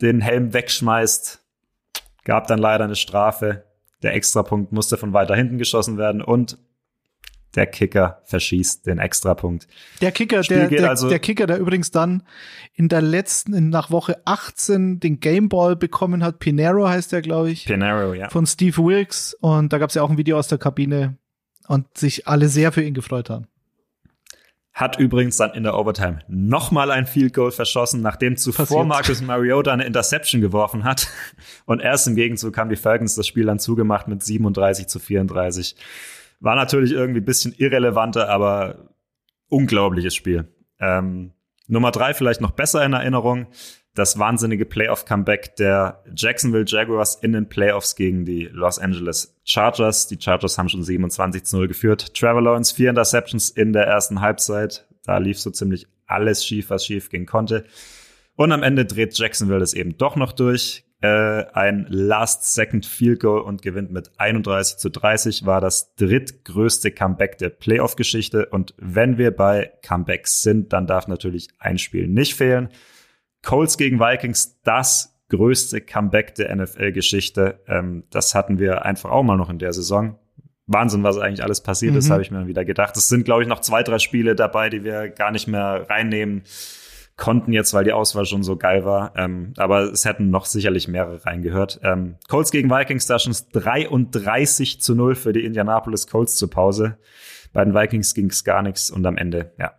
den 0.00 0.20
Helm 0.20 0.52
wegschmeißt. 0.52 1.42
Gab 2.24 2.46
dann 2.48 2.58
leider 2.58 2.84
eine 2.84 2.96
Strafe. 2.96 3.64
Der 4.02 4.14
Extrapunkt 4.14 4.72
musste 4.72 4.96
von 4.96 5.12
weiter 5.12 5.34
hinten 5.34 5.58
geschossen 5.58 5.96
werden 5.96 6.22
und 6.22 6.58
der 7.56 7.66
Kicker 7.66 8.20
verschießt 8.24 8.86
den 8.86 8.98
Extrapunkt. 8.98 9.66
Der 10.00 10.12
Kicker, 10.12 10.42
der, 10.42 10.68
der, 10.68 10.90
also 10.90 11.08
der 11.08 11.18
Kicker, 11.18 11.46
der 11.46 11.58
übrigens 11.58 11.90
dann 11.90 12.22
in 12.74 12.88
der 12.88 13.00
letzten, 13.00 13.54
in, 13.54 13.70
nach 13.70 13.90
Woche 13.90 14.20
18 14.26 15.00
den 15.00 15.20
Gameball 15.20 15.74
bekommen 15.74 16.22
hat, 16.22 16.38
Pinero 16.38 16.88
heißt 16.88 17.12
der, 17.12 17.22
glaube 17.22 17.50
ich. 17.50 17.64
Pinero, 17.64 18.14
ja. 18.14 18.28
Von 18.28 18.46
Steve 18.46 18.76
Wilkes. 18.76 19.34
Und 19.40 19.72
da 19.72 19.78
gab 19.78 19.88
es 19.88 19.94
ja 19.94 20.02
auch 20.02 20.10
ein 20.10 20.18
Video 20.18 20.38
aus 20.38 20.48
der 20.48 20.58
Kabine 20.58 21.16
und 21.66 21.96
sich 21.96 22.28
alle 22.28 22.48
sehr 22.48 22.72
für 22.72 22.82
ihn 22.82 22.94
gefreut 22.94 23.30
haben. 23.30 23.46
Hat 24.72 24.98
übrigens 24.98 25.38
dann 25.38 25.54
in 25.54 25.62
der 25.62 25.74
Overtime 25.74 26.18
nochmal 26.28 26.90
ein 26.90 27.06
Field 27.06 27.32
Goal 27.32 27.50
verschossen, 27.50 28.02
nachdem 28.02 28.36
zuvor 28.36 28.66
Passiert. 28.66 28.86
Marcus 28.86 29.22
Mariota 29.22 29.72
eine 29.72 29.86
Interception 29.86 30.42
geworfen 30.42 30.84
hat. 30.84 31.08
Und 31.64 31.80
erst 31.80 32.06
im 32.06 32.14
Gegenzug 32.14 32.58
haben 32.58 32.68
die 32.68 32.76
Falcons 32.76 33.14
das 33.14 33.26
Spiel 33.26 33.46
dann 33.46 33.58
zugemacht 33.58 34.06
mit 34.06 34.22
37 34.22 34.86
zu 34.86 34.98
34. 34.98 35.76
War 36.40 36.56
natürlich 36.56 36.92
irgendwie 36.92 37.20
ein 37.20 37.24
bisschen 37.24 37.54
irrelevanter, 37.56 38.28
aber 38.28 38.90
unglaubliches 39.48 40.14
Spiel. 40.14 40.48
Ähm, 40.80 41.32
Nummer 41.68 41.90
drei 41.90 42.14
vielleicht 42.14 42.40
noch 42.40 42.52
besser 42.52 42.84
in 42.84 42.92
Erinnerung. 42.92 43.46
Das 43.94 44.18
wahnsinnige 44.18 44.66
Playoff-Comeback 44.66 45.56
der 45.56 46.02
Jacksonville 46.14 46.66
Jaguars 46.66 47.16
in 47.16 47.32
den 47.32 47.48
Playoffs 47.48 47.96
gegen 47.96 48.26
die 48.26 48.44
Los 48.52 48.78
Angeles 48.78 49.34
Chargers. 49.44 50.06
Die 50.06 50.20
Chargers 50.20 50.58
haben 50.58 50.68
schon 50.68 50.82
27 50.82 51.44
zu 51.44 51.56
0 51.56 51.68
geführt. 51.68 52.14
Trevor 52.14 52.42
Lawrence 52.42 52.74
vier 52.74 52.90
Interceptions 52.90 53.48
in 53.48 53.72
der 53.72 53.86
ersten 53.86 54.20
Halbzeit. 54.20 54.86
Da 55.04 55.16
lief 55.16 55.40
so 55.40 55.50
ziemlich 55.50 55.86
alles 56.06 56.44
schief, 56.44 56.68
was 56.68 56.84
schief 56.84 57.08
gehen 57.08 57.26
konnte. 57.26 57.64
Und 58.36 58.52
am 58.52 58.62
Ende 58.62 58.84
dreht 58.84 59.16
Jacksonville 59.16 59.60
das 59.60 59.72
eben 59.72 59.96
doch 59.96 60.14
noch 60.14 60.32
durch, 60.32 60.84
äh, 61.06 61.46
ein 61.52 61.86
Last-Second 61.88 62.84
Field 62.84 63.20
Goal 63.20 63.40
und 63.40 63.62
gewinnt 63.62 63.92
mit 63.92 64.10
31 64.18 64.78
zu 64.78 64.90
30, 64.90 65.46
war 65.46 65.60
das 65.60 65.94
drittgrößte 65.94 66.90
Comeback 66.90 67.38
der 67.38 67.50
Playoff-Geschichte. 67.50 68.46
Und 68.46 68.74
wenn 68.76 69.18
wir 69.18 69.30
bei 69.30 69.72
Comebacks 69.86 70.42
sind, 70.42 70.72
dann 70.72 70.86
darf 70.86 71.06
natürlich 71.06 71.48
ein 71.58 71.78
Spiel 71.78 72.08
nicht 72.08 72.34
fehlen. 72.34 72.68
Colts 73.44 73.78
gegen 73.78 74.00
Vikings, 74.00 74.60
das 74.62 75.16
größte 75.28 75.80
Comeback 75.80 76.34
der 76.34 76.54
NFL-Geschichte. 76.54 77.60
Ähm, 77.68 78.04
das 78.10 78.34
hatten 78.34 78.58
wir 78.58 78.84
einfach 78.84 79.10
auch 79.10 79.22
mal 79.22 79.36
noch 79.36 79.50
in 79.50 79.58
der 79.58 79.72
Saison. 79.72 80.18
Wahnsinn, 80.66 81.04
was 81.04 81.18
eigentlich 81.18 81.44
alles 81.44 81.62
passiert 81.62 81.92
mhm. 81.92 81.98
ist, 81.98 82.10
habe 82.10 82.22
ich 82.22 82.32
mir 82.32 82.48
wieder 82.48 82.64
gedacht. 82.64 82.96
Es 82.96 83.08
sind, 83.08 83.24
glaube 83.24 83.42
ich, 83.42 83.48
noch 83.48 83.60
zwei, 83.60 83.84
drei 83.84 84.00
Spiele 84.00 84.34
dabei, 84.34 84.68
die 84.68 84.82
wir 84.82 85.08
gar 85.08 85.30
nicht 85.30 85.46
mehr 85.46 85.86
reinnehmen 85.88 86.42
konnten 87.16 87.52
jetzt, 87.52 87.72
weil 87.72 87.84
die 87.84 87.92
Auswahl 87.92 88.26
schon 88.26 88.42
so 88.42 88.56
geil 88.56 88.84
war. 88.84 89.12
Ähm, 89.16 89.54
aber 89.56 89.90
es 89.92 90.04
hätten 90.04 90.30
noch 90.30 90.44
sicherlich 90.44 90.86
mehrere 90.86 91.24
reingehört. 91.24 91.80
Ähm, 91.82 92.16
Colts 92.28 92.50
gegen 92.50 92.70
Vikings, 92.70 93.06
da 93.06 93.18
schon 93.18 93.34
33 93.52 94.80
zu 94.80 94.94
0 94.94 95.14
für 95.14 95.32
die 95.32 95.44
Indianapolis 95.44 96.06
Colts 96.06 96.36
zur 96.36 96.50
Pause. 96.50 96.98
Bei 97.52 97.64
den 97.64 97.74
Vikings 97.74 98.14
ging 98.14 98.28
es 98.28 98.44
gar 98.44 98.62
nichts 98.62 98.90
und 98.90 99.06
am 99.06 99.16
Ende, 99.16 99.52
ja, 99.58 99.72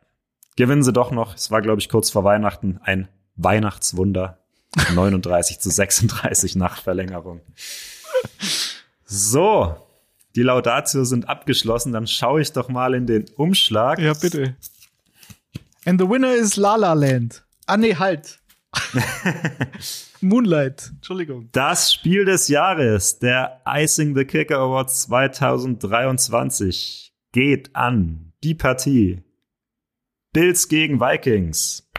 gewinnen 0.55 0.83
sie 0.83 0.93
doch 0.93 1.11
noch. 1.11 1.35
Es 1.35 1.51
war, 1.51 1.61
glaube 1.61 1.79
ich, 1.79 1.89
kurz 1.89 2.09
vor 2.09 2.23
Weihnachten 2.23 2.79
ein 2.83 3.07
Weihnachtswunder. 3.35 4.39
39 4.93 5.59
zu 5.59 5.69
36 5.69 6.55
nach 6.55 6.81
Verlängerung. 6.81 7.41
So, 9.05 9.75
die 10.35 10.43
Laudatio 10.43 11.03
sind 11.03 11.29
abgeschlossen. 11.29 11.93
Dann 11.93 12.07
schaue 12.07 12.41
ich 12.41 12.51
doch 12.51 12.69
mal 12.69 12.93
in 12.93 13.07
den 13.07 13.25
Umschlag. 13.35 13.99
Ja, 13.99 14.13
bitte. 14.13 14.55
And 15.87 15.99
the 16.01 16.05
winner 16.05 16.33
is 16.33 16.57
La 16.57 16.75
La 16.75 16.91
Land. 16.91 17.45
Ah, 17.65 17.77
nee, 17.77 17.95
halt. 17.95 18.41
Moonlight. 20.21 20.91
Entschuldigung. 20.95 21.47
Das 21.53 21.93
Spiel 21.93 22.25
des 22.25 22.49
Jahres, 22.49 23.19
der 23.19 23.61
Icing 23.65 24.13
the 24.13 24.25
Kicker 24.25 24.57
Awards 24.57 25.03
2023, 25.03 27.13
geht 27.31 27.73
an 27.73 28.33
die 28.43 28.53
Partie 28.53 29.23
Bills 30.33 30.67
gegen 30.67 30.99
Vikings. 30.99 31.89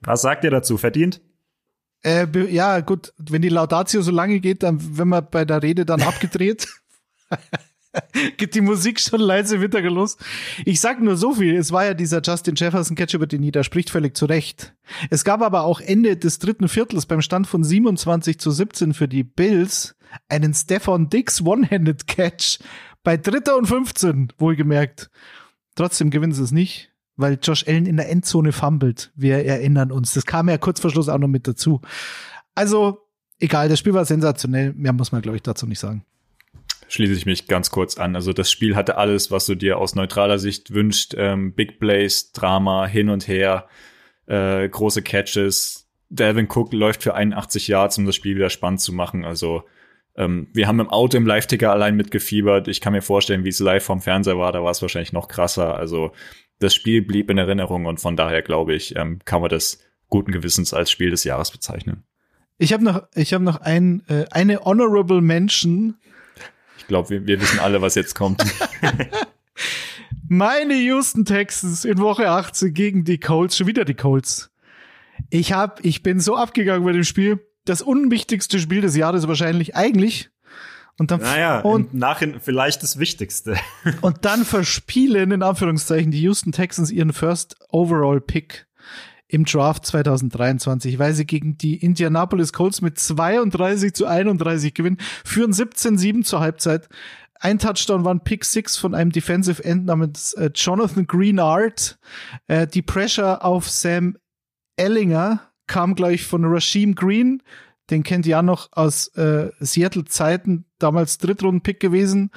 Was 0.00 0.22
sagt 0.22 0.42
ihr 0.42 0.50
dazu? 0.50 0.78
Verdient? 0.78 1.20
Äh, 2.02 2.26
ja, 2.50 2.80
gut, 2.80 3.12
wenn 3.18 3.42
die 3.42 3.50
Laudatio 3.50 4.02
so 4.02 4.10
lange 4.10 4.40
geht, 4.40 4.64
dann 4.64 4.80
wenn 4.98 5.06
man 5.06 5.28
bei 5.30 5.44
der 5.44 5.62
Rede 5.62 5.86
dann 5.86 6.02
abgedreht. 6.02 6.66
geht 8.36 8.54
die 8.54 8.60
Musik 8.60 9.00
schon 9.00 9.20
leise 9.20 9.56
im 9.56 9.62
Hintergrund 9.62 9.94
los. 9.94 10.16
Ich 10.64 10.80
sag 10.80 11.00
nur 11.00 11.16
so 11.16 11.34
viel, 11.34 11.56
es 11.56 11.72
war 11.72 11.84
ja 11.84 11.94
dieser 11.94 12.22
Justin 12.22 12.54
Jefferson 12.54 12.96
Catch, 12.96 13.14
über 13.14 13.26
den 13.26 13.42
jeder 13.42 13.64
spricht 13.64 13.90
völlig 13.90 14.16
zu 14.16 14.26
Recht. 14.26 14.74
Es 15.10 15.24
gab 15.24 15.42
aber 15.42 15.64
auch 15.64 15.80
Ende 15.80 16.16
des 16.16 16.38
dritten 16.38 16.68
Viertels 16.68 17.06
beim 17.06 17.22
Stand 17.22 17.46
von 17.46 17.64
27 17.64 18.38
zu 18.38 18.50
17 18.50 18.94
für 18.94 19.08
die 19.08 19.24
Bills 19.24 19.94
einen 20.28 20.54
Stefan 20.54 21.08
Dix 21.08 21.42
One-Handed 21.42 22.06
Catch 22.06 22.58
bei 23.02 23.16
dritter 23.16 23.56
und 23.56 23.66
15, 23.66 24.32
wohlgemerkt. 24.38 25.10
Trotzdem 25.74 26.10
gewinnen 26.10 26.32
sie 26.32 26.42
es 26.42 26.52
nicht, 26.52 26.92
weil 27.16 27.38
Josh 27.42 27.66
Allen 27.66 27.86
in 27.86 27.96
der 27.96 28.10
Endzone 28.10 28.52
fummelt. 28.52 29.10
Wir 29.16 29.44
erinnern 29.44 29.90
uns. 29.90 30.12
Das 30.12 30.26
kam 30.26 30.48
ja 30.48 30.58
kurz 30.58 30.80
vor 30.80 30.90
Schluss 30.90 31.08
auch 31.08 31.18
noch 31.18 31.28
mit 31.28 31.48
dazu. 31.48 31.80
Also, 32.54 33.00
egal, 33.40 33.70
das 33.70 33.78
Spiel 33.78 33.94
war 33.94 34.04
sensationell. 34.04 34.74
Mehr 34.74 34.92
muss 34.92 35.12
man, 35.12 35.22
glaube 35.22 35.36
ich, 35.36 35.42
dazu 35.42 35.66
nicht 35.66 35.80
sagen 35.80 36.04
schließe 36.92 37.14
ich 37.14 37.26
mich 37.26 37.48
ganz 37.48 37.70
kurz 37.70 37.96
an. 37.96 38.14
Also 38.14 38.32
das 38.32 38.50
Spiel 38.50 38.76
hatte 38.76 38.98
alles, 38.98 39.30
was 39.30 39.46
du 39.46 39.54
dir 39.54 39.78
aus 39.78 39.94
neutraler 39.94 40.38
Sicht 40.38 40.74
wünscht. 40.74 41.14
Ähm, 41.16 41.54
Big 41.54 41.80
Plays, 41.80 42.32
Drama, 42.32 42.86
hin 42.86 43.08
und 43.08 43.28
her, 43.28 43.66
äh, 44.26 44.68
große 44.68 45.02
Catches. 45.02 45.88
Delvin 46.10 46.48
Cook 46.50 46.74
läuft 46.74 47.02
für 47.02 47.14
81 47.14 47.68
Yards, 47.68 47.96
um 47.96 48.04
das 48.04 48.14
Spiel 48.14 48.36
wieder 48.36 48.50
spannend 48.50 48.82
zu 48.82 48.92
machen. 48.92 49.24
Also 49.24 49.62
ähm, 50.16 50.48
wir 50.52 50.68
haben 50.68 50.80
im 50.80 50.90
Auto 50.90 51.16
im 51.16 51.26
Live-Ticker 51.26 51.72
allein 51.72 51.96
mitgefiebert. 51.96 52.68
Ich 52.68 52.82
kann 52.82 52.92
mir 52.92 53.00
vorstellen, 53.00 53.44
wie 53.44 53.48
es 53.48 53.60
live 53.60 53.84
vom 53.84 54.02
Fernseher 54.02 54.38
war. 54.38 54.52
Da 54.52 54.62
war 54.62 54.70
es 54.70 54.82
wahrscheinlich 54.82 55.14
noch 55.14 55.28
krasser. 55.28 55.76
Also 55.76 56.12
das 56.58 56.74
Spiel 56.74 57.00
blieb 57.00 57.30
in 57.30 57.38
Erinnerung 57.38 57.86
und 57.86 58.00
von 58.00 58.16
daher 58.16 58.42
glaube 58.42 58.74
ich, 58.74 58.96
ähm, 58.96 59.18
kann 59.24 59.40
man 59.40 59.48
das 59.48 59.78
guten 60.10 60.30
Gewissens 60.30 60.74
als 60.74 60.90
Spiel 60.90 61.08
des 61.08 61.24
Jahres 61.24 61.50
bezeichnen. 61.50 62.04
Ich 62.58 62.74
habe 62.74 62.84
noch, 62.84 63.04
ich 63.14 63.32
habe 63.32 63.42
noch 63.42 63.62
ein, 63.62 64.02
äh, 64.08 64.26
eine 64.30 64.60
honorable 64.60 65.22
Mention 65.22 65.94
glaube, 66.92 67.08
wir, 67.08 67.26
wir 67.26 67.40
wissen 67.40 67.58
alle, 67.58 67.80
was 67.80 67.94
jetzt 67.94 68.14
kommt. 68.14 68.44
Meine 70.28 70.74
Houston 70.74 71.24
Texans 71.24 71.86
in 71.86 71.98
Woche 71.98 72.28
18 72.28 72.74
gegen 72.74 73.04
die 73.04 73.18
Colts, 73.18 73.56
schon 73.56 73.66
wieder 73.66 73.86
die 73.86 73.94
Colts. 73.94 74.50
Ich 75.30 75.54
hab, 75.54 75.82
ich 75.84 76.02
bin 76.02 76.20
so 76.20 76.36
abgegangen 76.36 76.84
bei 76.84 76.92
dem 76.92 77.04
Spiel. 77.04 77.40
Das 77.64 77.80
unwichtigste 77.80 78.58
Spiel 78.58 78.82
des 78.82 78.94
Jahres 78.94 79.26
wahrscheinlich 79.26 79.74
eigentlich. 79.74 80.30
Und 80.98 81.10
dann 81.10 81.20
naja, 81.20 81.60
und 81.60 81.94
nachhin 81.94 82.40
vielleicht 82.40 82.82
das 82.82 82.98
Wichtigste. 82.98 83.56
und 84.02 84.26
dann 84.26 84.44
verspielen 84.44 85.30
in 85.30 85.42
Anführungszeichen 85.42 86.10
die 86.10 86.20
Houston 86.20 86.52
Texans 86.52 86.90
ihren 86.90 87.14
First 87.14 87.56
Overall 87.70 88.20
Pick 88.20 88.66
im 89.32 89.46
Draft 89.46 89.86
2023, 89.86 90.98
weil 90.98 91.14
sie 91.14 91.24
gegen 91.24 91.56
die 91.56 91.76
Indianapolis 91.76 92.52
Colts 92.52 92.82
mit 92.82 92.98
32 92.98 93.94
zu 93.94 94.06
31 94.06 94.74
gewinnen, 94.74 94.98
führen 95.24 95.52
17-7 95.52 96.22
zur 96.22 96.40
Halbzeit. 96.40 96.88
Ein 97.40 97.58
Touchdown 97.58 98.04
war 98.04 98.12
ein 98.12 98.22
Pick 98.22 98.44
Six 98.44 98.76
von 98.76 98.94
einem 98.94 99.10
Defensive 99.10 99.64
End 99.64 99.86
namens 99.86 100.34
äh, 100.34 100.50
Jonathan 100.54 101.06
Greenard. 101.06 101.98
Äh, 102.46 102.66
die 102.66 102.82
Pressure 102.82 103.42
auf 103.42 103.70
Sam 103.70 104.18
Ellinger 104.76 105.40
kam 105.66 105.94
gleich 105.94 106.24
von 106.24 106.44
Rasheem 106.44 106.94
Green. 106.94 107.42
Den 107.90 108.02
kennt 108.02 108.26
ihr 108.26 108.32
ja 108.32 108.42
noch 108.42 108.68
aus 108.72 109.08
äh, 109.16 109.50
Seattle-Zeiten, 109.60 110.66
damals 110.78 111.16
Drittrunden-Pick 111.18 111.80
gewesen. 111.80 112.30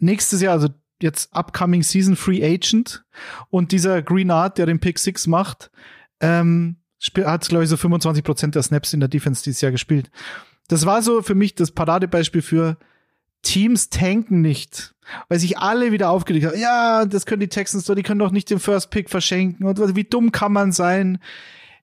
Nächstes 0.00 0.42
Jahr, 0.42 0.54
also 0.54 0.68
jetzt 1.00 1.32
upcoming 1.32 1.84
Season 1.84 2.16
Free 2.16 2.44
Agent. 2.44 3.04
Und 3.50 3.70
dieser 3.70 4.02
Greenard, 4.02 4.58
der 4.58 4.66
den 4.66 4.80
Pick 4.80 4.98
Six 4.98 5.28
macht, 5.28 5.70
ähm, 6.20 6.76
hat, 7.24 7.48
glaube 7.48 7.64
ich, 7.64 7.70
so 7.70 7.76
25 7.76 8.24
Prozent 8.24 8.54
der 8.54 8.62
Snaps 8.62 8.92
in 8.92 9.00
der 9.00 9.08
Defense 9.08 9.42
dieses 9.42 9.60
Jahr 9.60 9.72
gespielt. 9.72 10.10
Das 10.68 10.86
war 10.86 11.02
so 11.02 11.22
für 11.22 11.34
mich 11.34 11.54
das 11.54 11.70
Paradebeispiel 11.70 12.42
für 12.42 12.78
Teams 13.42 13.90
tanken 13.90 14.40
nicht, 14.40 14.94
weil 15.28 15.38
sich 15.38 15.58
alle 15.58 15.92
wieder 15.92 16.10
aufgeregt 16.10 16.46
haben. 16.46 16.58
Ja, 16.58 17.04
das 17.04 17.26
können 17.26 17.40
die 17.40 17.48
Texans 17.48 17.84
doch, 17.84 17.94
die 17.94 18.02
können 18.02 18.20
doch 18.20 18.30
nicht 18.30 18.48
den 18.50 18.58
First 18.58 18.90
Pick 18.90 19.10
verschenken 19.10 19.66
und 19.66 19.94
wie 19.94 20.04
dumm 20.04 20.32
kann 20.32 20.52
man 20.52 20.72
sein? 20.72 21.18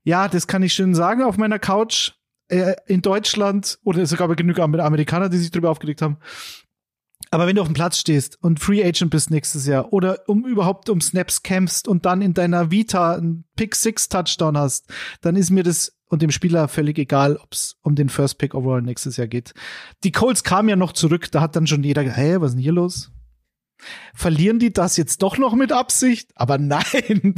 Ja, 0.04 0.28
das 0.28 0.48
kann 0.48 0.64
ich 0.64 0.74
schön 0.74 0.96
sagen 0.96 1.22
auf 1.22 1.38
meiner 1.38 1.60
Couch 1.60 2.14
äh, 2.48 2.74
in 2.88 3.04
Deutschland 3.04 3.78
oder 3.84 4.06
sogar 4.08 4.28
bei 4.28 4.36
genügend 4.36 4.80
Amerikaner, 4.80 5.30
die 5.30 5.38
sich 5.38 5.52
darüber 5.52 5.70
aufgeregt 5.70 6.02
haben. 6.02 6.18
Aber 7.30 7.48
wenn 7.48 7.56
du 7.56 7.62
auf 7.62 7.68
dem 7.68 7.74
Platz 7.74 7.98
stehst 7.98 8.42
und 8.42 8.60
Free 8.60 8.84
Agent 8.84 9.12
bist 9.12 9.32
nächstes 9.32 9.66
Jahr 9.66 9.94
oder 9.94 10.28
um 10.28 10.46
überhaupt 10.46 10.90
um 10.90 11.00
Snaps 11.00 11.44
kämpfst 11.44 11.88
und 11.88 12.06
dann 12.06 12.22
in 12.22 12.34
deiner 12.34 12.72
Vita 12.72 13.16
einen 13.16 13.46
Pick 13.56 13.76
Six 13.76 14.10
Touchdown 14.10 14.58
hast, 14.58 14.92
dann 15.22 15.36
ist 15.36 15.50
mir 15.52 15.64
das 15.64 15.94
und 16.12 16.22
dem 16.22 16.32
Spieler 16.32 16.68
völlig 16.68 17.00
egal, 17.00 17.38
ob 17.38 17.54
es 17.54 17.78
um 17.84 17.96
den 17.96 18.10
First 18.10 18.38
Pick 18.38 18.54
Overall 18.54 18.82
nächstes 18.82 19.16
Jahr 19.16 19.28
geht. 19.28 19.54
Die 20.04 20.12
Colts 20.12 20.44
kamen 20.44 20.68
ja 20.68 20.76
noch 20.76 20.92
zurück, 20.92 21.32
da 21.32 21.40
hat 21.40 21.56
dann 21.56 21.68
schon 21.68 21.84
jeder, 21.84 22.04
hä, 22.04 22.36
was 22.40 22.50
ist 22.50 22.56
denn 22.56 22.64
hier 22.64 22.74
los? 22.74 23.12
Verlieren 24.14 24.60
die 24.60 24.74
das 24.74 24.98
jetzt 24.98 25.22
doch 25.22 25.38
noch 25.38 25.56
mit 25.56 25.72
Absicht? 25.72 26.32
Aber 26.36 26.58
nein, 26.60 27.36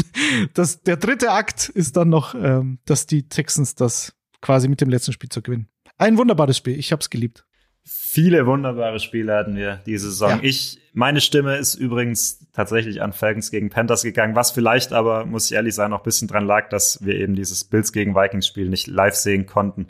das, 0.56 0.82
der 0.82 0.98
dritte 0.98 1.32
Akt 1.32 1.70
ist 1.70 1.96
dann 1.96 2.10
noch, 2.10 2.34
ähm, 2.36 2.80
dass 2.86 3.06
die 3.06 3.30
Texans 3.30 3.76
das 3.76 4.16
quasi 4.42 4.68
mit 4.68 4.82
dem 4.82 4.90
letzten 4.90 5.14
Spiel 5.14 5.30
zu 5.30 5.44
gewinnen. 5.44 5.70
Ein 5.98 6.18
wunderbares 6.18 6.58
Spiel, 6.58 6.78
ich 6.78 6.92
hab's 6.92 7.12
geliebt. 7.12 7.46
Viele 7.86 8.46
wunderbare 8.46 9.00
Spiele 9.00 9.36
hatten 9.36 9.56
wir 9.56 9.82
diese 9.86 10.10
Saison. 10.10 10.30
Ja. 10.30 10.40
Ich, 10.42 10.80
meine 10.94 11.20
Stimme 11.20 11.58
ist 11.58 11.76
übrigens 11.76 12.48
tatsächlich 12.54 13.02
an 13.02 13.12
Falcons 13.12 13.52
gegen 13.52 13.70
Panthers 13.70 14.04
gegangen, 14.04 14.36
was 14.36 14.52
vielleicht 14.52 14.94
aber, 14.94 15.26
muss 15.26 15.48
ich 15.48 15.56
ehrlich 15.56 15.76
sein, 15.76 15.90
noch 15.90 16.00
ein 16.02 16.04
bisschen 16.04 16.28
dran 16.28 16.46
lag, 16.46 16.70
dass 16.70 17.04
wir 17.04 17.16
eben 17.16 17.36
dieses 17.36 17.66
Bills 17.66 17.92
gegen 17.92 18.16
Vikings 18.16 18.48
Spiel 18.48 18.70
nicht 18.70 18.88
live 18.88 19.16
sehen 19.16 19.48
konnten. 19.48 19.88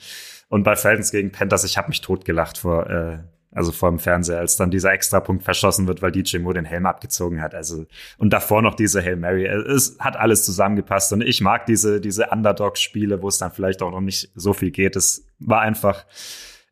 Und 0.50 0.64
bei 0.64 0.76
Falcons 0.76 1.12
gegen 1.12 1.32
Panthers, 1.32 1.64
ich 1.66 1.78
habe 1.78 1.90
mich 1.90 2.02
totgelacht 2.02 2.58
vor, 2.58 2.90
äh, 2.90 3.18
also 3.52 3.72
vor 3.72 3.90
dem 3.90 4.00
Fernseher, 4.00 4.40
als 4.40 4.56
dann 4.56 4.72
dieser 4.72 4.92
Extrapunkt 4.92 5.44
verschossen 5.44 5.86
wird, 5.86 6.02
weil 6.02 6.12
DJ 6.12 6.40
Moore 6.40 6.56
den 6.56 6.66
Helm 6.66 6.88
abgezogen 6.88 7.42
hat. 7.42 7.54
Also, 7.54 7.86
und 8.18 8.34
davor 8.34 8.64
noch 8.64 8.74
diese 8.74 9.04
Hail 9.04 9.18
Mary. 9.18 9.46
Es 9.46 9.98
hat 10.00 10.16
alles 10.18 10.46
zusammengepasst. 10.46 11.14
Und 11.14 11.22
ich 11.22 11.42
mag 11.42 11.68
diese, 11.68 12.02
diese 12.02 12.30
Underdog-Spiele, 12.30 13.22
wo 13.22 13.28
es 13.28 13.38
dann 13.38 13.52
vielleicht 13.52 13.84
auch 13.84 13.92
noch 13.92 14.02
nicht 14.02 14.32
so 14.34 14.54
viel 14.54 14.72
geht. 14.72 14.96
Es 14.96 15.28
war 15.40 15.62
einfach, 15.62 16.06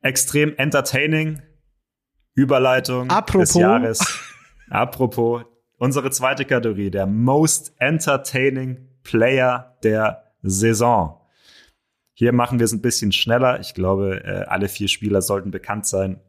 extrem 0.01 0.55
entertaining. 0.57 1.41
Überleitung 2.33 3.09
Apropos. 3.09 3.49
des 3.49 3.61
Jahres. 3.61 4.19
Apropos, 4.69 5.43
unsere 5.77 6.11
zweite 6.11 6.45
Kategorie, 6.45 6.89
der 6.89 7.05
Most 7.05 7.73
Entertaining 7.77 8.87
Player 9.03 9.77
der 9.83 10.31
Saison. 10.41 11.19
Hier 12.13 12.33
machen 12.33 12.59
wir 12.59 12.65
es 12.65 12.71
ein 12.71 12.81
bisschen 12.81 13.11
schneller. 13.11 13.59
Ich 13.59 13.73
glaube, 13.73 14.23
äh, 14.23 14.45
alle 14.47 14.69
vier 14.69 14.87
Spieler 14.87 15.21
sollten 15.21 15.51
bekannt 15.51 15.85
sein. 15.87 16.21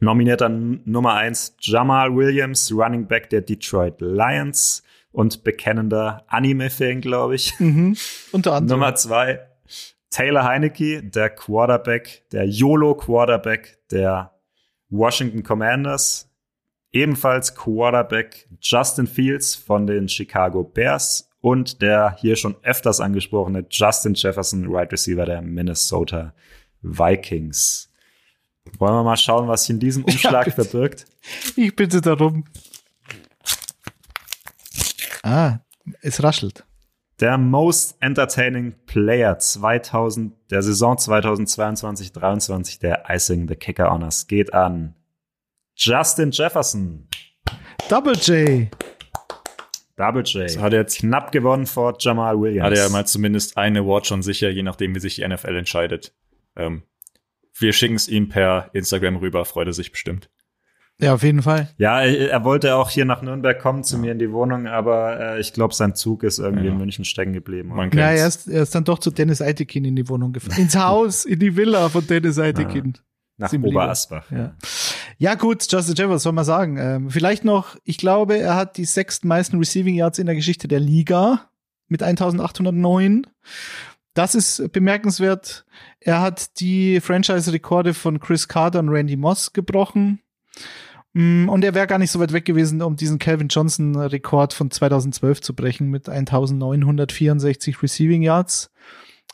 Nominierter 0.00 0.48
Nummer 0.48 1.14
eins 1.14 1.56
Jamal 1.60 2.14
Williams, 2.14 2.72
Running 2.72 3.06
Back 3.06 3.30
der 3.30 3.40
Detroit 3.40 4.00
Lions 4.00 4.82
und 5.12 5.44
bekennender 5.44 6.24
Anime-Fan, 6.26 7.00
glaube 7.00 7.36
ich. 7.36 7.58
Mhm, 7.60 7.96
unter 8.32 8.54
anderem. 8.54 8.80
Nummer 8.80 8.94
zwei 8.96 9.40
Taylor 10.12 10.44
Heineke, 10.44 11.02
der 11.02 11.30
Quarterback, 11.30 12.22
der 12.32 12.44
YOLO-Quarterback 12.46 13.78
der 13.90 14.38
Washington 14.90 15.42
Commanders. 15.42 16.28
Ebenfalls 16.92 17.54
Quarterback 17.54 18.46
Justin 18.60 19.06
Fields 19.06 19.54
von 19.54 19.86
den 19.86 20.10
Chicago 20.10 20.62
Bears 20.62 21.30
und 21.40 21.80
der 21.80 22.16
hier 22.20 22.36
schon 22.36 22.56
öfters 22.62 23.00
angesprochene 23.00 23.64
Justin 23.70 24.12
Jefferson, 24.12 24.68
Wide 24.68 24.92
Receiver 24.92 25.24
der 25.24 25.40
Minnesota 25.40 26.34
Vikings. 26.82 27.90
Wollen 28.78 28.94
wir 28.94 29.02
mal 29.02 29.16
schauen, 29.16 29.48
was 29.48 29.62
sich 29.62 29.70
in 29.70 29.80
diesem 29.80 30.04
Umschlag 30.04 30.46
ja, 30.46 30.52
verbirgt? 30.52 31.06
Ich 31.56 31.74
bitte 31.74 32.02
darum. 32.02 32.44
Ah, 35.22 35.60
es 36.02 36.22
raschelt. 36.22 36.64
Der 37.22 37.38
Most 37.38 37.98
Entertaining 38.00 38.74
Player 38.84 39.38
2000, 39.38 40.34
der 40.50 40.60
Saison 40.60 40.96
2022-23 40.96 42.80
der 42.80 43.04
Icing 43.08 43.46
the 43.46 43.54
Kicker 43.54 43.92
Honors 43.92 44.26
geht 44.26 44.52
an 44.52 44.96
Justin 45.76 46.32
Jefferson. 46.32 47.06
Double 47.88 48.14
J. 48.14 48.66
Double 49.96 50.24
J. 50.24 50.46
Das 50.46 50.58
hat 50.58 50.72
er 50.72 50.80
jetzt 50.80 50.98
knapp 50.98 51.30
gewonnen 51.30 51.66
vor 51.66 51.94
Jamal 52.00 52.40
Williams. 52.40 52.66
Hat 52.66 52.76
er 52.76 52.90
mal 52.90 53.06
zumindest 53.06 53.56
eine 53.56 53.78
Award 53.78 54.08
schon 54.08 54.22
sicher, 54.22 54.50
je 54.50 54.64
nachdem, 54.64 54.92
wie 54.96 54.98
sich 54.98 55.14
die 55.14 55.28
NFL 55.28 55.54
entscheidet. 55.54 56.12
Ähm, 56.56 56.82
wir 57.56 57.72
schicken 57.72 57.94
es 57.94 58.08
ihm 58.08 58.30
per 58.30 58.70
Instagram 58.72 59.18
rüber, 59.18 59.44
freut 59.44 59.68
er 59.68 59.74
sich 59.74 59.92
bestimmt. 59.92 60.28
Ja, 61.00 61.14
auf 61.14 61.22
jeden 61.22 61.42
Fall. 61.42 61.68
Ja, 61.78 62.00
er 62.00 62.44
wollte 62.44 62.76
auch 62.76 62.88
hier 62.88 63.04
nach 63.04 63.22
Nürnberg 63.22 63.58
kommen 63.58 63.82
zu 63.82 63.96
ja. 63.96 64.02
mir 64.02 64.12
in 64.12 64.18
die 64.18 64.30
Wohnung, 64.30 64.68
aber 64.68 65.18
äh, 65.18 65.40
ich 65.40 65.52
glaube, 65.52 65.74
sein 65.74 65.94
Zug 65.94 66.22
ist 66.22 66.38
irgendwie 66.38 66.66
ja. 66.66 66.72
in 66.72 66.78
München 66.78 67.04
stecken 67.04 67.32
geblieben. 67.32 67.70
Man 67.70 67.90
ja, 67.90 68.10
er 68.10 68.26
ist, 68.26 68.46
er 68.46 68.62
ist 68.62 68.74
dann 68.74 68.84
doch 68.84 69.00
zu 69.00 69.10
Dennis 69.10 69.42
Eitekin 69.42 69.84
in 69.84 69.96
die 69.96 70.08
Wohnung 70.08 70.32
gefahren. 70.32 70.60
Ins 70.60 70.76
Haus, 70.76 71.24
in 71.24 71.40
die 71.40 71.56
Villa 71.56 71.88
von 71.88 72.06
Dennis 72.06 72.38
Eitekin. 72.38 72.94
Ja. 72.96 73.02
Nach 73.38 73.52
Oberasbach. 73.52 74.30
Ja. 74.30 74.54
ja, 75.18 75.34
gut, 75.34 75.66
Justin 75.68 75.94
Jefferson, 75.96 76.18
soll 76.18 76.32
man 76.32 76.44
sagen. 76.44 76.76
Ähm, 76.76 77.10
vielleicht 77.10 77.44
noch, 77.44 77.76
ich 77.82 77.96
glaube, 77.96 78.38
er 78.38 78.54
hat 78.54 78.76
die 78.76 78.84
sechstmeisten 78.84 79.58
Receiving 79.58 79.94
Yards 79.94 80.18
in 80.18 80.26
der 80.26 80.36
Geschichte 80.36 80.68
der 80.68 80.80
Liga 80.80 81.50
mit 81.88 82.02
1809. 82.02 83.26
Das 84.14 84.34
ist 84.34 84.70
bemerkenswert. 84.72 85.64
Er 85.98 86.20
hat 86.20 86.60
die 86.60 87.00
Franchise-Rekorde 87.00 87.94
von 87.94 88.20
Chris 88.20 88.46
Carter 88.46 88.80
und 88.80 88.90
Randy 88.90 89.16
Moss 89.16 89.52
gebrochen. 89.52 90.20
Mm, 91.14 91.48
und 91.48 91.64
er 91.64 91.74
wäre 91.74 91.86
gar 91.86 91.98
nicht 91.98 92.10
so 92.10 92.20
weit 92.20 92.32
weg 92.32 92.44
gewesen, 92.44 92.82
um 92.82 92.96
diesen 92.96 93.18
Calvin 93.18 93.48
Johnson-Rekord 93.48 94.54
von 94.54 94.70
2012 94.70 95.40
zu 95.40 95.54
brechen 95.54 95.88
mit 95.88 96.08
1964 96.08 97.82
Receiving 97.82 98.22
Yards. 98.22 98.70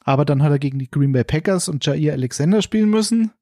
Aber 0.05 0.25
dann 0.25 0.43
hat 0.43 0.51
er 0.51 0.59
gegen 0.59 0.79
die 0.79 0.91
Green 0.91 1.13
Bay 1.13 1.25
Packers 1.25 1.69
und 1.69 1.85
Jair 1.85 2.15
Alexander 2.15 2.63
spielen 2.63 2.89
müssen. 2.89 3.33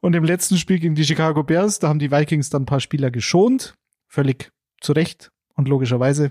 Und 0.00 0.14
im 0.14 0.24
letzten 0.24 0.56
Spiel 0.56 0.78
gegen 0.78 0.94
die 0.94 1.04
Chicago 1.04 1.42
Bears, 1.42 1.78
da 1.78 1.88
haben 1.88 1.98
die 1.98 2.10
Vikings 2.10 2.50
dann 2.50 2.62
ein 2.62 2.66
paar 2.66 2.80
Spieler 2.80 3.10
geschont. 3.10 3.74
Völlig 4.08 4.50
zu 4.80 4.92
Recht 4.92 5.30
und 5.54 5.68
logischerweise. 5.68 6.30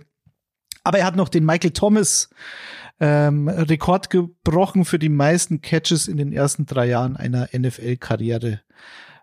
Aber 0.84 1.00
er 1.00 1.06
hat 1.06 1.16
noch 1.16 1.30
den 1.30 1.46
Michael 1.46 1.72
Thomas 1.72 2.30
ähm, 3.00 3.48
Rekord 3.48 4.10
gebrochen 4.10 4.86
für 4.86 5.00
die 5.00 5.10
meisten 5.10 5.62
Catches 5.62 6.08
in 6.08 6.18
den 6.18 6.32
ersten 6.32 6.66
drei 6.66 6.88
Jahren 6.88 7.18
einer 7.18 7.50
NFL-Karriere. 7.54 8.62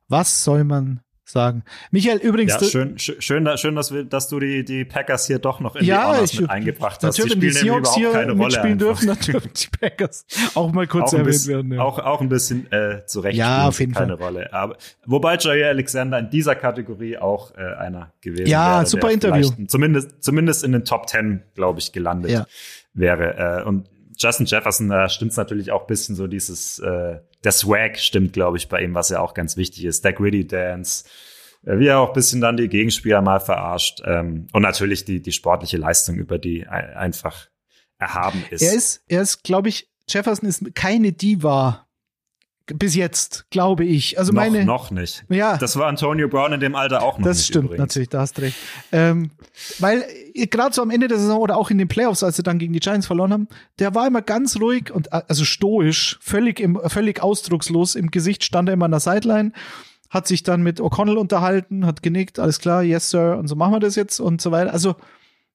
Was 0.09 0.45
soll 0.45 0.64
man 0.64 1.01
sagen. 1.25 1.62
Michael, 1.91 2.18
übrigens. 2.18 2.53
Ja, 2.61 2.64
schön, 2.64 2.99
schön, 2.99 3.57
schön, 3.57 3.75
dass, 3.75 3.93
wir, 3.93 4.05
dass 4.05 4.29
du 4.29 4.41
die, 4.41 4.64
die 4.64 4.85
Packers 4.85 5.27
hier 5.27 5.39
doch 5.39 5.61
noch 5.61 5.77
in 5.77 5.85
ja, 5.85 6.01
die 6.01 6.16
Honors 6.16 6.33
ich, 6.33 6.41
mit 6.41 6.51
eingebracht 6.51 7.03
hast. 7.03 7.18
Natürlich, 7.18 7.39
die 7.39 7.51
spielen 7.51 7.53
die 7.53 7.59
Seahawks 7.59 7.95
hier 7.95 8.12
keine 8.12 8.33
Rolle 8.33 8.45
mitspielen 8.45 8.73
einfach. 8.73 8.87
dürfen 8.87 9.07
natürlich 9.07 9.53
die 9.53 9.79
Packers 9.79 10.27
auch 10.55 10.73
mal 10.73 10.87
kurz 10.87 11.09
auch 11.14 11.18
erwähnt 11.18 11.27
bisschen, 11.27 11.55
werden. 11.55 11.73
Ja. 11.73 11.83
Auch, 11.83 11.99
auch 11.99 12.20
ein 12.20 12.29
bisschen 12.29 12.70
äh, 12.73 13.07
zurecht 13.07 13.37
ja, 13.37 13.68
auf 13.68 13.79
jeden 13.81 13.95
keine 13.95 14.18
Fall. 14.18 14.27
Rolle. 14.27 14.53
Aber, 14.53 14.77
wobei 15.07 15.37
Jair 15.39 15.68
Alexander 15.68 16.18
in 16.18 16.31
dieser 16.31 16.55
Kategorie 16.55 17.18
auch 17.18 17.55
äh, 17.57 17.61
einer 17.61 18.12
gewesen 18.20 18.47
ja, 18.47 18.79
wäre. 18.79 18.87
super 18.87 19.11
Interview. 19.11 19.49
Zumindest, 19.66 20.23
zumindest 20.23 20.64
in 20.64 20.73
den 20.73 20.85
Top 20.85 21.07
Ten, 21.07 21.43
glaube 21.55 21.79
ich, 21.79 21.93
gelandet 21.93 22.31
ja. 22.31 22.47
wäre. 22.95 23.62
Äh, 23.62 23.64
und 23.64 23.89
Justin 24.16 24.47
Jefferson, 24.47 24.89
da 24.89 25.09
stimmt 25.09 25.37
natürlich 25.37 25.73
auch 25.73 25.87
bisschen 25.87 26.14
so 26.14 26.27
dieses, 26.27 26.79
äh, 26.79 27.18
der 27.45 27.53
Swag 27.53 27.99
stimmt, 27.99 28.32
glaube 28.32 28.57
ich, 28.57 28.68
bei 28.68 28.82
ihm, 28.82 28.95
was 28.95 29.09
ja 29.09 29.20
auch 29.20 29.34
ganz 29.34 29.57
wichtig 29.57 29.84
ist. 29.84 30.05
Der 30.05 30.12
Gritty 30.12 30.47
Dance, 30.47 31.05
äh, 31.64 31.78
wie 31.78 31.86
er 31.86 32.01
auch 32.01 32.12
bisschen 32.12 32.40
dann 32.40 32.57
die 32.57 32.68
Gegenspieler 32.68 33.22
mal 33.22 33.40
verarscht. 33.40 34.03
Ähm, 34.05 34.47
und 34.53 34.62
natürlich 34.62 35.05
die, 35.05 35.20
die 35.20 35.32
sportliche 35.32 35.76
Leistung, 35.76 36.16
über 36.16 36.38
die 36.38 36.66
einfach 36.66 37.49
erhaben 37.99 38.45
ist. 38.51 38.62
Er 38.62 38.74
ist, 38.74 39.05
er 39.09 39.22
ist, 39.22 39.43
glaube 39.45 39.68
ich, 39.68 39.88
Jefferson 40.09 40.49
ist 40.49 40.74
keine 40.74 41.12
Diva. 41.12 41.86
Bis 42.75 42.95
jetzt, 42.95 43.47
glaube 43.51 43.85
ich. 43.85 44.18
Also 44.18 44.33
noch, 44.33 44.43
meine. 44.43 44.64
Noch 44.64 44.91
nicht. 44.91 45.25
Ja. 45.29 45.57
Das 45.57 45.77
war 45.77 45.87
Antonio 45.87 46.29
Brown 46.29 46.53
in 46.53 46.61
dem 46.61 46.75
Alter 46.75 47.03
auch 47.03 47.18
noch 47.18 47.27
das 47.27 47.37
nicht. 47.37 47.41
Das 47.41 47.47
stimmt 47.47 47.64
übrigens. 47.66 47.81
natürlich, 47.81 48.09
da 48.09 48.20
hast 48.20 48.41
recht. 48.41 48.57
Ähm, 48.93 49.31
weil 49.79 50.05
äh, 50.35 50.47
gerade 50.47 50.75
so 50.75 50.83
am 50.83 50.91
Ende 50.91 51.09
der 51.09 51.18
Saison 51.18 51.41
oder 51.41 51.57
auch 51.57 51.70
in 51.70 51.79
den 51.79 51.89
Playoffs, 51.89 52.23
als 52.23 52.37
sie 52.37 52.43
dann 52.43 52.59
gegen 52.59 52.73
die 52.73 52.81
Giants 52.81 53.07
verloren 53.07 53.33
haben, 53.33 53.49
der 53.79 53.95
war 53.95 54.07
immer 54.07 54.23
ganz 54.23 54.61
ruhig 54.61 54.93
und 54.93 55.09
äh, 55.09 55.23
also 55.29 55.45
stoisch, 55.45 56.18
völlig 56.20 56.61
im, 56.61 56.81
völlig 56.87 57.23
ausdruckslos. 57.23 57.95
Im 57.95 58.11
Gesicht 58.11 58.45
stand 58.45 58.68
er 58.68 58.75
immer 58.75 58.87
an 58.87 58.93
der 58.93 59.01
Sideline 59.01 59.53
hat 60.11 60.29
sich 60.29 60.43
dann 60.43 60.62
mit 60.62 60.79
O'Connell 60.79 61.16
unterhalten, 61.16 61.87
hat 61.87 62.03
genickt, 62.03 62.39
alles 62.39 62.59
klar, 62.59 62.83
yes, 62.83 63.09
sir, 63.09 63.39
und 63.39 63.49
so 63.49 63.57
machen 63.57 63.73
wir 63.73 63.81
das 63.81 63.97
jetzt 63.97 64.20
und 64.20 64.43
so 64.43 64.51
weiter. 64.51 64.70
Also, 64.70 64.95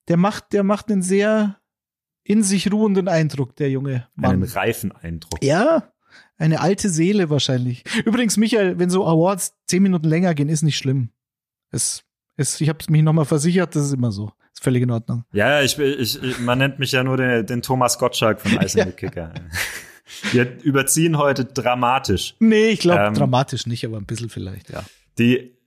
der 0.08 0.18
macht, 0.18 0.52
der 0.52 0.64
macht 0.64 0.90
einen 0.90 1.04
sehr 1.04 1.58
in 2.28 2.44
sich 2.44 2.72
ruhenden 2.72 3.08
Eindruck, 3.08 3.56
der 3.56 3.70
junge 3.70 4.08
Mann. 4.16 4.32
Einen 4.32 4.44
reifen 4.44 4.92
Eindruck. 4.92 5.44
Ja, 5.44 5.94
eine 6.38 6.62
alte 6.62 6.90
Seele 6.90 7.30
wahrscheinlich. 7.30 7.84
Übrigens, 8.06 8.38
Michael, 8.38 8.80
wenn 8.80 8.90
so 8.90 9.06
Awards 9.06 9.54
zehn 9.66 9.84
Minuten 9.84 10.08
länger 10.08 10.34
gehen, 10.36 10.50
ist 10.50 10.62
nicht 10.62 10.78
schlimm. 10.78 11.10
Es, 11.72 12.04
es, 12.36 12.62
ich 12.62 12.70
habe 12.70 12.80
mich 12.90 13.04
nochmal 13.04 13.26
versichert, 13.26 13.76
das 13.76 13.86
ist 13.86 13.94
immer 13.94 14.12
so. 14.12 14.32
Ist 14.54 14.64
völlig 14.64 14.84
in 14.84 14.92
Ordnung. 14.92 15.24
Ja, 15.34 15.62
ich, 15.62 15.78
ich, 15.78 16.40
man 16.40 16.58
nennt 16.58 16.80
mich 16.80 16.92
ja 16.92 17.04
nur 17.04 17.18
den, 17.18 17.46
den 17.46 17.62
Thomas 17.62 18.00
Gottschalk 18.00 18.42
von 18.42 18.58
Eis 18.60 18.74
ja. 18.74 18.86
Kicker. 18.86 19.34
Wir 20.32 20.64
überziehen 20.64 21.18
heute 21.18 21.46
dramatisch. 21.46 22.36
Nee, 22.40 22.70
ich 22.70 22.80
glaube 22.80 23.04
ähm, 23.04 23.14
dramatisch 23.14 23.66
nicht, 23.66 23.86
aber 23.86 23.98
ein 23.98 24.06
bisschen 24.06 24.30
vielleicht, 24.30 24.70
ja. 24.70 24.84
Die, 25.20 25.58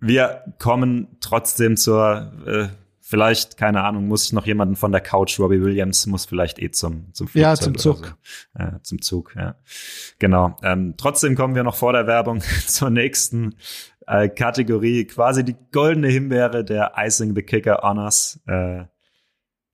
wir 0.00 0.44
kommen 0.58 1.16
trotzdem 1.20 1.76
zur, 1.76 2.32
äh, 2.46 2.68
vielleicht, 3.06 3.58
keine 3.58 3.84
Ahnung, 3.84 4.08
muss 4.08 4.24
ich 4.24 4.32
noch 4.32 4.46
jemanden 4.46 4.76
von 4.76 4.90
der 4.90 5.02
Couch, 5.02 5.38
Robbie 5.38 5.60
Williams, 5.60 6.06
muss 6.06 6.24
vielleicht 6.24 6.58
eh 6.58 6.70
zum, 6.70 7.12
zum 7.12 7.28
Flugzeug 7.28 7.42
Ja, 7.42 7.54
zum 7.54 7.76
Zug. 7.76 8.16
So. 8.54 8.58
Ja, 8.58 8.80
zum 8.82 9.02
Zug, 9.02 9.34
ja. 9.36 9.56
Genau. 10.18 10.56
Ähm, 10.62 10.94
trotzdem 10.96 11.36
kommen 11.36 11.54
wir 11.54 11.64
noch 11.64 11.76
vor 11.76 11.92
der 11.92 12.06
Werbung 12.06 12.40
zur 12.66 12.88
nächsten 12.88 13.56
äh, 14.06 14.30
Kategorie 14.30 15.04
quasi 15.04 15.44
die 15.44 15.54
goldene 15.70 16.08
Himbeere 16.08 16.64
der 16.64 16.92
Icing 16.96 17.34
the 17.34 17.42
Kicker 17.42 17.80
Honors, 17.82 18.40
äh, 18.46 18.84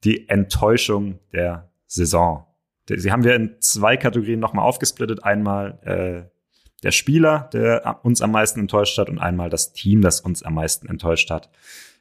die 0.02 0.28
Enttäuschung 0.28 1.20
der 1.32 1.70
Saison. 1.86 2.46
Sie 2.88 3.12
haben 3.12 3.22
wir 3.22 3.36
in 3.36 3.60
zwei 3.60 3.96
Kategorien 3.96 4.40
nochmal 4.40 4.64
aufgesplittet. 4.64 5.22
Einmal 5.22 5.78
äh, 5.84 6.30
der 6.82 6.90
Spieler, 6.90 7.48
der 7.52 8.00
uns 8.02 8.22
am 8.22 8.32
meisten 8.32 8.58
enttäuscht 8.58 8.98
hat, 8.98 9.08
und 9.08 9.20
einmal 9.20 9.50
das 9.50 9.72
Team, 9.72 10.00
das 10.02 10.20
uns 10.20 10.42
am 10.42 10.54
meisten 10.54 10.88
enttäuscht 10.88 11.30
hat. 11.30 11.48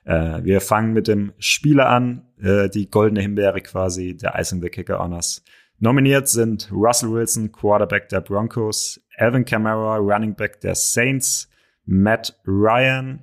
Äh, 0.10 0.44
wir 0.44 0.60
fangen 0.60 0.94
mit 0.94 1.08
dem 1.08 1.34
Spieler 1.38 1.88
an, 1.88 2.24
äh, 2.42 2.68
die 2.68 2.90
goldene 2.90 3.22
Himbeere 3.22 3.62
quasi 3.62 4.18
der 4.18 4.40
Icing 4.40 4.60
the 4.60 4.70
Kicker 4.70 4.98
Honors. 4.98 5.44
Nominiert 5.78 6.28
sind 6.28 6.68
Russell 6.72 7.12
Wilson, 7.12 7.52
Quarterback 7.52 8.10
der 8.10 8.22
Broncos, 8.22 9.00
Alvin 9.18 9.46
Kamara, 9.46 9.98
Running 9.98 10.34
Back 10.34 10.62
der 10.62 10.74
Saints, 10.74 11.48
Matt 11.86 12.36
Ryan, 12.48 13.22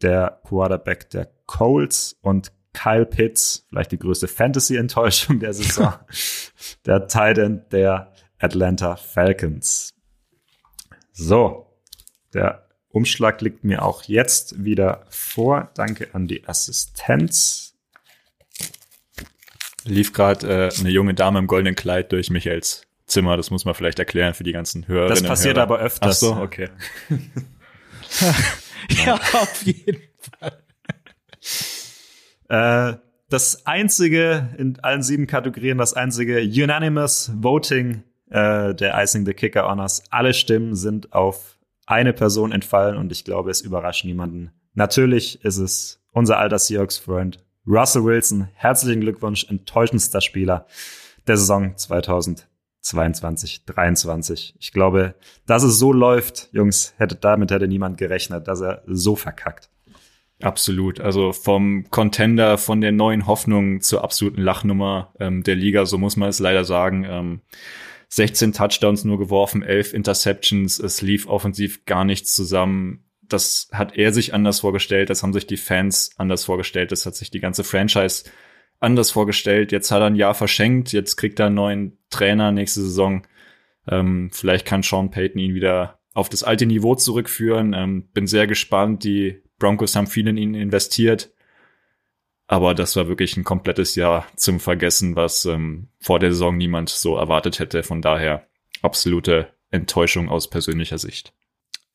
der 0.00 0.40
Quarterback 0.44 1.10
der 1.10 1.28
Colts 1.44 2.18
und 2.22 2.50
Kyle 2.72 3.04
Pitts, 3.04 3.66
vielleicht 3.68 3.92
die 3.92 3.98
größte 3.98 4.26
Fantasy-Enttäuschung 4.26 5.38
der 5.38 5.52
Saison, 5.52 5.92
der 6.86 7.08
Titan 7.08 7.66
der 7.70 8.10
Atlanta 8.38 8.96
Falcons. 8.96 9.92
So, 11.12 11.78
der 12.32 12.66
Umschlag 12.92 13.40
liegt 13.40 13.64
mir 13.64 13.82
auch 13.82 14.04
jetzt 14.04 14.64
wieder 14.64 15.04
vor. 15.08 15.70
Danke 15.74 16.08
an 16.12 16.28
die 16.28 16.46
Assistenz. 16.46 17.74
Lief 19.84 20.12
gerade 20.12 20.68
äh, 20.68 20.80
eine 20.80 20.90
junge 20.90 21.14
Dame 21.14 21.38
im 21.38 21.46
goldenen 21.46 21.74
Kleid 21.74 22.12
durch 22.12 22.30
Michaels 22.30 22.86
Zimmer. 23.06 23.36
Das 23.36 23.50
muss 23.50 23.64
man 23.64 23.74
vielleicht 23.74 23.98
erklären 23.98 24.34
für 24.34 24.44
die 24.44 24.52
ganzen 24.52 24.86
Hörer. 24.86 25.08
Das 25.08 25.22
passiert 25.22 25.56
Hörer. 25.56 25.64
aber 25.64 25.78
öfters. 25.78 26.22
Ach 26.22 26.36
so, 26.36 26.36
okay. 26.36 26.68
ja, 29.04 29.14
auf 29.14 29.62
jeden 29.64 30.02
Fall. 30.38 30.52
Äh, 32.48 32.98
das 33.30 33.66
einzige 33.66 34.50
in 34.58 34.78
allen 34.80 35.02
sieben 35.02 35.26
Kategorien, 35.26 35.78
das 35.78 35.94
einzige 35.94 36.42
Unanimous 36.42 37.32
Voting 37.34 38.02
äh, 38.28 38.74
der 38.74 39.02
Icing 39.02 39.24
the 39.24 39.32
Kicker 39.32 39.66
Honors. 39.66 40.02
Alle 40.10 40.34
Stimmen 40.34 40.76
sind 40.76 41.14
auf 41.14 41.56
eine 41.86 42.12
Person 42.12 42.52
entfallen 42.52 42.96
und 42.96 43.12
ich 43.12 43.24
glaube, 43.24 43.50
es 43.50 43.60
überrascht 43.60 44.04
niemanden. 44.04 44.52
Natürlich 44.74 45.44
ist 45.44 45.58
es 45.58 46.02
unser 46.12 46.38
alter 46.38 46.58
Seahawks-Freund 46.58 47.44
Russell 47.66 48.04
Wilson. 48.04 48.48
Herzlichen 48.54 49.00
Glückwunsch, 49.00 49.46
enttäuschendster 49.48 50.20
Spieler 50.20 50.66
der 51.26 51.36
Saison 51.36 51.76
2022, 51.76 53.64
23. 53.64 54.56
Ich 54.58 54.72
glaube, 54.72 55.14
dass 55.46 55.62
es 55.62 55.78
so 55.78 55.92
läuft, 55.92 56.48
Jungs, 56.52 56.94
hätte 56.96 57.14
damit 57.14 57.50
hätte 57.50 57.68
niemand 57.68 57.98
gerechnet, 57.98 58.48
dass 58.48 58.60
er 58.60 58.82
so 58.86 59.14
verkackt. 59.14 59.70
Absolut. 60.40 61.00
Also 61.00 61.32
vom 61.32 61.88
Contender, 61.90 62.58
von 62.58 62.80
der 62.80 62.90
neuen 62.90 63.26
Hoffnung 63.26 63.80
zur 63.80 64.02
absoluten 64.02 64.42
Lachnummer 64.42 65.12
ähm, 65.20 65.44
der 65.44 65.54
Liga, 65.54 65.86
so 65.86 65.98
muss 65.98 66.16
man 66.16 66.28
es 66.28 66.40
leider 66.40 66.64
sagen. 66.64 67.06
Ähm, 67.08 67.40
16 68.12 68.52
Touchdowns 68.52 69.04
nur 69.04 69.18
geworfen, 69.18 69.62
11 69.62 69.94
Interceptions, 69.94 70.78
es 70.78 71.00
lief 71.00 71.26
offensiv 71.26 71.86
gar 71.86 72.04
nichts 72.04 72.34
zusammen. 72.34 73.06
Das 73.22 73.70
hat 73.72 73.96
er 73.96 74.12
sich 74.12 74.34
anders 74.34 74.60
vorgestellt, 74.60 75.08
das 75.08 75.22
haben 75.22 75.32
sich 75.32 75.46
die 75.46 75.56
Fans 75.56 76.10
anders 76.18 76.44
vorgestellt, 76.44 76.92
das 76.92 77.06
hat 77.06 77.16
sich 77.16 77.30
die 77.30 77.40
ganze 77.40 77.64
Franchise 77.64 78.24
anders 78.80 79.10
vorgestellt. 79.10 79.72
Jetzt 79.72 79.90
hat 79.90 80.02
er 80.02 80.08
ein 80.08 80.16
Jahr 80.16 80.34
verschenkt, 80.34 80.92
jetzt 80.92 81.16
kriegt 81.16 81.40
er 81.40 81.46
einen 81.46 81.54
neuen 81.54 81.98
Trainer 82.10 82.52
nächste 82.52 82.82
Saison. 82.82 83.26
Ähm, 83.88 84.28
vielleicht 84.30 84.66
kann 84.66 84.82
Sean 84.82 85.10
Payton 85.10 85.40
ihn 85.40 85.54
wieder 85.54 85.98
auf 86.12 86.28
das 86.28 86.42
alte 86.42 86.66
Niveau 86.66 86.94
zurückführen. 86.94 87.72
Ähm, 87.72 88.10
bin 88.12 88.26
sehr 88.26 88.46
gespannt. 88.46 89.04
Die 89.04 89.42
Broncos 89.58 89.96
haben 89.96 90.06
viel 90.06 90.28
in 90.28 90.36
ihn 90.36 90.54
investiert. 90.54 91.32
Aber 92.52 92.74
das 92.74 92.96
war 92.96 93.08
wirklich 93.08 93.38
ein 93.38 93.44
komplettes 93.44 93.94
Jahr 93.94 94.26
zum 94.36 94.60
Vergessen, 94.60 95.16
was 95.16 95.46
ähm, 95.46 95.88
vor 95.98 96.18
der 96.18 96.32
Saison 96.32 96.54
niemand 96.54 96.90
so 96.90 97.16
erwartet 97.16 97.58
hätte. 97.58 97.82
Von 97.82 98.02
daher 98.02 98.46
absolute 98.82 99.48
Enttäuschung 99.70 100.28
aus 100.28 100.50
persönlicher 100.50 100.98
Sicht. 100.98 101.32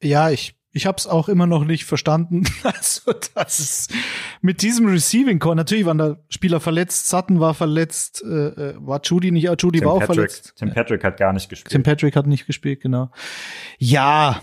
Ja, 0.02 0.32
ich 0.32 0.56
ich 0.72 0.88
habe 0.88 0.98
es 0.98 1.06
auch 1.06 1.30
immer 1.30 1.46
noch 1.46 1.64
nicht 1.64 1.86
verstanden. 1.86 2.44
Also, 2.64 3.14
das 3.36 3.60
ist 3.60 3.94
mit 4.42 4.64
diesem 4.64 4.88
Receiving 4.88 5.38
Core, 5.38 5.56
natürlich 5.56 5.86
waren 5.86 6.00
da 6.00 6.18
Spieler 6.28 6.60
verletzt, 6.60 7.08
Sutton 7.08 7.40
war 7.40 7.54
verletzt, 7.54 8.24
äh, 8.24 8.48
äh 8.48 8.76
war 8.80 9.00
Judy 9.04 9.30
nicht, 9.30 9.44
Judy 9.62 9.78
Tim 9.78 9.88
war 9.88 9.94
auch 9.94 10.00
Patrick, 10.00 10.16
verletzt. 10.16 10.54
Tim 10.56 10.74
Patrick 10.74 11.04
hat 11.04 11.18
gar 11.18 11.34
nicht 11.34 11.50
gespielt. 11.50 11.72
Tim 11.72 11.84
Patrick 11.84 12.16
hat 12.16 12.26
nicht 12.26 12.48
gespielt, 12.48 12.82
genau. 12.82 13.12
Ja, 13.78 14.42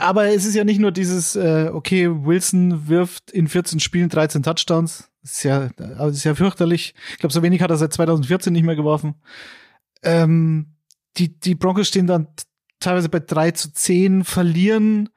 aber 0.00 0.28
es 0.28 0.44
ist 0.44 0.54
ja 0.54 0.64
nicht 0.64 0.80
nur 0.80 0.92
dieses, 0.92 1.34
äh, 1.34 1.70
okay, 1.72 2.10
Wilson 2.10 2.88
wirft 2.88 3.30
in 3.30 3.48
14 3.48 3.80
Spielen 3.80 4.10
13 4.10 4.42
Touchdowns. 4.42 5.10
Ist 5.24 5.42
ja, 5.42 5.70
ist 6.06 6.24
ja 6.24 6.34
fürchterlich. 6.34 6.94
Ich 7.12 7.18
glaube, 7.18 7.32
so 7.32 7.42
wenig 7.42 7.62
hat 7.62 7.70
er 7.70 7.78
seit 7.78 7.94
2014 7.94 8.52
nicht 8.52 8.64
mehr 8.64 8.76
geworfen. 8.76 9.14
Ähm, 10.02 10.74
die, 11.16 11.40
die 11.40 11.54
Broncos 11.54 11.88
stehen 11.88 12.06
dann 12.06 12.28
teilweise 12.78 13.08
bei 13.08 13.20
3 13.20 13.52
zu 13.52 13.72
10, 13.72 14.24
verlieren 14.24 15.08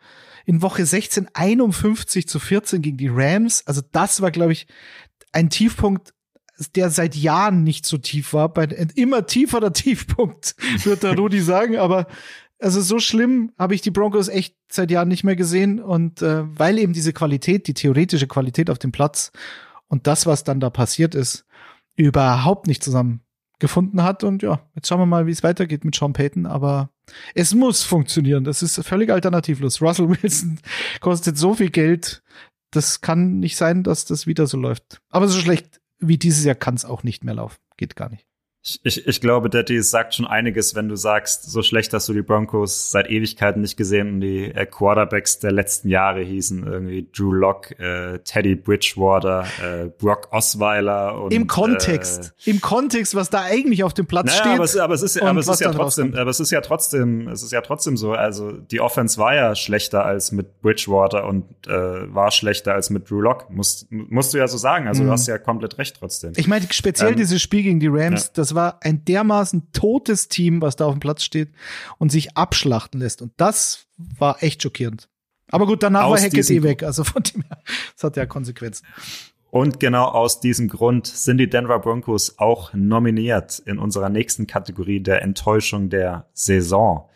in 0.46 0.62
Woche 0.62 0.86
16 0.86 1.28
51 1.34 2.28
zu 2.28 2.40
14 2.40 2.82
gegen 2.82 2.98
die 2.98 3.10
Rams. 3.10 3.68
Also 3.68 3.82
das 3.92 4.22
war, 4.22 4.32
glaube 4.32 4.54
ich, 4.54 4.68
ein 5.34 5.50
Tiefpunkt, 5.50 6.14
der 6.76 6.90
seit 6.90 7.16
Jahren 7.16 7.64
nicht 7.64 7.86
so 7.86 7.98
tief 7.98 8.32
war. 8.32 8.54
Bei, 8.54 8.64
immer 8.96 9.26
tieferer 9.26 9.74
Tiefpunkt, 9.74 10.56
wird 10.86 11.04
der 11.04 11.18
Rudi 11.18 11.42
sagen, 11.42 11.76
aber 11.78 12.08
also 12.60 12.82
so 12.82 13.00
schlimm 13.00 13.52
habe 13.60 13.76
ich 13.76 13.82
die 13.82 13.92
Broncos 13.92 14.30
echt 14.30 14.56
seit 14.72 14.90
Jahren 14.90 15.10
nicht 15.10 15.24
mehr 15.24 15.36
gesehen 15.36 15.80
und 15.80 16.22
äh, 16.22 16.44
weil 16.58 16.80
eben 16.80 16.94
diese 16.94 17.14
Qualität, 17.14 17.68
die 17.68 17.74
theoretische 17.74 18.28
Qualität 18.28 18.70
auf 18.70 18.80
dem 18.80 18.92
Platz 18.92 19.32
und 19.88 20.08
das, 20.08 20.26
was 20.26 20.44
dann 20.44 20.60
da 20.60 20.70
passiert 20.70 21.16
ist, 21.16 21.46
überhaupt 21.96 22.68
nicht 22.68 22.84
zusammengefunden 22.84 24.04
hat 24.04 24.24
und 24.24 24.44
ja, 24.44 24.60
jetzt 24.76 24.88
schauen 24.88 25.00
wir 25.00 25.06
mal, 25.06 25.28
wie 25.28 25.32
es 25.32 25.44
weitergeht 25.44 25.86
mit 25.86 25.96
Sean 25.96 26.14
Payton, 26.14 26.46
aber 26.46 26.90
es 27.34 27.54
muss 27.54 27.84
funktionieren. 27.84 28.44
Das 28.44 28.62
ist 28.62 28.84
völlig 28.86 29.10
alternativlos. 29.10 29.82
Russell 29.82 30.10
Wilson 30.22 30.60
kostet 31.00 31.38
so 31.38 31.54
viel 31.54 31.70
Geld, 31.70 32.24
das 32.72 33.02
kann 33.02 33.40
nicht 33.40 33.56
sein, 33.56 33.84
dass 33.84 34.06
das 34.06 34.28
wieder 34.28 34.46
so 34.46 34.58
läuft. 34.58 35.02
Aber 35.10 35.28
so 35.28 35.40
schlecht 35.40 35.82
wie 36.00 36.18
dieses 36.18 36.44
Jahr 36.44 36.56
kann 36.56 36.76
es 36.76 36.86
auch 36.86 37.04
nicht 37.04 37.24
mehr 37.24 37.34
laufen. 37.34 37.58
Geht 37.78 37.96
gar 37.96 38.10
nicht. 38.10 38.27
Ich, 38.84 39.08
ich 39.08 39.22
glaube, 39.22 39.50
Daddy 39.50 39.82
sagt 39.82 40.16
schon 40.16 40.26
einiges, 40.26 40.76
wenn 40.76 40.90
du 40.90 40.96
sagst, 40.96 41.50
so 41.50 41.62
schlecht 41.62 41.94
hast 41.94 42.10
du 42.10 42.14
die 42.14 42.22
Broncos 42.22 42.92
seit 42.92 43.10
Ewigkeiten 43.10 43.62
nicht 43.62 43.78
gesehen 43.78 44.16
und 44.16 44.22
die 44.22 44.46
äh, 44.46 44.66
Quarterbacks 44.66 45.40
der 45.40 45.52
letzten 45.52 45.90
Jahre 45.90 46.22
hießen 46.22 46.66
irgendwie 46.66 47.08
Drew 47.16 47.32
Lock, 47.32 47.72
äh, 47.80 48.20
Teddy 48.20 48.56
Bridgewater, 48.56 49.46
äh, 49.64 49.86
Brock 49.86 50.28
Osweiler 50.32 51.22
und 51.22 51.34
im 51.34 51.48
Kontext, 51.48 52.34
äh, 52.46 52.50
im 52.50 52.62
Kontext, 52.62 53.16
was 53.16 53.30
da 53.30 53.44
eigentlich 53.44 53.84
auf 53.84 53.94
dem 53.94 54.06
Platz 54.06 54.28
naja, 54.28 54.40
steht. 54.40 54.54
Aber 54.54 54.64
es, 54.64 54.78
aber 54.78 54.94
es 54.94 55.02
ist, 55.02 55.22
aber 55.22 55.40
es 55.40 55.48
ist 55.48 55.62
ja 55.62 55.72
trotzdem, 55.72 56.16
aber 56.16 56.30
es 56.30 56.40
ist 56.40 56.52
ja 56.52 56.62
trotzdem, 56.62 57.28
es 57.30 57.44
ist 57.44 57.52
ja 57.52 57.62
trotzdem 57.62 57.96
so. 57.96 58.14
Also 58.14 58.52
die 58.52 58.82
Offense 58.82 59.18
war 59.18 59.34
ja 59.34 59.56
schlechter 59.56 60.06
als 60.06 60.32
mit 60.32 60.62
Bridgewater 60.62 61.26
und 61.26 61.46
äh, 61.68 61.72
war 61.72 62.32
schlechter 62.32 62.74
als 62.74 62.90
mit 62.90 63.10
Drew 63.10 63.22
Lock. 63.22 63.50
Musst, 63.50 63.90
musst 63.92 64.34
du 64.34 64.38
ja 64.38 64.48
so 64.48 64.58
sagen. 64.58 64.88
Also 64.88 65.04
mhm. 65.04 65.08
du 65.08 65.14
hast 65.14 65.28
ja 65.28 65.38
komplett 65.38 65.78
recht 65.78 65.98
trotzdem. 66.00 66.34
Ich 66.36 66.48
meine 66.48 66.66
speziell 66.70 67.12
ähm, 67.12 67.18
dieses 67.18 67.42
Spiel 67.42 67.64
gegen 67.64 67.80
die 67.80 67.88
Rams, 67.88 68.26
ja. 68.26 68.32
das 68.34 68.56
war 68.56 68.57
ein 68.82 69.06
dermaßen 69.06 69.72
totes 69.72 70.28
Team, 70.28 70.62
was 70.62 70.76
da 70.76 70.86
auf 70.86 70.94
dem 70.94 71.00
Platz 71.00 71.24
steht 71.24 71.50
und 71.98 72.12
sich 72.12 72.38
abschlachten 72.38 73.00
lässt. 73.00 73.22
Und 73.22 73.34
das 73.38 73.88
war 73.98 74.44
echt 74.44 74.64
schockierend. 74.64 75.10
Aber 75.50 75.66
gut, 75.66 75.84
danach 75.84 76.06
aus 76.06 76.20
war 76.20 76.26
Hackett 76.26 76.50
eh 76.50 76.64
weg. 76.64 76.84
Also 76.84 77.04
von 77.04 77.24
dem 77.24 77.42
her, 77.44 77.60
das 77.94 78.04
hat 78.04 78.18
ja 78.18 78.26
Konsequenzen. 78.26 78.86
Und 79.50 79.80
genau 79.80 80.06
aus 80.06 80.42
diesem 80.42 80.68
Grund 80.68 81.08
sind 81.08 81.38
die 81.38 81.50
Denver 81.50 81.80
Broncos 81.80 82.38
auch 82.38 82.74
nominiert 82.74 83.60
in 83.60 83.80
unserer 83.80 84.10
nächsten 84.10 84.46
Kategorie 84.46 85.00
der 85.00 85.22
Enttäuschung 85.22 85.90
der 85.90 86.28
Saison. 86.34 87.10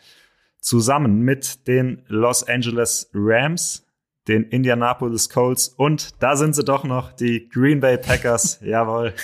Zusammen 0.58 1.20
mit 1.20 1.66
den 1.66 2.02
Los 2.06 2.42
Angeles 2.42 3.10
Rams, 3.12 3.84
den 4.28 4.44
Indianapolis 4.44 5.28
Colts 5.28 5.68
und 5.68 6.22
da 6.22 6.36
sind 6.36 6.54
sie 6.54 6.64
doch 6.64 6.84
noch, 6.84 7.12
die 7.12 7.48
Green 7.48 7.80
Bay 7.80 7.98
Packers. 7.98 8.60
Jawohl. 8.64 9.14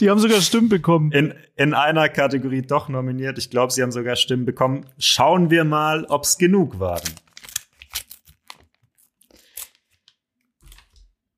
Die 0.00 0.08
haben 0.08 0.18
sogar 0.18 0.40
Stimmen 0.40 0.68
bekommen. 0.68 1.12
In, 1.12 1.34
in 1.56 1.74
einer 1.74 2.08
Kategorie 2.08 2.62
doch 2.62 2.88
nominiert. 2.88 3.36
Ich 3.38 3.50
glaube, 3.50 3.72
sie 3.72 3.82
haben 3.82 3.92
sogar 3.92 4.16
Stimmen 4.16 4.46
bekommen. 4.46 4.86
Schauen 4.98 5.50
wir 5.50 5.64
mal, 5.64 6.04
ob 6.06 6.24
es 6.24 6.38
genug 6.38 6.80
waren. 6.80 7.02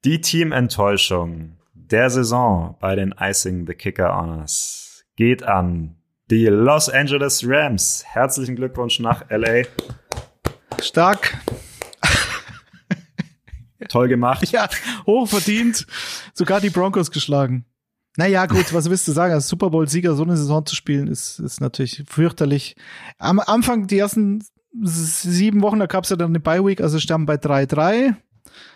Die 0.05 0.21
Teamenttäuschung 0.21 1.59
der 1.75 2.09
Saison 2.09 2.77
bei 2.81 2.95
den 2.95 3.15
Icing 3.19 3.67
the 3.67 3.75
Kicker 3.75 4.17
Honors 4.17 5.05
geht 5.17 5.43
an 5.43 5.97
die 6.31 6.47
Los 6.47 6.89
Angeles 6.89 7.43
Rams. 7.45 8.05
Herzlichen 8.07 8.57
Glückwunsch 8.57 9.01
nach 9.01 9.29
LA. 9.31 9.65
Stark. 10.81 11.39
Toll 13.89 14.09
gemacht. 14.09 14.49
Ja, 14.53 14.69
hochverdient. 15.07 15.87
Sogar 16.35 16.61
die 16.61 16.71
Broncos 16.71 17.11
geschlagen. 17.11 17.65
Naja, 18.17 18.47
gut, 18.47 18.75
was 18.75 18.91
willst 18.91 19.07
du 19.07 19.13
sagen? 19.13 19.33
Als 19.33 19.49
Super 19.49 19.71
Bowl-Sieger 19.71 20.15
so 20.15 20.25
eine 20.25 20.37
Saison 20.37 20.67
zu 20.67 20.75
spielen, 20.75 21.07
ist, 21.07 21.39
ist 21.39 21.61
natürlich 21.61 22.03
fürchterlich. 22.09 22.77
Am 23.19 23.39
Anfang, 23.39 23.87
die 23.87 23.99
ersten 23.99 24.45
sieben 24.83 25.63
Wochen, 25.63 25.79
da 25.79 25.87
gab 25.87 26.05
es 26.05 26.11
ja 26.11 26.17
dann 26.17 26.31
eine 26.31 26.41
Bye-Week, 26.41 26.81
also 26.81 26.99
standen 26.99 27.27
bei 27.27 27.37
3-3. 27.37 28.15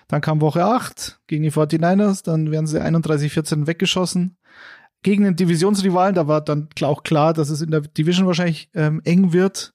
Dann 0.09 0.21
kam 0.21 0.41
Woche 0.41 0.65
8 0.65 1.21
gegen 1.27 1.43
die 1.43 1.51
49ers, 1.51 2.25
dann 2.25 2.51
werden 2.51 2.67
sie 2.67 2.81
31-14 2.81 3.67
weggeschossen. 3.67 4.37
Gegen 5.03 5.25
den 5.25 5.37
Divisionsrivalen, 5.37 6.15
da 6.15 6.29
war 6.29 6.41
dann 6.41 6.69
auch 6.83 7.03
klar, 7.03 7.35
dass 7.35 7.51
es 7.51 7.61
in 7.61 7.71
der 7.71 7.81
Division 7.83 8.27
wahrscheinlich 8.27 8.71
ähm, 8.75 9.03
eng 9.05 9.33
wird. 9.33 9.75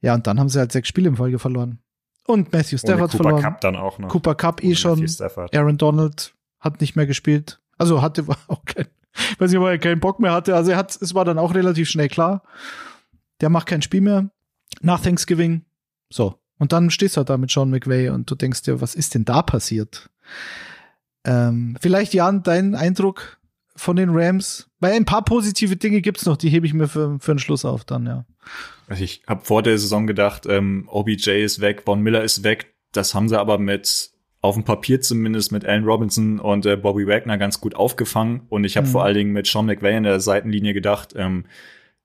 Ja, 0.00 0.14
und 0.14 0.26
dann 0.26 0.40
haben 0.40 0.48
sie 0.48 0.58
halt 0.58 0.72
sechs 0.72 0.88
Spiele 0.88 1.08
in 1.08 1.16
Folge 1.16 1.38
verloren. 1.38 1.78
Und 2.26 2.52
Matthew 2.52 2.78
Stafford 2.78 3.10
Cooper 3.10 3.24
verloren. 3.24 3.42
Cup 3.42 3.60
dann 3.60 3.76
auch 3.76 3.98
noch. 3.98 4.08
Cooper 4.08 4.34
Cup 4.34 4.64
eh 4.64 4.74
schon. 4.74 5.06
Aaron 5.52 5.76
Donald 5.78 6.34
hat 6.60 6.80
nicht 6.80 6.96
mehr 6.96 7.06
gespielt. 7.06 7.60
Also 7.76 8.02
hatte 8.02 8.24
auch 8.48 8.64
kein, 8.64 8.86
weiß 9.38 9.50
nicht, 9.50 9.60
ob 9.60 9.66
er 9.66 9.78
keinen 9.78 10.00
Bock 10.00 10.20
mehr 10.20 10.32
hatte. 10.32 10.54
Also 10.54 10.70
er 10.70 10.76
hat, 10.76 10.96
es 11.00 11.14
war 11.14 11.24
dann 11.24 11.38
auch 11.38 11.54
relativ 11.54 11.88
schnell 11.88 12.08
klar. 12.08 12.42
Der 13.40 13.50
macht 13.50 13.66
kein 13.66 13.82
Spiel 13.82 14.00
mehr 14.00 14.30
nach 14.80 15.00
Thanksgiving. 15.00 15.64
So. 16.10 16.38
Und 16.58 16.72
dann 16.72 16.90
stehst 16.90 17.16
du 17.16 17.18
halt 17.18 17.30
da 17.30 17.36
mit 17.36 17.50
Sean 17.50 17.70
McVay 17.70 18.08
und 18.10 18.30
du 18.30 18.34
denkst 18.36 18.62
dir, 18.62 18.80
was 18.80 18.94
ist 18.94 19.14
denn 19.14 19.24
da 19.24 19.42
passiert? 19.42 20.08
Ähm, 21.24 21.76
vielleicht, 21.80 22.14
Jan, 22.14 22.42
dein 22.42 22.74
Eindruck 22.74 23.38
von 23.76 23.96
den 23.96 24.10
Rams? 24.10 24.68
Weil 24.80 24.92
ein 24.92 25.04
paar 25.04 25.24
positive 25.24 25.76
Dinge 25.76 26.00
gibt's 26.00 26.26
noch, 26.26 26.36
die 26.36 26.48
hebe 26.48 26.66
ich 26.66 26.74
mir 26.74 26.88
für, 26.88 27.18
für 27.20 27.34
den 27.34 27.38
Schluss 27.38 27.64
auf 27.64 27.84
dann, 27.84 28.06
ja. 28.06 28.24
Also 28.86 29.02
ich 29.02 29.22
habe 29.26 29.44
vor 29.44 29.62
der 29.62 29.78
Saison 29.78 30.06
gedacht, 30.06 30.46
ähm, 30.46 30.88
OBJ 30.90 31.30
ist 31.42 31.60
weg, 31.60 31.82
Von 31.84 32.02
Miller 32.02 32.22
ist 32.22 32.44
weg. 32.44 32.74
Das 32.92 33.14
haben 33.14 33.28
sie 33.28 33.38
aber 33.38 33.58
mit 33.58 34.10
auf 34.40 34.54
dem 34.56 34.64
Papier 34.64 35.00
zumindest 35.00 35.52
mit 35.52 35.64
Allen 35.64 35.84
Robinson 35.84 36.38
und 36.38 36.66
äh, 36.66 36.76
Bobby 36.76 37.06
Wagner 37.06 37.38
ganz 37.38 37.60
gut 37.60 37.74
aufgefangen. 37.74 38.42
Und 38.50 38.64
ich 38.64 38.76
habe 38.76 38.86
Mhm. 38.86 38.90
vor 38.92 39.04
allen 39.04 39.14
Dingen 39.16 39.32
mit 39.32 39.46
Sean 39.46 39.64
McVay 39.64 39.96
in 39.96 40.02
der 40.02 40.20
Seitenlinie 40.20 40.74
gedacht, 40.74 41.14
ähm, 41.16 41.46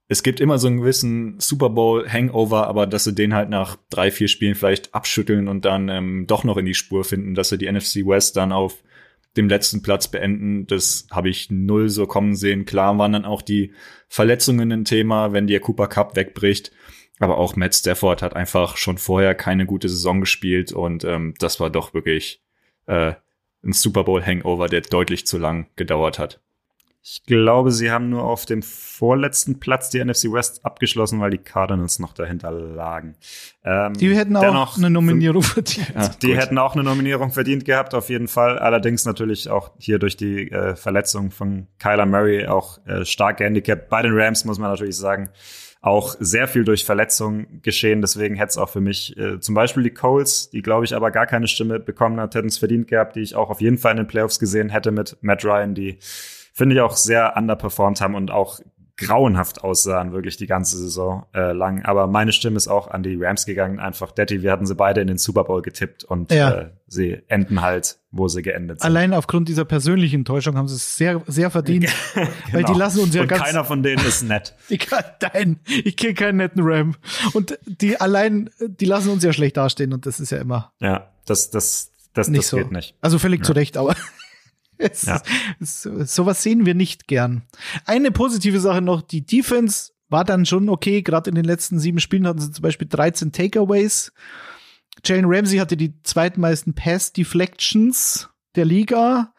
es 0.07 0.23
gibt 0.23 0.39
immer 0.39 0.57
so 0.57 0.67
einen 0.67 0.77
gewissen 0.77 1.39
Super 1.39 1.69
Bowl 1.69 2.07
Hangover, 2.09 2.65
aber 2.67 2.87
dass 2.87 3.03
sie 3.03 3.13
den 3.13 3.35
halt 3.35 3.49
nach 3.49 3.75
drei, 3.91 4.09
vier 4.09 4.27
Spielen 4.29 4.55
vielleicht 4.55 4.95
abschütteln 4.95 5.47
und 5.47 5.65
dann 5.65 5.89
ähm, 5.89 6.25
doch 6.25 6.43
noch 6.45 6.57
in 6.57 6.65
die 6.65 6.73
Spur 6.73 7.03
finden, 7.03 7.35
dass 7.35 7.49
sie 7.49 7.57
die 7.59 7.71
NFC 7.71 7.97
West 8.07 8.37
dann 8.37 8.51
auf 8.51 8.81
dem 9.39 9.49
letzten 9.49 9.81
Platz 9.81 10.07
beenden, 10.09 10.67
das 10.67 11.07
habe 11.11 11.29
ich 11.29 11.49
null 11.49 11.89
so 11.89 12.05
kommen 12.05 12.35
sehen. 12.35 12.65
Klar 12.65 12.97
waren 12.97 13.13
dann 13.13 13.25
auch 13.25 13.41
die 13.41 13.73
Verletzungen 14.07 14.71
ein 14.71 14.85
Thema, 14.85 15.33
wenn 15.33 15.47
der 15.47 15.61
Cooper 15.61 15.87
Cup 15.87 16.15
wegbricht. 16.15 16.71
Aber 17.19 17.37
auch 17.37 17.55
Matt 17.55 17.75
Stafford 17.75 18.21
hat 18.21 18.35
einfach 18.35 18.77
schon 18.77 18.97
vorher 18.97 19.35
keine 19.35 19.65
gute 19.65 19.89
Saison 19.89 20.21
gespielt 20.21 20.71
und 20.71 21.03
ähm, 21.03 21.33
das 21.39 21.59
war 21.59 21.69
doch 21.69 21.93
wirklich 21.93 22.41
äh, 22.85 23.13
ein 23.63 23.73
Super 23.73 24.05
Bowl 24.05 24.25
Hangover, 24.25 24.67
der 24.67 24.81
deutlich 24.81 25.27
zu 25.27 25.37
lang 25.37 25.67
gedauert 25.75 26.17
hat. 26.17 26.41
Ich 27.11 27.23
glaube, 27.23 27.71
sie 27.71 27.89
haben 27.89 28.09
nur 28.11 28.23
auf 28.23 28.45
dem 28.45 28.61
vorletzten 28.61 29.59
Platz 29.59 29.89
die 29.89 30.03
NFC 30.03 30.31
West 30.31 30.63
abgeschlossen, 30.63 31.19
weil 31.19 31.31
die 31.31 31.39
Cardinals 31.39 31.97
noch 31.97 32.13
dahinter 32.13 32.51
lagen. 32.51 33.15
Ähm, 33.63 33.93
Die 33.93 34.15
hätten 34.15 34.35
auch 34.37 34.77
eine 34.77 34.91
Nominierung 34.91 35.41
verdient. 35.41 35.91
Ja, 35.95 36.07
Die 36.21 36.27
gut. 36.27 36.37
hätten 36.37 36.59
auch 36.59 36.75
eine 36.75 36.83
Nominierung 36.83 37.31
verdient 37.31 37.65
gehabt, 37.65 37.95
auf 37.95 38.09
jeden 38.09 38.27
Fall. 38.27 38.59
Allerdings 38.59 39.05
natürlich 39.05 39.49
auch 39.49 39.71
hier 39.79 39.97
durch 39.97 40.17
die 40.17 40.51
äh, 40.51 40.75
Verletzung 40.75 41.31
von 41.31 41.65
Kyler 41.79 42.05
Murray 42.05 42.45
auch 42.45 42.85
äh, 42.85 43.03
stark 43.05 43.37
gehandicapt. 43.37 43.89
Bei 43.89 44.03
den 44.03 44.11
Rams 44.13 44.45
muss 44.45 44.59
man 44.59 44.69
natürlich 44.69 44.97
sagen, 44.97 45.29
auch 45.81 46.15
sehr 46.19 46.47
viel 46.47 46.63
durch 46.63 46.85
Verletzungen 46.85 47.61
geschehen. 47.63 48.01
Deswegen 48.01 48.35
hätte 48.35 48.49
es 48.49 48.57
auch 48.59 48.69
für 48.69 48.81
mich 48.81 49.17
äh, 49.17 49.39
zum 49.39 49.55
Beispiel 49.55 49.81
die 49.81 49.93
Coles, 49.93 50.51
die 50.51 50.61
glaube 50.61 50.85
ich 50.85 50.95
aber 50.95 51.09
gar 51.09 51.25
keine 51.25 51.47
Stimme 51.47 51.79
bekommen 51.79 52.19
hat, 52.19 52.35
hätten 52.35 52.49
es 52.49 52.59
verdient 52.59 52.87
gehabt, 52.87 53.15
die 53.15 53.21
ich 53.21 53.33
auch 53.35 53.49
auf 53.49 53.61
jeden 53.61 53.79
Fall 53.79 53.93
in 53.93 53.97
den 53.97 54.07
Playoffs 54.07 54.37
gesehen 54.37 54.69
hätte 54.69 54.91
mit 54.91 55.17
Matt 55.21 55.43
Ryan, 55.43 55.73
die 55.73 55.97
finde 56.59 56.75
ich 56.75 56.81
auch 56.81 56.95
sehr 56.95 57.35
underperformed 57.35 57.99
haben 58.01 58.13
und 58.15 58.29
auch 58.31 58.59
grauenhaft 58.97 59.63
aussahen, 59.63 60.11
wirklich 60.11 60.35
die 60.35 60.45
ganze 60.45 60.77
Saison 60.77 61.25
äh, 61.33 61.53
lang. 61.53 61.85
Aber 61.85 62.07
meine 62.07 62.33
Stimme 62.33 62.57
ist 62.57 62.67
auch 62.67 62.89
an 62.89 63.01
die 63.01 63.15
Rams 63.17 63.45
gegangen. 63.45 63.79
Einfach, 63.79 64.11
Detti, 64.11 64.41
wir 64.43 64.51
hatten 64.51 64.65
sie 64.65 64.75
beide 64.75 64.99
in 64.99 65.07
den 65.07 65.17
Super 65.17 65.45
Bowl 65.45 65.61
getippt 65.61 66.03
und 66.03 66.33
Ja. 66.33 66.51
äh, 66.51 66.69
sie 66.85 67.21
enden 67.29 67.61
halt, 67.61 67.97
wo 68.11 68.27
sie 68.27 68.41
geendet 68.41 68.81
sind. 68.81 68.85
Allein 68.85 69.13
aufgrund 69.13 69.47
dieser 69.47 69.63
persönlichen 69.63 70.17
Enttäuschung 70.17 70.57
haben 70.57 70.67
sie 70.67 70.75
es 70.75 70.97
sehr, 70.97 71.21
sehr 71.27 71.49
verdient. 71.49 71.87
Weil 72.51 72.65
die 72.65 72.73
lassen 72.73 72.99
uns 72.99 73.15
ja 73.15 73.21
und 73.21 73.29
ganz. 73.29 73.41
keiner 73.41 73.63
von 73.63 73.83
denen 73.83 74.05
ist 74.05 74.21
nett. 74.23 74.53
Ich 74.67 74.79
kann, 74.79 75.03
nein, 75.33 75.59
ich 75.65 75.95
kenne 75.95 76.13
keinen 76.13 76.35
netten 76.37 76.61
Ram. 76.65 76.95
Und 77.31 77.57
die 77.65 78.01
allein, 78.01 78.49
die 78.59 78.85
lassen 78.85 79.11
uns 79.11 79.23
ja 79.23 79.31
schlecht 79.31 79.55
dastehen 79.55 79.93
und 79.93 80.05
das 80.07 80.19
ist 80.19 80.31
ja 80.31 80.39
immer 80.39 80.73
Ja, 80.81 81.07
das, 81.25 81.49
das, 81.51 81.91
das, 82.13 82.27
nicht 82.27 82.39
das 82.41 82.49
so. 82.49 82.57
geht 82.57 82.73
nicht. 82.73 82.95
Also 82.99 83.17
völlig 83.17 83.45
zu 83.45 83.53
Recht, 83.53 83.77
aber 83.77 83.95
es, 84.91 85.03
Ja. 85.03 85.21
es, 85.59 85.83
sowas 85.83 86.41
sehen 86.41 86.65
wir 86.65 86.73
nicht 86.73 87.07
gern. 87.07 87.43
Eine 87.85 88.11
positive 88.11 88.59
Sache 88.59 88.81
noch, 88.81 89.01
die 89.01 89.25
Defense 89.25 89.91
war 90.09 90.23
dann 90.23 90.45
schon 90.45 90.69
okay. 90.69 91.01
Gerade 91.01 91.29
in 91.29 91.35
den 91.35 91.45
letzten 91.45 91.79
sieben 91.79 91.99
Spielen 91.99 92.25
hatten 92.25 92.39
sie 92.39 92.51
zum 92.51 92.63
Beispiel 92.63 92.87
13 92.87 93.31
Takeaways. 93.31 94.11
Jalen 95.05 95.25
Ramsey 95.27 95.59
hatte 95.59 95.77
die 95.77 96.01
zweitmeisten 96.03 96.73
Pass-Deflections 96.73 98.29
der 98.55 98.65
Liga. 98.65 99.33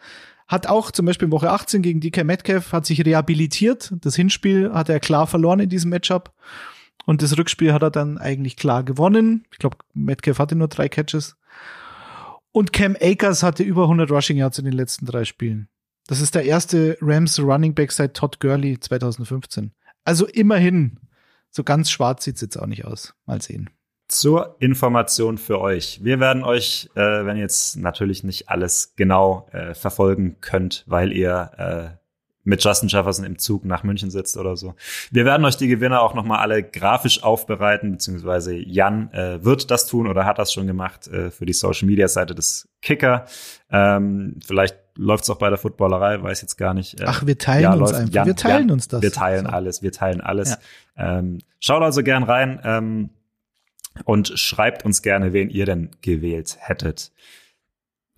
Hat 0.46 0.66
auch 0.66 0.90
zum 0.90 1.06
Beispiel 1.06 1.26
in 1.26 1.32
Woche 1.32 1.50
18 1.50 1.82
gegen 1.82 2.00
DK 2.00 2.24
Metcalf 2.24 2.72
hat 2.72 2.86
sich 2.86 3.04
rehabilitiert. 3.04 3.92
Das 4.00 4.16
Hinspiel 4.16 4.72
hat 4.72 4.88
er 4.88 5.00
klar 5.00 5.26
verloren 5.26 5.60
in 5.60 5.68
diesem 5.68 5.90
Matchup. 5.90 6.32
Und 7.06 7.22
das 7.22 7.36
Rückspiel 7.36 7.72
hat 7.72 7.82
er 7.82 7.90
dann 7.90 8.18
eigentlich 8.18 8.56
klar 8.56 8.82
gewonnen. 8.84 9.44
Ich 9.52 9.58
glaube, 9.58 9.78
Metcalf 9.94 10.38
hatte 10.38 10.56
nur 10.56 10.68
drei 10.68 10.88
Catches. 10.88 11.36
Und 12.52 12.72
Cam 12.72 12.96
Akers 13.00 13.42
hatte 13.42 13.62
über 13.62 13.82
100 13.82 14.10
Rushing 14.10 14.36
Yards 14.36 14.58
in 14.58 14.64
den 14.64 14.74
letzten 14.74 15.06
drei 15.06 15.24
Spielen. 15.24 15.68
Das 16.06 16.20
ist 16.20 16.34
der 16.34 16.44
erste 16.44 16.98
Rams 17.00 17.38
Running 17.38 17.74
Back 17.74 17.92
seit 17.92 18.14
Todd 18.14 18.40
Gurley 18.40 18.80
2015. 18.80 19.72
Also 20.04 20.26
immerhin. 20.26 20.98
So 21.50 21.62
ganz 21.62 21.90
schwarz 21.90 22.24
sieht's 22.24 22.40
jetzt 22.40 22.56
auch 22.56 22.66
nicht 22.66 22.84
aus. 22.84 23.14
Mal 23.26 23.40
sehen. 23.40 23.70
Zur 24.08 24.56
Information 24.58 25.38
für 25.38 25.60
euch. 25.60 26.00
Wir 26.02 26.18
werden 26.18 26.42
euch, 26.42 26.90
äh, 26.96 27.24
wenn 27.24 27.36
ihr 27.36 27.42
jetzt 27.42 27.76
natürlich 27.76 28.24
nicht 28.24 28.48
alles 28.48 28.94
genau 28.96 29.48
äh, 29.52 29.74
verfolgen 29.74 30.38
könnt, 30.40 30.84
weil 30.88 31.12
ihr 31.12 31.50
äh, 31.56 31.99
mit 32.42 32.64
Justin 32.64 32.88
Jefferson 32.88 33.24
im 33.26 33.38
Zug 33.38 33.64
nach 33.66 33.82
München 33.82 34.10
sitzt 34.10 34.36
oder 34.38 34.56
so. 34.56 34.74
Wir 35.10 35.24
werden 35.26 35.44
euch 35.44 35.56
die 35.56 35.68
Gewinner 35.68 36.00
auch 36.00 36.14
nochmal 36.14 36.38
alle 36.38 36.62
grafisch 36.62 37.22
aufbereiten, 37.22 37.92
beziehungsweise 37.92 38.54
Jan 38.54 39.12
äh, 39.12 39.44
wird 39.44 39.70
das 39.70 39.86
tun 39.86 40.06
oder 40.06 40.24
hat 40.24 40.38
das 40.38 40.52
schon 40.52 40.66
gemacht 40.66 41.06
äh, 41.08 41.30
für 41.30 41.44
die 41.44 41.52
Social 41.52 41.86
Media 41.86 42.08
Seite 42.08 42.34
des 42.34 42.68
Kicker. 42.80 43.26
Ähm, 43.70 44.40
vielleicht 44.44 44.76
läuft's 44.96 45.28
auch 45.28 45.36
bei 45.38 45.50
der 45.50 45.58
Footballerei, 45.58 46.22
weiß 46.22 46.40
jetzt 46.40 46.56
gar 46.56 46.72
nicht. 46.72 46.98
Äh, 47.00 47.04
Ach, 47.06 47.26
wir 47.26 47.36
teilen 47.36 47.62
ja, 47.62 47.72
uns 47.72 47.80
läuft. 47.80 47.94
einfach. 47.94 48.14
Jan- 48.14 48.26
wir 48.26 48.36
teilen 48.36 48.58
Jan, 48.68 48.70
uns 48.70 48.88
das. 48.88 49.02
Wir 49.02 49.12
teilen 49.12 49.44
So. 49.46 49.52
alles, 49.52 49.82
wir 49.82 49.92
teilen 49.92 50.20
alles. 50.22 50.58
Ähm, 50.96 51.38
schaut 51.60 51.82
also 51.82 52.02
gern 52.02 52.22
rein 52.22 52.58
ähm, 52.64 53.10
und 54.04 54.32
schreibt 54.38 54.84
uns 54.84 55.02
gerne, 55.02 55.32
wen 55.32 55.50
ihr 55.50 55.66
denn 55.66 55.90
gewählt 56.00 56.56
hättet. 56.58 57.12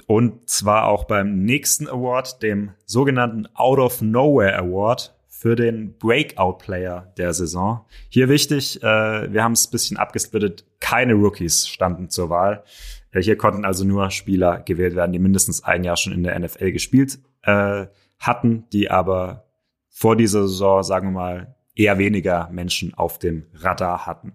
Und 0.07 0.49
zwar 0.49 0.89
auch 0.89 1.05
beim 1.05 1.45
nächsten 1.45 1.89
Award, 1.89 2.43
dem 2.43 2.73
sogenannten 2.85 3.47
Out 3.55 3.79
of 3.79 4.03
Nowhere 4.03 4.57
Award 4.59 5.15
für 5.29 5.57
den 5.57 5.99
Breakout 5.99 6.59
Player 6.59 7.13
der 7.17 7.33
Saison. 7.33 7.85
Hier 8.09 8.29
wichtig, 8.29 8.83
äh, 8.83 9.33
wir 9.33 9.43
haben 9.43 9.53
es 9.53 9.67
ein 9.67 9.71
bisschen 9.73 9.97
abgesplittet, 9.97 10.65
keine 10.81 11.15
Rookies 11.15 11.67
standen 11.67 12.11
zur 12.11 12.31
Wahl. 12.31 12.63
Äh, 13.11 13.23
hier 13.23 13.37
konnten 13.37 13.65
also 13.65 13.85
nur 13.85 14.11
Spieler 14.11 14.61
gewählt 14.61 14.95
werden, 14.95 15.13
die 15.13 15.19
mindestens 15.19 15.65
ein 15.65 15.83
Jahr 15.83 15.97
schon 15.97 16.13
in 16.13 16.23
der 16.23 16.39
NFL 16.39 16.73
gespielt 16.73 17.19
äh, 17.43 17.87
hatten, 18.19 18.69
die 18.73 18.91
aber 18.91 19.47
vor 19.89 20.17
dieser 20.17 20.43
Saison, 20.43 20.83
sagen 20.83 21.09
wir 21.09 21.21
mal, 21.21 21.57
eher 21.75 21.99
weniger 21.99 22.49
Menschen 22.53 22.95
auf 22.95 23.19
dem 23.19 23.47
Radar 23.55 24.07
hatten. 24.07 24.35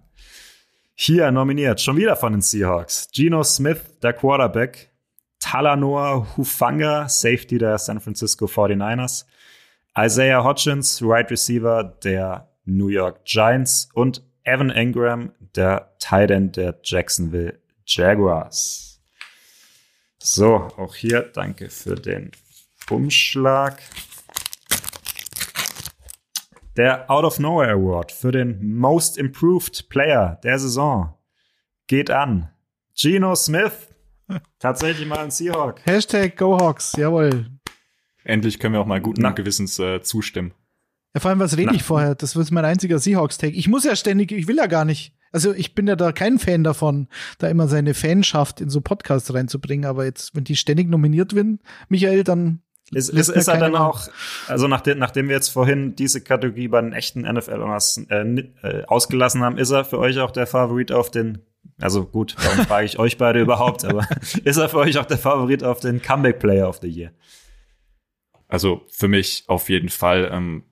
Hier 0.93 1.31
nominiert, 1.31 1.79
schon 1.79 1.95
wieder 1.95 2.15
von 2.15 2.33
den 2.33 2.41
Seahawks, 2.41 3.09
Geno 3.13 3.43
Smith, 3.43 3.81
der 4.01 4.13
Quarterback, 4.13 4.91
Talanoa 5.39 6.27
Hufanga, 6.35 7.07
Safety 7.07 7.57
der 7.57 7.77
San 7.77 7.99
Francisco 7.99 8.45
49ers, 8.45 9.25
Isaiah 9.97 10.43
Hodgins, 10.43 11.01
Right 11.01 11.29
Receiver 11.31 11.83
der 11.83 12.49
New 12.65 12.87
York 12.87 13.23
Giants 13.25 13.89
und 13.93 14.23
Evan 14.43 14.69
Engram, 14.69 15.31
der 15.55 15.95
Tight 15.99 16.31
End 16.31 16.55
der 16.57 16.79
Jacksonville 16.83 17.59
Jaguars. 17.85 19.01
So, 20.19 20.55
auch 20.55 20.95
hier 20.95 21.21
danke 21.21 21.69
für 21.69 21.95
den 21.95 22.31
Umschlag. 22.89 23.81
Der 26.75 27.09
Out 27.09 27.25
of 27.25 27.39
Nowhere 27.39 27.71
Award 27.71 28.11
für 28.11 28.31
den 28.31 28.77
Most 28.77 29.17
Improved 29.17 29.89
Player 29.89 30.39
der 30.43 30.59
Saison 30.59 31.17
geht 31.87 32.11
an 32.11 32.51
Geno 32.95 33.35
Smith. 33.35 33.86
Tatsächlich 34.59 35.07
mal 35.07 35.19
ein 35.19 35.31
Seahawk. 35.31 35.81
Hashtag 35.85 36.37
Go 36.37 36.59
Hawks, 36.59 36.93
jawohl. 36.97 37.45
Endlich 38.23 38.59
können 38.59 38.73
wir 38.73 38.81
auch 38.81 38.85
mal 38.85 39.01
guten 39.01 39.21
Na. 39.21 39.31
Gewissens 39.31 39.79
äh, 39.79 40.01
zustimmen. 40.01 40.53
Ja, 41.13 41.21
vor 41.21 41.29
allem, 41.29 41.39
was 41.39 41.55
rede 41.55 41.71
Na. 41.71 41.75
ich 41.75 41.83
vorher? 41.83 42.15
Das 42.15 42.35
wird 42.35 42.51
mein 42.51 42.65
einziger 42.65 42.99
Seahawks-Take. 42.99 43.55
Ich 43.55 43.67
muss 43.67 43.85
ja 43.85 43.95
ständig, 43.95 44.31
ich 44.31 44.47
will 44.47 44.57
ja 44.57 44.67
gar 44.67 44.85
nicht. 44.85 45.13
Also 45.31 45.53
ich 45.53 45.75
bin 45.75 45.87
ja 45.87 45.95
da 45.95 46.11
kein 46.11 46.39
Fan 46.39 46.63
davon, 46.63 47.07
da 47.37 47.47
immer 47.47 47.67
seine 47.67 47.93
Fanschaft 47.93 48.61
in 48.61 48.69
so 48.69 48.81
Podcasts 48.81 49.33
reinzubringen, 49.33 49.85
aber 49.85 50.05
jetzt, 50.05 50.35
wenn 50.35 50.43
die 50.43 50.55
ständig 50.55 50.89
nominiert 50.89 51.35
werden, 51.35 51.59
Michael, 51.89 52.23
dann 52.23 52.61
Ist, 52.91 53.09
ist, 53.09 53.29
ist 53.29 53.47
er 53.47 53.57
dann 53.57 53.75
auch, 53.75 54.07
also 54.47 54.67
nachdem, 54.67 54.99
nachdem 54.99 55.27
wir 55.27 55.35
jetzt 55.35 55.49
vorhin 55.49 55.95
diese 55.95 56.21
Kategorie 56.21 56.69
bei 56.69 56.81
den 56.81 56.93
echten 56.93 57.21
NFL-Owners 57.21 58.05
äh, 58.09 58.23
äh, 58.61 58.85
ausgelassen 58.85 59.43
haben, 59.43 59.57
ist 59.57 59.71
er 59.71 59.83
für 59.83 59.99
euch 59.99 60.19
auch 60.19 60.31
der 60.31 60.47
Favorit 60.47 60.91
auf 60.91 61.11
den 61.11 61.39
Also 61.79 62.05
gut, 62.05 62.35
warum 62.37 62.65
frage 62.65 62.85
ich 62.85 62.99
euch 62.99 63.17
beide 63.17 63.39
überhaupt? 63.39 63.85
Aber 63.85 64.07
ist 64.43 64.57
er 64.57 64.69
für 64.69 64.77
euch 64.77 64.97
auch 64.97 65.05
der 65.05 65.17
Favorit 65.17 65.63
auf 65.63 65.79
den 65.79 66.01
Comeback 66.01 66.39
Player 66.39 66.67
of 66.67 66.79
the 66.81 66.87
Year? 66.87 67.11
Also 68.47 68.83
für 68.89 69.07
mich 69.07 69.43
auf 69.47 69.69
jeden 69.69 69.89
Fall. 69.89 70.29
Ähm, 70.31 70.63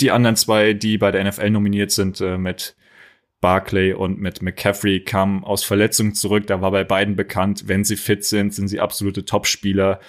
die 0.00 0.10
anderen 0.10 0.36
zwei, 0.36 0.74
die 0.74 0.98
bei 0.98 1.10
der 1.10 1.24
NFL 1.24 1.50
nominiert 1.50 1.90
sind, 1.90 2.20
äh, 2.20 2.36
mit 2.36 2.76
Barclay 3.40 3.92
und 3.92 4.18
mit 4.18 4.42
McCaffrey 4.42 5.00
kamen 5.00 5.44
aus 5.44 5.64
Verletzungen 5.64 6.14
zurück. 6.14 6.46
Da 6.46 6.60
war 6.60 6.70
bei 6.70 6.84
beiden 6.84 7.16
bekannt, 7.16 7.64
wenn 7.66 7.84
sie 7.84 7.96
fit 7.96 8.24
sind, 8.24 8.54
sind 8.54 8.68
sie 8.68 8.80
absolute 8.80 9.24
Topspieler, 9.24 10.00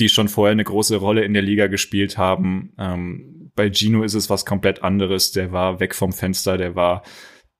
die 0.00 0.08
schon 0.08 0.28
vorher 0.28 0.52
eine 0.52 0.64
große 0.64 0.96
Rolle 0.96 1.24
in 1.24 1.34
der 1.34 1.42
Liga 1.42 1.66
gespielt 1.66 2.18
haben. 2.18 2.72
Ähm, 2.78 3.50
bei 3.54 3.70
Gino 3.70 4.02
ist 4.02 4.14
es 4.14 4.30
was 4.30 4.44
komplett 4.44 4.82
anderes. 4.82 5.32
Der 5.32 5.52
war 5.52 5.80
weg 5.80 5.94
vom 5.94 6.12
Fenster, 6.12 6.58
der 6.58 6.74
war 6.74 7.02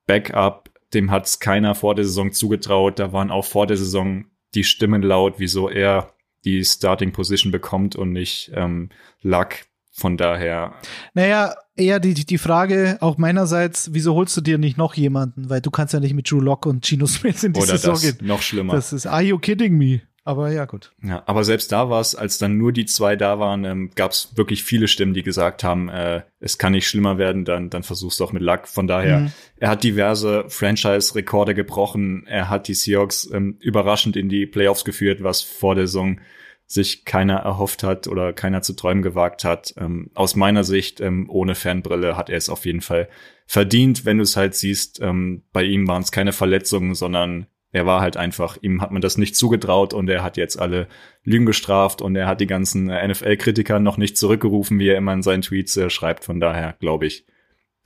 Backup. 0.06 0.70
Dem 0.94 1.10
hat 1.10 1.26
es 1.26 1.40
keiner 1.40 1.74
vor 1.74 1.94
der 1.94 2.04
Saison 2.04 2.32
zugetraut. 2.32 2.98
Da 2.98 3.12
waren 3.12 3.30
auch 3.30 3.44
vor 3.44 3.66
der 3.66 3.76
Saison 3.76 4.24
die 4.54 4.64
Stimmen 4.64 5.02
laut, 5.02 5.34
wieso 5.38 5.68
er 5.68 6.14
die 6.44 6.64
Starting 6.64 7.12
Position 7.12 7.50
bekommt 7.50 7.96
und 7.96 8.12
nicht 8.12 8.52
ähm, 8.54 8.90
Luck. 9.22 9.56
Von 9.96 10.16
daher. 10.16 10.74
Naja, 11.14 11.54
eher 11.76 12.00
die, 12.00 12.14
die 12.14 12.38
Frage 12.38 12.98
auch 13.00 13.16
meinerseits, 13.16 13.90
wieso 13.92 14.14
holst 14.14 14.36
du 14.36 14.40
dir 14.40 14.58
nicht 14.58 14.76
noch 14.76 14.94
jemanden? 14.94 15.48
Weil 15.48 15.60
du 15.60 15.70
kannst 15.70 15.94
ja 15.94 16.00
nicht 16.00 16.14
mit 16.14 16.28
Drew 16.28 16.40
Lock 16.40 16.66
und 16.66 16.84
Gino 16.84 17.06
Smith 17.06 17.44
in 17.44 17.52
die 17.52 17.60
Oder 17.60 17.78
Saison 17.78 17.94
das, 17.94 18.02
gehen. 18.02 18.26
noch 18.26 18.42
schlimmer. 18.42 18.74
Das 18.74 18.92
ist, 18.92 19.06
are 19.06 19.22
you 19.22 19.38
kidding 19.38 19.78
me? 19.78 20.00
Aber 20.26 20.50
ja, 20.50 20.64
gut. 20.64 20.92
Ja, 21.02 21.22
aber 21.26 21.44
selbst 21.44 21.70
da 21.70 21.90
war 21.90 22.00
es, 22.00 22.14
als 22.14 22.38
dann 22.38 22.56
nur 22.56 22.72
die 22.72 22.86
zwei 22.86 23.14
da 23.14 23.38
waren, 23.38 23.64
ähm, 23.64 23.90
gab 23.94 24.12
es 24.12 24.36
wirklich 24.36 24.64
viele 24.64 24.88
Stimmen, 24.88 25.12
die 25.12 25.22
gesagt 25.22 25.62
haben, 25.62 25.90
äh, 25.90 26.22
es 26.40 26.56
kann 26.56 26.72
nicht 26.72 26.88
schlimmer 26.88 27.18
werden, 27.18 27.44
dann, 27.44 27.68
dann 27.68 27.82
versuch's 27.82 28.16
doch 28.16 28.32
mit 28.32 28.42
Luck. 28.42 28.66
Von 28.66 28.86
daher, 28.86 29.18
Mhm. 29.20 29.32
er 29.58 29.68
hat 29.68 29.84
diverse 29.84 30.46
Franchise-Rekorde 30.48 31.54
gebrochen. 31.54 32.26
Er 32.26 32.48
hat 32.48 32.68
die 32.68 32.74
Seahawks 32.74 33.28
ähm, 33.32 33.58
überraschend 33.60 34.16
in 34.16 34.30
die 34.30 34.46
Playoffs 34.46 34.84
geführt, 34.86 35.22
was 35.22 35.42
vor 35.42 35.74
der 35.74 35.86
Saison 35.86 36.20
sich 36.66 37.04
keiner 37.04 37.36
erhofft 37.36 37.82
hat 37.82 38.08
oder 38.08 38.32
keiner 38.32 38.62
zu 38.62 38.72
träumen 38.72 39.02
gewagt 39.02 39.44
hat. 39.44 39.74
Ähm, 39.76 40.10
aus 40.14 40.34
meiner 40.36 40.64
Sicht, 40.64 41.02
ähm, 41.02 41.28
ohne 41.28 41.54
Fernbrille, 41.54 42.16
hat 42.16 42.30
er 42.30 42.38
es 42.38 42.48
auf 42.48 42.64
jeden 42.64 42.80
Fall 42.80 43.10
verdient, 43.46 44.06
wenn 44.06 44.16
du 44.16 44.22
es 44.22 44.38
halt 44.38 44.54
siehst. 44.54 45.00
Ähm, 45.02 45.42
bei 45.52 45.64
ihm 45.64 45.86
waren 45.86 46.00
es 46.00 46.10
keine 46.12 46.32
Verletzungen, 46.32 46.94
sondern 46.94 47.46
er 47.74 47.86
war 47.86 48.00
halt 48.00 48.16
einfach, 48.16 48.56
ihm 48.62 48.80
hat 48.80 48.92
man 48.92 49.02
das 49.02 49.18
nicht 49.18 49.34
zugetraut 49.34 49.94
und 49.94 50.08
er 50.08 50.22
hat 50.22 50.36
jetzt 50.36 50.60
alle 50.60 50.86
Lügen 51.24 51.44
gestraft 51.44 52.02
und 52.02 52.14
er 52.14 52.28
hat 52.28 52.40
die 52.40 52.46
ganzen 52.46 52.88
äh, 52.88 53.06
NFL-Kritiker 53.08 53.80
noch 53.80 53.96
nicht 53.96 54.16
zurückgerufen, 54.16 54.78
wie 54.78 54.88
er 54.88 54.96
immer 54.96 55.12
in 55.12 55.22
seinen 55.22 55.42
Tweets 55.42 55.76
äh, 55.76 55.90
schreibt. 55.90 56.24
Von 56.24 56.38
daher, 56.38 56.76
glaube 56.78 57.06
ich, 57.06 57.26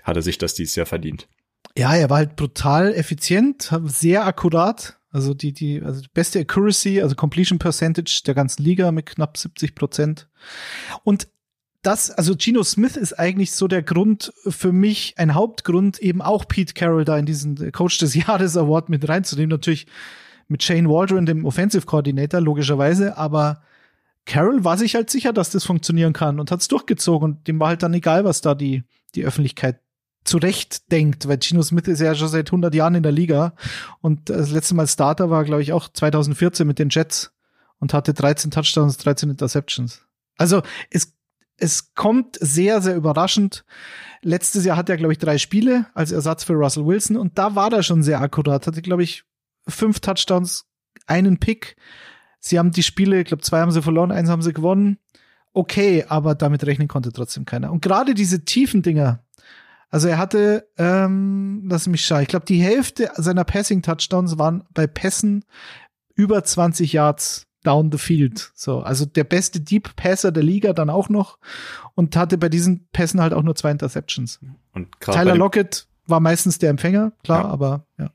hat 0.03 0.16
er 0.16 0.22
sich 0.22 0.36
das 0.36 0.53
dieses 0.53 0.76
Jahr 0.76 0.84
verdient. 0.84 1.26
Ja, 1.74 1.95
er 1.95 2.11
war 2.11 2.18
halt 2.18 2.36
brutal 2.36 2.93
effizient, 2.95 3.72
sehr 3.86 4.26
akkurat. 4.26 5.01
Also 5.11 5.32
die, 5.32 5.55
die, 5.55 5.80
also 5.82 6.03
die 6.03 6.11
beste 6.12 6.41
Accuracy, 6.41 7.01
also 7.01 7.14
Completion 7.16 7.59
Percentage 7.59 8.20
der 8.26 8.34
ganzen 8.34 8.62
Liga 8.62 8.93
mit 8.93 9.07
knapp 9.07 9.39
70 9.39 9.74
Prozent. 9.74 10.28
Und 11.03 11.28
das, 11.83 12.11
also 12.11 12.35
Geno 12.37 12.62
Smith 12.64 12.97
ist 12.97 13.18
eigentlich 13.18 13.53
so 13.53 13.68
der 13.68 13.83
Grund 13.83 14.33
für 14.47 14.72
mich, 14.72 15.14
ein 15.16 15.35
Hauptgrund, 15.35 15.99
eben 16.01 16.20
auch 16.20 16.47
Pete 16.49 16.74
Carroll 16.74 17.05
da 17.05 17.16
in 17.16 17.26
diesen 17.26 17.72
Coach 17.72 17.99
des 17.99 18.14
Jahres 18.26 18.57
Award 18.57 18.89
mit 18.89 19.09
reinzunehmen. 19.09 19.51
Natürlich 19.51 19.87
mit 20.49 20.62
Shane 20.62 20.89
Waldron, 20.89 21.26
dem 21.26 21.45
Offensive 21.45 21.87
Coordinator, 21.87 22.41
logischerweise, 22.41 23.16
aber 23.16 23.62
Carroll 24.24 24.64
war 24.64 24.76
sich 24.76 24.95
halt 24.95 25.09
sicher, 25.09 25.33
dass 25.33 25.51
das 25.51 25.64
funktionieren 25.64 26.12
kann 26.12 26.41
und 26.41 26.51
hat 26.51 26.61
es 26.61 26.68
durchgezogen 26.68 27.33
und 27.33 27.49
dem 27.49 27.61
war 27.61 27.68
halt 27.68 27.83
dann 27.83 27.95
egal, 27.95 28.24
was 28.24 28.41
da 28.41 28.55
die, 28.55 28.85
die 29.14 29.24
Öffentlichkeit 29.24 29.81
zurecht 30.24 30.93
denkt, 30.93 31.29
weil 31.29 31.41
Gino 31.41 31.62
Smith 31.62 31.89
ist 31.89 32.01
ja 32.01 32.14
schon 32.14 32.29
seit 32.29 32.49
100 32.49 32.74
Jahren 32.74 32.95
in 32.95 33.03
der 33.03 33.12
Liga 33.12 33.55
und 34.01 34.29
das 34.29 34.51
letzte 34.51 34.74
Mal 34.74 34.87
Starter 34.87 35.31
war, 35.31 35.45
glaube 35.45 35.62
ich, 35.62 35.72
auch 35.72 35.89
2014 35.89 36.66
mit 36.66 36.79
den 36.79 36.91
Jets 36.91 37.33
und 37.79 37.95
hatte 37.95 38.12
13 38.12 38.51
Touchdowns, 38.51 38.99
13 38.99 39.31
Interceptions. 39.31 40.03
Also 40.37 40.62
es, 40.91 41.14
es 41.59 41.95
kommt 41.95 42.39
sehr, 42.41 42.81
sehr 42.81 42.97
überraschend. 42.97 43.65
Letztes 44.23 44.65
Jahr 44.65 44.77
hat 44.77 44.89
er, 44.89 44.97
glaube 44.97 45.13
ich, 45.13 45.19
drei 45.19 45.39
Spiele 45.39 45.87
als 45.95 46.13
Ersatz 46.13 46.45
für 46.45 46.55
Russell 46.55 46.87
Wilson 46.87 47.17
und 47.17 47.39
da 47.39 47.55
war 47.55 47.73
er 47.73 47.83
schon 47.83 48.03
sehr 48.03 48.21
akkurat, 48.21 48.67
hatte, 48.67 48.83
glaube 48.83 49.03
ich, 49.03 49.25
fünf 49.69 50.01
Touchdowns, 50.01 50.67
einen 51.07 51.39
Pick. 51.39 51.77
Sie 52.41 52.59
haben 52.59 52.71
die 52.71 52.83
Spiele, 52.83 53.21
ich 53.21 53.27
glaube, 53.27 53.43
zwei 53.43 53.61
haben 53.61 53.71
sie 53.71 53.83
verloren, 53.83 54.13
eins 54.13 54.29
haben 54.29 54.43
sie 54.43 54.53
gewonnen. 54.53 54.99
Okay, 55.53 56.05
aber 56.09 56.35
damit 56.35 56.65
rechnen 56.65 56.89
konnte 56.89 57.13
trotzdem 57.13 57.45
keiner. 57.45 57.73
Und 57.73 57.83
gerade 57.83 58.15
diese 58.15 58.45
tiefen 58.45 58.83
Dinger, 58.83 59.25
also 59.91 60.09
er 60.09 60.19
hatte, 60.19 60.69
ähm, 60.77 61.65
lass 61.69 61.87
mich 61.87 62.05
schauen, 62.05 62.23
ich 62.23 62.29
glaube, 62.29 62.47
die 62.47 62.63
Hälfte 62.63 63.11
seiner 63.17 63.45
Passing-Touchdowns 63.45 64.39
waren 64.39 64.65
bei 64.73 64.87
Pässen 64.87 65.45
über 66.15 66.45
20 66.45 66.93
Yards 66.93 67.48
down 67.65 67.91
the 67.93 67.99
field. 67.99 68.53
So, 68.55 68.81
also 68.81 69.05
der 69.05 69.25
beste 69.25 69.61
Deep 69.61 69.97
Passer 69.97 70.33
der 70.33 70.43
Liga 70.43 70.73
dann 70.73 70.91
auch 70.91 71.09
noch 71.09 71.39
und 71.95 72.17
hatte 72.17 72.39
bei 72.39 72.49
diesen 72.49 72.87
Pässen 72.93 73.21
halt 73.21 73.33
auch 73.33 73.43
nur 73.43 73.55
zwei 73.55 73.71
Interceptions. 73.71 74.41
Und 74.73 74.89
Tyler 75.01 75.37
Lockett 75.37 75.87
war 76.07 76.21
meistens 76.21 76.59
der 76.59 76.71
Empfänger, 76.71 77.13
klar, 77.23 77.45
Ja. 77.45 77.49
aber 77.49 77.87
ja. 77.99 78.11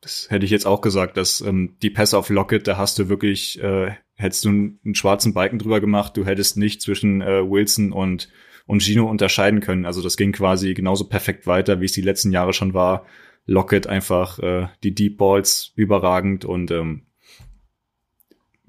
Das 0.00 0.28
hätte 0.30 0.46
ich 0.46 0.50
jetzt 0.50 0.66
auch 0.66 0.80
gesagt, 0.80 1.16
dass 1.18 1.42
ähm, 1.42 1.76
die 1.82 1.90
Pässe 1.90 2.16
auf 2.16 2.30
Lockett, 2.30 2.66
da 2.66 2.78
hast 2.78 2.98
du 2.98 3.10
wirklich, 3.10 3.62
äh, 3.62 3.92
hättest 4.14 4.44
du 4.46 4.48
einen, 4.48 4.80
einen 4.84 4.94
schwarzen 4.94 5.34
Balken 5.34 5.58
drüber 5.58 5.80
gemacht, 5.80 6.16
du 6.16 6.24
hättest 6.24 6.56
nicht 6.56 6.80
zwischen 6.80 7.20
äh, 7.20 7.48
Wilson 7.48 7.92
und 7.92 8.28
und 8.66 8.84
Gino 8.84 9.10
unterscheiden 9.10 9.58
können. 9.58 9.84
Also 9.84 10.00
das 10.00 10.16
ging 10.16 10.30
quasi 10.30 10.74
genauso 10.74 11.08
perfekt 11.08 11.48
weiter, 11.48 11.80
wie 11.80 11.86
es 11.86 11.92
die 11.92 12.02
letzten 12.02 12.30
Jahre 12.30 12.52
schon 12.52 12.72
war. 12.72 13.04
Lockett 13.44 13.88
einfach 13.88 14.38
äh, 14.38 14.68
die 14.84 14.94
Deep 14.94 15.16
Balls 15.18 15.72
überragend 15.74 16.44
und 16.44 16.70
ähm, 16.70 17.02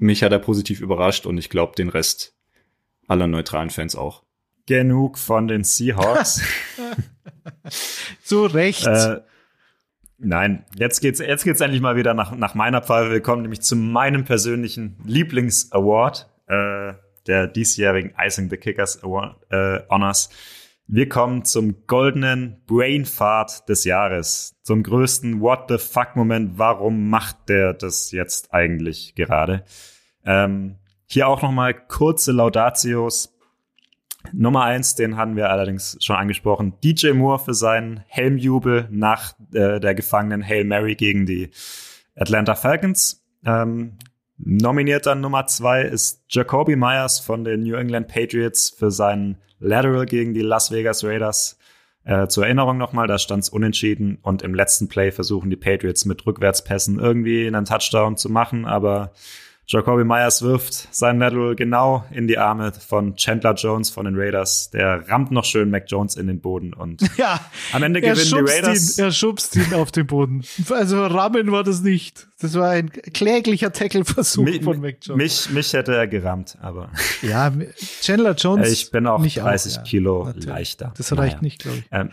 mich 0.02 0.24
hat 0.24 0.32
er 0.32 0.40
positiv 0.40 0.82
überrascht 0.82 1.26
und 1.26 1.38
ich 1.38 1.50
glaube 1.50 1.76
den 1.76 1.90
Rest 1.90 2.36
aller 3.08 3.28
neutralen 3.28 3.70
Fans 3.70 3.96
auch. 3.96 4.24
Genug 4.66 5.18
von 5.18 5.48
den 5.48 5.64
Seahawks. 5.64 6.42
Zu 8.24 8.46
Recht. 8.46 8.86
Äh, 8.86 9.22
nein, 10.18 10.66
jetzt 10.76 11.02
geht's, 11.02 11.20
jetzt 11.20 11.44
geht's 11.44 11.62
endlich 11.62 11.82
mal 11.82 11.96
wieder 11.96 12.14
nach, 12.14 12.36
nach 12.36 12.56
meiner 12.56 12.82
Pfeife. 12.82 13.12
Wir 13.12 13.22
kommen 13.22 13.44
nämlich 13.44 13.62
zu 13.62 13.76
meinem 13.76 14.26
persönlichen 14.26 14.98
Lieblings-Award, 15.06 16.30
äh, 16.48 16.94
der 17.28 17.48
diesjährigen 17.48 18.14
Icing 18.18 18.50
the 18.50 18.58
Kickers 18.58 19.04
Award, 19.04 19.36
äh, 19.52 19.82
Honors. 19.90 20.30
Wir 20.88 21.08
kommen 21.08 21.46
zum 21.46 21.86
goldenen 21.88 22.64
Brainfart 22.66 23.70
des 23.70 23.84
Jahres, 23.86 24.56
zum 24.64 24.84
größten 24.84 25.40
What 25.42 25.66
the 25.70 25.78
fuck 25.78 26.16
Moment. 26.16 26.58
Warum 26.58 27.10
macht 27.10 27.50
der 27.50 27.74
das 27.74 28.12
jetzt 28.12 28.54
eigentlich 28.54 29.16
gerade? 29.16 29.64
Ähm, 30.26 30.78
hier 31.08 31.28
auch 31.28 31.42
noch 31.42 31.52
mal 31.52 31.74
kurze 31.74 32.32
Laudatios. 32.32 33.38
Nummer 34.34 34.64
eins, 34.64 34.96
den 34.96 35.18
hatten 35.18 35.36
wir 35.36 35.50
allerdings 35.50 35.98
schon 36.00 36.16
angesprochen. 36.16 36.74
DJ 36.84 37.12
Moore 37.12 37.40
für 37.40 37.54
seinen 37.54 38.04
Helmjubel 38.08 38.88
nach 38.92 39.34
äh, 39.54 39.80
der 39.80 39.96
gefangenen 39.96 40.48
Hail 40.48 40.64
Mary 40.64 40.96
gegen 40.96 41.26
die 41.26 41.50
Atlanta 42.16 42.56
Falcons. 42.56 43.24
Ähm, 43.46 43.98
nominierter 44.38 45.16
Nummer 45.16 45.48
zwei 45.48 45.82
ist 45.82 46.24
Jacoby 46.30 46.76
Myers 46.76 47.20
von 47.20 47.44
den 47.44 47.64
New 47.64 47.76
England 47.76 48.08
Patriots 48.08 48.70
für 48.70 48.92
seinen 48.92 49.38
Lateral 49.60 50.06
gegen 50.06 50.34
die 50.34 50.42
Las 50.42 50.72
Vegas 50.72 51.04
Raiders. 51.04 51.58
Äh, 52.04 52.28
zur 52.28 52.46
Erinnerung 52.46 52.78
nochmal, 52.78 53.08
da 53.08 53.20
stand 53.20 53.44
es 53.44 53.50
unentschieden 53.50 54.18
und 54.22 54.42
im 54.42 54.56
letzten 54.56 54.88
Play 54.88 55.12
versuchen 55.12 55.50
die 55.52 55.56
Patriots 55.56 56.06
mit 56.06 56.26
Rückwärtspässen 56.26 57.00
irgendwie 57.00 57.46
einen 57.46 57.66
Touchdown 57.66 58.18
zu 58.18 58.30
machen, 58.30 58.66
aber 58.66 59.14
Jacoby 59.68 60.04
Myers 60.04 60.42
wirft 60.42 60.94
seinen 60.94 61.20
Lateral 61.20 61.56
genau 61.56 62.04
in 62.12 62.28
die 62.28 62.38
Arme 62.38 62.74
von 62.74 63.16
Chandler 63.16 63.54
Jones 63.54 63.90
von 63.90 64.04
den 64.06 64.16
Raiders. 64.18 64.70
Der 64.72 65.08
rammt 65.08 65.32
noch 65.32 65.46
schön 65.46 65.70
Mac 65.70 65.86
Jones 65.88 66.18
in 66.18 66.28
den 66.28 66.42
Boden 66.42 66.74
und 66.74 67.02
ja, 67.18 67.40
am 67.72 67.82
Ende 67.84 68.02
gewinnen 68.02 68.46
die 68.46 68.52
Raiders. 68.52 68.98
ihn, 68.98 69.06
er 69.06 69.12
schubst 69.12 69.56
ihn 69.56 69.74
auf 69.74 69.92
den 69.92 70.08
Boden. 70.08 70.44
Also 70.70 71.06
Rammen 71.06 71.52
war 71.54 71.64
das 71.64 71.82
nicht. 71.82 72.28
Das 72.42 72.56
war 72.56 72.72
ein 72.72 72.90
kläglicher 72.92 73.72
Tackle-Versuch 73.72 74.62
von 74.64 74.82
Mac 74.82 74.98
Jones. 75.02 75.18
mich, 75.48 75.50
mich 75.56 75.72
hätte 75.74 75.96
er 75.96 76.08
gerammt, 76.08 76.58
aber 76.62 76.90
Ja, 77.22 77.52
Chandler 78.02 78.34
Jones. 78.36 78.70
ich 78.72 78.92
bin 78.92 79.08
auch 79.08 79.20
nicht 79.20 79.38
30 79.38 79.76
ja. 79.76 79.82
Kilo 79.84 80.26
Natürlich. 80.26 80.46
leichter. 80.48 80.94
Das 80.98 81.12
reicht 81.14 81.36
Naja. 81.36 81.42
nicht, 81.44 81.60
glaube 81.62 81.78
ich. 81.78 81.86
Ähm, 81.92 82.10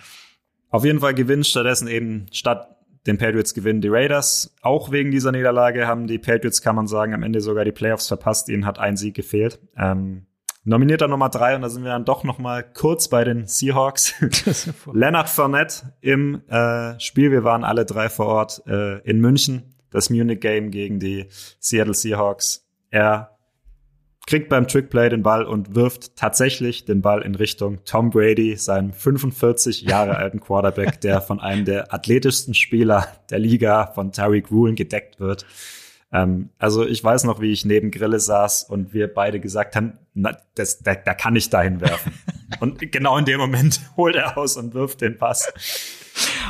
auf 0.70 0.84
jeden 0.84 1.00
Fall 1.00 1.14
gewinnt 1.14 1.46
stattdessen 1.46 1.88
eben 1.88 2.26
statt 2.30 2.68
den 3.06 3.18
Patriots 3.18 3.54
gewinnen 3.54 3.80
die 3.80 3.88
Raiders. 3.88 4.54
Auch 4.62 4.90
wegen 4.90 5.10
dieser 5.10 5.32
Niederlage 5.32 5.86
haben 5.86 6.06
die 6.06 6.18
Patriots, 6.18 6.62
kann 6.62 6.76
man 6.76 6.86
sagen, 6.86 7.14
am 7.14 7.22
Ende 7.22 7.40
sogar 7.40 7.64
die 7.64 7.72
Playoffs 7.72 8.08
verpasst. 8.08 8.48
Ihnen 8.48 8.66
hat 8.66 8.78
ein 8.78 8.96
Sieg 8.96 9.14
gefehlt. 9.14 9.60
Ähm, 9.76 10.26
nominierter 10.64 11.08
Nummer 11.08 11.28
drei 11.28 11.54
und 11.56 11.62
da 11.62 11.68
sind 11.68 11.84
wir 11.84 11.90
dann 11.90 12.04
doch 12.04 12.24
noch 12.24 12.38
mal 12.38 12.62
kurz 12.62 13.08
bei 13.08 13.24
den 13.24 13.46
Seahawks. 13.46 14.14
Leonard 14.92 15.28
Fournette 15.28 15.94
im 16.00 16.42
äh, 16.48 16.98
Spiel. 17.00 17.30
Wir 17.30 17.44
waren 17.44 17.64
alle 17.64 17.84
drei 17.84 18.08
vor 18.08 18.26
Ort 18.26 18.62
äh, 18.66 18.98
in 19.08 19.20
München. 19.20 19.74
Das 19.90 20.10
Munich 20.10 20.40
Game 20.40 20.70
gegen 20.70 21.00
die 21.00 21.26
Seattle 21.60 21.94
Seahawks. 21.94 22.66
Er 22.90 23.37
kriegt 24.28 24.50
beim 24.50 24.68
Trickplay 24.68 25.08
den 25.08 25.22
Ball 25.22 25.46
und 25.46 25.74
wirft 25.74 26.14
tatsächlich 26.14 26.84
den 26.84 27.00
Ball 27.00 27.22
in 27.22 27.34
Richtung 27.34 27.82
Tom 27.86 28.10
Brady, 28.10 28.56
seinem 28.56 28.92
45 28.92 29.80
Jahre 29.82 30.18
alten 30.18 30.40
Quarterback, 30.40 31.00
der 31.00 31.22
von 31.22 31.40
einem 31.40 31.64
der 31.64 31.94
athletischsten 31.94 32.52
Spieler 32.52 33.08
der 33.30 33.38
Liga 33.38 33.86
von 33.94 34.12
Tariq 34.12 34.52
Woolen 34.52 34.76
gedeckt 34.76 35.18
wird. 35.18 35.46
Ähm, 36.12 36.50
also 36.58 36.86
ich 36.86 37.02
weiß 37.02 37.24
noch, 37.24 37.40
wie 37.40 37.52
ich 37.52 37.64
neben 37.64 37.90
Grille 37.90 38.20
saß 38.20 38.64
und 38.64 38.92
wir 38.92 39.12
beide 39.12 39.40
gesagt 39.40 39.74
haben, 39.76 39.94
na, 40.12 40.36
das, 40.54 40.80
da, 40.80 40.94
da 40.94 41.14
kann 41.14 41.34
ich 41.34 41.48
dahin 41.48 41.80
werfen. 41.80 42.12
und 42.60 42.92
genau 42.92 43.16
in 43.16 43.24
dem 43.24 43.40
Moment 43.40 43.80
holt 43.96 44.14
er 44.14 44.36
aus 44.36 44.58
und 44.58 44.74
wirft 44.74 45.00
den 45.00 45.16
Pass. 45.16 45.50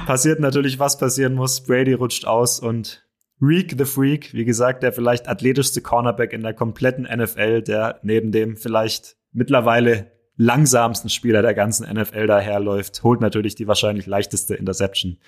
Passiert 0.04 0.40
natürlich, 0.40 0.80
was 0.80 0.98
passieren 0.98 1.34
muss. 1.34 1.60
Brady 1.60 1.92
rutscht 1.92 2.26
aus 2.26 2.58
und 2.58 3.04
Reek 3.41 3.74
the 3.78 3.84
Freak, 3.84 4.34
wie 4.34 4.45
gesagt, 4.45 4.82
der 4.82 4.93
vielleicht 4.93 5.28
athletischste 5.28 5.80
Cornerback 5.80 6.32
in 6.32 6.43
der 6.43 6.55
kompletten 6.55 7.05
NFL, 7.05 7.62
der 7.62 8.01
neben 8.03 8.32
dem 8.32 8.57
vielleicht 8.57 9.16
mittlerweile 9.32 10.11
langsamsten 10.36 11.11
Spieler 11.11 11.43
der 11.43 11.55
ganzen 11.55 11.86
NFL 11.93 12.26
daherläuft, 12.26 13.03
holt 13.03 13.20
natürlich 13.20 13.55
die 13.55 13.68
wahrscheinlich 13.68 14.07
leichteste 14.07 14.55
Interception 14.55 15.18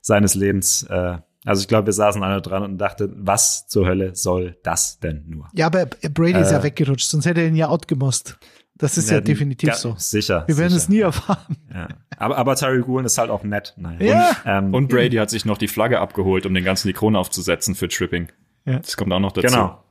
seines 0.00 0.34
Lebens. 0.34 0.84
Äh, 0.84 1.18
also 1.44 1.60
ich 1.60 1.68
glaube, 1.68 1.86
wir 1.86 1.92
saßen 1.92 2.22
alle 2.22 2.40
dran 2.40 2.62
und 2.62 2.78
dachten, 2.78 3.12
was 3.18 3.66
zur 3.66 3.86
Hölle 3.86 4.14
soll 4.14 4.56
das 4.62 4.98
denn 4.98 5.24
nur? 5.26 5.48
Ja, 5.52 5.66
aber 5.66 5.86
Brady 5.86 6.40
ist 6.40 6.50
äh, 6.50 6.54
ja 6.54 6.62
weggerutscht, 6.62 7.08
sonst 7.08 7.26
hätte 7.26 7.42
er 7.42 7.48
ihn 7.48 7.56
ja 7.56 7.68
outgemost. 7.68 8.38
Das 8.76 8.98
ist 8.98 9.08
ja, 9.08 9.16
ja 9.16 9.20
definitiv 9.20 9.68
ja, 9.68 9.74
so. 9.76 9.94
Sicher. 9.96 10.44
Wir 10.46 10.58
werden 10.58 10.70
sicher. 10.70 10.82
es 10.82 10.88
nie 10.88 11.00
erfahren. 11.00 11.56
Ja. 11.72 11.88
Aber, 12.16 12.36
aber 12.36 12.56
Terry 12.56 12.80
Gulen 12.80 13.06
ist 13.06 13.18
halt 13.18 13.30
auch 13.30 13.44
nett. 13.44 13.74
Nein. 13.76 13.98
Ja. 14.00 14.30
Und, 14.30 14.36
ähm, 14.46 14.74
und 14.74 14.88
Brady 14.88 15.16
hat 15.16 15.30
sich 15.30 15.44
noch 15.44 15.58
die 15.58 15.68
Flagge 15.68 16.00
abgeholt, 16.00 16.44
um 16.44 16.54
den 16.54 16.64
ganzen 16.64 16.88
die 16.88 16.94
Krone 16.94 17.18
aufzusetzen 17.18 17.76
für 17.76 17.88
Tripping. 17.88 18.32
Ja. 18.64 18.80
Das 18.80 18.96
kommt 18.96 19.12
auch 19.12 19.20
noch 19.20 19.32
dazu. 19.32 19.46
Genau. 19.46 19.84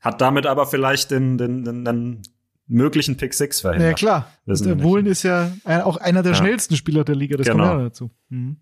Hat 0.00 0.20
damit 0.20 0.46
aber 0.46 0.66
vielleicht 0.66 1.10
den, 1.10 1.38
den, 1.38 1.64
den, 1.64 1.84
den 1.84 2.22
möglichen 2.68 3.16
Pick 3.16 3.34
Six 3.34 3.60
verhindert. 3.60 3.88
Ja, 3.88 3.94
klar. 3.94 4.32
Der 4.46 4.82
Wohlen 4.82 5.06
ist 5.06 5.24
ja 5.24 5.50
auch 5.64 5.96
einer 5.96 6.22
der 6.22 6.32
ja. 6.32 6.38
schnellsten 6.38 6.76
Spieler 6.76 7.04
der 7.04 7.16
Liga. 7.16 7.36
Das 7.36 7.46
genau. 7.46 7.68
kommt 7.68 7.78
ja 7.78 7.84
dazu. 7.84 8.10
Mhm. 8.28 8.56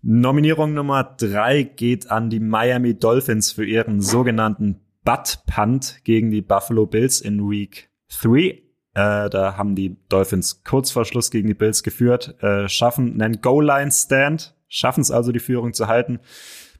Nominierung 0.00 0.74
Nummer 0.74 1.04
drei 1.04 1.62
geht 1.62 2.10
an 2.10 2.28
die 2.28 2.40
Miami 2.40 2.98
Dolphins 2.98 3.52
für 3.52 3.64
ihren 3.64 4.00
sogenannten 4.00 4.80
Butt 5.04 5.40
Punt 5.46 6.00
gegen 6.02 6.30
die 6.30 6.42
Buffalo 6.42 6.86
Bills 6.86 7.20
in 7.20 7.48
Week 7.48 7.91
3. 8.20 8.62
Äh, 8.94 9.30
da 9.30 9.56
haben 9.56 9.74
die 9.74 9.96
Dolphins 10.08 10.64
kurz 10.64 10.90
vor 10.90 11.04
Schluss 11.04 11.30
gegen 11.30 11.48
die 11.48 11.54
Bills 11.54 11.82
geführt, 11.82 12.36
äh, 12.42 12.68
schaffen 12.68 13.20
einen 13.20 13.40
Goal-Line-Stand, 13.40 14.54
schaffen 14.68 15.00
es 15.00 15.10
also, 15.10 15.32
die 15.32 15.40
Führung 15.40 15.72
zu 15.72 15.86
halten, 15.86 16.20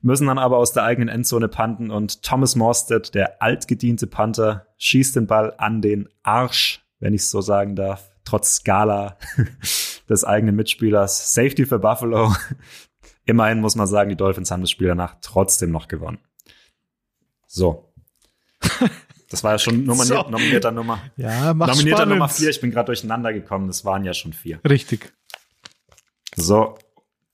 müssen 0.02 0.26
dann 0.26 0.38
aber 0.38 0.58
aus 0.58 0.72
der 0.72 0.84
eigenen 0.84 1.08
Endzone 1.08 1.48
panten 1.48 1.90
und 1.90 2.22
Thomas 2.22 2.54
Morstead, 2.54 3.14
der 3.14 3.40
altgediente 3.40 4.06
Panther, 4.06 4.66
schießt 4.76 5.16
den 5.16 5.26
Ball 5.26 5.54
an 5.56 5.80
den 5.80 6.08
Arsch, 6.22 6.84
wenn 6.98 7.14
ich 7.14 7.22
es 7.22 7.30
so 7.30 7.40
sagen 7.40 7.76
darf, 7.76 8.10
trotz 8.24 8.56
Skala 8.56 9.16
des 10.08 10.24
eigenen 10.24 10.56
Mitspielers. 10.56 11.34
Safety 11.34 11.66
für 11.66 11.78
Buffalo. 11.78 12.34
Immerhin 13.24 13.60
muss 13.60 13.76
man 13.76 13.86
sagen, 13.86 14.10
die 14.10 14.16
Dolphins 14.16 14.50
haben 14.50 14.62
das 14.62 14.70
Spiel 14.70 14.88
danach 14.88 15.16
trotzdem 15.22 15.70
noch 15.70 15.88
gewonnen. 15.88 16.18
So. 17.46 17.92
Das 19.32 19.42
war 19.42 19.52
ja 19.52 19.58
schon 19.58 19.84
nominiert, 19.84 20.26
so. 20.26 20.30
nominierter 20.30 20.70
Nummer. 20.70 21.00
Ja, 21.16 21.54
mach 21.54 21.68
Nominierter 21.68 22.02
spannend. 22.02 22.18
Nummer 22.18 22.28
vier. 22.28 22.50
Ich 22.50 22.60
bin 22.60 22.70
gerade 22.70 22.84
durcheinander 22.84 23.32
gekommen. 23.32 23.66
Das 23.66 23.82
waren 23.82 24.04
ja 24.04 24.12
schon 24.12 24.34
vier. 24.34 24.60
Richtig. 24.68 25.10
So, 26.36 26.76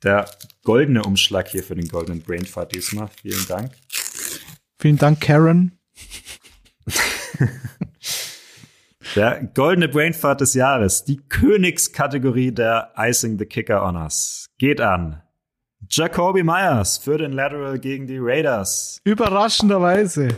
der 0.05 0.31
goldene 0.63 1.03
Umschlag 1.03 1.49
hier 1.49 1.65
für 1.65 1.75
den 1.75 1.89
goldenen 1.89 2.23
Brainfart 2.23 2.73
diesmal. 2.73 3.09
Vielen 3.21 3.45
Dank. 3.49 3.73
Vielen 4.79 4.97
Dank, 4.97 5.21
Karen. 5.21 5.77
der 9.17 9.43
goldene 9.55 9.89
Brainfart 9.89 10.41
des 10.41 10.55
Jahres. 10.55 11.03
Die 11.03 11.17
Königskategorie 11.17 12.53
der 12.53 12.93
Icing 12.97 13.41
the 13.41 13.45
Kicker 13.45 13.83
Honors 13.83 14.47
geht 14.59 14.81
an 14.81 15.21
Jacoby 15.91 16.45
Myers 16.45 16.99
für 16.99 17.19
den 17.19 17.33
Lateral 17.33 17.81
gegen 17.81 18.07
die 18.07 18.19
Raiders. 18.21 19.01
Überraschenderweise. 19.03 20.29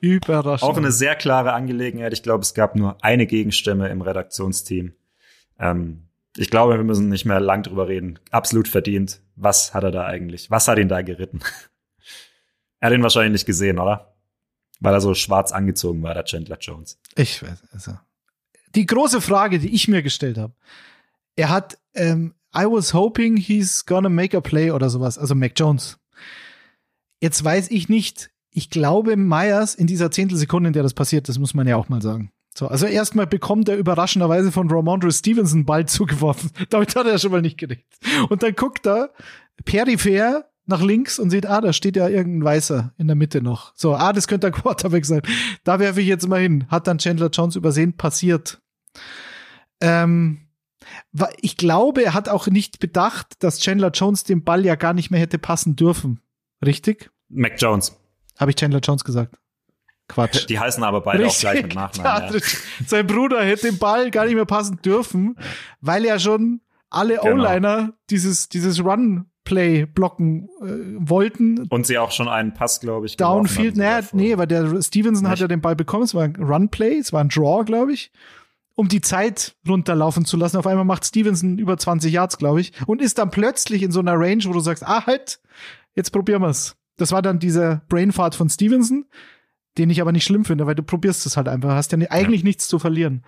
Überraschend. 0.00 0.70
Auch 0.70 0.76
eine 0.76 0.92
sehr 0.92 1.14
klare 1.16 1.52
Angelegenheit. 1.52 2.12
Ich 2.12 2.22
glaube, 2.22 2.42
es 2.42 2.54
gab 2.54 2.76
nur 2.76 3.02
eine 3.02 3.26
Gegenstimme 3.26 3.88
im 3.88 4.02
Redaktionsteam. 4.02 4.92
Ähm, 5.58 6.08
ich 6.36 6.50
glaube, 6.50 6.76
wir 6.76 6.84
müssen 6.84 7.08
nicht 7.08 7.24
mehr 7.24 7.40
lang 7.40 7.62
drüber 7.62 7.88
reden. 7.88 8.18
Absolut 8.30 8.68
verdient. 8.68 9.20
Was 9.36 9.72
hat 9.74 9.84
er 9.84 9.90
da 9.90 10.04
eigentlich? 10.04 10.50
Was 10.50 10.68
hat 10.68 10.78
ihn 10.78 10.88
da 10.88 11.02
geritten? 11.02 11.40
er 12.80 12.90
hat 12.90 12.94
ihn 12.94 13.02
wahrscheinlich 13.02 13.32
nicht 13.32 13.46
gesehen, 13.46 13.78
oder? 13.78 14.14
Weil 14.80 14.94
er 14.94 15.00
so 15.00 15.14
schwarz 15.14 15.52
angezogen 15.52 16.02
war, 16.02 16.14
der 16.14 16.24
Chandler 16.24 16.58
Jones. 16.58 16.98
Ich 17.14 17.42
weiß, 17.42 17.62
also. 17.72 17.92
Die 18.74 18.86
große 18.86 19.20
Frage, 19.20 19.60
die 19.60 19.72
ich 19.74 19.86
mir 19.86 20.02
gestellt 20.02 20.36
habe. 20.36 20.54
Er 21.36 21.50
hat, 21.50 21.78
ähm, 21.94 22.34
I 22.56 22.64
was 22.64 22.92
hoping 22.92 23.36
he's 23.36 23.84
gonna 23.86 24.08
make 24.08 24.36
a 24.36 24.40
play 24.40 24.70
oder 24.70 24.90
sowas, 24.90 25.18
also 25.18 25.34
Mac 25.34 25.52
Jones. 25.56 25.98
Jetzt 27.20 27.42
weiß 27.42 27.70
ich 27.70 27.88
nicht, 27.88 28.30
ich 28.54 28.70
glaube, 28.70 29.16
Myers 29.16 29.74
in 29.74 29.88
dieser 29.88 30.10
Zehntelsekunde, 30.10 30.68
in 30.68 30.72
der 30.72 30.84
das 30.84 30.94
passiert, 30.94 31.28
das 31.28 31.38
muss 31.38 31.54
man 31.54 31.66
ja 31.66 31.76
auch 31.76 31.88
mal 31.88 32.00
sagen. 32.00 32.30
So, 32.56 32.68
also 32.68 32.86
erstmal 32.86 33.26
bekommt 33.26 33.68
er 33.68 33.76
überraschenderweise 33.76 34.52
von 34.52 34.70
Ramondre 34.70 35.10
Stevenson 35.10 35.64
Ball 35.64 35.86
zugeworfen. 35.86 36.50
Damit 36.70 36.94
hat 36.94 37.06
er 37.06 37.18
schon 37.18 37.32
mal 37.32 37.42
nicht 37.42 37.58
gedacht. 37.58 37.80
Und 38.28 38.44
dann 38.44 38.54
guckt 38.54 38.86
er 38.86 39.10
peripher 39.64 40.44
nach 40.66 40.80
links 40.80 41.18
und 41.18 41.30
sieht, 41.30 41.46
ah, 41.46 41.60
da 41.60 41.72
steht 41.72 41.96
ja 41.96 42.08
irgendein 42.08 42.44
Weißer 42.44 42.94
in 42.96 43.08
der 43.08 43.16
Mitte 43.16 43.42
noch. 43.42 43.72
So, 43.74 43.94
ah, 43.96 44.12
das 44.12 44.28
könnte 44.28 44.50
der 44.50 44.58
Quarterback 44.58 45.04
sein. 45.04 45.22
Da 45.64 45.80
werfe 45.80 46.00
ich 46.00 46.06
jetzt 46.06 46.28
mal 46.28 46.40
hin. 46.40 46.66
Hat 46.68 46.86
dann 46.86 46.98
Chandler 46.98 47.30
Jones 47.30 47.56
übersehen, 47.56 47.96
passiert. 47.96 48.62
Ähm, 49.80 50.46
ich 51.40 51.56
glaube, 51.56 52.04
er 52.04 52.14
hat 52.14 52.28
auch 52.28 52.46
nicht 52.46 52.78
bedacht, 52.78 53.42
dass 53.42 53.58
Chandler 53.58 53.90
Jones 53.90 54.22
den 54.22 54.44
Ball 54.44 54.64
ja 54.64 54.76
gar 54.76 54.94
nicht 54.94 55.10
mehr 55.10 55.20
hätte 55.20 55.38
passen 55.38 55.74
dürfen. 55.74 56.20
Richtig? 56.64 57.10
Mac 57.28 57.60
Jones. 57.60 57.98
Habe 58.38 58.50
ich 58.50 58.56
Chandler 58.56 58.80
Jones 58.80 59.04
gesagt? 59.04 59.36
Quatsch. 60.08 60.46
Die 60.48 60.58
heißen 60.58 60.82
aber 60.82 61.00
beide 61.00 61.24
Richtig. 61.24 61.36
auch 61.36 61.52
gleich 61.52 61.62
mit 61.62 61.74
Nachnamen. 61.74 62.34
Ja. 62.34 62.40
Sein 62.86 63.06
Bruder 63.06 63.42
hätte 63.44 63.68
den 63.68 63.78
Ball 63.78 64.10
gar 64.10 64.26
nicht 64.26 64.34
mehr 64.34 64.44
passen 64.44 64.80
dürfen, 64.82 65.36
weil 65.80 66.04
er 66.04 66.18
schon 66.18 66.60
alle 66.90 67.18
genau. 67.22 67.42
O-Liner 67.42 67.94
dieses, 68.10 68.48
dieses 68.48 68.84
Run-Play 68.84 69.86
blocken 69.86 70.48
äh, 70.60 71.08
wollten. 71.08 71.66
Und 71.68 71.86
sie 71.86 71.98
auch 71.98 72.12
schon 72.12 72.28
einen 72.28 72.54
Pass, 72.54 72.80
glaube 72.80 73.06
ich, 73.06 73.16
Downfield, 73.16 73.76
naja, 73.76 74.06
nee, 74.12 74.36
weil 74.36 74.46
der 74.46 74.82
Stevenson 74.82 75.24
Nicht? 75.24 75.32
hat 75.32 75.38
ja 75.40 75.48
den 75.48 75.60
Ball 75.60 75.74
bekommen. 75.74 76.04
Es 76.04 76.14
war 76.14 76.24
ein 76.24 76.36
Run-Play, 76.36 76.98
es 76.98 77.12
war 77.12 77.20
ein 77.20 77.28
Draw, 77.28 77.64
glaube 77.64 77.92
ich 77.92 78.12
um 78.76 78.88
die 78.88 79.00
Zeit 79.00 79.56
runterlaufen 79.68 80.24
zu 80.24 80.36
lassen. 80.36 80.56
Auf 80.56 80.66
einmal 80.66 80.84
macht 80.84 81.04
Stevenson 81.04 81.58
über 81.58 81.76
20 81.76 82.12
Yards, 82.12 82.38
glaube 82.38 82.60
ich, 82.60 82.72
und 82.86 83.00
ist 83.00 83.18
dann 83.18 83.30
plötzlich 83.30 83.82
in 83.82 83.92
so 83.92 84.00
einer 84.00 84.18
Range, 84.18 84.42
wo 84.44 84.52
du 84.52 84.60
sagst, 84.60 84.84
ah, 84.84 85.06
halt, 85.06 85.40
jetzt 85.94 86.10
probieren 86.10 86.42
wir's. 86.42 86.76
Das 86.96 87.12
war 87.12 87.22
dann 87.22 87.38
dieser 87.38 87.82
Brainfart 87.88 88.34
von 88.34 88.48
Stevenson, 88.48 89.06
den 89.78 89.90
ich 89.90 90.00
aber 90.00 90.12
nicht 90.12 90.24
schlimm 90.24 90.44
finde, 90.44 90.66
weil 90.66 90.74
du 90.74 90.82
probierst 90.82 91.26
es 91.26 91.36
halt 91.36 91.48
einfach, 91.48 91.70
hast 91.70 91.92
ja 91.92 91.98
eigentlich 92.10 92.42
ja. 92.42 92.46
nichts 92.46 92.68
zu 92.68 92.78
verlieren. 92.78 93.24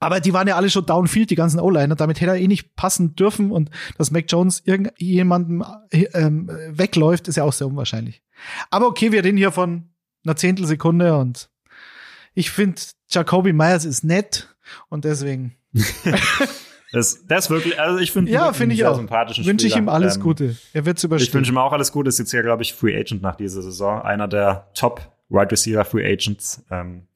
Aber 0.00 0.20
die 0.20 0.32
waren 0.32 0.46
ja 0.46 0.56
alle 0.56 0.70
schon 0.70 0.86
downfield, 0.86 1.30
die 1.30 1.34
ganzen 1.34 1.58
O-Liner. 1.58 1.96
Damit 1.96 2.20
hätte 2.20 2.30
er 2.30 2.38
eh 2.38 2.46
nicht 2.46 2.76
passen 2.76 3.16
dürfen. 3.16 3.50
Und 3.50 3.70
dass 3.96 4.12
Mac 4.12 4.26
Jones 4.28 4.62
irgendjemandem 4.64 5.64
ähm, 5.90 6.48
wegläuft, 6.68 7.26
ist 7.26 7.36
ja 7.36 7.42
auch 7.42 7.52
sehr 7.52 7.66
unwahrscheinlich. 7.66 8.22
Aber 8.70 8.86
okay, 8.86 9.10
wir 9.10 9.24
reden 9.24 9.36
hier 9.36 9.50
von 9.50 9.90
einer 10.24 10.36
Zehntelsekunde 10.36 11.16
und 11.16 11.50
ich 12.34 12.50
finde, 12.50 12.80
Jacoby 13.10 13.52
Myers 13.52 13.84
ist 13.84 14.04
nett 14.04 14.54
und 14.88 15.04
deswegen. 15.04 15.56
Das, 16.92 17.26
das 17.26 17.44
ist 17.44 17.50
wirklich, 17.50 17.78
also 17.78 17.98
ich 17.98 18.12
finde 18.12 18.32
ja, 18.32 18.52
finde 18.52 18.74
ich 18.74 18.84
auch. 18.84 18.96
sympathischen 18.96 19.44
Wünsche 19.44 19.66
ich 19.66 19.76
ihm 19.76 19.88
alles 19.88 20.16
ähm, 20.16 20.22
Gute. 20.22 20.56
Er 20.72 20.86
wird's 20.86 21.04
überstehen. 21.04 21.28
Ich 21.28 21.34
wünsche 21.34 21.52
ihm 21.52 21.58
auch 21.58 21.72
alles 21.72 21.92
Gute. 21.92 22.08
Ist 22.08 22.18
jetzt 22.18 22.32
ja, 22.32 22.42
glaube 22.42 22.62
ich, 22.62 22.72
Free 22.72 22.98
Agent 22.98 23.20
nach 23.20 23.36
dieser 23.36 23.62
Saison. 23.62 24.00
Einer 24.00 24.26
der 24.26 24.68
Top 24.74 25.00
Wide 25.28 25.50
Receiver 25.50 25.84
Free 25.84 26.10
Agents. 26.10 26.64
Ähm, 26.70 27.06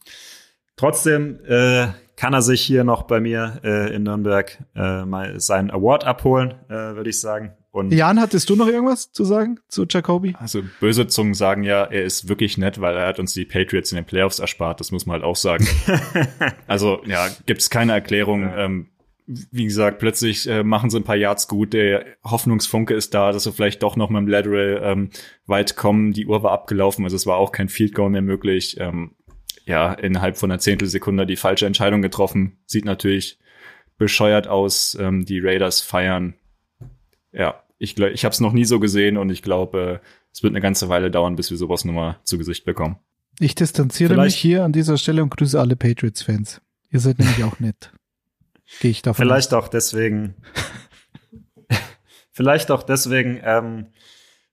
trotzdem 0.77 1.39
äh, 1.47 1.89
kann 2.17 2.35
er 2.35 2.43
sich 2.43 2.61
hier 2.61 2.85
noch 2.85 3.05
bei 3.05 3.21
mir 3.21 3.61
äh, 3.65 3.95
in 3.95 4.03
Nürnberg 4.03 4.59
äh, 4.75 5.05
mal 5.05 5.41
seinen 5.41 5.71
Award 5.71 6.05
abholen, 6.05 6.55
äh, 6.69 6.75
würde 6.75 7.11
ich 7.11 7.21
sagen. 7.21 7.55
Und 7.73 7.91
Jan, 7.91 8.21
hattest 8.21 8.51
du 8.51 8.55
noch 8.55 8.69
irgendwas 8.69 9.13
zu 9.13 9.25
sagen 9.25 9.59
zu 9.67 9.87
Jacoby? 9.89 10.37
Also 10.39 10.63
böse 10.79 11.07
Zungen 11.07 11.33
sagen 11.33 11.63
ja, 11.63 11.85
er 11.85 12.05
ist 12.05 12.29
wirklich 12.29 12.59
nett, 12.59 12.83
weil 12.83 12.95
er 12.97 13.07
hat 13.07 13.19
uns 13.19 13.33
die 13.33 13.47
Patriots 13.47 13.91
in 13.93 13.97
den 13.97 14.05
Playoffs 14.05 14.41
erspart. 14.41 14.79
Das 14.79 14.93
muss 14.93 15.07
man 15.07 15.15
halt 15.15 15.25
auch 15.25 15.37
sagen. 15.37 15.67
also 16.67 17.01
ja, 17.07 17.29
gibt's 17.47 17.71
keine 17.71 17.93
Erklärung. 17.93 18.43
Ja. 18.43 18.59
Ähm, 18.59 18.89
wie 19.27 19.65
gesagt, 19.65 19.99
plötzlich 19.99 20.49
äh, 20.49 20.63
machen 20.65 20.91
sie 20.91 20.99
ein 20.99 21.05
paar 21.05 21.17
Yards 21.17 21.49
gut. 21.49 21.73
Der 21.73 22.05
Hoffnungsfunke 22.25 22.95
ist 22.95 23.15
da, 23.15 23.33
dass 23.33 23.45
sie 23.45 23.53
vielleicht 23.53 23.83
doch 23.83 23.97
noch 23.97 24.11
mit 24.11 24.19
dem 24.21 24.29
Lateral 24.29 24.81
ähm, 24.85 25.11
weit 25.47 25.77
kommen. 25.77 26.13
Die 26.13 26.27
Uhr 26.27 26.43
war 26.43 26.53
abgelaufen, 26.53 27.05
also 27.05 27.17
es 27.17 27.27
war 27.27 27.37
auch 27.37 27.53
kein 27.53 27.69
Field 27.69 27.95
Goal 27.95 28.11
mehr 28.11 28.23
möglich. 28.23 28.77
Ähm, 28.81 29.13
ja, 29.65 29.93
innerhalb 29.93 30.37
von 30.37 30.51
einer 30.51 30.59
Zehntelsekunde 30.59 31.25
die 31.25 31.37
falsche 31.37 31.67
Entscheidung 31.67 32.03
getroffen. 32.03 32.59
Sieht 32.67 32.85
natürlich 32.85 33.39
bescheuert 33.97 34.49
aus. 34.49 34.97
Ähm, 35.01 35.25
die 35.25 35.39
Raiders 35.41 35.81
feiern. 35.81 36.35
Ja, 37.33 37.63
ich, 37.79 37.99
ich 37.99 38.25
habe 38.25 38.33
es 38.33 38.41
noch 38.41 38.53
nie 38.53 38.65
so 38.65 38.81
gesehen 38.81 39.17
und 39.17 39.31
ich 39.31 39.43
glaube, 39.43 40.01
äh, 40.03 40.07
es 40.33 40.43
wird 40.43 40.53
eine 40.53 40.61
ganze 40.61 40.89
Weile 40.89 41.11
dauern, 41.11 41.37
bis 41.37 41.51
wir 41.51 41.59
sowas 41.59 41.85
nochmal 41.85 42.17
zu 42.25 42.39
Gesicht 42.39 42.65
bekommen. 42.65 42.97
Ich 43.39 43.55
distanziere 43.55 44.15
Vielleicht- 44.15 44.37
mich 44.37 44.41
hier 44.41 44.65
an 44.65 44.73
dieser 44.73 44.99
Stelle 44.99 45.23
und 45.23 45.31
grüße 45.31 45.59
alle 45.61 45.77
Patriots-Fans. 45.77 46.61
Ihr 46.91 47.01
seid 47.01 47.19
nämlich 47.19 47.45
auch 47.45 47.61
nett. 47.61 47.93
Gehe 48.81 48.91
ich 48.91 49.03
davon 49.03 49.25
Vielleicht 49.25 49.55
auch 49.55 49.69
deswegen, 49.69 50.35
vielleicht 52.33 52.71
auch 52.71 52.83
deswegen 52.83 53.41
ähm, 53.43 53.89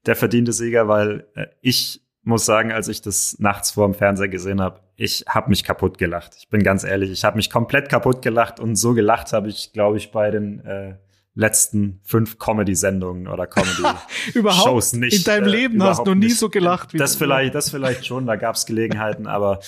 der 0.05 0.15
verdiente 0.15 0.53
Sieger, 0.53 0.87
weil 0.87 1.27
äh, 1.35 1.47
ich 1.61 2.01
muss 2.23 2.45
sagen, 2.45 2.71
als 2.71 2.87
ich 2.87 3.01
das 3.01 3.37
nachts 3.39 3.71
vor 3.71 3.87
dem 3.87 3.93
Fernseher 3.93 4.27
gesehen 4.27 4.61
habe, 4.61 4.81
ich 4.95 5.25
habe 5.27 5.49
mich 5.49 5.63
kaputt 5.63 5.97
gelacht. 5.97 6.35
Ich 6.37 6.49
bin 6.49 6.63
ganz 6.63 6.83
ehrlich, 6.83 7.09
ich 7.11 7.23
habe 7.23 7.37
mich 7.37 7.49
komplett 7.49 7.89
kaputt 7.89 8.21
gelacht 8.21 8.59
und 8.59 8.75
so 8.75 8.93
gelacht 8.93 9.31
habe 9.33 9.47
ich, 9.47 9.71
glaube 9.71 9.97
ich, 9.97 10.11
bei 10.11 10.29
den 10.29 10.59
äh, 10.65 10.95
letzten 11.35 12.01
fünf 12.03 12.37
Comedy-Sendungen 12.37 13.27
oder 13.27 13.47
Comedy 13.47 13.83
aus. 13.83 13.95
Überhaupt 14.33 14.67
Shows 14.67 14.93
nicht. 14.93 15.17
in 15.17 15.23
deinem 15.23 15.47
äh, 15.47 15.51
Leben 15.51 15.83
hast 15.83 16.05
du 16.05 16.13
nie 16.13 16.27
nicht. 16.27 16.37
so 16.37 16.49
gelacht 16.49 16.93
wie 16.93 16.97
Das 16.97 17.15
vielleicht, 17.15 17.55
das 17.55 17.69
vielleicht 17.69 18.05
schon, 18.05 18.25
da 18.25 18.35
gab 18.35 18.55
es 18.55 18.65
Gelegenheiten, 18.65 19.25
aber 19.25 19.59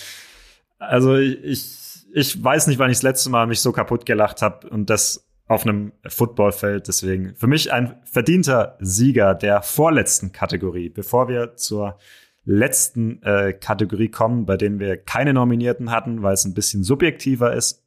also 0.77 1.15
ich, 1.15 1.77
ich 2.13 2.43
weiß 2.43 2.67
nicht, 2.67 2.79
wann 2.79 2.91
ich 2.91 2.97
das 2.97 3.03
letzte 3.03 3.29
Mal 3.29 3.47
mich 3.47 3.61
so 3.61 3.71
kaputt 3.71 4.05
gelacht 4.05 4.41
habe 4.41 4.69
und 4.69 4.89
das 4.89 5.27
auf 5.47 5.65
einem 5.65 5.91
Footballfeld. 6.07 6.87
Deswegen 6.87 7.35
für 7.35 7.47
mich 7.47 7.73
ein 7.73 7.95
verdienter 8.03 8.77
Sieger 8.79 9.35
der 9.35 9.61
vorletzten 9.61 10.31
Kategorie. 10.31 10.89
Bevor 10.89 11.27
wir 11.27 11.55
zur 11.55 11.97
letzten 12.45 13.21
äh, 13.23 13.53
Kategorie 13.53 14.09
kommen, 14.09 14.45
bei 14.45 14.57
denen 14.57 14.79
wir 14.79 14.97
keine 14.97 15.33
Nominierten 15.33 15.91
hatten, 15.91 16.23
weil 16.23 16.33
es 16.33 16.45
ein 16.45 16.53
bisschen 16.53 16.83
subjektiver 16.83 17.53
ist. 17.53 17.83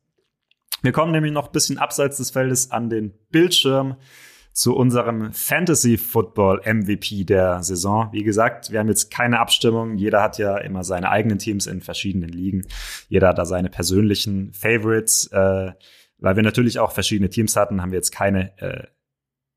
Wir 0.82 0.92
kommen 0.92 1.12
nämlich 1.12 1.32
noch 1.32 1.46
ein 1.46 1.52
bisschen 1.52 1.78
abseits 1.78 2.18
des 2.18 2.30
Feldes 2.30 2.70
an 2.70 2.90
den 2.90 3.14
Bildschirm 3.30 3.96
zu 4.54 4.76
unserem 4.76 5.32
Fantasy 5.32 5.98
Football 5.98 6.60
MVP 6.64 7.24
der 7.24 7.62
Saison. 7.64 8.08
Wie 8.12 8.22
gesagt, 8.22 8.70
wir 8.70 8.78
haben 8.78 8.88
jetzt 8.88 9.10
keine 9.10 9.40
Abstimmung. 9.40 9.96
Jeder 9.96 10.22
hat 10.22 10.38
ja 10.38 10.56
immer 10.58 10.84
seine 10.84 11.10
eigenen 11.10 11.38
Teams 11.38 11.66
in 11.66 11.80
verschiedenen 11.80 12.28
Ligen. 12.28 12.64
Jeder 13.08 13.28
hat 13.28 13.38
da 13.38 13.46
seine 13.46 13.68
persönlichen 13.68 14.52
Favorites. 14.52 15.26
Äh, 15.32 15.72
weil 16.18 16.36
wir 16.36 16.44
natürlich 16.44 16.78
auch 16.78 16.92
verschiedene 16.92 17.28
Teams 17.28 17.56
hatten, 17.56 17.82
haben 17.82 17.90
wir 17.90 17.98
jetzt 17.98 18.12
keine 18.12 18.56
äh, 18.58 18.86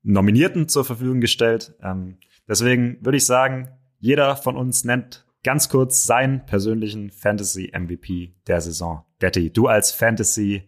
Nominierten 0.02 0.68
zur 0.68 0.84
Verfügung 0.84 1.20
gestellt. 1.20 1.74
Ähm, 1.80 2.18
deswegen 2.48 2.98
würde 3.04 3.18
ich 3.18 3.24
sagen, 3.24 3.68
jeder 4.00 4.34
von 4.34 4.56
uns 4.56 4.84
nennt 4.84 5.24
ganz 5.44 5.68
kurz 5.68 6.06
seinen 6.06 6.44
persönlichen 6.44 7.10
Fantasy 7.12 7.72
MVP 7.72 8.34
der 8.48 8.60
Saison. 8.60 9.04
Detti, 9.22 9.52
du 9.52 9.68
als 9.68 9.92
Fantasy 9.92 10.64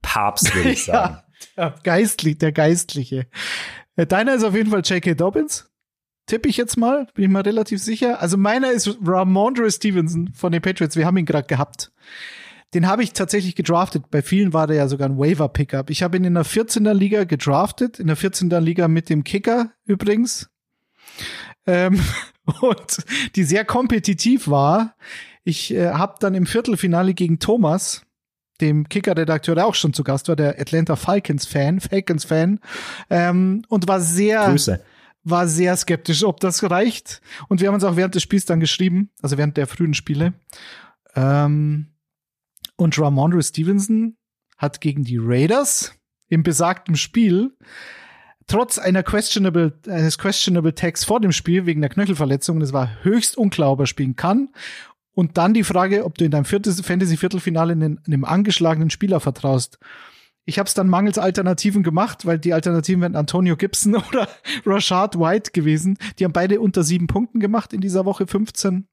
Papst, 0.00 0.54
würde 0.54 0.70
ich 0.70 0.84
sagen. 0.86 1.18
Ja, 1.56 1.74
geistlich, 1.82 2.38
der 2.38 2.52
Geistliche. 2.52 3.26
Äh, 3.96 4.06
Deiner 4.06 4.34
ist 4.34 4.44
auf 4.44 4.54
jeden 4.54 4.70
Fall 4.70 4.82
J.K. 4.82 5.14
Dobbins. 5.14 5.70
Tippe 6.26 6.48
ich 6.48 6.56
jetzt 6.56 6.76
mal, 6.76 7.06
bin 7.14 7.24
ich 7.24 7.30
mal 7.30 7.42
relativ 7.42 7.82
sicher. 7.82 8.22
Also 8.22 8.38
meiner 8.38 8.70
ist 8.70 8.96
Ramondre 9.04 9.70
Stevenson 9.70 10.32
von 10.34 10.52
den 10.52 10.62
Patriots. 10.62 10.96
Wir 10.96 11.04
haben 11.04 11.18
ihn 11.18 11.26
gerade 11.26 11.46
gehabt. 11.46 11.92
Den 12.72 12.86
habe 12.86 13.02
ich 13.02 13.12
tatsächlich 13.12 13.54
gedraftet. 13.54 14.10
Bei 14.10 14.22
vielen 14.22 14.52
war 14.52 14.66
der 14.66 14.76
ja 14.76 14.88
sogar 14.88 15.08
ein 15.08 15.18
Waiver-Pickup. 15.18 15.90
Ich 15.90 16.02
habe 16.02 16.16
ihn 16.16 16.24
in 16.24 16.34
der 16.34 16.46
14er 16.46 16.94
Liga 16.94 17.24
gedraftet, 17.24 18.00
in 18.00 18.06
der 18.06 18.16
14er 18.16 18.58
Liga 18.58 18.88
mit 18.88 19.10
dem 19.10 19.22
Kicker 19.22 19.72
übrigens. 19.84 20.50
Ähm, 21.66 22.00
und 22.60 23.04
die 23.36 23.44
sehr 23.44 23.64
kompetitiv 23.64 24.48
war. 24.48 24.96
Ich 25.44 25.72
äh, 25.74 25.90
habe 25.90 26.16
dann 26.20 26.34
im 26.34 26.46
Viertelfinale 26.46 27.14
gegen 27.14 27.38
Thomas, 27.38 28.02
dem 28.60 28.88
Kicker-Redakteur, 28.88 29.54
der 29.54 29.66
auch 29.66 29.74
schon 29.74 29.92
zu 29.92 30.04
Gast 30.04 30.28
war, 30.28 30.36
der 30.36 30.60
Atlanta 30.60 30.96
Falcons-Fan, 30.96 31.80
Falcons-Fan, 31.80 32.60
ähm, 33.10 33.64
und 33.68 33.88
war 33.88 34.00
sehr, 34.00 34.46
Grüße. 34.46 34.82
war 35.24 35.48
sehr 35.48 35.76
skeptisch, 35.76 36.24
ob 36.24 36.40
das 36.40 36.62
reicht. 36.70 37.20
Und 37.48 37.60
wir 37.60 37.68
haben 37.68 37.74
uns 37.74 37.84
auch 37.84 37.96
während 37.96 38.14
des 38.14 38.22
Spiels 38.22 38.44
dann 38.44 38.60
geschrieben, 38.60 39.10
also 39.22 39.38
während 39.38 39.56
der 39.56 39.66
frühen 39.66 39.94
Spiele. 39.94 40.34
Ähm, 41.14 41.88
und 42.76 42.98
Ramondre 42.98 43.42
Stevenson 43.42 44.16
hat 44.56 44.80
gegen 44.80 45.04
die 45.04 45.18
Raiders 45.20 45.94
im 46.28 46.42
besagten 46.42 46.96
Spiel 46.96 47.56
trotz 48.46 48.78
einer 48.78 49.02
questionable, 49.02 49.78
eines 49.86 50.18
questionable 50.18 50.74
Tags 50.74 51.04
vor 51.04 51.20
dem 51.20 51.32
Spiel 51.32 51.66
wegen 51.66 51.80
der 51.80 51.90
Knöchelverletzung, 51.90 52.56
und 52.56 52.62
es 52.62 52.72
war 52.72 53.02
höchst 53.02 53.36
unklar, 53.36 53.72
ob 53.72 53.80
er 53.80 53.86
spielen 53.86 54.16
kann. 54.16 54.50
Und 55.14 55.38
dann 55.38 55.54
die 55.54 55.64
Frage, 55.64 56.04
ob 56.04 56.18
du 56.18 56.24
in 56.24 56.30
deinem 56.30 56.44
Fantasy-Viertelfinale 56.44 57.72
einen, 57.72 58.00
einem 58.06 58.24
angeschlagenen 58.24 58.90
Spieler 58.90 59.20
vertraust. 59.20 59.78
Ich 60.44 60.58
habe 60.58 60.66
es 60.66 60.74
dann 60.74 60.88
mangels 60.88 61.18
Alternativen 61.18 61.82
gemacht, 61.82 62.26
weil 62.26 62.38
die 62.38 62.52
Alternativen 62.52 63.00
wären 63.00 63.16
Antonio 63.16 63.56
Gibson 63.56 63.94
oder 64.08 64.28
Rashad 64.66 65.18
White 65.18 65.52
gewesen. 65.52 65.96
Die 66.18 66.24
haben 66.24 66.32
beide 66.32 66.60
unter 66.60 66.82
sieben 66.82 67.06
Punkten 67.06 67.40
gemacht 67.40 67.72
in 67.72 67.80
dieser 67.80 68.04
Woche 68.04 68.26
15. 68.26 68.86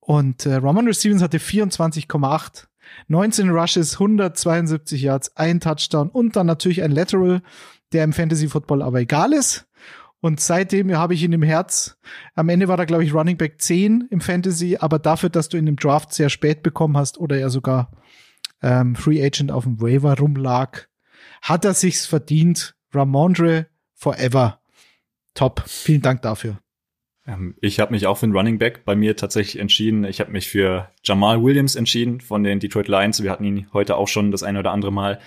Und 0.00 0.46
äh, 0.46 0.54
Ramondre 0.56 0.94
Stevens 0.94 1.22
hatte 1.22 1.38
24,8. 1.38 2.66
19 3.08 3.50
Rushes, 3.50 3.94
172 3.94 5.02
Yards, 5.02 5.36
ein 5.36 5.60
Touchdown 5.60 6.10
und 6.10 6.36
dann 6.36 6.46
natürlich 6.46 6.82
ein 6.82 6.90
Lateral, 6.90 7.40
der 7.92 8.04
im 8.04 8.12
Fantasy 8.12 8.48
Football 8.48 8.82
aber 8.82 9.00
egal 9.00 9.32
ist. 9.32 9.66
Und 10.24 10.40
seitdem 10.40 10.96
habe 10.96 11.12
ich 11.12 11.22
ihn 11.22 11.34
im 11.34 11.42
Herz. 11.42 11.98
Am 12.34 12.48
Ende 12.48 12.66
war 12.66 12.78
er, 12.78 12.86
glaube 12.86 13.04
ich, 13.04 13.12
Running 13.12 13.36
Back 13.36 13.60
10 13.60 14.08
im 14.10 14.22
Fantasy, 14.22 14.78
aber 14.80 14.98
dafür, 14.98 15.28
dass 15.28 15.50
du 15.50 15.58
ihn 15.58 15.66
im 15.66 15.76
Draft 15.76 16.14
sehr 16.14 16.30
spät 16.30 16.62
bekommen 16.62 16.96
hast 16.96 17.18
oder 17.18 17.36
er 17.36 17.50
sogar 17.50 17.92
ähm, 18.62 18.96
Free 18.96 19.22
Agent 19.22 19.52
auf 19.52 19.64
dem 19.64 19.82
Waiver 19.82 20.16
rumlag, 20.16 20.86
hat 21.42 21.66
er 21.66 21.74
sich's 21.74 22.06
verdient. 22.06 22.74
Ramondre 22.94 23.66
forever. 23.92 24.62
Top. 25.34 25.62
Vielen 25.66 26.00
Dank 26.00 26.22
dafür. 26.22 26.58
Ähm, 27.26 27.54
Ich 27.60 27.78
habe 27.78 27.92
mich 27.92 28.06
auch 28.06 28.16
für 28.16 28.24
einen 28.24 28.34
Running 28.34 28.56
Back 28.56 28.86
bei 28.86 28.96
mir 28.96 29.16
tatsächlich 29.16 29.60
entschieden. 29.60 30.04
Ich 30.04 30.20
habe 30.20 30.32
mich 30.32 30.48
für 30.48 30.90
Jamal 31.02 31.42
Williams 31.42 31.76
entschieden 31.76 32.22
von 32.22 32.42
den 32.42 32.60
Detroit 32.60 32.88
Lions. 32.88 33.22
Wir 33.22 33.30
hatten 33.30 33.44
ihn 33.44 33.66
heute 33.74 33.96
auch 33.96 34.08
schon 34.08 34.30
das 34.30 34.42
eine 34.42 34.60
oder 34.60 34.70
andere 34.70 34.90
Mal. 34.90 35.20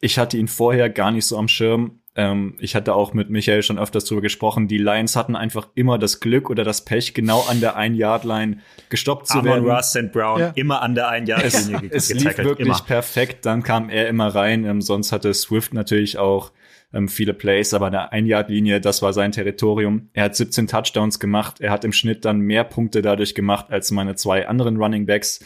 Ich 0.00 0.18
hatte 0.18 0.38
ihn 0.38 0.48
vorher 0.48 0.88
gar 0.88 1.10
nicht 1.10 1.26
so 1.26 1.36
am 1.36 1.48
Schirm. 1.48 2.00
Ähm, 2.16 2.54
ich 2.60 2.76
hatte 2.76 2.94
auch 2.94 3.12
mit 3.12 3.28
Michael 3.28 3.62
schon 3.62 3.78
öfters 3.78 4.04
drüber 4.04 4.20
gesprochen. 4.20 4.68
Die 4.68 4.78
Lions 4.78 5.16
hatten 5.16 5.34
einfach 5.34 5.68
immer 5.74 5.98
das 5.98 6.20
Glück 6.20 6.48
oder 6.48 6.62
das 6.62 6.84
Pech, 6.84 7.12
genau 7.12 7.40
an 7.48 7.60
der 7.60 7.76
Ein-Yard-Line 7.76 8.58
gestoppt 8.88 9.26
zu 9.26 9.38
Amon 9.38 9.64
werden. 9.64 9.70
Ross 9.70 9.90
St. 9.90 10.12
Brown 10.12 10.38
Ja. 10.40 10.52
immer 10.54 10.82
an 10.82 10.94
der 10.94 11.08
einen 11.08 11.28
es, 11.28 11.68
Jahrlinie 11.68 11.90
es 11.92 12.10
lief 12.10 12.22
getackelt. 12.22 12.46
wirklich 12.48 12.68
immer. 12.68 12.80
perfekt. 12.86 13.44
Dann 13.46 13.62
kam 13.64 13.88
er 13.90 14.08
immer 14.08 14.28
rein. 14.28 14.64
Ähm, 14.64 14.80
sonst 14.80 15.10
hatte 15.10 15.34
Swift 15.34 15.74
natürlich 15.74 16.16
auch 16.18 16.52
ähm, 16.92 17.08
viele 17.08 17.34
Plays, 17.34 17.74
aber 17.74 17.86
an 17.86 17.92
der 17.92 18.12
Ein-Yard-Linie, 18.12 18.80
das 18.80 19.02
war 19.02 19.12
sein 19.12 19.32
Territorium. 19.32 20.10
Er 20.12 20.24
hat 20.24 20.36
17 20.36 20.68
Touchdowns 20.68 21.18
gemacht. 21.18 21.60
Er 21.60 21.72
hat 21.72 21.84
im 21.84 21.92
Schnitt 21.92 22.24
dann 22.24 22.38
mehr 22.38 22.62
Punkte 22.62 23.02
dadurch 23.02 23.34
gemacht 23.34 23.66
als 23.70 23.90
meine 23.90 24.14
zwei 24.14 24.46
anderen 24.46 24.76
Running 24.76 25.06
Backs. 25.06 25.44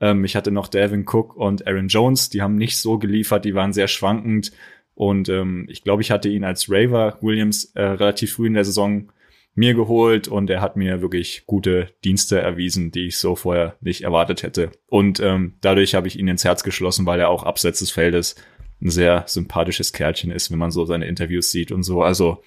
Ähm, 0.00 0.24
ich 0.24 0.34
hatte 0.36 0.50
noch 0.50 0.68
Devin 0.68 1.04
Cook 1.06 1.36
und 1.36 1.66
Aaron 1.66 1.88
Jones. 1.88 2.30
Die 2.30 2.40
haben 2.40 2.56
nicht 2.56 2.78
so 2.78 2.98
geliefert. 2.98 3.44
Die 3.44 3.54
waren 3.54 3.74
sehr 3.74 3.88
schwankend. 3.88 4.52
Und 4.96 5.28
ähm, 5.28 5.66
ich 5.68 5.84
glaube, 5.84 6.00
ich 6.00 6.10
hatte 6.10 6.30
ihn 6.30 6.42
als 6.42 6.70
Raver 6.70 7.18
Williams 7.20 7.66
äh, 7.74 7.82
relativ 7.82 8.32
früh 8.32 8.46
in 8.46 8.54
der 8.54 8.64
Saison 8.64 9.12
mir 9.54 9.74
geholt 9.74 10.26
und 10.26 10.48
er 10.48 10.62
hat 10.62 10.76
mir 10.76 11.02
wirklich 11.02 11.44
gute 11.46 11.90
Dienste 12.02 12.40
erwiesen, 12.40 12.92
die 12.92 13.06
ich 13.06 13.18
so 13.18 13.36
vorher 13.36 13.76
nicht 13.80 14.02
erwartet 14.02 14.42
hätte. 14.42 14.70
Und 14.86 15.20
ähm, 15.20 15.54
dadurch 15.60 15.94
habe 15.94 16.08
ich 16.08 16.18
ihn 16.18 16.28
ins 16.28 16.44
Herz 16.44 16.64
geschlossen, 16.64 17.04
weil 17.04 17.20
er 17.20 17.28
auch 17.28 17.42
abseits 17.42 17.80
des 17.80 17.90
Feldes 17.90 18.36
ein 18.82 18.90
sehr 18.90 19.24
sympathisches 19.26 19.92
Kerlchen 19.92 20.30
ist, 20.30 20.50
wenn 20.50 20.58
man 20.58 20.70
so 20.70 20.86
seine 20.86 21.06
Interviews 21.06 21.50
sieht 21.50 21.72
und 21.72 21.82
so. 21.82 22.02
Also 22.02 22.42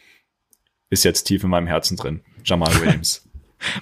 ist 0.90 1.04
jetzt 1.04 1.24
tief 1.26 1.44
in 1.44 1.52
meinem 1.52 1.68
Herzen 1.68 1.98
drin. 1.98 2.22
Jamal 2.44 2.74
Williams. 2.82 3.30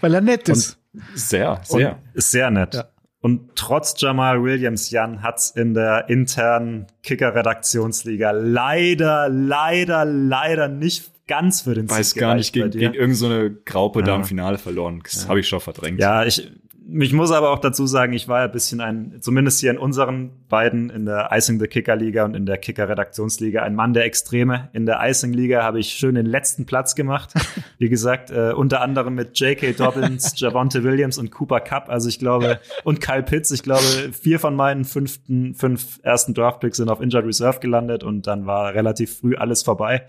Weil 0.01 0.13
er 0.13 0.21
nett 0.21 0.49
ist. 0.49 0.77
sehr, 1.13 1.61
sehr. 1.63 1.91
Und 1.93 2.17
ist 2.17 2.31
sehr 2.31 2.51
nett. 2.51 2.75
Ja. 2.75 2.89
Und 3.27 3.55
trotz 3.55 3.99
Jamal 3.99 4.41
Williams, 4.41 4.89
Jan, 4.89 5.21
hat's 5.21 5.51
in 5.51 5.73
der 5.73 6.07
internen 6.07 6.85
Kicker-Redaktionsliga 7.03 8.31
leider, 8.31 9.27
leider, 9.27 10.05
leider 10.05 10.69
nicht 10.69 11.11
ganz 11.27 11.59
für 11.63 11.73
den 11.73 11.89
Weiß 11.89 12.11
Sieg 12.11 12.21
gar 12.21 12.35
nicht, 12.35 12.53
gegen, 12.53 12.71
gegen 12.71 12.93
irgendeine 12.93 13.49
so 13.49 13.55
Graupe 13.65 14.01
da 14.01 14.11
Ja. 14.11 14.15
im 14.15 14.23
Finale 14.23 14.57
verloren. 14.57 15.01
Das 15.03 15.27
habe 15.27 15.41
ich 15.41 15.47
schon 15.49 15.59
verdrängt. 15.59 15.99
Ja, 15.99 16.23
ich, 16.23 16.49
ich 16.89 17.11
muss 17.11 17.31
aber 17.31 17.51
auch 17.51 17.59
dazu 17.59 17.85
sagen, 17.85 18.13
ich 18.13 18.27
war 18.27 18.39
ja 18.39 18.45
ein 18.45 18.51
bisschen 18.51 18.79
ein, 18.79 19.17
zumindest 19.19 19.59
hier 19.59 19.71
in 19.71 19.77
unseren 19.77 20.31
beiden, 20.47 20.89
in 20.89 21.05
der 21.05 21.29
Icing 21.31 21.59
the 21.59 21.67
Kicker 21.67 21.95
Liga 21.95 22.23
und 22.23 22.33
in 22.33 22.45
der 22.45 22.57
Kicker 22.57 22.87
Redaktionsliga, 22.87 23.61
ein 23.63 23.75
Mann 23.75 23.93
der 23.93 24.05
Extreme. 24.05 24.69
In 24.71 24.85
der 24.85 24.99
Icing 25.01 25.33
Liga 25.33 25.63
habe 25.63 25.79
ich 25.79 25.89
schön 25.89 26.15
den 26.15 26.25
letzten 26.25 26.65
Platz 26.65 26.95
gemacht. 26.95 27.33
Wie 27.77 27.89
gesagt, 27.89 28.31
äh, 28.31 28.53
unter 28.53 28.81
anderem 28.81 29.15
mit 29.15 29.37
J.K. 29.37 29.73
Dobbins, 29.73 30.33
Javonte 30.39 30.83
Williams 30.83 31.17
und 31.17 31.29
Cooper 31.31 31.59
Cup. 31.59 31.89
Also 31.89 32.07
ich 32.07 32.19
glaube, 32.19 32.59
und 32.85 33.01
Kyle 33.01 33.23
Pitts. 33.23 33.51
Ich 33.51 33.63
glaube, 33.63 33.83
vier 34.13 34.39
von 34.39 34.55
meinen 34.55 34.85
fünften, 34.85 35.55
fünf 35.55 35.99
ersten 36.03 36.33
Draftpicks 36.33 36.77
sind 36.77 36.89
auf 36.89 37.01
Injured 37.01 37.25
Reserve 37.25 37.59
gelandet 37.59 38.03
und 38.03 38.27
dann 38.27 38.45
war 38.45 38.73
relativ 38.73 39.19
früh 39.19 39.35
alles 39.35 39.61
vorbei. 39.61 40.03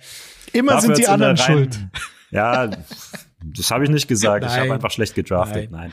Immer 0.52 0.72
Dafür 0.72 0.94
sind 0.94 0.98
die 0.98 1.08
anderen 1.08 1.36
schuld. 1.36 1.78
Ja, 2.30 2.68
das 3.42 3.70
habe 3.70 3.84
ich 3.84 3.90
nicht 3.90 4.08
gesagt. 4.08 4.44
Ich 4.44 4.50
Nein. 4.50 4.60
habe 4.60 4.74
einfach 4.74 4.90
schlecht 4.90 5.14
gedraftet. 5.14 5.70
Nein. 5.70 5.92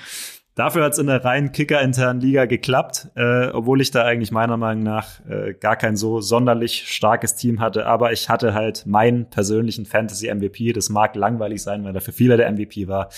Dafür 0.56 0.86
hat 0.86 0.94
es 0.94 1.00
in 1.00 1.08
der 1.08 1.24
reinen 1.24 1.52
Kicker-internen 1.52 2.22
Liga 2.22 2.46
geklappt, 2.46 3.10
äh, 3.16 3.48
obwohl 3.48 3.82
ich 3.82 3.92
da 3.92 4.06
eigentlich 4.06 4.32
meiner 4.32 4.56
Meinung 4.56 4.84
nach 4.84 5.20
äh, 5.28 5.54
gar 5.54 5.76
kein 5.76 5.98
so 5.98 6.22
sonderlich 6.22 6.88
starkes 6.88 7.36
Team 7.36 7.60
hatte. 7.60 7.86
Aber 7.86 8.14
ich 8.14 8.30
hatte 8.30 8.54
halt 8.54 8.86
meinen 8.86 9.30
persönlichen 9.30 9.86
Fantasy-MVP. 9.86 10.72
Das 10.72 10.90
mag 10.90 11.18
langweilig 11.18 11.62
sein, 11.62 11.84
weil 11.84 11.94
er 11.94 12.00
für 12.00 12.14
viele 12.14 12.38
der 12.38 12.50
MVP 12.50 12.88
war. 12.88 13.10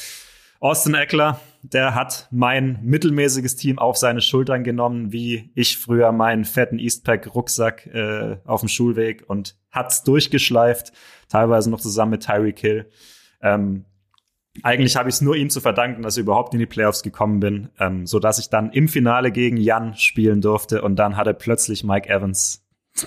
Austin 0.60 0.96
Eckler, 0.96 1.40
der 1.62 1.94
hat 1.94 2.28
mein 2.32 2.80
mittelmäßiges 2.82 3.56
Team 3.56 3.78
auf 3.78 3.98
seine 3.98 4.22
Schultern 4.22 4.64
genommen, 4.64 5.12
wie 5.12 5.52
ich 5.54 5.78
früher 5.78 6.12
meinen 6.12 6.44
fetten 6.44 6.80
Eastpack-Rucksack 6.80 7.86
äh, 7.94 8.38
auf 8.46 8.62
dem 8.62 8.70
Schulweg 8.70 9.24
und 9.28 9.56
hat's 9.70 10.02
durchgeschleift, 10.02 10.92
teilweise 11.30 11.70
noch 11.70 11.82
zusammen 11.82 12.12
mit 12.12 12.26
Tyreek 12.26 12.58
Hill. 12.58 12.90
Ähm, 13.44 13.86
eigentlich 14.64 14.96
habe 14.96 15.10
ich 15.10 15.16
es 15.16 15.22
nur 15.22 15.36
ihm 15.36 15.50
zu 15.50 15.62
verdanken, 15.62 16.02
dass 16.02 16.18
ich 16.18 16.22
überhaupt 16.22 16.54
in 16.54 16.60
die 16.60 16.66
Playoffs 16.66 17.04
gekommen 17.04 17.40
bin, 17.40 17.70
ähm, 17.80 18.06
so 18.06 18.20
dass 18.20 18.40
ich 18.40 18.50
dann 18.50 18.72
im 18.72 18.88
Finale 18.88 19.32
gegen 19.32 19.58
Jan 19.58 19.96
spielen 19.96 20.42
durfte 20.42 20.82
und 20.82 20.96
dann 20.96 21.18
hatte 21.18 21.34
plötzlich 21.34 21.84
Mike 21.84 22.10
Evans 22.10 22.64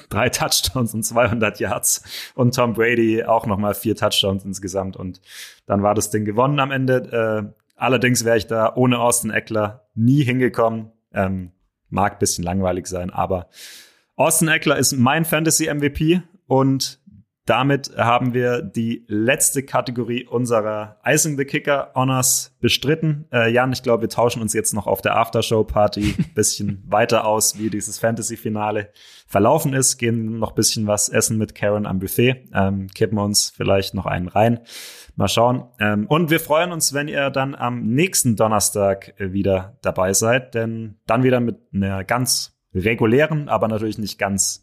drei 0.08 0.28
Touchdowns 0.28 0.94
und 0.94 1.02
200 1.02 1.58
Yards 1.60 2.32
und 2.34 2.54
Tom 2.54 2.74
Brady 2.74 3.24
auch 3.24 3.46
noch 3.46 3.58
mal 3.58 3.74
vier 3.74 3.96
Touchdowns 3.96 4.44
insgesamt 4.44 4.96
und 4.96 5.20
dann 5.66 5.82
war 5.82 5.94
das 5.94 6.10
Ding 6.10 6.24
gewonnen 6.24 6.60
am 6.60 6.70
Ende. 6.70 7.52
Äh, 7.52 7.52
allerdings 7.76 8.24
wäre 8.24 8.36
ich 8.36 8.46
da 8.46 8.72
ohne 8.74 9.00
Austin 9.00 9.30
Eckler 9.30 9.88
nie 9.94 10.22
hingekommen. 10.22 10.92
Ähm, 11.12 11.52
mag 11.88 12.20
bisschen 12.20 12.44
langweilig 12.44 12.86
sein, 12.86 13.10
aber 13.10 13.48
Austin 14.14 14.48
Eckler 14.48 14.76
ist 14.76 14.92
mein 14.92 15.24
Fantasy 15.24 15.72
MVP 15.72 16.22
und 16.46 16.99
damit 17.50 17.90
haben 17.96 18.32
wir 18.32 18.62
die 18.62 19.04
letzte 19.08 19.64
Kategorie 19.64 20.24
unserer 20.24 20.98
Icing 21.04 21.36
the 21.36 21.44
Kicker 21.44 21.90
Honors 21.96 22.56
bestritten. 22.60 23.26
Äh, 23.32 23.50
Jan, 23.50 23.72
ich 23.72 23.82
glaube, 23.82 24.02
wir 24.02 24.08
tauschen 24.08 24.40
uns 24.40 24.52
jetzt 24.52 24.72
noch 24.72 24.86
auf 24.86 25.02
der 25.02 25.16
Aftershow-Party 25.16 26.14
bisschen 26.36 26.84
weiter 26.86 27.24
aus, 27.26 27.58
wie 27.58 27.68
dieses 27.68 27.98
Fantasy-Finale 27.98 28.90
verlaufen 29.26 29.74
ist. 29.74 29.98
Gehen 29.98 30.38
noch 30.38 30.52
bisschen 30.52 30.86
was 30.86 31.08
essen 31.08 31.38
mit 31.38 31.56
Karen 31.56 31.86
am 31.86 31.98
Buffet. 31.98 32.44
Ähm, 32.54 32.86
kippen 32.94 33.18
uns 33.18 33.50
vielleicht 33.50 33.94
noch 33.94 34.06
einen 34.06 34.28
rein. 34.28 34.60
Mal 35.16 35.26
schauen. 35.26 35.64
Ähm, 35.80 36.06
und 36.06 36.30
wir 36.30 36.38
freuen 36.38 36.70
uns, 36.70 36.94
wenn 36.94 37.08
ihr 37.08 37.30
dann 37.30 37.56
am 37.56 37.82
nächsten 37.82 38.36
Donnerstag 38.36 39.14
wieder 39.18 39.76
dabei 39.82 40.12
seid, 40.12 40.54
denn 40.54 41.00
dann 41.08 41.24
wieder 41.24 41.40
mit 41.40 41.56
einer 41.74 42.04
ganz 42.04 42.56
regulären, 42.72 43.48
aber 43.48 43.66
natürlich 43.66 43.98
nicht 43.98 44.20
ganz 44.20 44.62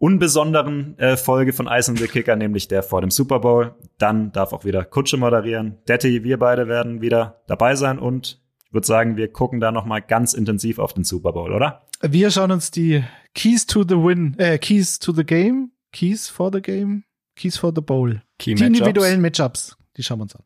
unbesonderen 0.00 0.98
äh, 0.98 1.16
Folge 1.16 1.52
von 1.52 1.68
Ice 1.70 1.90
and 1.90 1.98
the 2.00 2.08
Kicker, 2.08 2.34
nämlich 2.34 2.66
der 2.68 2.82
vor 2.82 3.02
dem 3.02 3.10
Super 3.10 3.38
Bowl. 3.38 3.74
Dann 3.98 4.32
darf 4.32 4.52
auch 4.52 4.64
wieder 4.64 4.84
Kutsche 4.84 5.18
moderieren. 5.18 5.76
Detti, 5.86 6.24
wir 6.24 6.38
beide 6.38 6.66
werden 6.66 7.02
wieder 7.02 7.42
dabei 7.46 7.76
sein 7.76 7.98
und 7.98 8.40
ich 8.64 8.72
würde 8.72 8.86
sagen, 8.86 9.16
wir 9.16 9.30
gucken 9.30 9.60
da 9.60 9.70
noch 9.70 9.84
mal 9.84 10.00
ganz 10.00 10.32
intensiv 10.32 10.78
auf 10.78 10.94
den 10.94 11.04
Super 11.04 11.32
Bowl, 11.32 11.52
oder? 11.52 11.86
Wir 12.00 12.30
schauen 12.30 12.50
uns 12.50 12.70
die 12.70 13.04
Keys 13.34 13.66
to 13.66 13.82
the 13.82 13.96
Win, 13.96 14.36
äh, 14.38 14.58
Keys 14.58 14.98
to 15.00 15.12
the 15.12 15.24
Game, 15.24 15.72
Keys 15.92 16.28
for 16.28 16.50
the 16.52 16.62
Game, 16.62 17.04
Keys 17.36 17.58
for 17.58 17.72
the 17.74 17.82
Bowl. 17.82 18.22
Key 18.38 18.54
die 18.54 18.64
individuellen 18.64 19.20
Matchups, 19.20 19.76
die 19.96 20.02
schauen 20.02 20.20
wir 20.20 20.22
uns 20.22 20.36
an. 20.36 20.42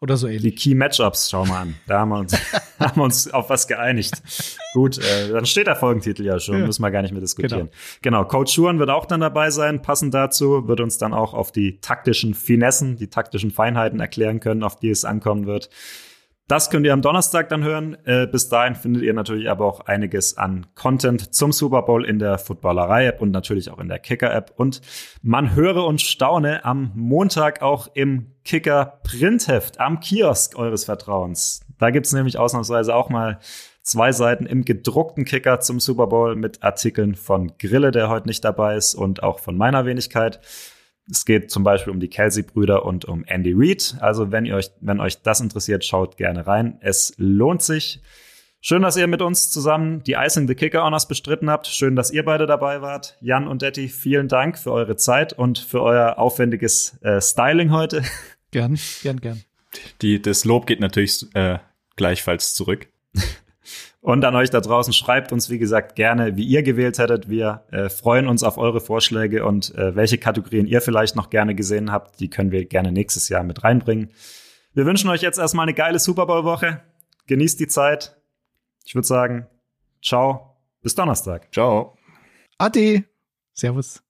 Oder 0.00 0.16
so 0.16 0.26
ähnlich. 0.26 0.42
Die 0.42 0.54
Key 0.54 0.74
Matchups, 0.74 1.30
schau 1.30 1.46
mal 1.46 1.62
an. 1.62 1.74
Da 1.86 2.00
haben 2.00 2.10
wir 2.10 2.18
uns, 2.18 2.34
haben 2.78 2.96
wir 2.96 3.04
uns 3.04 3.32
auf 3.32 3.48
was 3.48 3.66
geeinigt. 3.66 4.22
Gut, 4.74 4.98
äh, 4.98 5.30
dann 5.30 5.46
steht 5.46 5.66
der 5.66 5.76
Folgentitel 5.76 6.24
ja 6.24 6.38
schon, 6.38 6.58
ja. 6.58 6.66
müssen 6.66 6.82
wir 6.82 6.90
gar 6.90 7.02
nicht 7.02 7.12
mehr 7.12 7.20
diskutieren. 7.20 7.70
Genau. 8.02 8.20
genau, 8.20 8.24
Coach 8.26 8.52
Schuhan 8.52 8.78
wird 8.78 8.90
auch 8.90 9.06
dann 9.06 9.20
dabei 9.20 9.50
sein. 9.50 9.80
Passend 9.80 10.12
dazu 10.12 10.68
wird 10.68 10.80
uns 10.80 10.98
dann 10.98 11.14
auch 11.14 11.32
auf 11.32 11.50
die 11.50 11.80
taktischen 11.80 12.34
Finessen, 12.34 12.96
die 12.96 13.08
taktischen 13.08 13.50
Feinheiten 13.50 14.00
erklären 14.00 14.40
können, 14.40 14.62
auf 14.62 14.76
die 14.76 14.90
es 14.90 15.04
ankommen 15.04 15.46
wird. 15.46 15.70
Das 16.48 16.70
könnt 16.70 16.86
ihr 16.86 16.92
am 16.92 17.02
Donnerstag 17.02 17.48
dann 17.48 17.64
hören. 17.64 17.96
Äh, 18.04 18.28
bis 18.28 18.48
dahin 18.48 18.76
findet 18.76 19.02
ihr 19.02 19.12
natürlich 19.12 19.50
aber 19.50 19.64
auch 19.64 19.80
einiges 19.80 20.38
an 20.38 20.66
Content 20.76 21.34
zum 21.34 21.50
Super 21.50 21.82
Bowl 21.82 22.04
in 22.04 22.20
der 22.20 22.38
Footballerei-App 22.38 23.20
und 23.20 23.32
natürlich 23.32 23.68
auch 23.68 23.80
in 23.80 23.88
der 23.88 23.98
Kicker-App. 23.98 24.52
Und 24.54 24.80
man 25.22 25.56
höre 25.56 25.84
und 25.84 26.00
staune 26.00 26.64
am 26.64 26.92
Montag 26.94 27.62
auch 27.62 27.88
im 27.94 28.30
Kicker-Printheft 28.44 29.80
am 29.80 29.98
Kiosk 29.98 30.56
eures 30.56 30.84
Vertrauens. 30.84 31.62
Da 31.78 31.90
gibt's 31.90 32.12
nämlich 32.12 32.38
ausnahmsweise 32.38 32.94
auch 32.94 33.10
mal 33.10 33.40
zwei 33.82 34.12
Seiten 34.12 34.46
im 34.46 34.64
gedruckten 34.64 35.24
Kicker 35.24 35.58
zum 35.58 35.80
Super 35.80 36.06
Bowl 36.06 36.36
mit 36.36 36.62
Artikeln 36.62 37.16
von 37.16 37.58
Grille, 37.58 37.90
der 37.90 38.08
heute 38.08 38.28
nicht 38.28 38.44
dabei 38.44 38.76
ist, 38.76 38.94
und 38.94 39.20
auch 39.24 39.40
von 39.40 39.56
meiner 39.56 39.84
Wenigkeit. 39.84 40.38
Es 41.10 41.24
geht 41.24 41.50
zum 41.50 41.62
Beispiel 41.62 41.92
um 41.92 42.00
die 42.00 42.08
Kelsey-Brüder 42.08 42.84
und 42.84 43.04
um 43.04 43.24
Andy 43.24 43.52
Reid. 43.54 43.96
Also 44.00 44.32
wenn 44.32 44.44
ihr 44.44 44.56
euch, 44.56 44.70
wenn 44.80 45.00
euch 45.00 45.22
das 45.22 45.40
interessiert, 45.40 45.84
schaut 45.84 46.16
gerne 46.16 46.46
rein. 46.46 46.78
Es 46.80 47.14
lohnt 47.16 47.62
sich. 47.62 48.00
Schön, 48.60 48.82
dass 48.82 48.96
ihr 48.96 49.06
mit 49.06 49.22
uns 49.22 49.50
zusammen 49.50 50.02
die 50.02 50.14
Icing 50.14 50.48
the 50.48 50.56
Kicker 50.56 50.82
Honors 50.82 51.06
bestritten 51.06 51.48
habt. 51.48 51.68
Schön, 51.68 51.94
dass 51.94 52.10
ihr 52.10 52.24
beide 52.24 52.46
dabei 52.46 52.82
wart. 52.82 53.16
Jan 53.20 53.46
und 53.46 53.62
Detti, 53.62 53.88
vielen 53.88 54.26
Dank 54.26 54.58
für 54.58 54.72
eure 54.72 54.96
Zeit 54.96 55.32
und 55.32 55.58
für 55.58 55.82
euer 55.82 56.18
aufwendiges 56.18 56.98
äh, 57.02 57.20
Styling 57.20 57.70
heute. 57.70 58.02
Gern, 58.50 58.78
gern, 59.02 59.20
gern. 59.20 59.42
Die, 60.02 60.22
das 60.22 60.44
Lob 60.44 60.66
geht 60.66 60.80
natürlich 60.80 61.26
äh, 61.34 61.58
gleichfalls 61.96 62.54
zurück. 62.54 62.88
Und 64.06 64.24
an 64.24 64.36
euch 64.36 64.50
da 64.50 64.60
draußen 64.60 64.92
schreibt 64.92 65.32
uns, 65.32 65.50
wie 65.50 65.58
gesagt, 65.58 65.96
gerne, 65.96 66.36
wie 66.36 66.44
ihr 66.44 66.62
gewählt 66.62 67.00
hättet. 67.00 67.28
Wir 67.28 67.64
äh, 67.72 67.88
freuen 67.88 68.28
uns 68.28 68.44
auf 68.44 68.56
eure 68.56 68.80
Vorschläge 68.80 69.44
und 69.44 69.74
äh, 69.74 69.96
welche 69.96 70.16
Kategorien 70.16 70.68
ihr 70.68 70.80
vielleicht 70.80 71.16
noch 71.16 71.28
gerne 71.28 71.56
gesehen 71.56 71.90
habt. 71.90 72.20
Die 72.20 72.30
können 72.30 72.52
wir 72.52 72.66
gerne 72.66 72.92
nächstes 72.92 73.28
Jahr 73.28 73.42
mit 73.42 73.64
reinbringen. 73.64 74.12
Wir 74.74 74.86
wünschen 74.86 75.10
euch 75.10 75.22
jetzt 75.22 75.40
erstmal 75.40 75.64
eine 75.64 75.74
geile 75.74 75.98
Super 75.98 76.26
Bowl 76.26 76.44
Woche. 76.44 76.82
Genießt 77.26 77.58
die 77.58 77.66
Zeit. 77.66 78.16
Ich 78.84 78.94
würde 78.94 79.08
sagen, 79.08 79.48
ciao, 80.00 80.56
bis 80.82 80.94
Donnerstag. 80.94 81.52
Ciao. 81.52 81.98
Ade. 82.58 83.02
Servus. 83.54 84.05